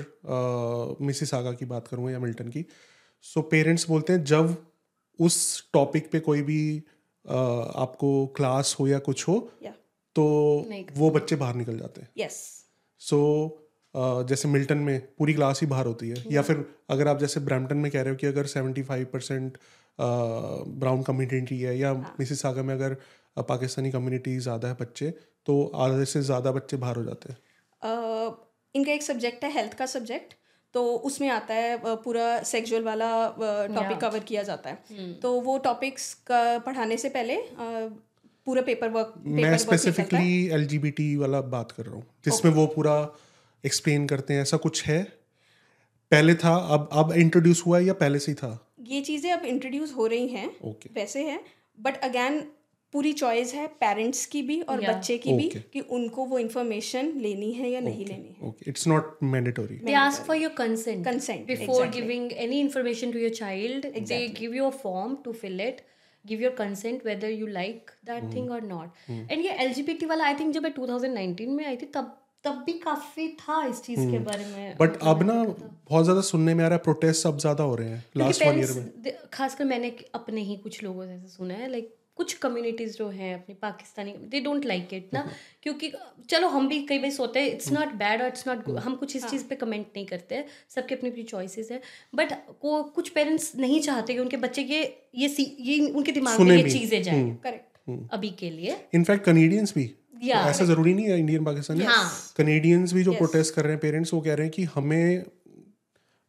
मिसिस 1.02 1.34
आगा 1.34 1.52
की 1.54 1.66
बात 1.66 1.88
करूँगा 1.88 2.12
या 2.12 2.20
मिल्टन 2.20 2.50
की। 2.50 2.66
सो 3.22 3.42
पेरेंट्स 3.42 3.88
बोलते 3.90 4.14
हैं 4.14 4.24
जब 4.24 4.56
उस 5.20 5.70
टॉपिक 5.74 6.12
पे 6.12 6.20
कोई 6.20 6.42
भी 6.42 6.80
uh, 6.80 7.32
आपको 7.76 8.28
क्लास 8.28 8.76
हो 8.80 8.88
या 8.88 9.00
कुछ 9.00 9.28
हो 9.28 9.38
तो 10.16 10.24
वो 10.98 11.10
बच्चे 11.12 11.36
बाहर 11.36 11.56
निकल 11.56 11.78
जाते 11.78 12.02
हैं। 12.02 12.10
यस 12.18 12.40
सो 13.02 13.20
जैसे 13.96 14.48
मिल्टन 14.48 14.78
में 14.80 15.00
पूरी 15.18 15.34
क्लास 15.34 15.62
ही 15.62 15.68
बाहर 15.68 15.86
होती 15.86 16.10
है 16.10 16.24
या 16.32 16.42
फिर 16.42 16.66
अगर 16.90 17.08
आप 17.08 17.20
जैसे 17.20 17.40
ब्रैम्पटन 17.40 17.78
में 17.78 17.92
कह 17.92 18.02
रहे 18.02 18.10
हो 18.10 18.16
कि 18.16 18.28
अगर 18.28 18.46
seventy 18.48 18.84
five 18.84 19.08
percent 19.14 19.58
brown 20.00 21.04
community 21.04 21.60
है 21.60 21.78
या 21.80 21.94
मिसिस 22.20 22.42
सागा 22.42 22.64
में 22.64 22.74
अगर 22.74 22.96
पाकिस्तानी 23.50 23.92
कम्युनिटी 23.92 24.38
ज़्यादा 24.40 24.68
है 24.68 24.78
बच्चे 24.80 25.10
तो 25.46 25.64
आधे 25.76 26.06
से 26.06 26.22
ज़्यादा 26.22 26.52
बच्चे 26.52 26.78
बाहर 26.78 26.96
हो 26.96 27.04
जाते 27.04 27.34
हैं। 27.34 27.38
इनका 28.76 28.92
एक 28.92 29.04
सब्जेक्ट 29.04 29.44
है 29.44 29.52
हेल्थ 29.54 29.74
का 29.74 29.86
सब्जेक्ट 29.88 30.34
तो 30.74 30.84
उसमें 31.08 31.28
आता 31.30 31.54
है 31.54 31.96
पूरा 32.04 32.28
सेक्सुअल 32.44 32.84
वाला 32.84 33.10
टॉपिक 33.40 33.98
कवर 34.00 34.20
किया 34.22 34.44
जाता 34.44 34.70
है। 34.70 35.12
तो 35.22 35.32
वो 35.42 35.58
टॉपिक्स 35.66 36.14
का 36.28 36.42
पढ़ाने 36.60 36.98
से 36.98 37.10
पहले 37.10 37.38
पूरा 38.48 38.62
पेपर 38.62 38.90
वर्क 38.90 39.14
मैं 39.28 39.58
स्पेसिफिकली 39.58 40.48
एलजीबीटी 40.52 41.16
वाला 41.16 41.42
बात 41.52 41.72
कर 41.72 41.86
रहा 41.86 41.96
हूँ 41.96 42.04
जिसमें 42.26 42.52
वो 42.54 42.66
पूरा 42.68 42.96
एक्सप्लेन 43.66 44.08
करते 44.08 44.34
हैं 44.34 44.42
ऐसा 44.42 44.58
कुछ 44.58 44.86
है? 44.86 45.04
पहले 46.12 46.36
था 46.36 46.56
अब 46.56 46.90
अब 46.92 47.12
इंट्रोड्यूस 47.12 47.64
हुआ 47.66 47.80
है 47.80 47.86
या 47.86 47.94
पहले 47.94 48.20
से 48.20 48.32
ही 48.32 48.36
था? 48.36 48.74
ये 48.82 49.02
चीज़ें 49.02 49.32
अब 49.32 49.46
इंट्रोड्यूस 49.46 49.94
हो 49.94 50.08
रही 50.08 50.28
हैं 50.28 50.56
okay. 50.60 50.96
वैसे 50.96 51.24
है 51.24 51.44
बट 51.80 51.98
अगेन 51.98 52.52
पूरी 52.92 53.14
चॉइस 53.14 53.54
है 53.54 53.68
पेरेंट्स 53.68 54.26
की 54.26 54.42
भी 54.42 54.62
और 54.62 54.82
yeah. 54.82 54.96
बच्चे 54.96 55.18
की 55.18 55.30
okay. 55.30 55.42
भी 55.42 55.64
कि 55.74 55.80
उनको 55.80 56.26
वो 56.26 56.40
इन्फॉर्मेशन 56.40 57.14
लेनी 57.16 57.52
है 57.52 57.70
या 57.70 57.80
नहीं 57.80 58.06
लेनी 58.06 58.36
है। 58.42 58.54
It's 58.68 58.88
not 58.88 59.18
ask 59.94 60.24
for 60.24 60.36
your 60.36 60.52
before 61.32 61.88
giving 61.88 62.34
any 62.34 62.60
information 62.60 63.12
to 63.12 63.20
your 63.20 63.30
child 63.30 63.86
give 64.40 64.70
form 64.70 65.18
to 65.26 65.34
fill 65.34 65.62
it 65.62 65.82
give 66.26 66.42
your 66.42 66.52
consent 66.52 67.06
whether 67.06 67.30
you 67.30 67.48
like 67.48 67.92
that 68.06 68.36
thing 68.36 68.52
or 68.52 68.62
not 68.62 68.90
and 69.10 69.46
ये 69.46 69.94
टी 69.94 70.06
वाला 70.06 70.26
आई 70.26 70.34
थिंक 70.34 70.54
जब 70.54 70.64
2019 70.64 71.48
में 71.48 71.66
आई 71.66 71.76
थी 71.76 71.86
तब 71.86 72.23
तब 72.44 72.64
भी 72.66 72.74
काफ़ी 72.74 73.28
था 73.28 73.66
इस 73.66 73.82
चीज़ 73.84 74.00
के 74.12 74.20
बारे 74.20 74.46
में 74.46 74.76
बट 74.80 74.98
अब 75.02 75.24
ना 75.24 75.44
बहुत 75.44 76.04
ज़्यादा 76.04 76.22
सुनने 76.22 76.54
में 76.54 76.64
आ 76.64 76.68
रहा 76.68 76.76
है 76.78 76.84
प्रोटेस्ट 76.84 77.28
अब 77.28 77.38
ज़्यादा 77.38 77.64
हो 77.64 77.76
रहे 77.76 77.90
हैं 77.90 78.04
लास्ट 78.18 78.44
वन 78.44 78.60
ईयर 78.60 78.72
में। 78.72 79.14
खासकर 79.34 79.66
मैंने 79.66 79.96
अपने 80.14 80.42
ही 80.42 80.56
कुछ 80.58 80.84
लोगों 80.84 81.06
से 81.06 81.28
सुना 81.28 81.54
है 81.54 81.70
लाइक 81.72 81.96
कुछ 82.16 82.34
कम्युनिटीज 82.34 82.98
जो 82.98 83.08
हैं 83.10 83.34
अपनी 83.36 83.56
Pakistani 83.56 84.12
they 84.12 84.40
don't 84.40 84.66
like 84.66 84.94
it 84.94 85.10
ना। 85.14 85.30
क्योंकि 85.64 85.92
चलो 86.30 86.48
हम 86.48 86.68
भी 86.68 86.82
कई 86.86 87.00
बार 87.00 87.12
सोते 87.12 87.40
हैं 87.40 87.52
it's 87.52 87.72
not 87.72 87.94
bad 87.94 88.22
or 88.22 88.28
it's 88.28 88.48
not 88.48 88.66
good 88.66 88.78
हम 88.80 88.96
कुछ 88.96 89.16
इस 89.16 89.26
चीज़ 89.26 89.46
पे 89.46 89.56
कमेंट 89.56 89.88
नहीं 89.96 90.06
करते 90.06 90.36
हैं 90.36 90.46
सबके 90.70 90.96
अपनी 90.96 91.10
अपनी 91.10 91.24
चॉइसेस 91.24 91.72
है। 91.72 91.82
बट 92.16 92.34
को 92.62 92.84
कुछ 92.84 93.10
पेरेंट्स 93.10 93.56
नहीं 93.56 93.82
चाहते 93.82 94.14
कि 94.14 94.20
उनके 94.20 94.38
बच्चे 94.38 94.62
ये 94.62 94.84
ये 95.16 95.30
सी- 95.30 95.50
ये 95.60 95.80
उनके 95.90 96.12
दिमाग 96.12 96.40
में 96.40 96.56
ये 96.58 96.70
चीज़ें 96.70 97.04
जाए। 97.04 97.24
करेक्ट 97.44 98.12
अभी 98.14 98.30
के 98.30 98.50
लिए। 98.50 98.76
इनफैक्ट 98.94 99.26
कनेडियंस 99.26 99.74
भी 99.76 99.94
Yeah. 100.24 100.48
ऐसा 100.48 100.66
ज़रूरी 100.66 100.94
नहीं 100.94 101.06
है 101.06 101.20
इंडियन 101.20 101.46
पाकिस्तानी। 101.46 101.86
कनेडियंस 102.38 102.94
भी 102.94 103.04
जो 103.04 103.14
प्रोटेस्ट 103.14 103.56
कर 103.56 103.64
रहे 103.64 103.72
हैं 103.72 103.80
पेरेंट्स 103.80 104.14
वो 104.14 104.22
कह 104.22 104.34
रहे 104.34 104.48
हैं 104.48 104.52
कि 104.52 104.64
हमें 104.64 105.24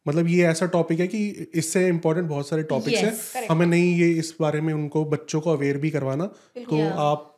मतलब 0.07 0.27
ये 0.27 0.45
ऐसा 0.47 0.65
टॉपिक 0.65 0.99
है 0.99 1.07
कि 1.07 1.49
इससे 1.55 1.87
इम्पोर्टेंट 1.87 2.27
बहुत 2.27 2.47
सारे 2.47 2.63
टॉपिक्स 2.63 2.99
Yes, 2.99 3.35
हैं 3.35 3.47
हमें 3.47 3.65
नहीं 3.65 3.95
ये 3.95 4.09
इस 4.11 4.35
बारे 4.41 4.61
में 4.61 4.73
उनको 4.73 5.05
बच्चों 5.05 5.41
को 5.41 5.51
अवेयर 5.51 5.77
भी 5.77 5.89
करवाना। 5.89 6.25
तो 6.57 6.89
आप 6.89 7.31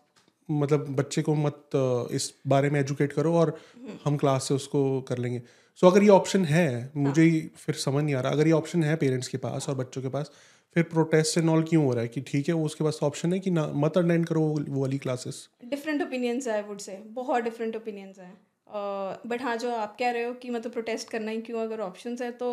मतलब 0.51 0.85
बच्चे 0.89 1.21
को 1.21 1.35
मत 1.35 1.69
इस 2.11 2.33
बारे 2.47 2.69
में 2.69 2.79
एजुकेट 2.79 3.13
करो 3.13 3.33
और 3.33 3.57
हम 4.05 4.17
क्लास 4.17 4.47
से 4.47 4.53
उसको 4.53 5.01
कर 5.01 5.17
लेंगे। 5.17 5.39
सो 5.75 5.87
so, 5.87 5.93
अगर 5.93 6.03
ये 6.03 6.09
ऑप्शन 6.09 6.45
है 6.45 6.91
मुझे 6.97 7.21
ही। 7.21 7.39
फिर 7.55 7.75
समझ 7.75 8.03
नहीं 8.03 8.15
आ 8.15 8.21
रहा। 8.21 8.31
अगर 8.31 8.47
ये 8.47 8.53
ऑप्शन 8.53 8.83
है 8.83 8.95
पेरेंट्स 8.95 9.27
के 9.27 9.37
पास 9.37 9.69
और 9.69 9.75
बच्चों 9.75 10.01
के 10.01 10.07
पास 10.07 10.31
फिर 10.75 10.83
प्रोटेस्ट 10.83 11.37
एंड 11.37 11.49
ऑल 11.49 11.63
क्यों 11.63 11.83
हो 11.85 11.93
रहा 11.93 12.01
है? 12.01 12.07
कि 12.07 12.21
ठीक 12.21 12.47
है 12.47 12.53
वो 12.53 12.65
उसके 12.65 12.83
पास 12.83 12.99
ऑप्शन 13.03 13.33
है 13.33 13.39
कि 13.39 13.51
ना 13.51 13.67
मत 13.75 13.97
अटेंड 13.97 14.25
करो 14.25 14.41
वो 14.41 14.81
वाली 14.81 14.97
क्लासेस 14.97 15.47
डिफरेंट 15.65 16.01
ओपिनियंस 16.01 16.47
है 16.47 16.53
आई 16.53 16.61
वुड 16.61 16.79
से 16.79 16.97
बहुत 17.11 17.43
डिफरेंट 17.43 17.75
ओपिनियंस 17.75 18.19
हैं। 18.19 18.33
बट 19.27 19.41
हाँ 19.41 19.55
जो 19.57 19.71
आप 19.71 19.95
कह 19.99 20.11
रहे 20.11 20.23
हो 20.23 20.33
कि 20.33 20.49
मतलब 20.49 20.71
प्रोटेस्ट 20.71 21.09
करना 21.09 21.31
ही 21.31 21.41
क्यों? 21.41 21.59
अगर 21.59 21.79
ऑप्शन 21.79 22.17
है 22.21 22.31
तो 22.31 22.49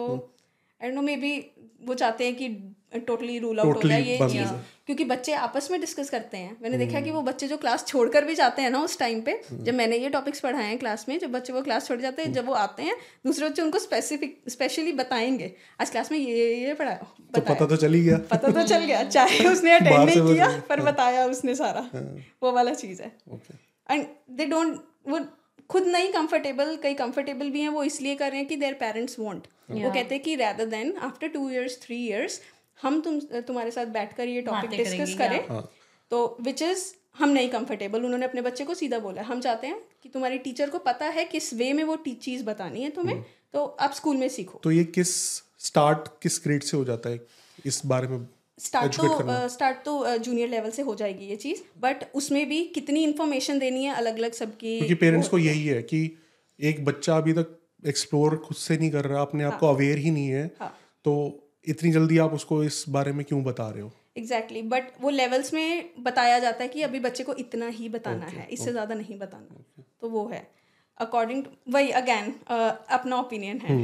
आई 0.81 0.91
नो 0.91 1.03
मे 1.03 1.17
बी 1.17 1.39
वो 1.83 1.95
चाहते 1.95 2.25
हैं 2.25 2.35
कि 2.35 2.49
टोटली 2.99 3.39
रूल 3.39 3.61
आउट 3.61 3.77
हो 3.77 3.81
गया 3.81 3.97
ये 3.97 4.19
चीज़। 4.19 4.49
क्योंकि 4.87 5.05
बच्चे 5.05 5.33
आपस 5.33 5.69
में 5.71 5.81
डिस्कस 5.81 6.11
करते 6.11 6.37
हैं। 6.37 6.57
मैंने 6.63 6.79
देखा 6.79 7.01
कि 7.01 7.11
वो 7.11 7.23
बच्चे 7.23 7.49
जो 7.49 7.57
क्लास 7.57 7.87
छोड़कर 7.87 8.25
भी 8.25 8.35
जाते 8.35 8.63
हैं 8.63 8.71
ना 8.71 8.81
उस 8.81 8.99
टाइम 8.99 9.21
पे 9.21 9.41
जब 9.53 9.75
मैंने 9.75 9.97
ये 9.97 10.09
टॉपिक्स 10.09 10.41
पढ़ाए 10.41 10.65
हैं 10.65 10.79
क्लास 10.79 11.07
में 11.09 11.19
जब 11.19 11.33
बच्चे 11.33 11.53
वो 11.53 11.63
क्लास 11.63 11.87
छोड़ 11.89 12.01
जाते 12.01 12.23
हैं 12.23 12.33
जब 12.33 12.47
वो 12.47 12.55
आते 12.55 12.83
हैं 12.83 12.97
दूसरे 13.27 13.49
बच्चे 13.49 13.63
उनको 13.63 13.79
स्पेसिफिक 13.79 14.41
स्पेशली 14.49 14.93
बताएँगे 14.93 15.53
आज 15.81 15.91
क्लास 15.91 16.13
में 16.13 16.19
ये 16.19 16.55
ये 16.57 16.75
पढ़ाया 16.75 16.97
तो 17.35 17.41
पता 17.41 17.67
तो 17.67 17.77
चल 17.77 17.95
ही 17.95 18.01
गया। 18.01 18.17
पता 18.31 18.49
तो 18.49 18.63
चल 18.63 18.85
गया। 18.85 19.03
चाहे 19.05 19.45
उसने 19.53 19.73
अटेंड 19.73 19.95
नहीं 20.01 20.35
किया 20.35 20.49
पर 20.69 20.81
बताया 20.81 21.27
उसने 21.27 21.55
सारा। 21.55 21.89
वो 22.43 22.53
वाला 22.53 22.75
चीज़ 22.75 23.03
है। 23.03 23.13
एंड 23.91 24.07
दे 24.31 24.47
डोंट 24.47 24.81
वो 25.09 25.21
खुद 25.71 25.87
नहीं 25.87 26.13
कंफर्टेबल 26.13 26.77
कई 26.83 26.95
कंफर्टेबल 26.95 27.51
भी 27.51 27.61
हैं 27.61 27.69
वो 27.69 27.83
इसलिए 27.85 28.15
कर 28.15 28.31
रहे 28.31 28.39
हैं 28.39 28.49
कि 28.49 28.57
देयर 28.57 28.73
पेरेंट्स 28.73 29.17
वांट 29.19 29.47
वो 29.71 29.91
कहते 29.91 30.15
हैं 30.15 30.23
कि 30.25 30.35
rather 30.35 30.65
than 30.67 30.93
after 31.03 31.29
two 31.29 31.49
years 31.51 31.79
three 31.83 31.97
years 32.09 32.41
हम 32.83 33.01
तुम 33.01 33.19
तुम्हारे 33.21 33.71
साथ 33.71 33.87
बैठकर 33.93 34.29
ये 34.29 34.41
टॉपिक 34.43 34.71
डिस्कस 34.73 35.15
करें। 35.19 35.63
तो 36.11 36.37
विच 36.41 36.63
इज़ 36.63 36.85
हम 37.19 37.29
नहीं 37.29 37.49
कंफर्टेबल 37.49 38.05
उन्होंने 38.05 38.27
अपने 38.27 38.43
बच्चे 38.43 38.65
को 38.65 38.75
सीधा 38.75 38.99
बोला। 38.99 39.23
हम 39.23 39.41
चाहते 39.41 39.67
हैं 39.67 39.81
कि 40.03 40.09
तुम्हारी 40.09 40.39
टीचर 40.39 40.71
को 40.71 40.79
पता 40.81 41.07
है 41.09 41.25
किस 41.25 41.53
वे 41.55 41.73
में 41.73 41.85
वो 41.85 41.97
चीज़ 42.07 42.45
बतानी 42.45 42.83
है 42.83 42.91
तुम्हें 42.91 43.25
तो 43.55 43.65
आप 43.81 43.93
स्कूल 43.93 44.17
में 44.17 44.29
सीखो। 44.29 44.61
तो 44.65 44.71
ये 44.71 44.85
किस 44.85 45.15
स्टार्ट 45.61 46.09
किस 46.23 46.41
ग्रेड 46.45 46.63
से 46.63 46.77
हो 46.77 46.85
जाता 46.85 47.11
है? 47.11 47.21
इस 47.67 47.81
बारे 47.87 48.09
में 48.09 48.27
स्टार्ट 48.59 48.95
तो 48.95 49.49
स्टार्ट 49.49 49.79
तो 49.85 50.17
जूनियर 50.19 50.49
लेवल 50.49 50.71
से 50.71 50.83
हो 50.83 50.95
जाएगी 50.95 51.25
ये 51.25 51.37
चीज़ 51.37 51.63
बट 51.81 52.05
उसमें 52.15 52.49
भी 52.49 52.65
कितनी 52.75 53.03
इन्फॉर्मेशन 53.05 53.59
देनी 53.59 53.85
है 53.85 53.95
अलग 53.95 54.19
अलग 54.19 54.33
सबकी 54.33 54.77
क्योंकि 54.79 54.95
पेरेंट्स 54.95 55.29
को 55.29 55.39
यही 55.39 55.67
है 55.67 55.83
कि 55.83 56.01
एक 56.59 56.85
बच्चा 56.85 57.17
अभी 57.17 57.33
तक 57.33 57.59
एक्सप्लोर 57.87 58.37
खुद 58.37 58.57
से 58.57 58.77
नहीं 58.77 58.91
कर 58.91 59.05
रहा 59.05 59.23
अपने 59.23 59.45
आप 59.45 59.59
को 59.59 59.67
अवेयर 59.67 59.99
ही 59.99 60.11
नहीं 60.11 60.29
है। 60.29 60.45
हाँ। 60.61 60.77
तो 61.05 61.15
इतनी 61.69 61.91
जल्दी 61.93 62.19
आप 62.19 62.33
उसको 62.33 62.63
इस 62.65 62.85
बारे 62.89 63.13
में 63.13 63.25
क्यों 63.25 63.43
बता 63.45 63.69
रहे 63.71 63.83
हो 63.83 63.93
एग्जैक्टली 64.17 64.61
exactly. 64.61 64.83
बट 64.83 65.03
वो 65.03 65.11
लेवल्स 65.11 65.53
में 65.55 65.91
बताया 65.99 66.39
जाता 66.39 66.63
है 66.63 66.69
कि 66.69 66.83
अभी 66.83 67.01
बच्चे 67.01 67.25
को 67.25 67.35
इतना 67.35 67.69
ही 67.69 67.89
बताना 67.89 68.27
okay, 68.27 68.39
है 68.39 68.47
इससे 68.47 68.63
okay, 68.63 68.73
ज़्यादा 68.73 68.95
नहीं 68.95 69.19
बताना 69.19 69.57
okay. 69.57 69.85
तो 70.01 70.09
वो 70.09 70.27
है 70.29 70.47
अकॉर्डिंग 71.01 71.43
टू 71.45 71.73
वही 71.73 71.91
अगैन 71.93 72.33
अपना 72.51 73.17
ओपिनियन 73.17 73.59
है। 73.61 73.83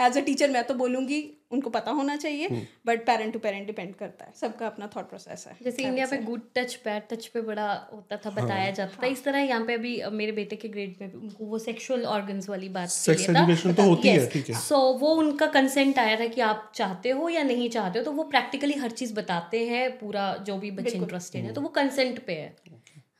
एज 0.00 0.18
अ 0.18 0.20
टीचर 0.22 0.50
मैं 0.50 0.64
तो 0.64 0.74
बोलूँगी 0.74 1.24
उनको 1.52 1.70
पता 1.70 1.90
होना 1.92 2.14
चाहिए 2.16 2.48
but 2.86 3.04
parent 3.06 3.32
to 3.32 3.38
parent 3.38 3.66
depend 3.66 3.94
करता 3.96 4.24
है। 4.24 4.32
सबका 4.36 4.66
अपना 4.66 4.88
थॉट 4.96 5.08
प्रोसेस 5.08 5.44
है। 5.48 5.56
जैसे 5.62 5.82
इंडिया 5.82 6.06
पे 6.06 6.16
गुड 6.24 6.40
टच 6.54 6.78
बैड 6.84 7.02
टच 7.10 7.26
पे 7.26 7.40
बड़ा 7.42 7.66
होता 7.92 8.16
था 8.16 8.30
बताया 8.32 8.70
जाता 8.70 9.02
था। 9.02 9.06
इस 9.08 9.24
तरह 9.24 9.38
यहाँ 9.40 9.64
पे 9.66 9.74
अभी 9.74 10.00
मेरे 10.12 10.32
बेटे 10.32 10.56
के 10.56 10.68
ग्रेड 10.68 10.96
में 11.00 11.10
भी 11.10 11.18
उनको 11.18 11.44
वो 11.44 11.58
सेक्सुअल 11.58 12.04
ऑर्गन्स 12.06 12.48
वाली 12.48 12.68
बात 12.70 12.88
था। 13.28 13.44
तो 13.74 13.82
होती 13.84 14.08
है, 14.08 14.28
ठीक 14.30 14.48
है। 14.50 14.54
सो 14.60 14.78
वो 14.98 15.14
उनका 15.16 15.46
कंसेंट 15.56 15.98
आया 15.98 16.18
था 16.20 16.26
कि 16.28 16.40
आप 16.42 16.70
चाहते 16.74 17.10
हो 17.10 17.28
या 17.28 17.42
नहीं 17.44 17.68
चाहते 17.70 17.98
हो 17.98 18.04
तो 18.04 18.12
वो 18.12 18.24
प्रैक्टिकली 18.34 18.74
हर 18.80 18.90
चीज़ 18.92 19.14
बताते 19.14 19.66
हैं 19.68 19.90
पूरा 19.98 20.26
जो 20.46 20.58
भी 20.58 20.70
बच्चे 20.72 20.96
इंटरेस्टेड 20.98 21.44
है 21.44 21.52
तो 21.52 21.60
वो 21.60 21.68
कंसेंट 21.78 22.24
पे 22.26 22.32
है। 22.34 22.54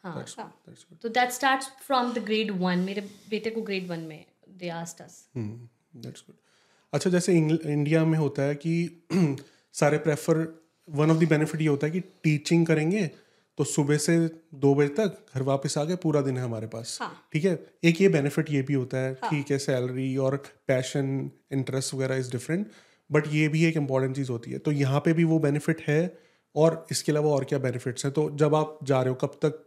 हाँ 0.07 0.25
तो 1.03 1.09
that 1.09 1.31
starts 1.31 1.69
from 1.87 2.13
the 2.13 2.19
grade 2.19 2.51
one 2.51 2.79
मेरे 2.79 3.01
बेटे 3.31 3.51
को 3.51 3.63
ग्रेड 3.63 3.89
वन 3.89 4.01
में 4.01 4.25
they 4.49 4.69
asked 4.69 5.03
us 5.03 5.29
that's 5.37 6.25
good 6.27 6.37
अच्छा 6.93 7.11
जैसे 7.11 7.37
इंडिया 7.37 8.05
में 8.05 8.19
होता 8.19 8.43
है 8.43 8.55
कि 8.55 9.05
सारे 9.73 9.99
prefer 9.99 10.63
one 10.89 11.11
of 11.11 11.19
the 11.19 11.29
benefit 11.29 11.61
ये 11.61 11.69
होता 11.69 11.87
है 11.87 11.93
कि 11.93 12.01
टीचिंग 12.01 12.67
करेंगे 12.67 13.11
तो 13.59 13.65
सुबह 13.65 13.97
से 13.97 14.17
दो 14.55 14.75
बजे 14.75 14.89
तक 14.89 15.19
घर 15.35 15.43
वापस 15.43 15.79
आ 15.79 15.85
गए 15.85 15.97
पूरा 15.97 16.21
दिन 16.21 16.37
है 16.37 16.43
हमारे 16.45 16.67
पास। 16.67 16.99
ठीक 17.01 17.03
हाँ। 17.03 17.29
ठीक 17.33 17.45
है? 17.45 17.67
एक 17.85 18.01
ये 18.01 18.09
बेनिफिट 18.09 18.51
ये 18.51 18.63
भी 18.63 18.75
होता 18.75 18.99
है 18.99 19.15
ठीक 19.15 19.51
है 19.51 19.59
सैलरी 19.59 20.17
और 20.17 20.37
पैशन 20.67 21.31
इंटरेस्ट 21.53 21.95
वगैरह 21.95 22.17
इज़ 22.17 22.31
डिफरेंट 22.33 22.67
बट 23.11 23.27
ये 23.29 23.49
भी 23.49 23.65
एक 23.65 23.77
इंपॉर्टेंट 23.77 24.17
चीज़ 24.17 24.31
होती 24.31 24.51
है। 24.51 24.59
तो 24.59 24.73
यहाँ 24.73 25.01
पे 25.01 25.13
भी 25.13 25.25
वो 25.25 25.39
बेनिफिट 25.39 25.81
है 25.89 26.19
और 26.55 26.87
इसके 26.91 27.13
अलावा 27.13 27.31
और 27.31 27.45
क्या 27.45 27.59
बेनिफिट्स 27.59 28.05
हैं? 28.05 28.15
तो 28.15 28.31
जब 28.31 28.55
आप 28.55 28.79
जा 28.83 29.03
रहे 29.03 29.09
हो 29.09 29.15
कब 29.15 29.39
तक 29.45 29.65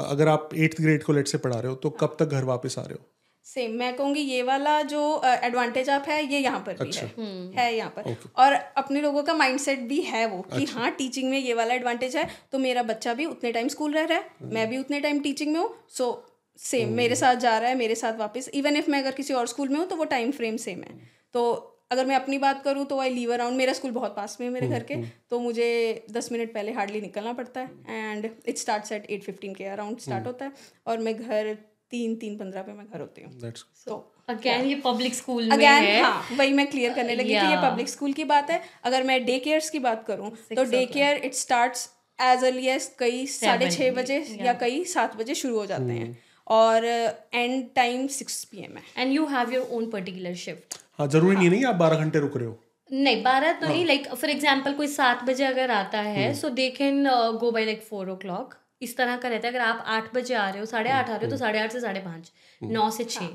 अगर 0.00 0.28
आप 0.28 0.50
एट्थ 0.54 0.80
ग्रेड 0.80 1.02
को 1.02 1.12
लेट 1.12 1.28
से 1.28 1.38
पढ़ा 1.38 1.58
रहे 1.58 1.68
हो 1.68 1.74
तो 1.74 1.90
कब 1.90 2.16
तक 2.18 2.26
घर 2.26 2.44
वापस 2.44 2.78
आ 2.78 2.82
रहे 2.82 2.94
हो? 2.94 3.06
सेम 3.46 3.72
मैं 3.72 3.96
कहूँगी 3.96 4.20
ये 4.20 4.42
वाला 4.42 4.80
जो 4.82 5.00
एडवांटेज 5.24 5.90
आप 5.90 6.04
है 6.08 6.22
ये 6.24 6.38
यहाँ 6.38 6.60
पर 6.60 6.76
अच्छा, 6.80 7.06
भी। 7.06 7.22
है 7.22 7.64
है 7.64 7.76
यहाँ 7.76 7.90
पर। 7.90 8.02
Okay. 8.02 8.28
और 8.36 8.52
अपने 8.52 9.00
लोगों 9.00 9.22
का 9.22 9.34
माइंडसेट 9.34 9.78
भी 9.78 10.00
है 10.00 10.26
वो 10.26 10.40
कि 10.42 10.62
अच्छा। 10.62 10.80
हाँ 10.80 10.90
टीचिंग 10.90 11.30
में 11.30 11.38
ये 11.38 11.54
वाला 11.54 11.74
एडवांटेज 11.74 12.16
है 12.16 12.28
तो 12.52 12.58
मेरा 12.58 12.82
बच्चा 12.82 13.14
भी 13.14 13.26
उतने 13.26 13.52
टाइम 13.52 13.68
स्कूल 13.68 13.92
रह 13.92 14.04
रहा 14.04 14.18
है 14.18 14.52
मैं 14.52 14.68
भी 14.68 14.78
उतने 14.78 15.00
टाइम 15.00 15.20
टीचिंग 15.20 15.52
में 15.52 15.60
हूँ 15.60 15.74
सो 15.88 16.26
सेम 16.58 16.92
मेरे 16.92 17.16
साथ 17.16 17.36
जा 17.36 17.58
रहा 17.58 17.68
है 17.68 17.74
मेरे 17.74 17.94
साथ 17.94 18.18
वापस 18.18 18.48
इवन 18.54 18.76
इफ़ 18.76 18.90
मैं 18.90 18.98
अगर 18.98 19.12
किसी 19.12 19.34
और 19.34 19.46
स्कूल 19.46 19.68
में 19.68 19.78
हूँ 19.78 19.86
तो 19.86 19.96
वो 19.96 20.04
टाइम 20.04 20.30
फ्रेम 20.30 20.56
सेम 20.56 20.82
है। 20.82 20.98
तो 21.32 21.69
अगर 21.90 22.06
मैं 22.06 22.16
अपनी 22.16 22.38
बात 22.38 22.62
करूँ 22.64 22.84
तो 22.86 22.98
आई 23.00 23.10
लीव 23.10 23.32
अराउंड 23.34 23.56
मेरा 23.56 23.72
स्कूल 23.72 23.90
बहुत 23.90 24.16
पास 24.16 24.36
में 24.40 24.46
है 24.46 24.52
मेरे 24.52 24.68
घर 24.68 24.82
के 24.82 24.96
तो 25.30 25.40
मुझे 25.40 25.70
दस 26.10 26.32
मिनट 26.32 26.52
पहले 26.54 26.72
हार्डली 26.72 27.00
निकलना 27.00 27.32
पड़ता 27.32 27.60
है 27.60 27.68
and 27.88 28.30
it 28.46 28.58
start 28.58 28.92
at 28.92 29.10
eight 29.10 29.24
fifteen 29.24 29.54
के 29.54 29.64
अराउंड 29.72 29.98
स्टार्ट 30.00 30.26
होता 30.26 30.44
है 30.44 30.52
और 30.86 30.98
मैं 30.98 31.16
घर 31.16 31.54
तीन 31.90 32.14
तीन 32.16 32.36
पंद्रह 32.38 32.62
पे 32.62 32.72
मैं 32.72 32.86
घर 32.86 33.00
होती 33.00 33.22
हूँ। 33.22 33.52
तो 33.86 33.96
अगेन 34.28 34.64
ये 34.66 34.74
पब्लिक 34.84 35.14
स्कूल 35.14 35.42
में 35.44 35.52
अगैन 35.52 35.82
है। 35.84 36.00
हाँ 36.02 36.36
वही 36.38 36.52
मैं 36.52 36.66
क्लियर 36.70 36.92
करने 36.94 37.14
लगी 37.14 37.28
थी 37.30 37.50
ये 37.50 37.56
पब्लिक 37.62 37.88
स्कूल 37.88 38.12
की 38.12 38.24
बात 38.24 38.50
है। 38.50 38.60
अगर 38.84 39.02
मैं 39.02 39.24
डे 39.24 39.38
केयर्स 39.38 39.70
की 39.70 39.78
बात 39.80 40.04
करूँ 40.06 40.30
तो 40.54 40.64
day 40.66 40.84
care 40.86 41.24
it 41.24 41.34
starts 41.34 41.88
as 42.18 42.44
early 42.44 42.66
as 42.68 42.90
कई 42.98 43.26
साढ़े 43.28 43.70
छः 43.70 43.92
बजे 43.94 44.18
या 44.40 44.52
कई 44.60 44.84
सात 44.86 45.16
बजे 45.16 45.34
शुरू 45.34 45.58
हो 45.58 45.66
जाते 45.66 45.92
हैं। 45.92 46.16
और 46.50 46.84
and 46.84 47.64
time 47.74 48.06
six 48.10 48.42
P 48.44 48.64
M 48.64 48.76
है। 48.76 48.82
And 48.96 49.12
you 49.12 49.26
have 49.26 49.52
your 49.52 49.68
own 49.72 49.90
particular 49.90 50.34
shift 50.36 50.78
हाँ 50.98 51.06
ज़रूरी 51.08 51.36
नहीं 51.36 51.44
है 51.44 51.50
नहीं 51.50 51.64
आप 51.64 51.74
बारह 51.76 51.96
घंटे 51.96 52.18
रुक 52.18 52.36
रहे 52.36 52.46
हो। 52.46 52.58
नहीं 52.90 53.22
बारह 53.22 53.52
तो। 53.52 53.66
नहीं 53.66 53.84
लाइक 53.86 54.08
फॉर 54.08 54.30
एग्ज़ाम्पल 54.30 54.72
कोई 54.74 54.86
सात 54.90 55.22
बजे 55.24 55.44
अगर 55.46 55.70
आता 55.70 56.00
हम्म। 56.00 56.10
है 56.12 56.32
so 56.36 56.48
they 56.52 56.68
can 56.78 57.04
go 57.40 57.50
by 57.50 57.64
like 57.64 57.82
four 57.82 58.10
o'clock 58.22 58.54
इस 58.82 58.96
तरह 58.96 59.16
का 59.16 59.28
रहता 59.28 59.48
है 59.48 59.52
अगर 59.54 59.62
आप 59.62 59.84
आठ 59.88 60.14
बजे 60.14 60.34
आ 60.34 60.48
रहे 60.48 60.60
हो 60.60 60.66
साढ़े 60.66 60.90
आठ 60.90 61.10
आ 61.10 61.14
रहे 61.14 61.14
हो 61.16 61.20
तो 61.20 61.26
हम्म। 61.26 61.38
साढ़े 61.38 61.58
आठ 61.58 61.72
से 61.72 61.80
साढ़े 61.80 62.00
पाँच 62.00 62.30
नौ 62.62 62.90
से 62.90 63.04
छः 63.06 63.28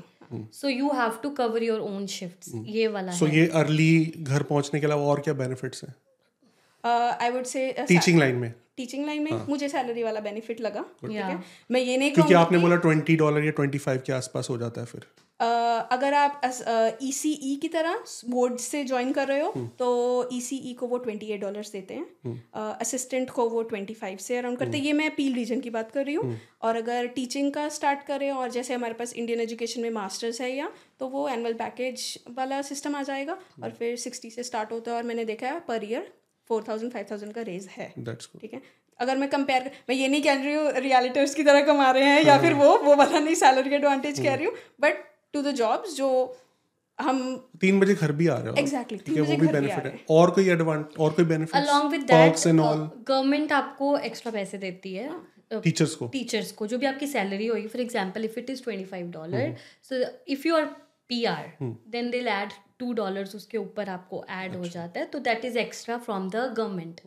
so 0.52 0.68
you 0.68 0.88
have 0.94 1.18
to 1.22 1.30
cover 1.32 1.62
your 1.62 1.80
own 1.82 2.06
shift 2.12 2.50
ये 2.68 2.86
वाला 2.88 3.12
सो 3.12 3.26
है। 3.26 3.36
ये 3.36 3.46
अर्ली 3.56 3.92
घर 4.18 4.42
पहुँचने 4.44 4.80
के 4.80 4.86
अलावा 4.86 5.06
और 5.06 5.20
क्या 5.20 5.34
बेनिफिट्स 5.36 5.84
हैं? 5.84 5.94
I 6.86 7.30
would 7.30 7.44
say 7.46 7.72
teaching 7.80 8.18
line 8.18 8.36
में? 8.36 8.52
टीचिंग 8.76 9.04
लाइन 9.06 9.22
में 9.22 9.30
हाँ. 9.32 9.44
मुझे 9.48 9.68
सैलरी 9.68 10.02
वाला 10.02 10.20
बेनिफिट 10.20 10.60
लगा 10.60 10.80
ठीक 11.00 11.10
है? 11.10 11.38
मैं 11.70 11.80
ये 11.80 11.96
नहीं 11.96 12.10
क्योंकि 12.12 12.34
आपने 12.36 12.58
बोला 12.58 12.76
ट्वेंटी 12.78 13.16
डॉलर 13.16 13.44
या 13.44 13.50
ट्वेंटी 13.52 13.78
फाइव 13.78 14.02
के 14.06 14.12
आसपास 14.12 14.50
हो 14.50 14.58
जाता 14.58 14.80
है 14.80 14.86
फिर। 14.86 15.06
अ, 15.40 15.46
अगर 15.92 16.14
आप 16.14 16.40
ई 17.02 17.10
सी 17.12 17.30
ई 17.44 17.54
की 17.62 17.68
तरह 17.68 17.98
बोर्ड 18.30 18.56
से 18.58 18.82
ज्वाइन 18.84 19.12
कर 19.12 19.26
रहे 19.28 19.40
हो 19.40 19.52
तो 19.78 19.88
ई 20.32 20.40
सी 20.40 20.56
ई 20.70 20.72
को 20.72 20.86
वो 20.86 20.98
ट्वेंटी 20.98 21.26
एट 21.26 21.40
डॉलर्स 21.40 21.72
देते 21.72 21.94
हैं। 21.94 22.42
असिस्टेंट 22.54 23.28
uh, 23.28 23.34
को 23.34 23.48
वो 23.48 23.62
ट्वेंटी 23.62 23.94
फाइव 23.94 24.18
से 24.18 24.36
अराउंड 24.36 24.58
करते 24.58 24.78
हैं। 24.78 24.84
ये 24.84 24.92
मैं 24.92 25.10
पील 25.16 25.34
रीजन 25.34 25.60
की 25.60 25.70
बात 25.70 25.90
कर 25.90 26.04
रही 26.04 26.14
हूँ। 26.14 26.38
और 26.62 26.76
अगर 26.76 27.06
टीचिंग 27.16 27.52
का 27.52 27.68
स्टार्ट 27.78 28.06
करें 28.06 28.30
और 28.32 28.50
जैसे 28.50 28.74
हमारे 28.74 28.94
पास 28.94 29.12
इंडियन 29.14 29.40
एजुकेशन 29.40 29.80
में 29.80 29.90
मास्टर्स 29.92 30.40
है 30.40 30.54
या 30.56 30.70
तो 31.00 31.08
वो 31.08 31.28
एनुअल 31.28 31.54
पैकेज 31.54 32.06
वाला 32.36 32.62
सिस्टम 32.62 32.96
आ 32.96 33.02
जाएगा। 33.02 33.38
और 33.62 33.70
फिर 33.70 33.96
सिक्सटी 33.98 34.30
से 34.30 34.42
स्टार्ट 34.42 34.72
होता 34.72 34.90
है 34.90 34.96
और 34.96 35.02
मैंने 35.02 35.24
देखा 35.24 35.48
है 35.48 35.60
per 35.68 35.84
year 35.84 36.12
four 36.48 36.64
thousand 36.68 36.92
five 36.92 37.06
thousand 37.10 37.32
का 37.32 37.42
रेज 37.42 37.68
है। 37.72 37.92
ठीक 37.98 38.52
है? 38.52 38.62
अगर 39.00 39.16
मैं 39.18 39.28
कंपेयर 39.30 39.70
मैं 39.88 39.96
ये 39.96 40.08
नहीं 40.08 40.22
कह 40.22 40.42
रही 40.42 40.54
हूँ 40.54 40.72
रियलिटर्स 40.80 41.34
की 41.34 41.42
तरह 41.44 41.62
कमा 41.66 41.90
रहे 41.90 42.04
हैं 42.06 42.24
या 42.24 42.38
फिर 42.40 42.54
वो 42.54 42.76
वो 42.80 42.96
वाला 42.96 43.18
नहीं 43.18 43.34
सैलरी 43.36 43.74
एडवांटेज 43.74 44.20
कह 44.20 44.34
रही 44.34 44.46
हूँ। 44.46 44.54
बट 44.80 45.04
टू 45.32 45.42
द 45.42 45.54
जॉब्स 45.54 45.96
जो 45.96 46.10
हम 46.98 47.18
तीन 47.60 47.80
बजे 47.80 47.94
घर 47.94 48.12
भी 48.12 48.26
आ 48.26 48.36
रहे 48.36 48.48
हो। 48.48 48.54
Exactly, 48.56 49.00
तीन 49.06 49.16
है 49.16 49.22
वो 49.22 49.36
भी 49.36 49.36
घर 49.36 49.40
भी 49.42 49.48
आ 49.48 49.60
बेनिफिट 49.60 49.86
है। 49.86 50.04
और 50.10 50.30
कोई 50.30 50.48
एडवांट 50.50 50.96
और 50.98 51.12
कोई 51.12 51.24
benefit 51.26 51.56
along 51.56 51.90
with 51.92 52.02
that 52.02 52.36
government 52.46 53.52
आपको 53.52 53.96
एक्स्ट्रा 54.00 54.32
पैसे 54.32 54.58
देती 54.58 54.94
है। 54.94 55.10
टीचर्स 55.54 55.94
को। 55.94 56.06
टीचर्स 56.12 56.52
को 56.52 56.66
जो 56.66 56.78
भी 56.78 56.86
आपकी 56.86 57.06
सैलरी 57.06 57.46
होगी। 57.46 57.66
For 57.68 57.80
example 57.80 58.24
if 58.24 58.38
it 58.38 58.50
is 58.50 58.62
twenty 58.62 58.84
five 58.86 59.10
dollar 59.10 59.54
so 59.90 60.00
if 60.28 60.46
you 60.48 60.56
are 60.56 60.64
P 61.10 61.24
R 61.26 61.50
then 61.62 62.10
they'll 62.10 62.28
add 62.28 62.52
two 62.78 62.92
dollars 62.92 63.34
उसके 63.34 63.58
ऊपर 63.58 63.88
आपको 63.88 64.24
ऐड 64.30 64.50
अच्छा। 64.50 64.58
हो 64.58 64.68
जाता 64.68 65.00
है 65.00 65.06
तो 65.06 65.18
that 65.18 65.44
is 65.44 65.58
extra 65.58 65.98
from 65.98 66.28
the 66.30 66.36
government 66.58 67.00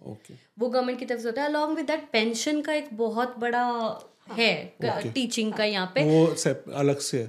वो 0.59 0.70
गवर्नमेंट 0.70 0.99
की 0.99 1.05
तरफ़ 1.05 1.22
से 1.22 1.28
होता 1.28 1.41
है 1.41 1.47
अलॉन्ग 1.47 1.76
विद 1.78 1.86
दैट 1.86 2.09
पेंशन 2.11 2.61
का 2.61 2.74
एक 2.74 2.89
बहुत 2.97 3.38
बड़ा 3.39 3.65
है 4.32 4.53
टीचिंग 5.13 5.53
का 5.53 5.63
यहाँ 5.63 5.91
पे। 5.95 6.03
वो 6.05 6.26
अलग 6.76 6.97
से 7.01 7.28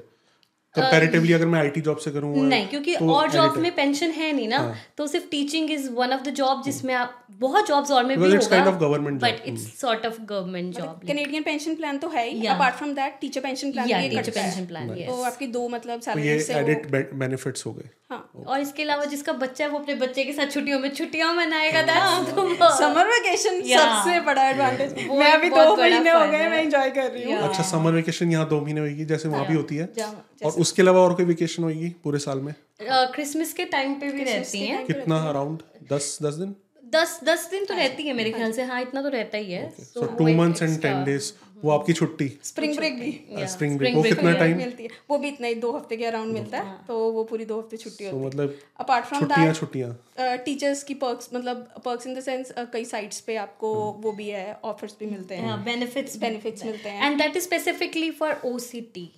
कंपैरेटिवली 0.74 1.32
अगर 1.32 1.46
मैं 1.46 1.60
आईटी 1.60 1.80
जॉब 1.80 1.98
से 1.98 2.10
करूँ 2.10 2.34
नहीं 2.46 2.66
क्योंकि 2.68 2.96
तो 2.96 3.12
और 3.14 3.30
जॉब्स 3.30 3.56
में 3.58 3.74
पेंशन 3.76 4.10
है 4.10 4.32
नहीं 4.32 4.48
ना 4.48 4.58
हाँ. 4.58 4.76
तो 4.96 5.06
सिर्फ़ 5.06 5.26
teaching 5.30 5.70
is 5.70 5.88
one 5.92 6.12
of 6.12 6.22
the 6.22 6.34
job 6.34 6.62
जिसमें 6.64 6.94
आप 6.94 7.16
बहुत 7.40 7.68
जॉब्स 7.68 7.90
और 7.90 8.04
में 8.04 8.16
भी 8.18 8.24
Because 8.24 8.36
it's 8.36 8.50
kind 8.52 8.66
होगा 8.66 8.76
of 8.76 8.82
government 8.82 9.20
job. 9.20 9.30
But 9.30 9.48
it's 9.48 9.80
sort 9.80 10.06
of 10.06 10.20
government 10.22 10.74
job 10.76 11.00
Canadian 11.06 11.42
pension 11.42 11.74
plan 11.76 11.98
तो 11.98 12.08
है 12.08 12.28
ही 12.28 12.46
apart 12.46 12.74
from 12.76 12.92
that 12.94 13.18
teacher 13.20 13.40
pension 13.40 13.72
plan 13.72 13.88
या 13.88 14.00
भी 14.00 14.08
टीचर 14.08 14.32
पेंशन 14.32 14.66
प्लान 14.66 14.88
तो 14.96 15.22
आपकी 15.22 15.46
दो 15.56 15.68
मतलब 15.68 15.98
तो 15.98 16.04
सैलरी 16.04 16.40
से 16.40 16.54
वो 16.54 16.60
एडिट 16.60 16.90
बेनिफिट्स 17.14 17.66
हो 17.66 17.72
गए। 17.72 17.88
हाँ। 18.10 18.44
और 18.46 18.60
इसके 18.60 18.82
अलावा 18.82 19.04
जिसका 19.10 19.32
बच्चा 19.40 19.64
है 19.64 19.70
वो 19.70 19.78
अपने 19.78 19.94
बच्चे 19.96 20.24
के 20.24 20.32
साथ 20.32 20.50
छुट्टियों 20.52 20.78
में 20.80 20.88
छुट्टियाँ 20.94 21.32
मनाएगा 21.34 21.82
दैट्स 21.90 22.32
द 22.32 22.70
समर 22.78 23.06
वेकेशन 23.08 23.60
सबसे 23.64 24.18
बड़ा 24.28 24.48
एडवांटेज 24.48 24.94
मैं 25.10 25.32
अभी 25.32 25.50
दो 25.50 25.76
महीने 25.76 26.10
हो 26.10 26.24
गए 26.30 26.48
मैं 26.48 26.62
एंजॉय 26.62 26.90
कर 26.90 27.10
रही 27.10 27.32
हूँ। 27.32 27.38
अच्छा 27.48 27.62
समर 27.70 27.92
वेकेशन 27.92 28.32
यहाँ 28.32 28.48
दो 28.48 28.60
महीने 28.60 28.80
होगी 28.80 29.04
जैसे 29.12 29.28
वहाँ 29.28 29.46
भी 29.46 29.54
होती 29.54 29.76
है। 29.76 29.88
और 30.44 30.59
उसके 30.60 30.82
अलावा 30.82 31.00
और 31.00 31.14
कोई 31.14 31.24
वेकेशन 31.26 31.62
होगी 31.62 31.88
पूरे 32.04 32.18
साल 32.20 32.40
में? 32.40 32.54
क्रिसमस 32.82 33.52
के 33.52 33.64
टाइम 33.66 33.94
पे 34.00 34.10
भी 34.12 34.24
रहती 34.24 34.58
हैं। 34.60 34.84
कितना 34.86 35.18
अराउंड 35.28 35.62
दस 35.92 36.18
दस 36.22 36.34
दिन? 36.34 36.54
दस 36.92 37.20
दस 37.24 37.48
दिन 37.50 37.64
तो 37.64 37.74
रहती 37.74 38.02
है 38.02 38.12
मेरे 38.14 38.30
ख्याल 38.32 38.52
से। 38.52 38.62
हाँ 38.64 38.80
इतना 38.82 39.02
तो 39.02 39.08
रहता 39.10 39.38
ही 39.38 39.52
है। 39.52 39.68
So 39.80 40.06
two 40.18 40.32
months 40.36 40.62
and 40.62 40.80
ten 40.82 41.04
days 41.04 41.32
वो 41.62 41.70
आपकी 41.70 41.92
छुट्टी। 41.92 42.26
स्प्रिंग 42.44 42.74
ब्रेक 42.76 42.94
भी। 43.00 43.46
स्प्रिंग 43.48 43.76
ब्रेक 43.78 43.94
वो 43.94 44.02
कितना 44.02 44.32
टाइम 44.34 44.56
मिलती 44.56 44.82
है। 44.84 44.90
वो 45.10 45.18
भी 45.18 45.28
इतना 45.28 45.46
ही 45.46 45.54
दो 45.56 45.70
हफ़्ते 45.72 45.96
के 45.96 46.04
अराउंड 46.06 46.32
मिलता 46.34 46.58
है 46.58 46.76
तो 46.86 46.98
वो 47.12 47.24
पूरी 47.24 47.44
दो 47.44 47.58
हफ़्ते 47.58 47.76
छुट्टी 47.76 48.04
होती 48.04 48.16
है। 48.16 48.26
मतलब 48.26 48.54
अपार्ट 48.80 49.04
फ्रॉम 49.04 49.20
छुट्टियाँ 49.20 49.52
छुट्टियाँ। 49.54 50.38
टीचर्स 50.44 50.82
की 50.82 50.94
पर्क्स 50.96 51.28
मतलब 51.34 51.80
पर्क्स 51.84 52.06
इन 52.06 52.14
द 52.14 52.20
सेंस 52.22 52.52
कई 52.72 52.84
साइट्स 52.86 53.20
पे 53.20 53.36
आपको 53.36 53.74
वो 54.02 54.12
भी 54.12 54.28
है 54.30 54.58
ऑफर्स 54.64 54.96
भी 55.00 55.06
मिलते 55.06 55.34
हैं। 55.36 55.62
बेनिफिट्स 55.64 56.16
बेनिफिट्स 56.18 56.64
मिलते 56.64 56.88
हैं। 56.88 57.06
And 57.06 57.18
that 57.18 57.36
is 57.36 57.44
specifically 57.44 58.10
for 58.20 58.40
OCT 58.46 59.10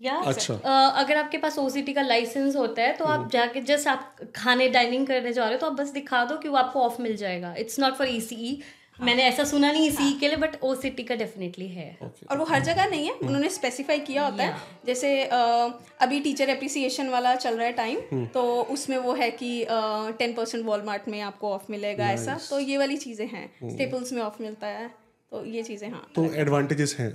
या 0.00 0.16
अच्छा। 0.26 0.54
अ, 0.54 1.00
अगर 1.00 1.16
आपके 1.16 1.38
पास 1.38 1.58
ओसीटी 1.58 1.92
का 1.92 2.02
लाइसेंस 2.02 2.56
होता 2.56 2.82
है 2.82 2.92
तो 2.96 3.04
आप 3.04 3.30
जाके 3.32 3.60
जस्ट 3.60 3.88
आप 3.88 4.16
खाने 4.36 4.68
डाइनिंग 4.68 5.06
करने 5.06 5.32
जा 5.32 5.44
रहे 5.44 5.52
हो 5.54 5.58
तो 5.60 5.66
आप 5.66 5.72
बस 5.72 5.88
दिखा 5.90 6.24
दो 6.24 6.36
कि 6.36 6.48
वो 6.48 6.56
आपको 6.56 6.80
ऑफ़ 6.80 7.02
मिल 7.02 7.16
जाएगा। 7.16 7.54
इट्स 7.58 7.78
नॉट 7.80 7.94
फॉर 7.94 8.08
ईसीई 8.08 8.60
मैंने 9.00 9.22
ऐसा 9.22 9.44
सुना 9.44 9.70
नहीं 9.72 9.86
ईसीई 9.88 10.12
के 10.20 10.28
लिए 10.28 10.36
बट 10.36 10.56
ओसीटी 10.62 11.02
का 11.02 11.14
डेफिनेटली 11.14 11.68
है। 11.68 11.86
Okay. 12.02 12.26
और 12.30 12.38
वो 12.38 12.44
हर 12.44 12.60
जगह 12.62 12.86
नहीं 12.86 13.06
है 13.06 13.12
उन्होंने 13.12 13.48
स्पेसिफाई 13.48 13.98
किया 14.00 14.24
होता 14.24 14.42
है। 14.42 14.54
जैसे 14.86 15.24
अ, 15.24 15.36
अभी 16.00 16.20
टीचर 16.20 16.50
एप्रिसिएशन 16.50 17.08
वाला 17.08 17.34
चल 17.36 17.56
रहा 17.56 17.66
है 17.66 17.72
टाइम 17.72 18.26
तो 18.34 18.42
उसमें 18.62 18.96
वो 18.98 19.12
है 19.14 19.30
कि 19.30 19.50
टेन 20.18 20.34
परसेंट 20.34 20.64
वॉलमार्ट 20.66 21.08
में 21.08 21.20
आपको 21.20 21.52
ऑफ़ 21.52 21.70
मिलेगा 21.70 22.10
ऐसा। 22.10 22.38
तो 22.50 22.58
ये 22.58 22.76
वाली 22.78 22.96
चीज़ें 22.96 23.26
हैं 23.26 23.46
स्टेपल्स 23.70 24.12
में 24.12 24.22
ऑफ़ 24.22 24.42
मिलता 24.42 24.66
है। 24.66 24.90
तो 25.34 25.44
ये 25.44 25.62
चीज़ें 25.62 25.88
हाँ 25.90 26.02
तो 26.14 26.24
एडवांटेजेस 26.40 26.94
हैं। 26.98 27.10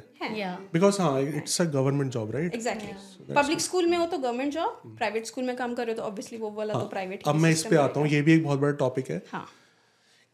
बिकॉज़ 0.73 0.99
हाँ 1.01 1.21
it's 1.21 1.61
a 1.61 1.65
government 1.65 2.11
job 2.11 2.31
right 2.31 2.55
exactly 2.55 3.33
public 3.35 3.59
school 3.61 3.85
में 3.85 3.97
हो 3.97 4.05
तो 4.05 4.17
गवर्नमेंट 4.17 4.53
जॉब 4.53 4.81
प्राइवेट 4.97 5.25
स्कूल 5.25 5.43
में 5.43 5.55
काम 5.57 5.75
कर 5.75 5.85
रहे 5.85 5.93
हो 5.93 5.97
तो 5.97 6.07
ऑब्वियसली 6.07 6.37
वो 6.39 6.49
वाला 6.57 6.73
तो 6.73 6.87
प्राइवेट 6.89 7.23
अब 7.27 7.35
मैं 7.35 7.51
इस 7.51 7.63
पे 7.65 7.75
आता 7.77 7.99
हूँ 7.99 8.07
ये 8.09 8.21
भी 8.21 8.33
एक 8.33 8.43
बहुत 8.43 8.59
बड़ा 8.59 8.75
टॉपिक 8.81 9.09
है। 9.11 9.21
हाँ। 9.31 9.45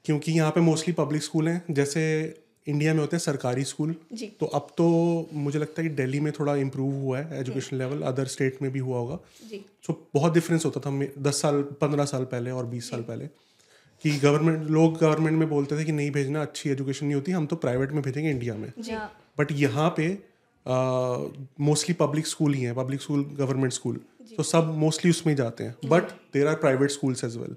क्योंकि 0.06 0.32
यहाँ 0.32 0.52
पे 0.52 0.62
मोस्टली 0.62 0.94
पब्लिक 0.94 1.24
स्कूल 1.24 1.48
हैं 1.48 1.74
जैसे 1.74 2.02
इंडिया 2.68 2.94
में 2.94 3.00
होते 3.00 3.16
हैं 3.16 3.22
सरकारी 3.22 3.64
स्कूल 3.66 3.96
जी। 4.14 4.28
तो 4.40 4.46
अब 4.56 4.68
तो 4.78 4.90
मुझे 5.34 5.60
लगता 5.60 5.82
है 5.82 5.88
कि 5.90 5.96
दिल्ली 5.96 6.20
में 6.20 6.32
थोड़ा 6.40 6.56
इम्प्रूव 6.58 6.94
हुआ 6.96 7.20
है 7.20 7.40
एजुकेशन 7.40 7.78
लेवल 7.78 8.02
अदर 8.12 8.26
स्टेट 8.28 8.62
में 8.62 8.72
भी 8.72 8.80
हुआ 8.80 8.98
होगा। 8.98 9.20
जी। 9.50 9.64
सो 9.88 10.00
बहुत 10.14 10.34
डिफरेंस 10.34 10.66
होता 10.66 10.80
था 10.80 11.00
दस 11.22 11.42
साल 11.42 11.62
पंद्रह 11.82 12.06
साल 12.08 12.24
पहले 12.32 12.52
और 12.52 12.66
बीस 12.66 12.90
साल 12.92 13.02
पहले। 13.04 13.30
कि 14.06 14.12
गवर्नमेंट 14.20 14.70
लोग 14.70 14.98
गवर्नमेंट 14.98 15.38
में 15.40 15.48
बोलते 15.50 15.78
थे 15.78 15.84
कि 15.86 15.92
नहीं 15.92 16.10
भेजना 16.12 16.42
अच्छी 16.42 16.70
एजुकेशन 16.70 17.06
नहीं 17.06 17.16
होती 17.16 17.32
हम 17.32 17.46
तो 17.46 17.56
प्राइवेट 17.58 17.92
में 17.92 18.02
भेजेंगे 18.04 18.30
इंडिया 18.30 18.56
में। 18.56 18.72
बट 19.38 19.52
यहाँ 19.54 19.90
पे 19.98 20.08
मोस्टली 21.62 21.94
पब्लिक 21.96 22.28
स्कूल 22.28 22.54
ही 22.54 22.62
हैं 22.62 22.76
पब्लिक 22.76 23.02
स्कूल 23.02 23.24
गवर्नमेंट 23.40 23.74
स्कूल 23.74 24.00
तो 24.38 24.44
सब 24.44 24.72
मोस्टली 24.78 25.12
उसमें 25.12 25.34
ही 25.34 25.38
जाते 25.38 25.64
हैं। 25.64 25.76
But 25.86 26.12
there 26.34 26.48
are 26.48 26.56
private 26.58 26.92
schools 26.92 27.24
as 27.24 27.38
well 27.38 27.56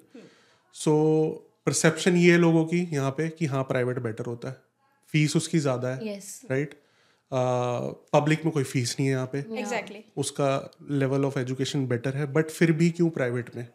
so 0.74 0.96
perception 1.66 2.16
ये 2.16 2.32
है 2.32 2.38
लोगों 2.38 2.64
की 2.66 2.82
यहाँ 2.92 3.10
पे 3.12 3.28
कि 3.30 3.46
हाँ 3.46 3.62
प्राइवेट 3.64 3.98
बेटर 4.00 4.26
होता 4.26 4.48
है। 4.48 4.56
फ़ीस 5.14 5.36
उसकी 5.36 5.58
ज़्यादा 5.60 5.88
है 5.90 6.18
राइट 6.50 6.74
पब्लिक 7.32 8.44
में 8.44 8.52
कोई 8.52 8.64
फ़ीस 8.66 8.96
नहीं 8.98 9.08
है 9.08 9.14
यहाँ 9.14 9.30
पे। 9.32 9.38
एग्जैक्टली 9.58 10.04
उसका 10.16 10.48
लेवल 10.92 11.24
ऑफ़ 11.24 11.38
एजुकेशन 11.38 11.86
बेटर 11.86 12.16
है 12.16 12.32
बट 12.32 12.50
फिर 12.50 12.72
भी 12.72 12.90
क्यों 12.90 13.10
प्राइवेट 13.10 13.56
में? 13.56 13.66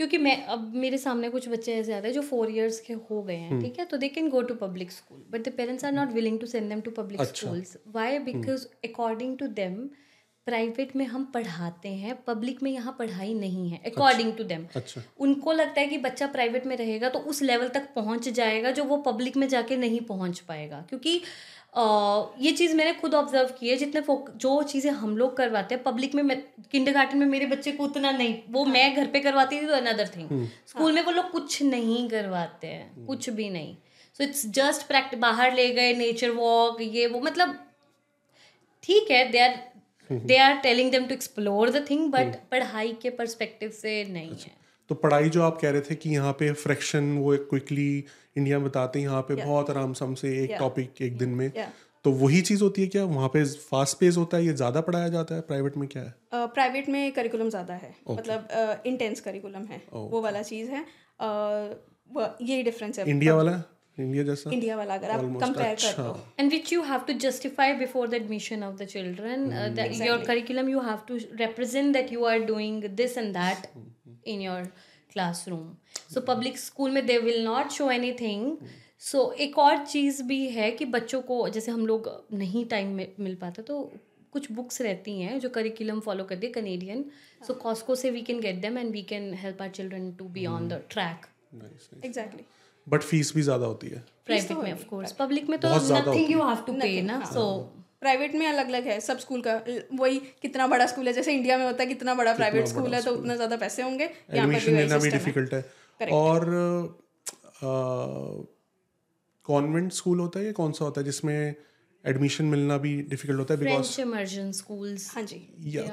क्योंकि 0.00 0.18
मैं 0.18 0.36
अब 0.46 0.72
मेरे 0.74 0.98
सामने 0.98 1.28
कुछ 1.30 1.48
बच्चे 1.48 1.74
ऐसे 1.74 1.92
आते 1.94 2.06
हैं 2.08 2.14
जो 2.14 2.22
फोर 2.22 2.50
इयर्स 2.50 2.80
के 2.80 2.94
हो 3.10 3.22
गए 3.22 3.36
हैं 3.36 3.60
ठीक 3.62 3.78
है? 3.78 3.84
तो 3.84 3.96
they 3.96 4.08
can 4.08 4.28
go 4.30 4.42
to 4.42 4.54
public 4.54 4.90
school 4.92 5.22
but 5.30 5.48
the 5.48 5.52
parents 5.56 5.84
are 5.84 5.92
not 5.92 6.12
willing 6.12 6.40
to 6.40 6.46
send 6.46 6.68
them 6.68 6.80
to 6.80 6.90
public 6.90 7.22
schools 7.22 7.76
why 7.88 8.18
because 8.18 8.66
according 8.84 9.38
to 9.38 9.46
them 9.54 9.88
private 10.46 10.94
में 10.96 11.04
हम 11.06 11.24
पढ़ाते 11.24 11.88
हैं 11.88 12.14
पब्लिक 12.24 12.62
में 12.62 12.70
यहाँ 12.70 12.94
पढ़ाई 12.98 13.32
नहीं 13.34 13.70
है 13.70 13.80
अकॉर्डिंग 13.86 14.32
टू 14.36 14.44
देम 14.44 14.66
उनको 15.20 15.52
लगता 15.52 15.80
है 15.80 15.86
कि 15.86 15.98
बच्चा 15.98 16.26
प्राइवेट 16.26 16.66
में 16.66 16.76
रहेगा 16.76 17.08
तो 17.08 17.18
उस 17.18 17.42
लेवल 17.42 17.68
तक 17.68 17.88
पहुँच 17.94 18.28
जाएगा 18.28 18.70
जो 18.70 18.84
वो 18.84 18.96
पब्लिक 19.02 19.36
में 19.36 19.48
जाके 19.48 19.76
नहीं 19.76 20.00
पहुँच 20.00 20.38
पाएगा 20.40 20.84
क्योंकि 20.88 21.20
ये 21.76 22.50
चीज़ 22.52 22.74
मैंने 22.76 22.92
खुद 22.94 23.14
ऑब्ज़र्व 23.14 23.48
की 23.58 23.68
है 23.68 23.76
जितने 23.76 24.00
फोक 24.00 24.30
जो 24.36 24.62
चीज़ें 24.64 24.90
हम 24.92 25.16
लोग 25.16 25.36
करवाते 25.36 25.74
हैं 25.74 25.82
पब्लिक 25.84 26.14
में 26.14 26.40
किंडर 26.72 26.92
गार्डन 26.92 27.18
में 27.18 27.26
मेरे 27.26 27.46
बच्चे 27.46 27.72
को 27.72 27.84
उतना 27.84 28.10
नहीं 28.10 28.34
वो 28.50 28.62
हाँ. 28.64 28.72
मैं 28.72 28.94
घर 28.96 29.06
पे 29.06 29.20
करवाती 29.20 29.60
थी 29.60 29.66
तो 29.66 29.74
अनदर 29.74 30.08
थिंग 30.16 30.46
स्कूल 30.66 30.92
में 30.92 31.02
वो 31.02 31.12
लोग 31.12 31.30
कुछ 31.30 31.62
नहीं 31.62 32.08
करवाते 32.10 32.66
हैं 32.66 33.06
कुछ 33.06 33.30
भी 33.30 33.48
नहीं. 33.50 33.74
सो 34.18 34.24
इट्स 34.24 34.46
जस्ट 34.56 34.86
प्रैक्टिस 34.88 35.20
बाहर 35.20 35.54
ले 35.54 35.68
गए 35.74 35.92
नेचर 35.94 36.30
वॉक 36.32 36.80
ये 36.82 37.06
वो 37.06 37.20
मतलब 37.20 37.56
ठीक 38.84 39.10
है 39.10 39.28
they 39.30 39.38
are 39.38 39.58
they 40.10 40.36
are 40.38 40.56
telling 40.60 40.90
them 40.90 41.06
to 41.06 41.14
explore 41.14 41.70
the 41.70 41.84
thing 41.90 42.10
but 42.12 42.36
पढ़ाई 42.50 42.92
के 43.02 43.10
परस्पेक्टिव 43.12 43.70
से 43.80 44.02
नहीं 44.10 44.36
है। 44.40 44.54
तो 44.88 44.94
पढ़ाई 44.94 45.28
जो 45.28 45.42
आप 45.42 45.58
कह 45.60 45.70
रहे 45.70 45.80
थे 45.80 45.94
कि 45.94 46.10
यहाँ 46.10 46.32
पे 46.38 46.52
फ्रैक्शन 46.52 47.16
वो 47.18 47.36
क्विकली 47.50 48.04
इंडिया 48.36 48.58
में 48.58 48.68
बताते 48.68 48.98
हैं 48.98 49.06
यहाँ 49.06 49.22
पे 49.22 49.34
yeah. 49.34 49.46
बहुत 49.46 49.70
आराम 49.70 49.92
सम 49.92 50.14
से 50.14 50.28
एक 50.42 50.50
Yeah. 50.50 50.58
टॉपिक 50.60 51.02
एक 51.02 51.16
दिन 51.18 51.28
में। 51.28 51.50
Yeah. 51.52 51.68
तो 52.04 52.10
वही 52.12 52.40
चीज़ 52.42 52.62
होती 52.62 52.82
है 52.82 52.88
क्या? 52.88 53.04
वहाँ 53.04 53.28
पे 53.28 53.44
फास्ट 53.44 53.98
पेस 53.98 54.16
होता 54.16 54.36
है 54.36 54.44
ये 54.46 54.52
ज़्यादा 54.52 54.80
पढ़ाया 54.80 55.08
जाता 55.08 55.34
है? 55.34 55.40
प्राइवेट 55.48 55.76
में 55.76 55.88
क्या 55.88 56.02
है? 56.02 56.14
प्राइवेट 56.34 56.84
uh, 56.84 56.90
में 56.90 57.12
करिकुलम 57.12 57.48
ज़्यादा 57.50 57.74
है। 57.74 57.94
Okay. 57.94 58.18
मतलब 58.18 58.82
इंटेंस 58.86 59.18
uh, 59.18 59.24
करिकुलम 59.24 59.64
है। 59.70 59.82
वो 59.92 60.20
वाला 60.22 60.42
चीज़ 60.42 60.70
है। 60.70 60.84
uh, 61.20 62.28
यही 62.42 62.62
डिफरेंस 62.62 62.98
है। 62.98 63.08
इंडिया 63.10 63.34
वाला? 63.34 63.62
इंडिया 63.98 64.24
जैसा? 64.24 64.50
इंडिया 64.50 64.76
वाला 64.76 64.94
अगर 64.94 65.10
आप 65.10 65.20
कंपेयर। 65.42 65.74
कर 65.74 66.02
दो। 66.02 66.16
And 66.38 66.56
which 66.56 66.72
you 66.76 66.82
have 66.92 67.04
to 67.10 67.18
justify 67.26 67.68
before 67.82 68.06
the 68.14 68.20
admission 68.22 68.64
of 68.70 68.78
the 68.78 68.86
children 68.94 69.50
uh, 69.52 69.68
that 69.80 70.00
your 70.06 70.18
curriculum 70.30 70.68
you 70.68 70.86
have 70.88 71.04
to 71.10 71.20
represent 71.44 71.96
that 71.98 72.12
you 72.16 72.26
are 72.32 72.40
doing 72.54 72.80
this 73.02 73.16
and 73.24 73.38
that. 73.42 73.70
In 74.26 74.42
your 74.42 74.62
classroom. 75.12 75.68
So 76.14 76.22
public 76.22 76.58
school 76.62 76.90
में 76.90 77.06
they 77.06 77.18
will 77.20 77.44
not 77.44 77.78
show 77.78 77.88
anything. 77.94 78.50
So 79.04 79.22
एक 79.44 79.58
और 79.58 79.84
चीज़ 79.86 80.22
भी 80.22 80.40
है 80.50 80.70
कि 80.72 80.84
बच्चों 80.92 81.20
को 81.22 81.48
जैसे 81.48 81.72
हम 81.72 81.86
लोग 81.86 82.10
नहीं 82.34 82.64
टाइम 82.66 82.94
मिल 82.96 83.34
पाता 83.40 83.62
तो 83.62 83.80
कुछ 84.32 84.50
बुक्स 84.52 84.80
रहती 84.82 85.20
हैं 85.20 85.38
जो 85.40 85.48
करिकुलम 85.48 86.00
फॉलो 86.00 86.24
करती 86.24 86.46
है 86.46 86.52
कनेडियन 86.52 87.04
सो 87.46 87.54
कॉस्को 87.62 87.94
से 87.94 88.10
we 88.10 88.22
can 88.22 88.40
get 88.40 88.60
them 88.62 88.78
and 88.78 88.90
we 88.92 89.02
can 89.12 89.32
help 89.42 89.62
our 89.62 89.68
children 89.78 90.10
to 90.18 90.24
be 90.30 90.46
on 90.46 90.68
the 90.68 90.82
track 90.90 91.26
exactly 92.04 92.44
but 92.86 93.02
fees 93.02 93.32
भी 93.34 93.42
ज़्यादा 93.42 93.66
होती 93.66 93.88
है। 93.88 94.04
प्राइवेट 94.26 94.58
में 94.58 94.72
ऑफ़ 94.72 94.84
कोर्स 94.88 95.12
पब्लिक 95.20 95.48
में 95.48 95.58
तो 95.60 95.68
नथिंग 95.68 96.30
यू 96.30 96.42
हैव 96.42 96.64
टू 96.66 96.72
पे 96.74 97.00
ना 97.02 97.24
सो 97.32 97.44
प्राइवेट 98.02 98.34
में 98.34 98.46
अलग 98.48 98.68
अलग 98.68 98.86
है 98.86 98.98
सब 99.00 99.18
स्कूल 99.18 99.42
का 99.42 99.54
वही 99.94 100.18
कितना 100.42 100.66
बड़ा 100.66 100.86
स्कूल 100.86 101.06
है 101.06 101.12
जैसे 101.12 101.32
इंडिया 101.34 101.58
में 101.58 101.64
होता 101.64 101.82
है 101.82 101.88
कितना 101.88 102.14
बड़ा 102.14 102.34
प्राइवेट 102.34 102.66
स्कूल 102.68 102.94
है 102.94 103.02
तो 103.02 103.12
उतना 103.12 103.34
ज़्यादा 103.36 103.56
पैसे 103.58 103.82
होंगे 103.82 104.04
यहाँ 104.04 104.48
पर 104.48 104.64
भी 104.64 104.72
लेना 104.72 104.98
भी 104.98 105.00
system 105.00 105.04
है। 105.04 105.18
डिफ़िकल्ट 105.18 105.54
है। 105.54 106.10
और 106.14 106.50
कॉन्वेंट 109.46 109.92
स्कूल 109.92 110.20
होता 110.20 110.38
है 110.40 110.46
या 110.46 110.52
कौन 110.54 110.72
सा 110.72 110.84
होता 110.84 111.00
है 111.00 111.04
जिसमें 111.04 111.54
एडमिशन 112.04 112.44
मिलना 112.44 112.76
भी 112.78 112.90
डिफ़िकल्ट 113.10 113.38
होता 113.38 113.54
है 113.54 113.60
बिकॉज़ 113.60 113.92
फ्रेंच 113.92 113.98
इमर्जन 114.00 114.50
स्कूल्स 114.52 115.10
हाँ 115.14 115.22
जी। 115.22 115.36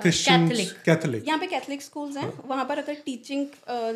क्रिश्चियन 0.02 0.48
कैथोलिक 0.86 1.28
यहाँ 1.28 1.40
पे 1.40 1.48
कैथलिक 1.48 1.82
स्कूल्स 1.82 2.18
हैं 2.18 2.32
वहाँ 2.48 2.66
पर 2.66 2.78
अगर 2.80 2.96
टीचिंग 3.06 3.46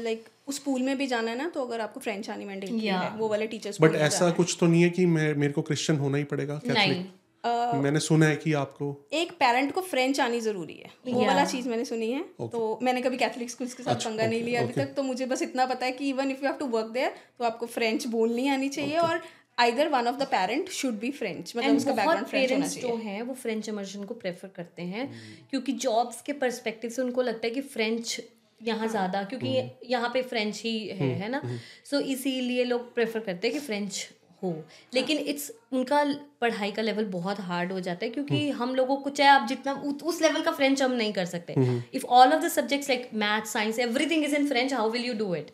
लाइक 0.04 0.26
उस 0.48 0.56
स्कूल 0.56 0.82
में 0.82 0.98
भी 0.98 1.08
जाना 1.08 1.32
है 1.32 1.38
ना 1.38 1.50
तो 1.56 1.66
अगर 1.66 1.82
आपको 1.82 2.00
फ्रेंच 2.00 2.30
आनी 2.30 2.46
मैंडेटरी 2.46 2.80
Yeah. 2.80 3.04
है 3.04 3.12
वो 3.18 3.28
वाले 3.30 3.48
टीचर्स 3.48 3.82
बट 3.82 3.96
ऐसा 4.08 4.30
कुछ 4.40 4.58
तो 4.60 4.68
नहीं 4.68 4.82
है 4.84 4.90
कि 4.90 5.06
मैं 5.14 5.34
मेरे 5.36 5.54
को 5.54 5.62
क्रिश्चियन 5.70 6.00
होना 6.00 6.18
ही 6.18 6.24
पड़ेगा 6.34 6.60
नहीं। 6.68 7.04
कैथोलिक 7.44 7.84
मैंने 7.84 8.00
सुना 8.00 8.26
है 8.26 8.36
कि 8.36 8.54
आपको 8.56 8.90
एक 9.14 9.32
पेरेंट 9.40 9.72
को 9.74 9.82
फ्रेंच 9.84 10.20
आनी 10.20 10.40
ज़रूरी 10.42 10.74
है। 10.76 10.90
वो 11.06 11.14
Yeah. 11.14 11.28
वाला 11.28 11.46
चीज़ 11.46 11.70
मैंने 11.70 11.86
सुनी 11.86 12.12
है। 12.12 12.24
Okay. 12.24 12.52
तो 12.52 12.80
मैंने 12.84 13.02
कभी 13.02 13.18
कैथलिक 13.18 13.50
स्कूल्स 13.52 13.74
के 13.74 13.84
साथ 13.84 14.06
पंगा 14.06 14.28
नहीं 14.28 14.44
लिया 14.44 14.62
अभी 14.62 14.74
तक। 14.74 14.94
तो 14.96 15.04
मुझे 15.04 15.26
बस 15.26 15.42
इतना 15.42 15.66
पता 15.66 15.86
है 15.86 15.92
कि 15.92 16.10
even 16.10 16.32
if 16.32 16.44
you 16.44 16.48
have 16.48 16.58
to 16.60 16.66
work 16.78 16.92
there 16.94 17.14
तो 17.40 17.46
आपको 17.46 17.66
फ्रेंच 17.68 18.08
बोलनी 18.08 18.48
आनी 18.50 18.70
चाहिए 18.70 18.98
okay. 18.98 19.10
और 19.10 19.22
either 19.58 19.88
one 19.90 20.08
of 20.08 20.16
the 20.16 20.28
parent 20.32 20.70
should 20.72 21.00
be 21.00 21.12
French 21.12 21.54
मतलब 21.58 21.76
उसका 21.78 21.92
बैकग्राउंड 21.92 22.26
फ्रेंच 22.26 22.52
होना 22.52 22.66
पेरेंट्स 22.66 22.82
जो 22.82 22.88
चाहिए। 22.88 23.04
हैं 23.04 23.22
वो 23.22 23.34
फ्रेंच 23.36 23.70
इमर्जन 23.70 24.04
को 24.04 24.14
प्रेफर 24.16 24.48
करते 24.56 24.82
हैं 24.86 25.10
क्योंकि 25.50 25.72
जॉब्स 25.86 26.22
के 26.22 26.34
पर्सपेक्टिव 26.42 26.92
से 26.92 27.02
उनको 27.02 27.22
लगता 27.22 27.48
है 27.48 27.54
कि 27.54 27.62
फ्रेंच 27.74 28.20
यहाँ 28.62 28.88
ज़्यादा 28.88 29.24
क्योंकि 29.24 29.50
यहाँ 29.86 30.10
पे 30.10 30.22
फ्रेंच 30.24 30.62
ही 30.62 30.78
है 30.90 31.08
है 31.16 31.30
ना? 31.30 31.42
सो 31.86 32.00
इसीलिए 32.12 32.64
लोग 32.66 32.94
प्रेफर 32.96 33.20
करते 33.20 33.48
हैं 33.48 33.54
कि 33.54 33.66
फ्रेंच 33.66 34.08
हो। 34.44 34.54
लेकिन 34.94 35.18
इट्स 35.20 35.52
उनका 35.74 36.04
पढ़ाई 36.42 36.72
का 36.72 36.82
लेवल 36.82 37.06
बहुत 37.12 37.40
हार्ड 37.42 37.72
हो 37.72 37.80
जाता 37.80 38.06
है 38.06 38.12
क्योंकि 38.12 38.50
हम 38.52 38.76
लोगों 38.76 38.96
को 38.98 39.10
चाहे 39.10 39.30
आप 39.30 39.48
जितना 39.48 39.74
उस 40.04 40.22
लेवल 40.22 40.42
का 40.42 40.52
फ्रेंच 40.52 40.82
हम 40.82 40.92
नहीं 40.94 41.14
कर 41.14 41.26
सकते। 41.26 41.56
If 41.94 42.06
all 42.06 42.34
of 42.34 42.44
the 42.44 42.48
subjects 42.50 42.90
like 42.90 43.10
math 43.16 43.46
science 43.48 43.80
everything 43.80 44.24
is 44.26 44.36
in 44.36 44.48
French 44.48 44.74
how 44.74 44.90
will 44.90 45.06
you 45.06 45.14
do 45.14 45.34
it 45.36 45.52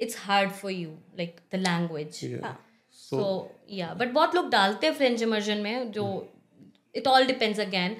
it's 0.00 0.16
hard 0.18 0.50
for 0.52 0.72
you 0.72 0.90
like 1.18 1.40
the 1.54 1.58
language 1.58 2.20
so 2.98 3.26
yeah 3.70 3.92
but 3.94 4.12
बहुत 4.12 4.34
लोग 4.34 4.50
डालते 4.50 4.86
हैं 4.86 4.94
फ्रेंच 4.94 5.22
इमर्जन 5.22 5.58
में 5.58 5.90
जो 5.92 6.06
it 6.94 7.06
all 7.08 7.26
depends 7.26 7.60
again 7.60 7.96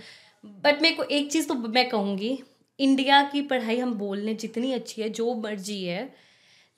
but 0.64 0.82
मेरे 0.82 0.94
को 0.94 1.02
एक 1.02 1.30
चीज़ 1.32 1.48
तो 1.48 1.54
मैं 1.54 1.88
कहूँगी 1.88 2.38
इंडिया 2.78 3.22
की 3.22 3.42
पढ़ाई 3.42 3.78
हम 3.78 3.94
बोलने 3.94 4.34
जितनी 4.34 4.72
अच्छी 4.72 5.02
है 5.02 5.08
जो 5.10 5.34
मर्ज़ी 5.34 5.82
है 5.84 6.08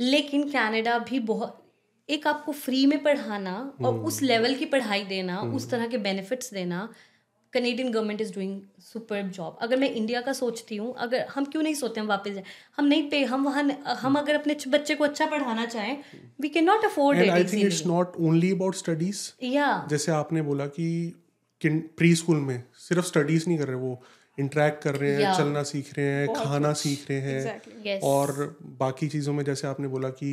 लेकिन 0.00 0.48
कनाडा 0.50 0.98
भी 0.98 1.18
बहुत 1.28 1.64
एक 2.10 2.26
आपको 2.26 2.52
फ्री 2.52 2.86
में 2.86 3.02
पढ़ाना 3.02 3.74
और 3.84 3.94
उस 3.94 4.22
लेवल 4.22 4.54
की 4.54 4.64
पढ़ाई 4.64 5.04
देना 5.04 5.40
उस 5.40 5.70
तरह 5.70 5.86
के 5.86 5.98
बेनिफिट्स 5.98 6.52
देना 6.54 6.88
Canadian 7.52 7.92
government 7.92 8.20
is 8.20 8.34
doing 8.34 8.60
super 8.80 9.22
job 9.22 9.58
अगर 9.60 9.76
मैं 9.76 9.90
इंडिया 9.90 10.20
का 10.20 10.32
सोचती 10.32 10.76
हूँ 10.76 10.94
अगर 10.98 11.26
हम 11.26 11.44
क्यों 11.44 11.62
नहीं 11.62 11.74
सोचते 11.74 12.00
हम 12.00 12.06
वापस 12.06 12.30
जाए? 12.30 12.44
हम 12.76 12.84
नहीं 12.84 13.10
पे 13.10 13.24
हम 13.24 13.44
वहाँ 13.44 13.62
हम 14.00 14.14
अगर 14.14 14.34
अपने 14.34 14.56
बच्चे 14.68 14.94
को 14.94 15.04
अच्छा 15.04 15.26
पढ़ाना 15.26 15.66
चाहें 15.66 15.98
we 16.40 16.48
can 16.48 16.64
not 16.64 16.84
afford 16.84 17.18
and 17.18 17.30
I 17.30 17.44
think 17.44 17.64
it's 17.64 17.86
not 17.86 18.16
only 18.20 18.50
about 18.52 18.74
studies 18.74 19.44
या 19.44 19.86
जैसे 19.90 20.12
आपने 20.12 20.42
बोला 20.42 20.66
कि 20.66 21.14
प्री 21.66 22.14
स्कूल 22.14 22.36
में 22.36 22.62
सिर्फ़ 22.74 23.06
स्टडीज़ 23.06 23.48
नहीं 23.48 23.58
कर 23.58 23.66
रहे 23.66 23.76
वो 23.76 24.02
इंटरेक्ट 24.38 24.82
कर 24.82 24.96
रहे 24.96 25.10
हैं 25.12 25.20
Yeah. 25.20 25.36
चलना 25.38 25.62
सीख 25.70 25.92
रहे 25.98 26.06
हैं 26.06 26.32
खाना 26.34 26.72
सीख 26.80 27.04
रहे 27.10 27.20
हैं। 27.20 27.38
Exactly. 27.40 27.76
Yes. 27.86 28.02
और 28.04 28.56
बाकी 28.80 29.08
चीज़ों 29.08 29.32
में 29.34 29.44
जैसे 29.44 29.66
आपने 29.68 29.88
बोला 29.88 30.08
कि 30.22 30.30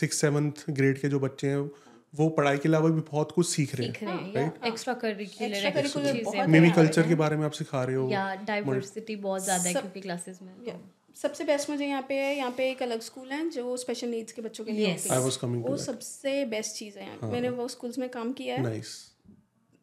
सिक्स 0.00 0.20
सेवन्थ 0.20 0.64
ग्रेड 0.80 1.00
के 1.00 1.08
जो 1.08 1.20
बच्चे 1.20 1.48
हैं 1.48 1.70
वो 2.14 2.28
पढ़ाई 2.36 2.58
के 2.58 2.68
अलावा 2.68 2.88
भी 2.90 3.00
बहुत 3.08 3.32
कुछ 3.32 3.48
सीख 3.48 3.74
रहे 3.74 3.86
हैं 3.88 4.32
हैं 4.36 4.52
एक्स्ट्रा 4.66 4.94
करिकुलर 5.00 5.56
Extracurricular 5.56 6.22
बहुत 6.24 6.34
चीज़ें 6.34 6.46
मे 6.48 6.60
बी 6.60 6.66
है. 6.66 6.72
कल्चर 6.74 7.08
के 7.08 7.14
बारे 7.22 7.36
में 7.36 7.44
आप 7.46 7.52
सिखा 7.58 7.82
रहे 7.84 7.96
हो 7.96 8.08
या 8.10 8.22
डाइवर्सिटी 8.46 9.16
बहुत 9.26 9.44
ज़्यादा 9.44 9.68
है 9.68 9.72
क्योंकि 9.74 10.00
क्लासेस 10.00 10.38
में 10.42 10.80
सबसे 11.16 11.44
बेस्ट 11.44 11.70
मुझे 11.70 11.86
यहाँ 11.86 12.02
पे 12.08 12.14
है 12.14 12.34
यहाँ 12.36 12.50
पे 12.56 12.70
एक 12.70 12.82
अलग 12.82 13.00
स्कूल 13.02 13.28
है 13.32 13.48
जो 13.50 13.76
स्पेशल 13.76 14.08
नीड्स 14.08 14.32
के 14.32 14.42
बच्चों 14.42 14.64
के 14.64 14.72
लिए 14.72 14.86
Yes. 14.86 15.10
होती 15.10 15.46
है। 15.46 15.60
वो 15.62 15.76
सबसे 15.84 16.44
बेस्ट 16.52 16.76
चीज़ 16.76 16.98
है 16.98 17.06
यहाँ 17.06 17.30
मैंने 17.32 17.48
वो 17.60 17.68
स्कूल्स 17.68 17.98
में 17.98 18.08
काम 18.10 18.32
किया 18.32 18.56
है। 18.56 18.62
नाइस 18.62 18.92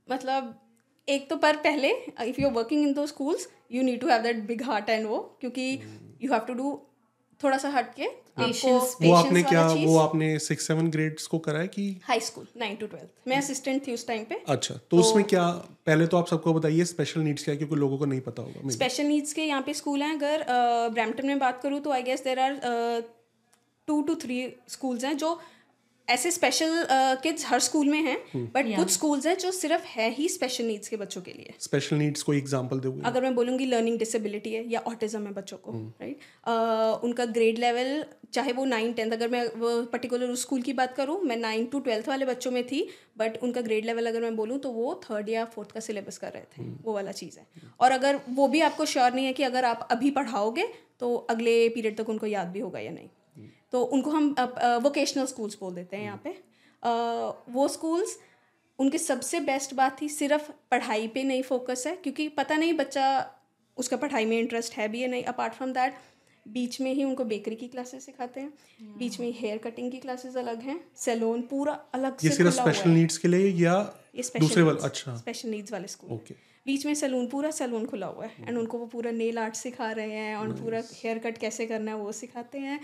मतलब 0.08 0.54
एक 1.08 1.30
तो 1.30 1.36
पर 1.38 1.56
पहले 1.64 1.90
if 2.22 2.42
you 2.42 2.48
are 2.48 2.54
working 2.54 2.84
in 2.84 2.94
दो 2.94 3.06
schools 3.08 3.48
you 3.72 3.84
need 3.84 4.00
to 4.02 4.08
have 4.08 4.22
that 4.22 4.44
big 4.46 4.64
heart 4.64 4.90
and 4.90 5.06
वो 5.08 5.20
क्योंकि 5.42 5.72
यू 6.22 6.32
हैव 6.32 6.42
टू 6.48 6.54
डू 6.54 6.80
थोड़ा 7.42 7.58
सा 7.58 7.70
हट 7.70 7.94
के 7.96 8.10
Patience. 8.38 8.96
वो 9.02 9.14
आपने 9.16 9.42
क्या 9.44 9.62
वो 9.68 9.98
आपने 9.98 10.28
सिक्स 10.40 10.68
सेवन 10.68 10.90
ग्रेड्स 10.92 11.28
को 11.28 11.38
करा 11.40 11.60
है 11.60 11.68
कि 11.68 11.84
high 12.04 12.20
school 12.20 12.48
nine 12.58 12.76
to 12.76 12.88
twelfth 12.88 13.28
मैं 13.28 13.38
असिस्टेंट 13.38 13.86
थी 13.88 13.94
उस 13.94 14.06
टाइम 14.08 14.24
पे 14.24 14.36
अच्छा 14.48 14.74
तो 14.74 14.80
तो 14.92 14.98
उसमें 14.98 15.24
क्या 15.26 15.44
पहले 15.86 16.08
तो 16.08 16.18
आप 16.18 16.28
सबको 16.28 16.54
बताइए 16.54 16.86
स्पेशल 16.86 17.22
नीड्स 17.22 17.44
क्या 17.44 17.54
है 17.54 17.58
क्योंकि 17.58 17.76
लोगों 17.76 17.98
को 17.98 18.06
नहीं 18.06 18.22
पता 18.22 18.42
होगा 18.42 18.70
स्पेशल 18.72 19.06
नीड्स 19.06 19.34
के 19.34 19.44
यहाँ 19.44 19.62
पे 19.62 19.74
स्कूल 19.74 20.02
हैं 20.04 20.14
अगर 20.16 20.44
ब्रैम्पटन 20.94 21.28
में 21.28 21.40
बात 21.40 21.62
करूँ 21.62 21.80
तो 21.80 21.92
I 21.92 22.04
guess 22.04 22.24
there 22.24 22.40
are 22.40 22.60
two 23.88 24.02
to 24.02 24.16
three 24.18 24.42
schools 24.70 25.04
हैं 25.04 25.16
जो 25.18 25.34
ऐसे 26.08 26.32
स्पेशल 26.32 26.86
किड्स 27.24 27.46
हर 27.48 27.60
स्कूल 27.60 27.88
में 27.90 28.02
हैं 28.02 28.18
बट 28.48 28.76
कुछ 28.76 28.90
स्कूल्स 28.92 29.26
हैं 29.28 29.38
जो 29.38 29.52
सिर्फ़ 29.52 29.84
है 29.88 30.10
ही 30.14 30.28
स्पेशल 30.30 30.66
नीड्स 30.66 30.88
के 30.88 30.98
बच्चों 30.98 31.22
के 31.22 31.32
लिए। 31.32 31.54
स्पेशल 31.60 31.96
नीड्स 31.96 32.24
कोई 32.24 32.38
एग्जांपल 32.38 32.80
दोगे? 32.80 33.02
अगर 33.06 33.22
मैं 33.22 33.34
बोलूँगी 33.36 33.66
लर्निंग 33.66 33.98
डिसेबिलिटी 34.00 34.54
है 34.54 34.64
या 34.72 34.80
ऑटिज्म 34.88 35.22
है 35.26 35.34
बच्चों 35.34 35.58
को 35.58 35.72
राइट 35.72 37.04
उनका 37.04 37.26
ग्रेड 37.28 37.60
लेवल 37.60 38.06
चाहे 38.34 38.52
वो 38.54 38.66
नाइन 38.66 38.94
टेंथ 38.94 39.12
अगर 39.12 39.30
मैं 39.30 39.46
वो 39.58 39.82
पर्टिकुलर 39.88 40.30
उस 40.30 40.42
स्कूल 40.42 40.62
की 40.62 40.74
बात 40.74 40.96
करूँ 40.96 41.20
मैं 41.24 41.38
नाइन 41.38 41.66
टू 41.66 41.80
ट्वेल्थ 41.80 42.08
वाले 42.08 42.26
बच्चों 42.26 42.52
में 42.52 42.64
थी 42.68 42.88
बट 43.18 43.38
उनका 43.44 43.62
ग्रेड 43.62 43.86
लेवल 43.86 44.08
अगर 44.08 44.22
मैं 44.22 44.36
बोलूँ 44.36 44.60
तो 44.60 44.72
वो 44.72 44.94
थर्ड 45.04 45.30
या 45.30 45.46
फोर्थ 45.56 45.72
का 45.72 45.80
सिलेबस 45.80 46.18
कर 46.18 46.32
रहे 46.32 46.44
थे 46.54 46.70
वो 46.84 46.94
वाला 46.94 47.12
चीज़ 47.14 47.40
है। 47.40 47.46
और 47.80 47.92
अगर 47.92 48.20
वो 48.30 48.48
भी 48.48 48.62
आपको 48.62 48.86
श्योर 48.86 49.14
नहीं 49.14 49.26
है 49.26 49.34
कि 49.34 49.44
अगर 49.44 49.66
आप 49.66 49.88
अभी 49.92 50.12
पढ़ाओगे 50.12 50.68
तो 51.00 51.16
अगले 51.30 51.58
पीरियड 51.70 51.98
तक 51.98 52.10
उनको 52.10 52.28
याद 52.28 52.48
भी 52.48 52.60
होगा 52.60 52.80
या 52.80 52.92
नहीं। 52.92 53.10
तो 53.74 53.84
उनको 53.86 54.12
हम 54.12 54.36
वोकेशनल 54.84 55.26
स्कूल्स 55.26 55.58
बोल 55.60 55.76
देते 55.76 55.98
हैं 55.98 56.04
यहाँ 56.04 56.22
पे। 56.24 56.30
वो 57.54 57.68
स्कूल्स 57.70 58.18
उनकी 58.80 58.98
सबसे 58.98 59.40
बेस्ट 59.42 59.74
बात 59.74 60.02
थी 60.02 60.10
सिर्फ़ 60.12 60.52
पढ़ाई 60.72 61.08
पे 61.08 61.24
नहीं 61.24 61.44
फोकस 61.44 61.84
है 61.88 61.96
क्योंकि 61.98 62.28
पता 62.38 62.56
नहीं 62.58 62.74
बच्चा 62.76 63.06
उसका 63.78 63.98
पढ़ाई 63.98 64.26
में 64.26 64.38
इंटरेस्ट 64.40 64.74
है 64.74 64.88
भी 64.88 65.02
या 65.02 65.08
नहीं 65.08 65.24
अपार्ट 65.26 65.54
फ्रॉम 65.54 65.72
दैट 65.74 65.94
बीच 66.46 66.80
में 66.82 66.94
ही 66.94 67.04
उनको 67.04 67.24
बेकरी 67.26 67.56
की 67.56 67.68
क्लासेस 67.68 68.06
सिखाते 68.06 68.40
हैं। 68.40 68.98
बीच 68.98 69.20
में 69.20 69.32
हेयर 69.38 69.58
कटिंग 69.58 69.92
की 69.92 69.98
क्लासेस 70.00 70.36
अलग 70.38 70.62
हैं। 70.62 70.80
सैलून 70.96 71.42
पूरा 71.50 71.74
अलग 71.94 72.18
ये 72.24 72.32
सिर्फ़ 72.32 72.54
स्पेशल 72.54 72.90
नीड्स 72.90 73.18
के 73.18 73.28
लिए 73.28 73.48
या 73.64 73.74
ये 74.16 74.24
स्पेशल 74.24 74.46
दूसरे 74.46 74.64
वाले 74.64 74.86
अच्छा। 74.86 75.16
स्पेशल 75.18 75.50
नीड्स 75.50 75.72
वाले 75.72 75.88
स्कूल 75.88 76.12
ओके 76.12 76.34
बीच 76.66 76.86
में 76.86 76.94
सैलून 76.96 77.28
पूरा 77.28 77.50
सैलून 77.52 77.86
खुला 77.86 78.08
हुआ 78.08 78.26
है। 78.26 78.46
एंड 78.48 78.58
उनको 78.58 78.78
वो 78.78 78.86
पूरा 78.88 79.12
नेल 79.12 79.38
आर्ट 79.40 79.56
सिखा 79.56 79.92
रहे 79.92 80.12
हैं 80.12 80.36
और 80.36 80.52
पूरा 80.54 80.82
हेयर 80.94 81.20
कट 81.20 81.38
कैसे 81.38 81.66
करना 81.66 81.92
है 81.92 81.98
वो 81.98 82.12
सिखाते 82.12 82.60
हैं। 82.60 82.80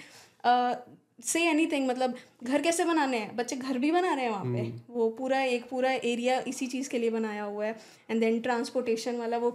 से 0.46 1.42
एनीथिंग 1.50 1.88
मतलब 1.88 2.16
घर 2.44 2.62
कैसे 2.62 2.86
बनाने 2.86 3.18
हैं? 3.18 3.36
बच्चे 3.36 3.56
घर 3.56 3.78
भी 3.78 3.92
बना 3.92 4.14
रहे 4.14 4.26
हैं 4.26 4.32
वहाँ 4.32 4.46
पे। 4.46 4.62
वो 4.90 5.10
पूरा 5.10 5.42
एक 5.42 5.70
पूरा 5.70 5.92
एरिया 5.92 6.40
इसी 6.48 6.68
चीज़ 6.68 6.90
के 6.90 7.00
लिए 7.00 7.10
बनाया 7.10 7.44
हुआ 7.44 7.66
है। 7.66 7.76
एंड 8.10 8.20
देन 8.20 8.40
ट्रांसपोर्टेशन 8.42 9.18
वाला 9.18 9.38
वो 9.38 9.50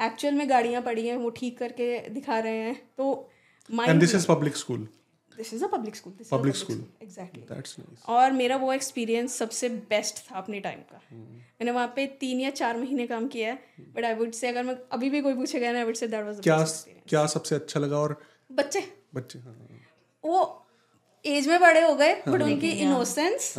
एक्चुअल 0.00 0.34
में 0.34 0.48
गाड़ियाँ 0.50 0.82
पड़ी 0.82 1.06
हैं 1.06 1.16
वो 1.16 1.30
ठीक 1.30 1.58
करके 1.58 1.98
दिखा 2.10 2.38
रहे 2.38 2.58
हैं। 2.58 2.74
तो 2.96 3.30
mind 3.70 4.00
this 4.00 4.14
is 4.14 4.26
public 4.28 4.56
school 4.56 4.88
this 5.36 5.52
is 5.54 5.64
a 5.64 5.68
public 5.68 5.96
school 5.96 6.12
Public 6.32 6.56
school. 6.56 6.80
Exactly 7.02 7.82
और 8.08 8.32
मेरा 8.32 8.56
वो 8.56 8.72
एक्सपीरियंस 8.72 9.34
सबसे 9.34 9.68
बेस्ट 9.68 10.18
था 10.30 10.36
अपने 10.36 10.60
टाइम 10.60 10.80
का। 10.92 11.00
मैंने 11.12 11.70
वहाँ 11.70 11.92
पे 11.96 12.06
तीन 12.20 12.40
या 12.40 12.50
चार 12.50 12.76
महीने 12.76 13.06
काम 13.06 13.26
किया 13.28 13.52
है। 13.52 13.58
बट 13.96 14.04
आई 14.04 14.14
वुड 14.14 14.32
से 14.32 14.48
अगर 14.48 14.62
मैं 14.62 14.76
अभी 14.92 15.10
भी 15.10 15.20
कोई 15.20 15.34
पूछेगा 15.34 15.72
ना 15.72 15.78
I 15.78 15.84
would 15.84 15.94
say 15.94 16.08
that 16.08 16.24
was 16.24 16.40
क्या 16.40 16.64
क्या 17.08 17.26
सबसे 17.26 17.54
अच्छा 17.54 17.80
लगा 17.80 17.98
और 17.98 18.20
बच्चे। 18.52 18.84
बच्चे 19.14 19.38
हाँ। 19.38 19.73
वो 20.24 20.66
एज 21.24 21.48
में 21.48 21.60
बड़े 21.60 21.80
हो 21.80 21.94
गए 21.94 22.14
बट 22.28 22.42
उनकी 22.42 22.70
इनोसेंस 22.70 23.54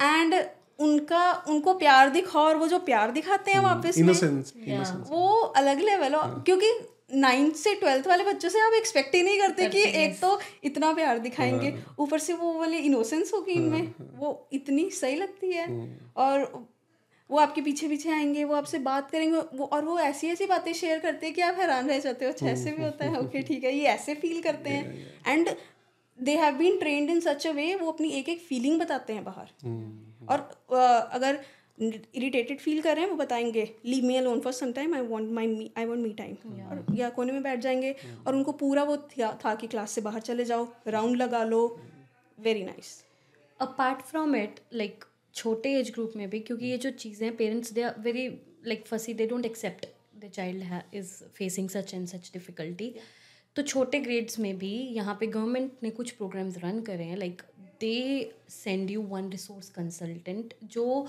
एंड 0.00 0.34
उनका 0.78 1.32
उनको 1.48 1.74
प्यार 1.74 2.10
दिखाओ 2.10 2.42
और 2.42 2.56
वो 2.56 2.66
जो 2.68 2.78
प्यार 2.78 3.10
दिखाते 3.10 3.52
हैं 3.52 3.60
वापस 3.60 3.98
में 3.98 4.04
इनोसेंस 4.04 4.52
इनोसेंस 4.56 5.06
वो 5.10 5.28
अलग 5.56 5.80
लेवल 5.80 6.14
हो। 6.14 6.22
क्योंकि 6.42 6.70
नाइन्थ 7.14 7.54
से 7.54 7.74
ट्वेल्थ 7.74 8.06
वाले 8.06 8.24
बच्चों 8.24 8.48
से 8.48 8.60
आप 8.60 8.72
एक्सपेक्ट 8.72 9.14
ही 9.14 9.22
नहीं 9.22 9.38
करते 9.40 9.68
कि 9.68 9.82
एक 10.02 10.20
तो 10.20 10.38
इतना 10.64 10.92
प्यार 10.92 11.18
दिखाएँगे। 11.18 11.74
ऊपर 11.98 12.18
से 12.18 12.32
वो 12.32 12.52
वाली 12.52 12.78
इनोसेंस 12.78 13.32
होगी 13.34 13.52
इनमें। 13.52 13.92
वो 14.18 14.48
इतनी 14.52 14.90
सही 14.90 15.16
लगती 15.16 15.52
है। 15.52 15.66
और 16.16 16.68
वो 17.30 17.38
आपके 17.38 17.60
पीछे 17.60 17.88
पीछे 17.88 18.10
आएँगे 18.10 18.44
वो 18.44 18.54
आपसे 18.54 18.78
बात 18.78 19.10
करेंगे 19.10 19.40
वो 19.54 19.64
और 19.64 19.84
वो 19.84 19.98
ऐसी 19.98 20.28
ऐसी 20.28 20.46
बातें 20.46 20.72
शेयर 20.72 20.98
करते 20.98 21.26
हैं 21.26 21.34
कि 21.34 21.42
आप 21.42 21.58
हैरान 21.58 21.88
रह 21.88 21.98
जाते 21.98 22.24
हो 22.24 22.30
अच्छा 22.30 22.46
ऐसे 22.46 22.72
भी 22.72 22.82
होता 22.84 23.04
है 23.04 23.20
ओके 23.20 23.42
ठीक 23.42 23.64
है 23.64 23.74
ये 23.76 23.84
ऐसे 23.84 24.14
फील 24.14 24.42
करते 24.42 24.70
हैं। 24.70 25.12
And 25.26 25.48
they 26.18 26.36
have 26.36 26.54
been 26.54 26.78
trained 26.78 27.10
in 27.10 27.20
such 27.20 27.46
a 27.46 27.50
way 27.50 27.74
वो 27.74 27.92
अपनी 27.92 28.08
एक 28.10 28.28
एक 28.28 28.40
फीलिंग 28.40 28.80
बताते 28.80 29.12
हैं 29.12 29.24
बाहर। 29.24 29.50
और 30.28 30.40
अ, 30.72 31.08
अगर 31.12 31.38
इरिटेटेड 31.82 32.58
फील 32.60 32.80
कर 32.82 32.94
रहे 32.94 33.04
हैं 33.04 33.10
वो 33.10 33.16
बताएँगे 33.16 33.62
leave 33.84 34.04
me 34.04 34.16
alone 34.16 34.40
for 34.40 34.52
some 34.52 34.72
time 34.72 34.94
I 34.94 35.02
want 35.02 35.30
my 35.30 35.70
I 35.78 35.84
want 35.84 36.00
me 36.00 36.12
time 36.12 36.36
और 36.70 36.84
या 36.94 37.08
कोने 37.10 37.32
में 37.32 37.42
बैठ 37.42 37.60
जाएँगे 37.60 37.94
और 38.26 38.34
उनको 38.34 38.52
पूरा 38.52 38.82
वो 38.82 38.96
था, 38.96 39.38
था 39.44 39.54
कि 39.54 39.66
क्लास 39.66 39.90
से 39.90 40.00
बाहर 40.00 40.20
चले 40.20 40.44
जाओ 40.44 40.66
राउंड 40.86 41.16
लगा 41.16 41.44
लो 41.44 41.62
very 42.38 42.64
nice 42.64 42.92
apart 43.60 44.02
from 44.02 44.36
it 44.36 44.60
like 44.74 45.04
छोटे 45.34 45.72
एज 45.78 45.90
ग्रुप 45.90 46.12
में 46.16 46.28
भी 46.30 46.40
क्योंकि 46.40 46.66
ये 46.66 46.78
जो 46.78 46.90
चीज़ें 46.90 47.26
हैं 47.26 47.36
parents 47.36 47.72
they 47.72 47.82
are 47.82 47.94
very 47.98 48.26
like 48.66 48.86
fussy 48.86 49.14
they 49.14 49.26
don't 49.26 49.46
accept 49.46 49.86
the 50.24 50.30
child 50.30 50.62
है 50.62 50.84
is 50.94 51.12
facing 51.36 51.68
such 51.70 51.94
and 51.94 52.06
such 52.08 52.30
difficulty 52.32 52.94
तो 53.56 53.62
छोटे 53.62 54.00
ग्रेड्स 54.00 54.38
में 54.38 54.56
भी 54.58 54.72
यहाँ 54.96 55.16
पे 55.20 55.26
गवर्नमेंट 55.26 55.72
ने 55.82 55.90
कुछ 55.90 56.10
प्रोग्राम्स 56.10 56.58
रन 56.58 56.80
करे 56.80 57.04
हैं 57.04 57.16
like 57.16 57.42
they 57.80 58.32
send 58.48 58.90
you 58.90 59.02
one 59.02 59.30
resource 59.30 59.70
consultant 59.70 60.54
जो 60.64 61.06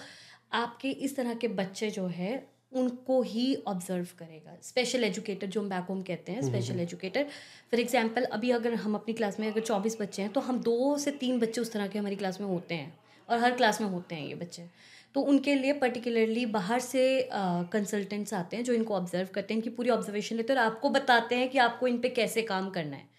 आपके 0.53 0.89
इस 0.89 1.15
तरह 1.15 1.33
के 1.33 1.47
बच्चे 1.47 1.89
जो 1.89 2.05
है 2.07 2.31
उनको 2.73 3.21
ही 3.21 3.55
ऑब्ज़र्व 3.67 4.07
करेगा। 4.19 4.55
स्पेशल 4.63 5.03
एजुकेटर 5.03 5.47
जो 5.47 5.61
हम 5.61 5.69
बैक 5.69 5.85
होम 5.89 6.01
कहते 6.01 6.31
हैं 6.31 6.41
स्पेशल 6.41 6.79
एजुकेटर 6.79 7.23
फॉर 7.71 7.79
एग्जांपल 7.79 8.23
अभी 8.23 8.51
अगर 8.51 8.73
हम 8.73 8.95
अपनी 8.95 9.13
क्लास 9.13 9.39
में 9.39 9.47
अगर 9.47 9.61
चौबीस 9.61 9.97
बच्चे 10.01 10.21
हैं 10.21 10.31
तो 10.33 10.39
हम 10.39 10.59
दो 10.59 10.97
से 10.97 11.11
तीन 11.11 11.39
बच्चे 11.39 11.61
उस 11.61 11.71
तरह 11.71 11.87
के 11.87 11.99
हमारी 11.99 12.15
क्लास 12.15 12.39
में 12.41 12.47
होते 12.47 12.75
हैं। 12.75 12.93
और 13.29 13.39
हर 13.39 13.55
क्लास 13.55 13.81
में 13.81 13.87
होते 13.89 14.15
हैं 14.15 14.27
ये 14.27 14.35
बच्चे। 14.35 14.67
तो 15.15 15.21
उनके 15.21 15.55
लिए 15.55 15.73
पर्टिकुलरली 15.75 16.45
बाहर 16.47 16.79
से 16.79 17.29
कंसल्टेंट्स 17.33 18.33
आते 18.33 18.57
हैं 18.57 18.63
जो 18.63 18.73
इनको 18.73 18.95
ऑब्ज़र्व 18.95 19.27
करते 19.33 19.53
हैं 19.53 19.59
इनकी 19.59 19.69
पूरी 19.69 19.89
ऑब्जर्वेशन 19.89 20.35
लेते 20.35 20.53
हैं 20.53 20.59
और 20.59 20.65
आपको 20.65 20.89
बताते 20.89 21.35
हैं 21.35 21.49
कि 21.49 21.57
आपको 21.59 21.87
इन 21.87 21.97
पर 21.97 22.09
कैसे 22.11 22.41
काम 22.43 22.69
करना 22.69 22.95
है। 22.95 23.09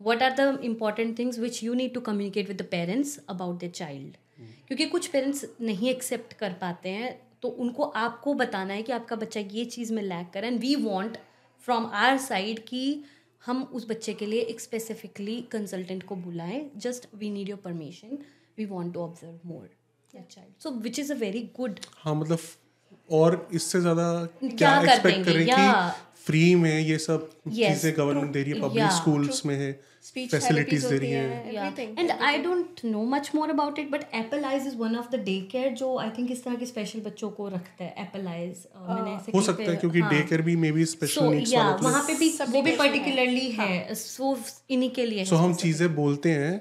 What 0.00 0.22
are 0.22 0.34
the 0.36 0.58
important 0.64 1.18
things 1.18 1.38
which 1.38 1.62
you 1.64 1.74
need 1.74 1.94
to 1.94 2.00
communicate 2.00 2.48
with 2.48 2.56
the 2.56 2.66
parents 2.70 3.18
about 3.28 3.64
the 3.64 3.70
child 3.70 4.16
क्योंकि 4.68 4.86
कुछ 4.86 5.06
पेरेंट्स 5.06 5.44
नहीं 5.60 5.88
एक्सेप्ट 5.90 6.32
कर 6.32 6.52
पाते 6.60 6.88
हैं 6.88 7.18
तो 7.42 7.48
उनको 7.48 7.82
आपको 7.96 8.34
बताना 8.34 8.74
है 8.74 8.82
कि 8.82 8.92
आपका 8.92 9.16
बच्चा 9.16 9.40
ये 9.40 9.64
चीज़ 9.66 9.92
में 9.94 10.02
लैक 10.02 10.30
करें 10.34 10.48
and 10.48 10.60
we 10.60 10.74
want 10.76 11.16
from 11.66 11.86
our 11.96 12.18
side 12.18 12.58
कि 12.66 13.04
हम 13.42 13.62
उस 13.72 13.88
बच्चे 13.88 14.12
के 14.14 14.26
लिए 14.26 14.40
एक 14.42 14.60
स्पेसिफिकली 14.60 15.40
कंसल्टेंट 15.52 16.02
को 16.02 16.16
बुलाएँ। 16.16 16.70
Just 16.76 17.06
we 17.14 17.30
need 17.30 17.48
your 17.48 17.58
permission 17.58 18.18
we 18.58 18.64
want 18.66 18.94
to 18.94 19.00
observe 19.00 19.48
more 19.48 19.68
child 20.14 20.62
so 20.62 20.70
which 20.88 20.98
is 20.98 21.12
a 21.12 21.16
very 21.16 21.48
good 21.56 21.80
हाँ 22.04 22.14
मतलब 22.14 22.38
और 23.18 23.46
इससे 23.54 23.80
ज़्यादा 23.80 24.04
क्या 24.42 24.48
क्या 24.56 24.76
कर 24.78 24.88
एक्सपेक्ट 24.88 25.16
देंगे, 25.16 25.32
करें 25.32 25.46
या- 25.46 25.58
कि 25.90 26.06
फ्री 26.24 26.54
में 26.54 26.78
ये 26.80 26.96
सब 26.98 27.28
Yes, 27.48 27.54
चीज़ें 27.56 27.92
गवर्नमेंट 27.96 28.32
दे 28.32 28.42
रही 28.42 28.52
है 28.52 28.60
पब्लिक 28.62 28.90
स्कूल्स 28.92 29.44
में 29.46 29.54
है 29.56 29.70
फैसिलिटीज़ 30.30 30.86
दे 30.88 30.96
रही 30.98 31.10
है. 31.10 31.52
Everything 31.52 31.96
And 32.02 32.12
I 32.30 32.32
don't 32.46 32.82
know 32.92 33.04
much 33.12 33.30
more 33.36 33.46
about 33.54 33.78
it, 33.82 33.88
but 33.94 34.04
Apple 34.20 34.44
Eyes 34.50 34.66
is 34.70 34.76
one 34.82 34.98
of 35.02 35.08
the 35.14 35.20
daycare 35.28 35.70
जो 35.80 35.88
I 36.02 36.08
think 36.18 36.30
इस 36.30 36.44
तरह 36.44 36.56
के 36.56 36.66
स्पेशल 36.66 37.00
बच्चों 37.00 37.30
को 37.38 37.48
रखता 37.48 37.84
है 37.84 38.06
Apple 38.06 38.28
Eyes 38.34 38.62
uh, 38.66 38.88
मैंने 38.88 39.14
ऐसे 39.14 39.32
हो 39.34 39.42
सकता 39.42 39.70
है 39.70 39.76
क्योंकि 39.76 40.00
हाँ. 40.00 40.10
डे 40.10 40.22
केयर 40.22 40.42
भी 40.42 40.56
may 40.64 40.72
be 40.72 40.84
special 40.94 41.20
So, 41.20 41.30
needs 41.30 41.50
yeah, 41.50 41.58
वाला 41.58 41.76
वहाँ 41.88 42.02
पे 42.06 42.14
भी 42.18 42.30
सब 42.30 42.52
वो 42.52 42.62
भी 42.62 42.70
है। 42.70 42.76
पर्टिकुलरली 42.76 43.50
है 43.60 43.94
सो 44.02 44.36
इन्हीं 44.70 44.90
के 45.00 45.06
लिए 45.06 45.24
सो 45.24 45.36
हम 45.36 45.54
चीज़ें 45.64 45.94
बोलते 45.94 46.32
हैं 46.34 46.54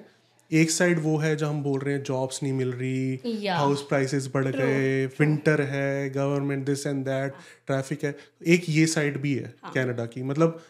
एक 0.51 0.71
साइड 0.71 0.99
वो 0.99 1.17
है 1.17 1.35
जो 1.35 1.47
हम 1.47 1.63
बोल 1.63 1.79
रहे 1.79 1.93
हैं 1.93 2.03
जॉब्स 2.03 2.43
नहीं 2.43 2.53
मिल 2.53 2.71
रही 2.71 3.47
हाउस 3.47 3.81
प्राइसेस 3.81 4.29
बढ़ 4.33 4.45
गए 4.45 5.05
विंटर 5.05 5.61
है 5.61 6.09
government 6.09 6.65
this 6.65 6.87
and 6.87 7.05
that 7.05 7.33
traffic 7.67 8.03
है। 8.03 8.17
एक 8.47 8.65
ये 8.69 8.87
साइड 8.87 9.21
भी 9.21 9.33
है 9.33 9.55
कनाडा 9.75 10.05
की। 10.05 10.23
मतलब 10.23 10.63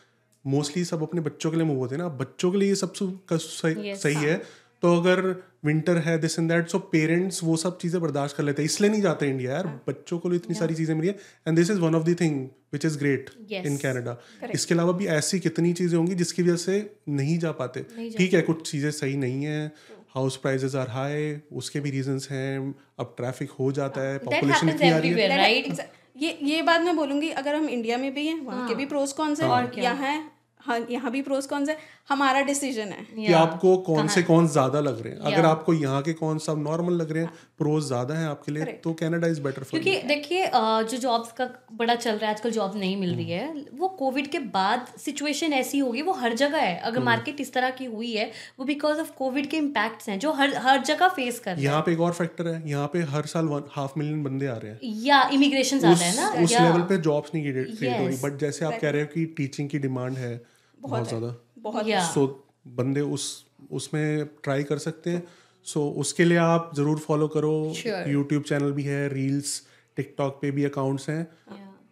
मोस्टली 0.47 0.85
सब 0.85 1.01
अपने 1.01 1.21
बच्चों 1.21 1.51
के 1.51 1.57
लिए 1.57 1.65
मूव 1.65 1.77
होते 1.77 1.95
हैं 1.95 2.01
ना। 2.01 2.09
बच्चों 2.09 2.51
के 2.51 2.57
लिए 2.57 2.69
ये 2.69 2.75
सब 2.75 2.93
का 3.01 3.37
सही 3.37 3.75
Yes. 3.75 4.01
सही 4.01 4.15
है। 4.15 4.41
तो 4.81 5.01
अगर 5.01 5.43
विंटर 5.67 5.97
है 6.05 6.17
this 6.19 6.39
and 6.39 6.49
that 6.49 6.67
so 6.69 6.79
parents 6.91 7.43
वो 7.43 7.55
सब 7.57 7.77
चीज़ें 7.79 8.01
बर्दाश्त 8.01 8.35
कर 8.37 8.43
लेते 8.43 8.61
हैं। 8.61 8.69
इसलिए 8.69 8.91
नहीं 8.91 9.01
जाते 9.01 9.29
इंडिया 9.29 9.51
यार 9.51 9.67
बच्चों 9.87 10.19
को 10.19 10.33
इतनी 10.35 10.55
सारी 10.55 10.75
चीज़ें 10.75 10.93
मिली 10.95 11.07
है। 11.07 11.15
And 11.47 11.57
this 11.57 11.69
is 11.71 11.79
one 11.79 11.95
of 11.95 12.03
the 12.03 12.15
thing 12.21 12.39
which 12.73 12.85
is 12.85 12.97
great 12.99 13.29
in 13.51 13.77
Canada 13.77 14.17
इसके 14.53 14.73
अलावा 14.73 14.91
भी 14.93 15.07
ऐसी 15.15 15.39
कितनी 15.39 15.73
चीज़ें 15.73 15.97
होंगी 15.97 16.15
जिसकी 16.15 16.43
वजह 16.43 16.55
से 16.59 16.79
नहीं 17.11 17.37
जा 17.39 17.51
पाते। 17.59 17.85
ठीक 18.17 18.33
है 18.33 18.41
कुछ 18.43 18.69
चीज़ें 18.71 18.89
सही 18.93 19.15
नहीं 19.17 19.43
है 19.45 19.61
हाउस 20.15 20.35
प्राइजेस 20.37 20.75
आर 20.75 20.89
हाई 20.89 21.35
उसके 21.53 21.79
भी 21.79 21.89
रीजंस 21.91 22.27
हैं 22.31 22.75
अब 22.99 23.13
ट्रैफ़िक 23.17 23.51
हो 23.59 23.71
जाता 23.73 24.01
है 24.01 24.17
पॉपुलेशन 24.19 24.69
इतनी 24.69 24.89
आ 24.89 24.97
रही 24.97 25.09
है। 25.11 25.29
right? 25.37 25.81
ये 26.17 26.37
ये 26.43 26.61
बात 26.61 26.81
मैं 26.81 26.95
बोलूँगी 26.95 27.29
अगर 27.39 27.55
हम 27.55 27.67
इंडिया 27.69 27.97
में 27.97 28.13
भी 28.13 28.25
हैं 28.27 28.39
वहाँ 28.41 28.67
के 28.67 28.75
भी 28.75 28.85
प्रोज 28.85 29.11
कौन 29.13 29.35
से 29.35 29.45
और 29.47 29.71
यहाँ 29.77 29.95
है 29.97 30.15
हाँ 30.59 30.79
यहाँ 30.89 31.11
भी 31.11 31.21
प्रोज 31.21 31.45
कौन 31.45 31.65
से 31.65 31.75
हमारा 32.09 32.41
डिसीज़न 32.43 32.87
है। 32.89 33.05
कि 33.15 33.31
आपको 33.35 33.75
कौन 33.85 34.07
से 34.09 34.21
कौन 34.23 34.47
ज़्यादा 34.49 34.79
लग 34.81 35.01
रहे 35.03 35.13
हैं। 35.13 35.19
अगर 35.21 35.45
आपको 35.45 35.73
यहाँ 35.75 36.01
के 36.01 36.13
कौन 36.15 36.37
सब 36.39 36.59
नॉर्मल 36.59 36.93
लग 36.95 37.11
रहे 37.11 37.23
हैं 37.23 37.31
प्रोज 37.57 37.83
ज़्यादा 37.85 38.15
हैं 38.15 38.27
आपके 38.27 38.51
लिए 38.51 38.65
तो 38.83 38.93
कनाडा 38.95 39.27
इज़ 39.27 39.41
बेटर 39.41 39.63
क्योंकि 39.63 39.95
देखिए 40.07 40.45
जो 40.53 40.97
जॉब्स 40.97 41.31
का 41.31 41.49
बड़ा 41.73 41.95
चल 41.95 42.11
रहा 42.11 42.25
है 42.25 42.35
आजकल 42.35 42.51
जॉब 42.51 42.77
नहीं 42.77 42.95
मिल 42.97 43.15
रही 43.15 43.29
है 43.31 43.65
वो 43.73 43.87
कोविड 43.99 44.27
के 44.31 44.39
बाद 44.51 44.85
सिचुएशन 44.99 45.53
ऐसी 45.53 45.79
होगी 45.79 46.01
वो 46.01 46.13
हर 46.15 46.33
जगह 46.35 46.57
है। 46.59 46.77
अगर 46.81 47.03
मार्केट 47.03 47.41
इस 47.41 47.53
तरह 47.53 47.69
की 47.71 47.85
हुई 47.87 48.11
है 48.13 48.31
वो 48.59 48.65
बिकॉज़ 48.65 48.99
ऑफ़ 48.99 49.11
कोविड 49.17 49.49
के 49.49 49.57
इम्पैक्ट 49.57 50.07
हैं 50.09 50.19
जो 50.19 50.31
हर 50.33 50.55
हर 50.59 50.83
जगह 50.83 51.07
फेस 51.15 51.39
कर 51.39 51.59
यहाँ 51.59 51.81
पे 51.81 51.91
एक 51.91 51.99
और 52.01 52.13
फैक्टर 52.13 52.47
है 52.47 52.61
यहाँ 52.69 52.87
पे 52.93 53.01
हर 53.09 53.25
साल 53.27 53.49
हाफ़ 53.71 53.99
मिलियन 53.99 54.23
बंदे 54.23 54.47
आ 54.47 54.55
रहे 54.55 54.71
हैं। 54.71 54.79
हैं 54.83 55.03
या 55.03 55.21
इमिग्रेशन 55.33 55.79
ज़्यादा 55.79 56.05
है 56.05 56.15
ना 56.15 56.29
उस 56.43 56.51
लेवल 56.53 56.81
पे 56.83 56.97
जॉब्स 57.01 57.31
नहीं 57.33 57.51
क्रिएट 57.51 57.99
हो 57.99 58.05
रही 58.05 58.17
बट 58.19 58.39
जैसे 58.39 58.65
आप 58.65 58.79
कह 58.81 58.89
रहे 58.89 59.01
हो 59.01 59.07
कि 59.13 59.25
टीचिंग 59.37 59.69
की 59.69 59.79
डिमांड 59.79 60.17
है 60.17 60.31
बहुत 60.79 61.07
ज़्यादा। 61.07 61.35
बहुत 61.71 62.13
सो 62.13 62.25
बंदे 62.77 63.01
उस 63.01 63.25
उसमें 63.71 64.25
ट्राई 64.43 64.63
कर 64.63 64.77
सकते 64.79 65.09
हैं। 65.09 65.23
सो 65.65 65.87
उसके 65.99 66.25
लिए 66.25 66.37
आप 66.37 66.71
ज़रूर 66.75 66.99
फॉलो 66.99 67.27
करो। 67.27 67.53
Sure. 67.77 68.07
यूट्यूब 68.09 68.43
चैनल 68.43 68.71
भी 68.71 68.83
है 68.83 69.07
रील्स 69.13 69.61
टिकटॉक 69.97 70.37
पे 70.41 70.51
भी 70.51 70.63
अकाउंट्स 70.65 71.09
हैं। 71.09 71.27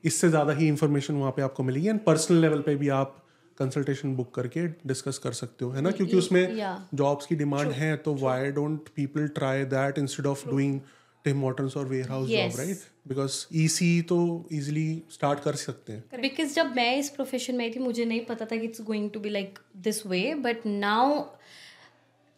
इससे 0.05 0.29
ज़्यादा 0.29 0.53
ही 0.53 0.67
इंफॉर्मेशन 0.67 1.13
वहाँ 1.15 1.31
पे 1.31 1.41
आपको 1.41 1.63
मिलेगी। 1.63 1.87
एंड 1.87 1.99
पर्सनल 2.03 2.41
लेवल 2.41 2.61
पे 2.61 2.75
भी 2.75 2.89
आप 2.97 3.21
कंसल्टेशन 3.57 4.15
बुक 4.15 4.33
करके 4.35 4.65
डिस्कस 4.87 5.17
कर 5.17 5.31
सकते 5.33 5.65
हो 5.65 5.71
है 5.71 5.81
ना? 5.81 5.91
क्योंकि 5.91 6.17
उसमें 6.17 6.41
Yeah. 6.57 6.75
जॉब्स 6.95 7.25
की 7.25 7.35
डिमांड 7.35 7.71
है 7.71 7.95
तो 7.97 8.13
why 8.15 8.51
don't 8.51 8.89
people 8.95 9.27
try 9.35 9.63
that 9.73 9.97
instead 9.97 10.25
of 10.25 10.47
doing 10.49 10.79
Tim 11.25 11.37
Hortons 11.39 11.77
और 11.77 11.85
warehouse 12.09 12.29
job. 12.29 12.59
Right 12.59 12.79
because 13.07 13.45
EC 13.63 14.01
तो 14.09 14.17
इजीली 14.53 14.87
स्टार्ट 15.11 15.39
कर 15.39 15.55
सकते 15.61 15.93
हैं। 15.93 16.21
बिकॉज़ 16.21 16.53
जब 16.55 16.73
मैं 16.75 16.95
इस 16.97 17.09
प्रोफेशन 17.09 17.55
में 17.55 17.71
थी 17.75 17.79
मुझे 17.79 18.05
नहीं 18.05 18.25
पता 18.25 18.45
था 18.45 18.55
कि 18.55 18.65
it's 18.65 18.81
going 18.83 19.09
to 19.11 19.19
be 19.19 19.29
like 19.29 19.59
this 19.87 20.05
way 20.07 20.23
but 20.45 20.65
now 20.65 21.23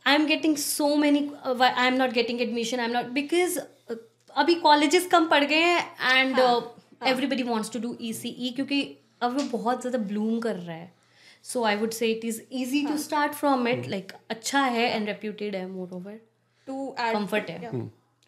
I 0.06 0.16
am 0.16 0.26
getting 0.28 0.56
so 0.58 0.96
many 0.96 1.30
I 1.46 1.88
am 1.88 1.94
not 1.94 2.12
getting 2.14 2.42
admission 2.42 2.80
I 2.80 2.86
am 2.86 2.92
not 2.92 3.06
because 3.14 3.60
अभी 4.36 4.56
कॉलेजेस 4.62 5.08
कम 5.12 5.28
पड़ 5.30 5.44
गए 5.44 5.62
हैं 5.64 6.18
and 6.18 6.40
everybody 7.08 7.44
wants 7.44 7.72
to 7.72 7.80
do 7.80 7.98
E 8.02 8.14
C 8.14 8.30
E 8.30 8.52
क्योंकि 8.56 8.82
अब 9.22 9.38
वो 9.38 9.44
बहुत 9.52 9.82
ज़्यादा 9.82 9.98
ब्लूम 10.06 10.40
कर 10.40 10.56
रहा 10.56 10.76
है। 10.76 10.92
So 11.44 11.64
I 11.64 11.76
would 11.76 11.92
say 11.92 12.12
it 12.12 12.26
is 12.26 12.42
easy 12.54 12.86
to 12.86 12.98
start 12.98 13.34
from 13.34 13.68
it 13.68 13.88
like 13.90 14.12
अच्छा 14.30 14.62
है 14.62 14.90
एंड 14.96 15.08
रेप्यूटेड 15.08 15.56
है 15.56 15.68
मोर 15.68 15.94
ओवर 15.96 16.20
टू 16.68 16.96
Comfort 17.00 17.50
है। 17.50 17.72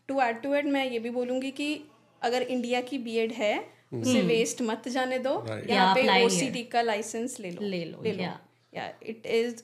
टू 0.09 0.21
एड 0.21 0.41
टू 0.41 0.53
एड 0.55 0.67
मैं 0.67 0.85
ये 0.85 0.99
भी 0.99 1.09
बोलूँगी 1.11 1.51
कि 1.53 1.69
अगर 2.21 2.41
इंडिया 2.43 2.81
की 2.83 2.97
बीएड 2.99 3.31
है 3.33 3.57
उसे 3.95 4.21
वेस्ट 4.23 4.61
मत 4.63 4.87
जाने 4.89 5.19
दो। 5.19 5.33
यहाँ 5.69 5.95
पे 5.95 6.23
ओसीटी 6.25 6.63
का 6.71 6.81
लाइसेंस 6.83 7.39
ले 7.39 7.51
लो। 7.51 7.61
ले 7.63 7.83
लो, 7.85 8.01
ले 8.03 8.11
लो। 8.13 8.31
या 8.73 8.91
इट 9.03 9.25
इज़ 9.27 9.61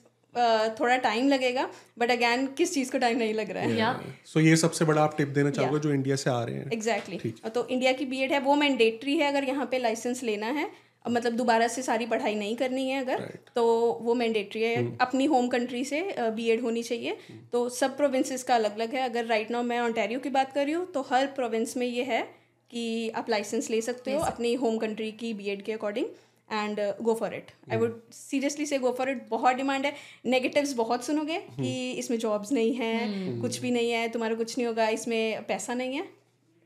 थोड़ा 0.80 0.96
टाइम 0.98 1.28
लगेगा 1.28 1.68
बट 1.98 2.10
अगैन 2.10 2.46
किस 2.56 2.72
चीज़ 2.74 2.90
को 2.92 2.98
टाइम 2.98 3.18
नहीं 3.18 3.34
लग 3.34 3.50
रहा 3.50 3.62
है? 3.62 3.76
या 3.76 3.92
सो 4.26 4.40
ये 4.40 4.56
सबसे 4.56 4.84
बड़ा 4.84 5.02
आप 5.02 5.16
टिप 5.18 5.28
देना 5.28 5.50
चाहोगे 5.50 5.78
जो 5.80 5.92
इंडिया 5.92 6.16
से 6.16 6.30
आ 6.30 6.42
रहे 6.42 6.56
हैं। 6.56 6.70
एग्जैक्टली 6.72 7.32
तो 7.54 7.66
इंडिया 7.68 7.92
की 7.92 8.04
बीएड 8.06 8.32
है 8.32 8.40
वो 8.40 8.54
मैंडेटरी 8.56 9.16
है 9.16 9.28
अगर 9.28 9.44
यहाँ 9.44 9.66
पे 9.70 9.78
लाइसेंस 9.78 10.22
लेना 10.22 10.46
है 10.58 10.68
मतलब 11.08 11.32
दोबारा 11.32 11.68
से 11.68 11.82
सारी 11.82 12.06
पढ़ाई 12.06 12.34
नहीं 12.34 12.56
करनी 12.56 12.88
है 12.88 13.00
अगर 13.00 13.18
right. 13.18 13.54
तो 13.54 13.64
वो 14.02 14.14
मैंडेटरी 14.14 14.62
है। 14.62 14.76
hmm. 14.76 15.00
अपनी 15.00 15.24
होम 15.26 15.48
कंट्री 15.48 15.84
से 15.84 16.00
बीएड 16.18 16.62
होनी 16.62 16.82
चाहिए। 16.82 17.12
hmm. 17.12 17.52
तो 17.52 17.68
सब 17.70 17.96
प्रोविंसेस 17.96 18.42
का 18.42 18.54
अलग 18.54 18.74
अलग 18.74 18.94
है। 18.94 19.02
अगर 19.02 19.24
राइट 19.26 19.50
नाउ 19.50 19.62
मैं 19.62 19.80
ऑन्टेरियो 19.80 20.20
की 20.20 20.30
बात 20.30 20.52
कर 20.52 20.64
रही 20.64 20.74
हूँ 20.74 20.86
तो 20.92 21.06
हर 21.10 21.26
प्रोविंस 21.36 21.76
में 21.76 21.86
ये 21.86 22.04
है 22.04 22.22
कि 22.70 23.10
आप 23.10 23.30
लाइसेंस 23.30 23.70
ले 23.70 23.80
सकते 23.80 24.12
हो 24.12 24.20
अपनी 24.26 24.54
होम 24.54 24.78
कंट्री 24.78 25.10
की 25.14 25.32
बीएड 25.34 25.62
के 25.62 25.72
according 25.72 26.06
and 26.48 26.80
go 27.02 27.14
for 27.14 27.34
it 27.34 27.50
I 27.72 27.78
would 27.78 28.00
seriously 28.12 28.66
say 28.66 28.78
go 28.78 28.92
for 28.98 29.10
it 29.10 29.26
बहुत 29.30 29.56
डिमांड 29.56 29.86
है। 29.86 29.92
नेगेटिव्स 30.26 30.72
बहुत 30.74 31.04
सुनोगे 31.04 31.38
कि 31.50 31.90
इसमें 31.92 32.18
जॉब्स 32.18 32.52
नहीं 32.52 32.74
है 32.74 33.40
कुछ 33.40 33.58
भी 33.60 33.70
नहीं 33.70 33.90
है 33.90 34.08
तुम्हारा 34.08 34.34
कुछ 34.34 34.56
नहीं 34.58 34.66
होगा 34.66 34.88
इसमें 34.90 35.44
पैसा 35.44 35.74
नहीं 35.74 35.96
है। 35.96 36.08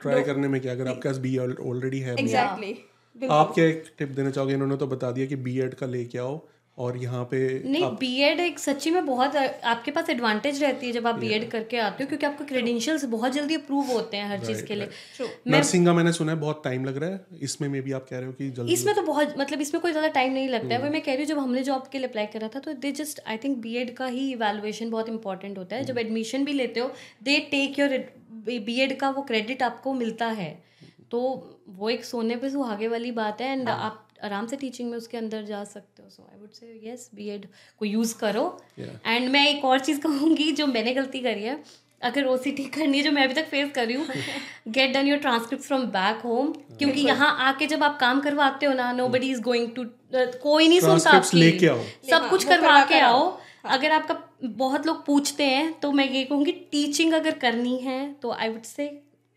ट्राई 0.01 0.23
करने 0.23 0.49
में 0.49 0.61
क्या 0.61 0.73
अगर 0.73 0.89
आपके 0.89 1.09
पास 1.09 1.19
बी 1.19 1.37
ऑलरेडी 1.39 1.99
है 2.01 2.15
एग्जैक्टली 2.15 2.73
आप 3.17 3.53
क्या 3.55 3.65
एक 3.67 3.85
टिप 3.99 4.09
देना 4.11 4.31
चाहोगे? 4.31 4.55
इन्होंने 4.55 4.77
तो 4.77 4.87
बता 4.89 5.11
दिया 5.13 5.27
कि 5.27 5.37
बीएड 5.39 5.75
का 5.75 5.87
लेके 5.89 6.19
आओ 6.21 6.41
और 6.79 6.97
यहाँ 6.97 7.23
पे 7.31 7.39
नहीं 7.65 7.85
बीएड 8.01 8.41
एक 8.41 8.59
सच्ची 8.59 8.91
में 8.91 9.07
बहुत 9.07 9.35
आपके 9.37 9.91
पास 9.91 10.11
एडवांटेज 10.11 10.63
रहती 10.63 10.87
है 10.87 10.93
जब 10.93 11.07
आप 11.07 11.15
बीएड 11.17 11.49
करके 11.51 11.79
आते 11.79 12.05
हो 12.05 12.09
क्योंकि 12.09 12.27
आपको 12.27 12.45
क्रेडेंशियल्स 12.45 13.05
बहुत 13.07 13.33
जल्दी 13.33 13.55
अप्रूव 13.55 13.91
होते 13.93 14.17
हैं 14.17 14.29
हर 14.29 14.45
चीज़ 14.47 14.65
के 14.67 14.75
लिए। 14.75 14.87
मैं... 14.87 15.53
नर्सिंग 15.53 15.87
का 15.87 15.93
मैंने 15.95 16.13
सुना 16.13 16.33
है 16.33 16.39
बहुत 16.41 16.63
टाइम 16.65 16.85
लग 16.85 16.97
रहा 16.97 17.11
है। 17.11 17.41
इसमें 17.43 17.69
में 17.69 17.81
भी 17.83 17.93
आप 17.93 18.07
कह 18.11 18.17
रहे 18.17 18.27
हो 18.27 18.33
कि 18.33 18.51
जल्दी 18.51 18.73
इसमें 18.73 18.95
तो 18.95 19.03
बहुत 19.03 19.35
मतलब 19.39 19.61
इसमें 19.61 19.81
कोई 19.83 19.91
ज़्यादा 19.91 20.09
टाइम 20.11 20.33
नहीं 20.33 20.49
लगता 20.49 20.75
है। 20.75 20.83
वो 20.83 20.91
मैं 20.91 21.03
कह 21.03 21.13
रही 21.13 21.23
हूँ 21.23 21.29
जब 21.29 21.39
हमने 21.39 21.63
जॉब 21.65 21.89
के 21.93 21.99
लिए 21.99 22.09
अप्लाई 22.09 22.27
करा 22.29 22.49
था 22.49 22.61
तो 22.61 22.73
they 22.77 22.93
just 22.95 23.21
I 23.27 23.37
think 23.45 23.59
B 23.59 23.85
का 23.93 24.07
ही 24.09 24.31
इवेलुएशन 24.33 24.91
बहुत 24.91 25.09
इंपॉर्टेंट 25.09 25.59
होता 25.59 25.77
है। 25.77 25.85
जब 25.85 25.99
एडमिशन 25.99 26.45
भी 26.45 26.53
लेते 26.53 26.81
हो 26.81 26.91
दे 27.23 27.39
टेक 27.51 27.79
योर 27.79 27.99
बी 28.47 28.87
का 28.97 29.11
वो 29.11 29.23
क्रेडिट 29.25 29.63
आपको 29.63 29.95
मिलता 29.95 30.27
है। 30.35 30.51
तो 31.11 31.21
वो 31.69 31.91
एक 31.91 32.05
सोने 32.05 32.37
पे 32.37 32.51
सुहागे 32.51 32.89
वाली 32.89 33.11
बात 33.13 33.41
है 33.41 33.53
एंड 33.53 33.69
आप 33.69 34.07
आराम 34.25 34.47
से 34.47 34.57
टीचिंग 34.57 34.91
में 34.91 34.97
उसके 34.99 35.17
अंदर 35.17 35.45
जा 35.45 35.63
सकते 35.65 36.03
हो। 36.03 36.09
So 36.11 36.23
I 36.23 36.41
would 36.41 36.51
say 36.51 36.81
yes 36.85 37.11
BEd 37.29 37.47
को 37.79 37.85
यूज़ 37.85 38.17
करो। 38.19 38.45
And 38.79 38.89
yeah. 38.89 39.33
मैं 39.33 39.47
एक 39.49 39.65
और 39.65 39.81
चीज़ 39.81 40.01
कहूँगी 40.01 40.51
जो 40.53 40.67
मैंने 40.69 40.95
गलती 40.95 41.21
करी 41.21 41.43
है। 41.43 41.63
अगर 42.03 42.27
ओ 42.27 42.37
सी 42.37 42.51
टी 42.53 42.65
करनी 42.67 42.99
है 42.99 43.05
जो 43.05 43.11
मैं 43.13 43.25
अभी 43.25 43.35
तक 43.35 43.49
फेस 43.49 43.71
कर 43.75 43.87
रही 43.87 43.97
हूँ 43.97 44.07
get 44.69 44.93
done 44.95 45.07
your 45.07 45.19
transcript 45.19 45.65
from 45.65 45.83
back 45.93 46.21
home 46.25 46.53
क्योंकि 46.79 47.01
यहाँ 47.01 47.37
आके 47.47 47.67
जब 47.67 47.83
आप 47.85 47.99
काम 48.01 48.21
करवाते 48.21 48.67
हो 48.67 48.73
ना 48.75 48.93
no 48.93 49.09
buddy 49.09 49.31
is 49.31 49.41
going 49.43 49.69
to 49.77 49.85
कोई 50.15 50.69
नहीं 50.69 50.81
सुनता 50.81 50.95
Transcripts 50.95 51.27
आपकी। 51.27 51.39
लेके 51.39 51.67
आओ। 51.67 51.83
सब 52.11 52.29
कुछ 52.31 52.45
करवा 52.45 52.85
के 52.85 53.01
आओ। 53.01 53.29
अगर 53.67 53.93
आपका 53.93 54.17
बहुत 54.45 54.87
लोग 54.87 55.05
पूछते 55.07 55.45
हैं 55.45 55.73
तो 55.81 55.93
मैं 55.93 56.09
ये 56.11 56.25
कहूँगी 56.25 56.53
टीचिंग 56.73 57.13
अगर 57.15 57.39
करनी 57.39 57.77
है 57.79 58.13
तो 58.23 58.31
आई 58.33 58.49
वुड 58.49 58.63
से 58.63 58.87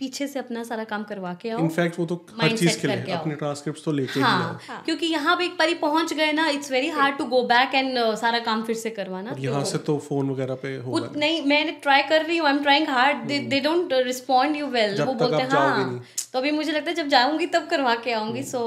पीछे 0.04 0.28
से 0.28 0.40
अपना 0.40 0.64
सारा 0.64 0.84
काम 0.86 1.04
करवा 1.10 1.34
के 1.42 1.50
आओ 1.50 1.60
इनफैक्ट 1.60 2.00
वो 2.00 2.06
तो 2.06 2.16
हर 2.40 2.56
चीज़ 2.58 2.80
के 2.80 2.88
लिए 2.88 3.14
अपने 3.14 3.36
ट्रांसक्रिप्ट्स 3.36 3.84
तो 3.86 3.92
लेके 3.92 4.20
ही 4.20 4.26
आओ। 4.26 4.58
हाँ। 4.68 4.82
क्योंकि 4.86 5.06
यहाँ 5.08 5.36
पे 5.38 5.46
एक 5.46 5.52
बारी 5.60 5.74
पहुँच 5.82 6.14
गए 6.14 6.32
ना 6.32 6.48
it's 6.50 6.72
very 6.72 6.90
hard 6.96 7.18
to 7.18 7.26
go 7.26 7.42
back 7.52 7.76
and 7.76 8.00
सारा 8.22 8.40
काम 8.48 8.64
फिर 8.64 8.76
से 8.76 8.90
करवाना 8.90 9.32
और 9.32 9.40
यहाँ 9.40 9.64
से 9.66 9.78
तो 9.90 9.98
फ़ोन 10.08 10.30
वगैरह 10.30 10.56
पे 10.64 10.76
होगा 10.78 11.10
नहीं 11.16 11.42
मैंने 11.48 11.72
ट्राई 11.84 12.04
कर 12.10 12.26
रही 12.26 12.38
हूँ 12.38 12.48
I 12.48 12.54
am 12.54 12.62
trying 12.64 12.88
hard 12.90 13.28
they 13.50 13.60
don't 13.60 13.94
respond 14.06 14.58
you 14.58 14.68
well 14.70 14.96
जब 14.96 15.08
वो 15.08 15.14
बोलते 15.14 15.42
हैं 15.44 15.50
हाँ 15.50 16.02
तो 16.34 16.40
अभी 16.40 16.52
मुझे 16.52 16.72
लगता 16.72 16.90
है 16.90 16.96
जब 16.96 17.08
जाऊँगी 17.10 17.46
तब 17.54 17.68
करवा 17.70 17.96
के 18.04 18.12
आऊँगी। 18.14 18.44
सो 18.46 18.62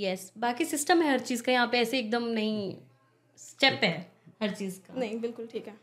यस 0.00 0.30
बाकी 0.38 0.64
सिस्टम 0.66 1.02
है 1.02 1.10
हर 1.10 1.20
चीज़ 1.28 1.42
का 1.42 1.52
यहाँ 1.52 1.66
पे 1.66 1.78
ऐसे 1.78 1.98
एकदम 1.98 2.24
नहीं 2.30 2.74
स्टेप 3.38 3.80
है 3.84 3.94
हर 4.42 4.50
चीज़ 4.52 4.78
का। 4.78 5.00
नहीं 5.00 5.20
बिल्कुल 5.20 5.48
ठीक 5.52 5.66
है। 5.66 5.74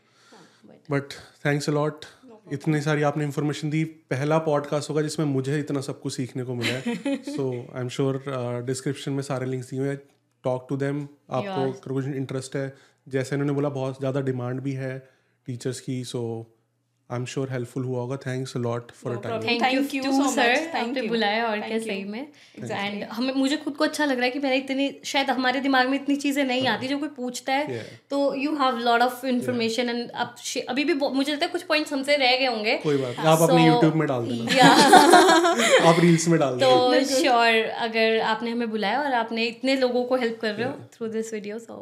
बट 0.90 1.12
थैंक्स 1.44 1.68
अलॉट 1.68 2.04
इतनी 2.52 2.80
सारी 2.80 3.02
आपने 3.02 3.24
इन्फॉर्मेशन 3.24 3.70
दी। 3.70 3.82
पहला 4.10 4.38
पॉडकास्ट 4.38 4.90
होगा 4.90 5.02
जिसमें 5.02 5.26
मुझे 5.26 5.58
इतना 5.60 5.80
सब 5.80 6.00
कुछ 6.00 6.12
सीखने 6.12 6.44
को 6.44 6.54
मिला 6.54 6.74
है। 6.74 7.16
So 7.26 7.50
I 7.50 7.80
am 7.80 7.88
sure 7.88 8.22
description 8.66 9.12
में 9.12 9.22
सारे 9.22 9.46
लिंक्स 9.46 9.70
दिए 9.70 9.80
हुए 9.80 9.88
हैं। 9.88 10.00
टॉक 10.44 10.66
टू 10.68 10.76
देम 10.76 11.06
आपको 11.30 11.94
कुछ 11.94 12.06
इंटरेस्ट 12.06 12.56
है। 12.56 12.74
जैसे 13.06 13.34
इन्होंने 13.34 13.52
बोला 13.52 13.68
बहुत 13.70 13.98
ज़्यादा 13.98 14.20
डिमांड 14.20 14.60
भी 14.60 14.72
है 14.74 14.98
टीचर्स 15.48 15.80
की 15.80 16.02
so 16.04 16.20
I 17.10 17.18
am 17.18 17.24
sure 17.24 17.50
helpful 17.50 17.84
हुआ 17.84 18.00
होगा. 18.00 18.16
Thanks 18.16 18.56
a lot 18.56 18.90
for 18.92 19.12
a 19.12 19.20
time 19.22 19.42
thank 19.62 19.94
you 19.94 20.02
so 20.02 20.28
sir. 20.30 20.76
आपने 20.78 21.02
बुलाया 21.02 21.46
और 21.48 21.60
क्या 21.60 21.78
सही 21.78 22.04
में. 22.04 22.26
एंड 22.60 23.04
हमें 23.12 23.32
मुझे 23.34 23.56
खुद 23.56 23.74
को 23.76 23.84
अच्छा 23.84 24.04
लग 24.04 24.16
रहा 24.16 24.24
है 24.24 24.30
कि 24.30 24.38
मैंने 24.38 24.56
इतनी 24.56 24.90
शायद 25.04 25.30
हमारे 25.30 25.60
दिमाग 25.60 25.88
में 25.88 25.94
इतनी 25.98 26.16
चीज़ें 26.16 26.42
नहीं 26.44 26.66
आती 26.68 26.88
जो 26.88 26.98
कोई 26.98 27.08
पूछता 27.16 27.52
है 27.52 27.66
Yeah. 27.68 27.86
तो 28.10 28.34
you 28.34 28.54
have 28.56 28.78
lot 28.78 29.02
of 29.02 29.24
information 29.26 29.88
and 29.90 30.10
अब 30.10 30.34
अभी 30.68 30.84
भी 30.84 30.94
मुझे 30.94 31.32
लगता 31.32 31.46
है 31.46 31.52
कुछ 31.52 31.62
पॉइंट्स 31.62 31.92
हमसे 31.92 32.16
रह 32.16 32.36
गए 32.36 32.46
होंगे। 32.46 32.76
कोई 32.82 32.96
बात 32.96 33.16
नहीं। 33.18 33.28
आप 33.28 33.42
अपने 33.42 33.62
So, 33.62 33.66
यूट्यूब 33.66 33.94
में 33.94 34.06
डाल 34.08 34.26
देना। 34.26 34.56
या 34.56 35.88
आप 35.90 36.00
रील्स 36.00 36.28
में 36.28 36.38
डाल 36.40 36.58
तो 36.60 37.04
श्योर 37.04 37.62
अगर 37.88 38.20
आपने 38.34 38.50
हमें 38.50 38.70
बुलाया 38.70 39.00
और 39.02 39.12
आपने 39.22 39.46
इतने 39.46 39.76
लोगों 39.76 40.04
को 40.04 40.16
हेल्प 40.16 40.38
कर 40.40 40.54
रहे 40.54 40.68
हो 40.68 40.74
through 40.94 41.08
this 41.08 41.32
video 41.34 41.58
so 41.58 41.80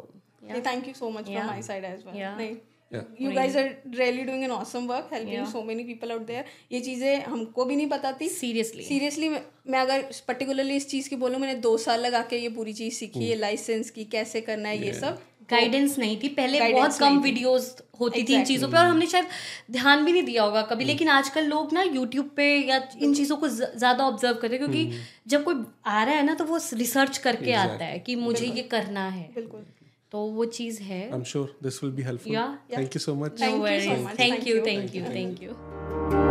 thank 0.67 0.87
you 0.87 0.93
so 0.93 1.09
much 1.09 1.25
from 1.25 1.45
my 1.47 1.61
side 1.61 1.85
as 1.85 2.03
well 2.07 2.57
you 2.91 3.31
guys 3.31 3.55
are 3.57 3.69
really 3.95 4.23
doing 4.23 4.43
an 4.43 4.51
awesome 4.51 4.87
work 4.87 5.09
helping 5.13 5.35
Yeah. 5.35 5.51
So 5.51 5.63
many 5.63 5.83
people 5.83 6.11
out 6.11 6.25
there 6.25 6.45
ये 6.71 6.79
चीज़ें 6.81 7.23
हमको 7.23 7.65
भी 7.65 7.75
नहीं 7.75 7.87
पता 7.89 8.11
थी। 8.21 8.29
सीरियसली 8.31 8.83
सीरियसली 8.83 9.29
मैं 9.29 9.79
अगर 9.79 10.03
पर्टिकुलरली 10.27 10.75
इस 10.75 10.87
चीज़ 10.89 11.09
की 11.09 11.15
बोलूँ 11.15 11.39
मैंने 11.39 11.55
दो 11.61 11.77
साल 11.85 12.01
लगा 12.01 12.21
के 12.29 12.37
ये 12.37 12.49
पूरी 12.51 12.73
चीज़ 12.73 12.93
सीखी 12.95 13.19
Hmm. 13.19 13.29
है 13.29 13.35
लाइसेंस 13.39 13.89
की 13.89 14.03
कैसे 14.13 14.41
करना 14.41 14.69
है 14.69 14.85
ये 14.85 14.93
सब। 14.95 15.21
गाइडेंस 15.51 15.97
नहीं 15.99 16.15
थी। 16.21 16.27
पहले 16.29 16.59
बहुत 16.71 16.97
कम 16.99 17.19
वीडियोस 17.21 17.67
होती 17.99 18.23
थी 18.23 18.33
इन 18.35 18.43
चीज़ों 18.45 18.67
पे 18.69 18.77
और 18.77 18.85
हमने 18.85 19.05
शायद 19.07 19.25
ध्यान 19.71 20.03
भी 20.05 20.11
नहीं 20.11 20.23
दिया 20.23 20.43
होगा 20.43 20.61
कभी 20.71 20.85
लेकिन 20.85 21.09
आजकल 21.09 21.45
लोग 21.47 21.73
ना 21.73 21.81
यूट्यूब 21.83 22.29
पे 22.35 22.47
या 22.69 22.81
इन 23.01 23.13
चीज़ों 23.13 23.37
को 23.37 23.47
ज़्यादा 23.49 24.05
ऑब्ज़र्व 24.05 24.35
करते 24.41 24.55
हैं 24.55 24.65
क्योंकि 24.65 24.99
जब 25.27 25.43
कोई 25.43 25.63
आ 25.87 26.03
रहा 26.03 26.15
है 26.15 26.25
ना 26.25 26.33
तो 26.35 26.45
वो 26.45 26.59
रिसर्च 26.75 27.17
करके 27.27 27.53
आता 27.61 27.85
है 27.85 27.99
कि 27.99 28.15
मुझे 28.17 28.45
ये 28.47 28.63
करना 28.71 29.07
है। 29.09 29.29
बिल्कुल। 29.35 29.65
तो 30.11 30.17
वो 30.35 30.45
चीज़ 30.45 30.81
है। 30.81 31.01
I 31.03 31.17
am 31.17 31.23
sure 31.23 31.57
this 31.63 31.83
will 31.83 31.93
be 31.93 32.03
helpful 32.03 32.33
Yeah. 32.33 32.77
Thank 32.77 32.95
you 32.95 32.99
so 32.99 33.15
much 33.15 33.41
thank 33.41 34.47
you 34.47 34.65
thank 34.67 34.95
you 34.95 35.03
thank 35.05 35.43
much. 35.43 36.26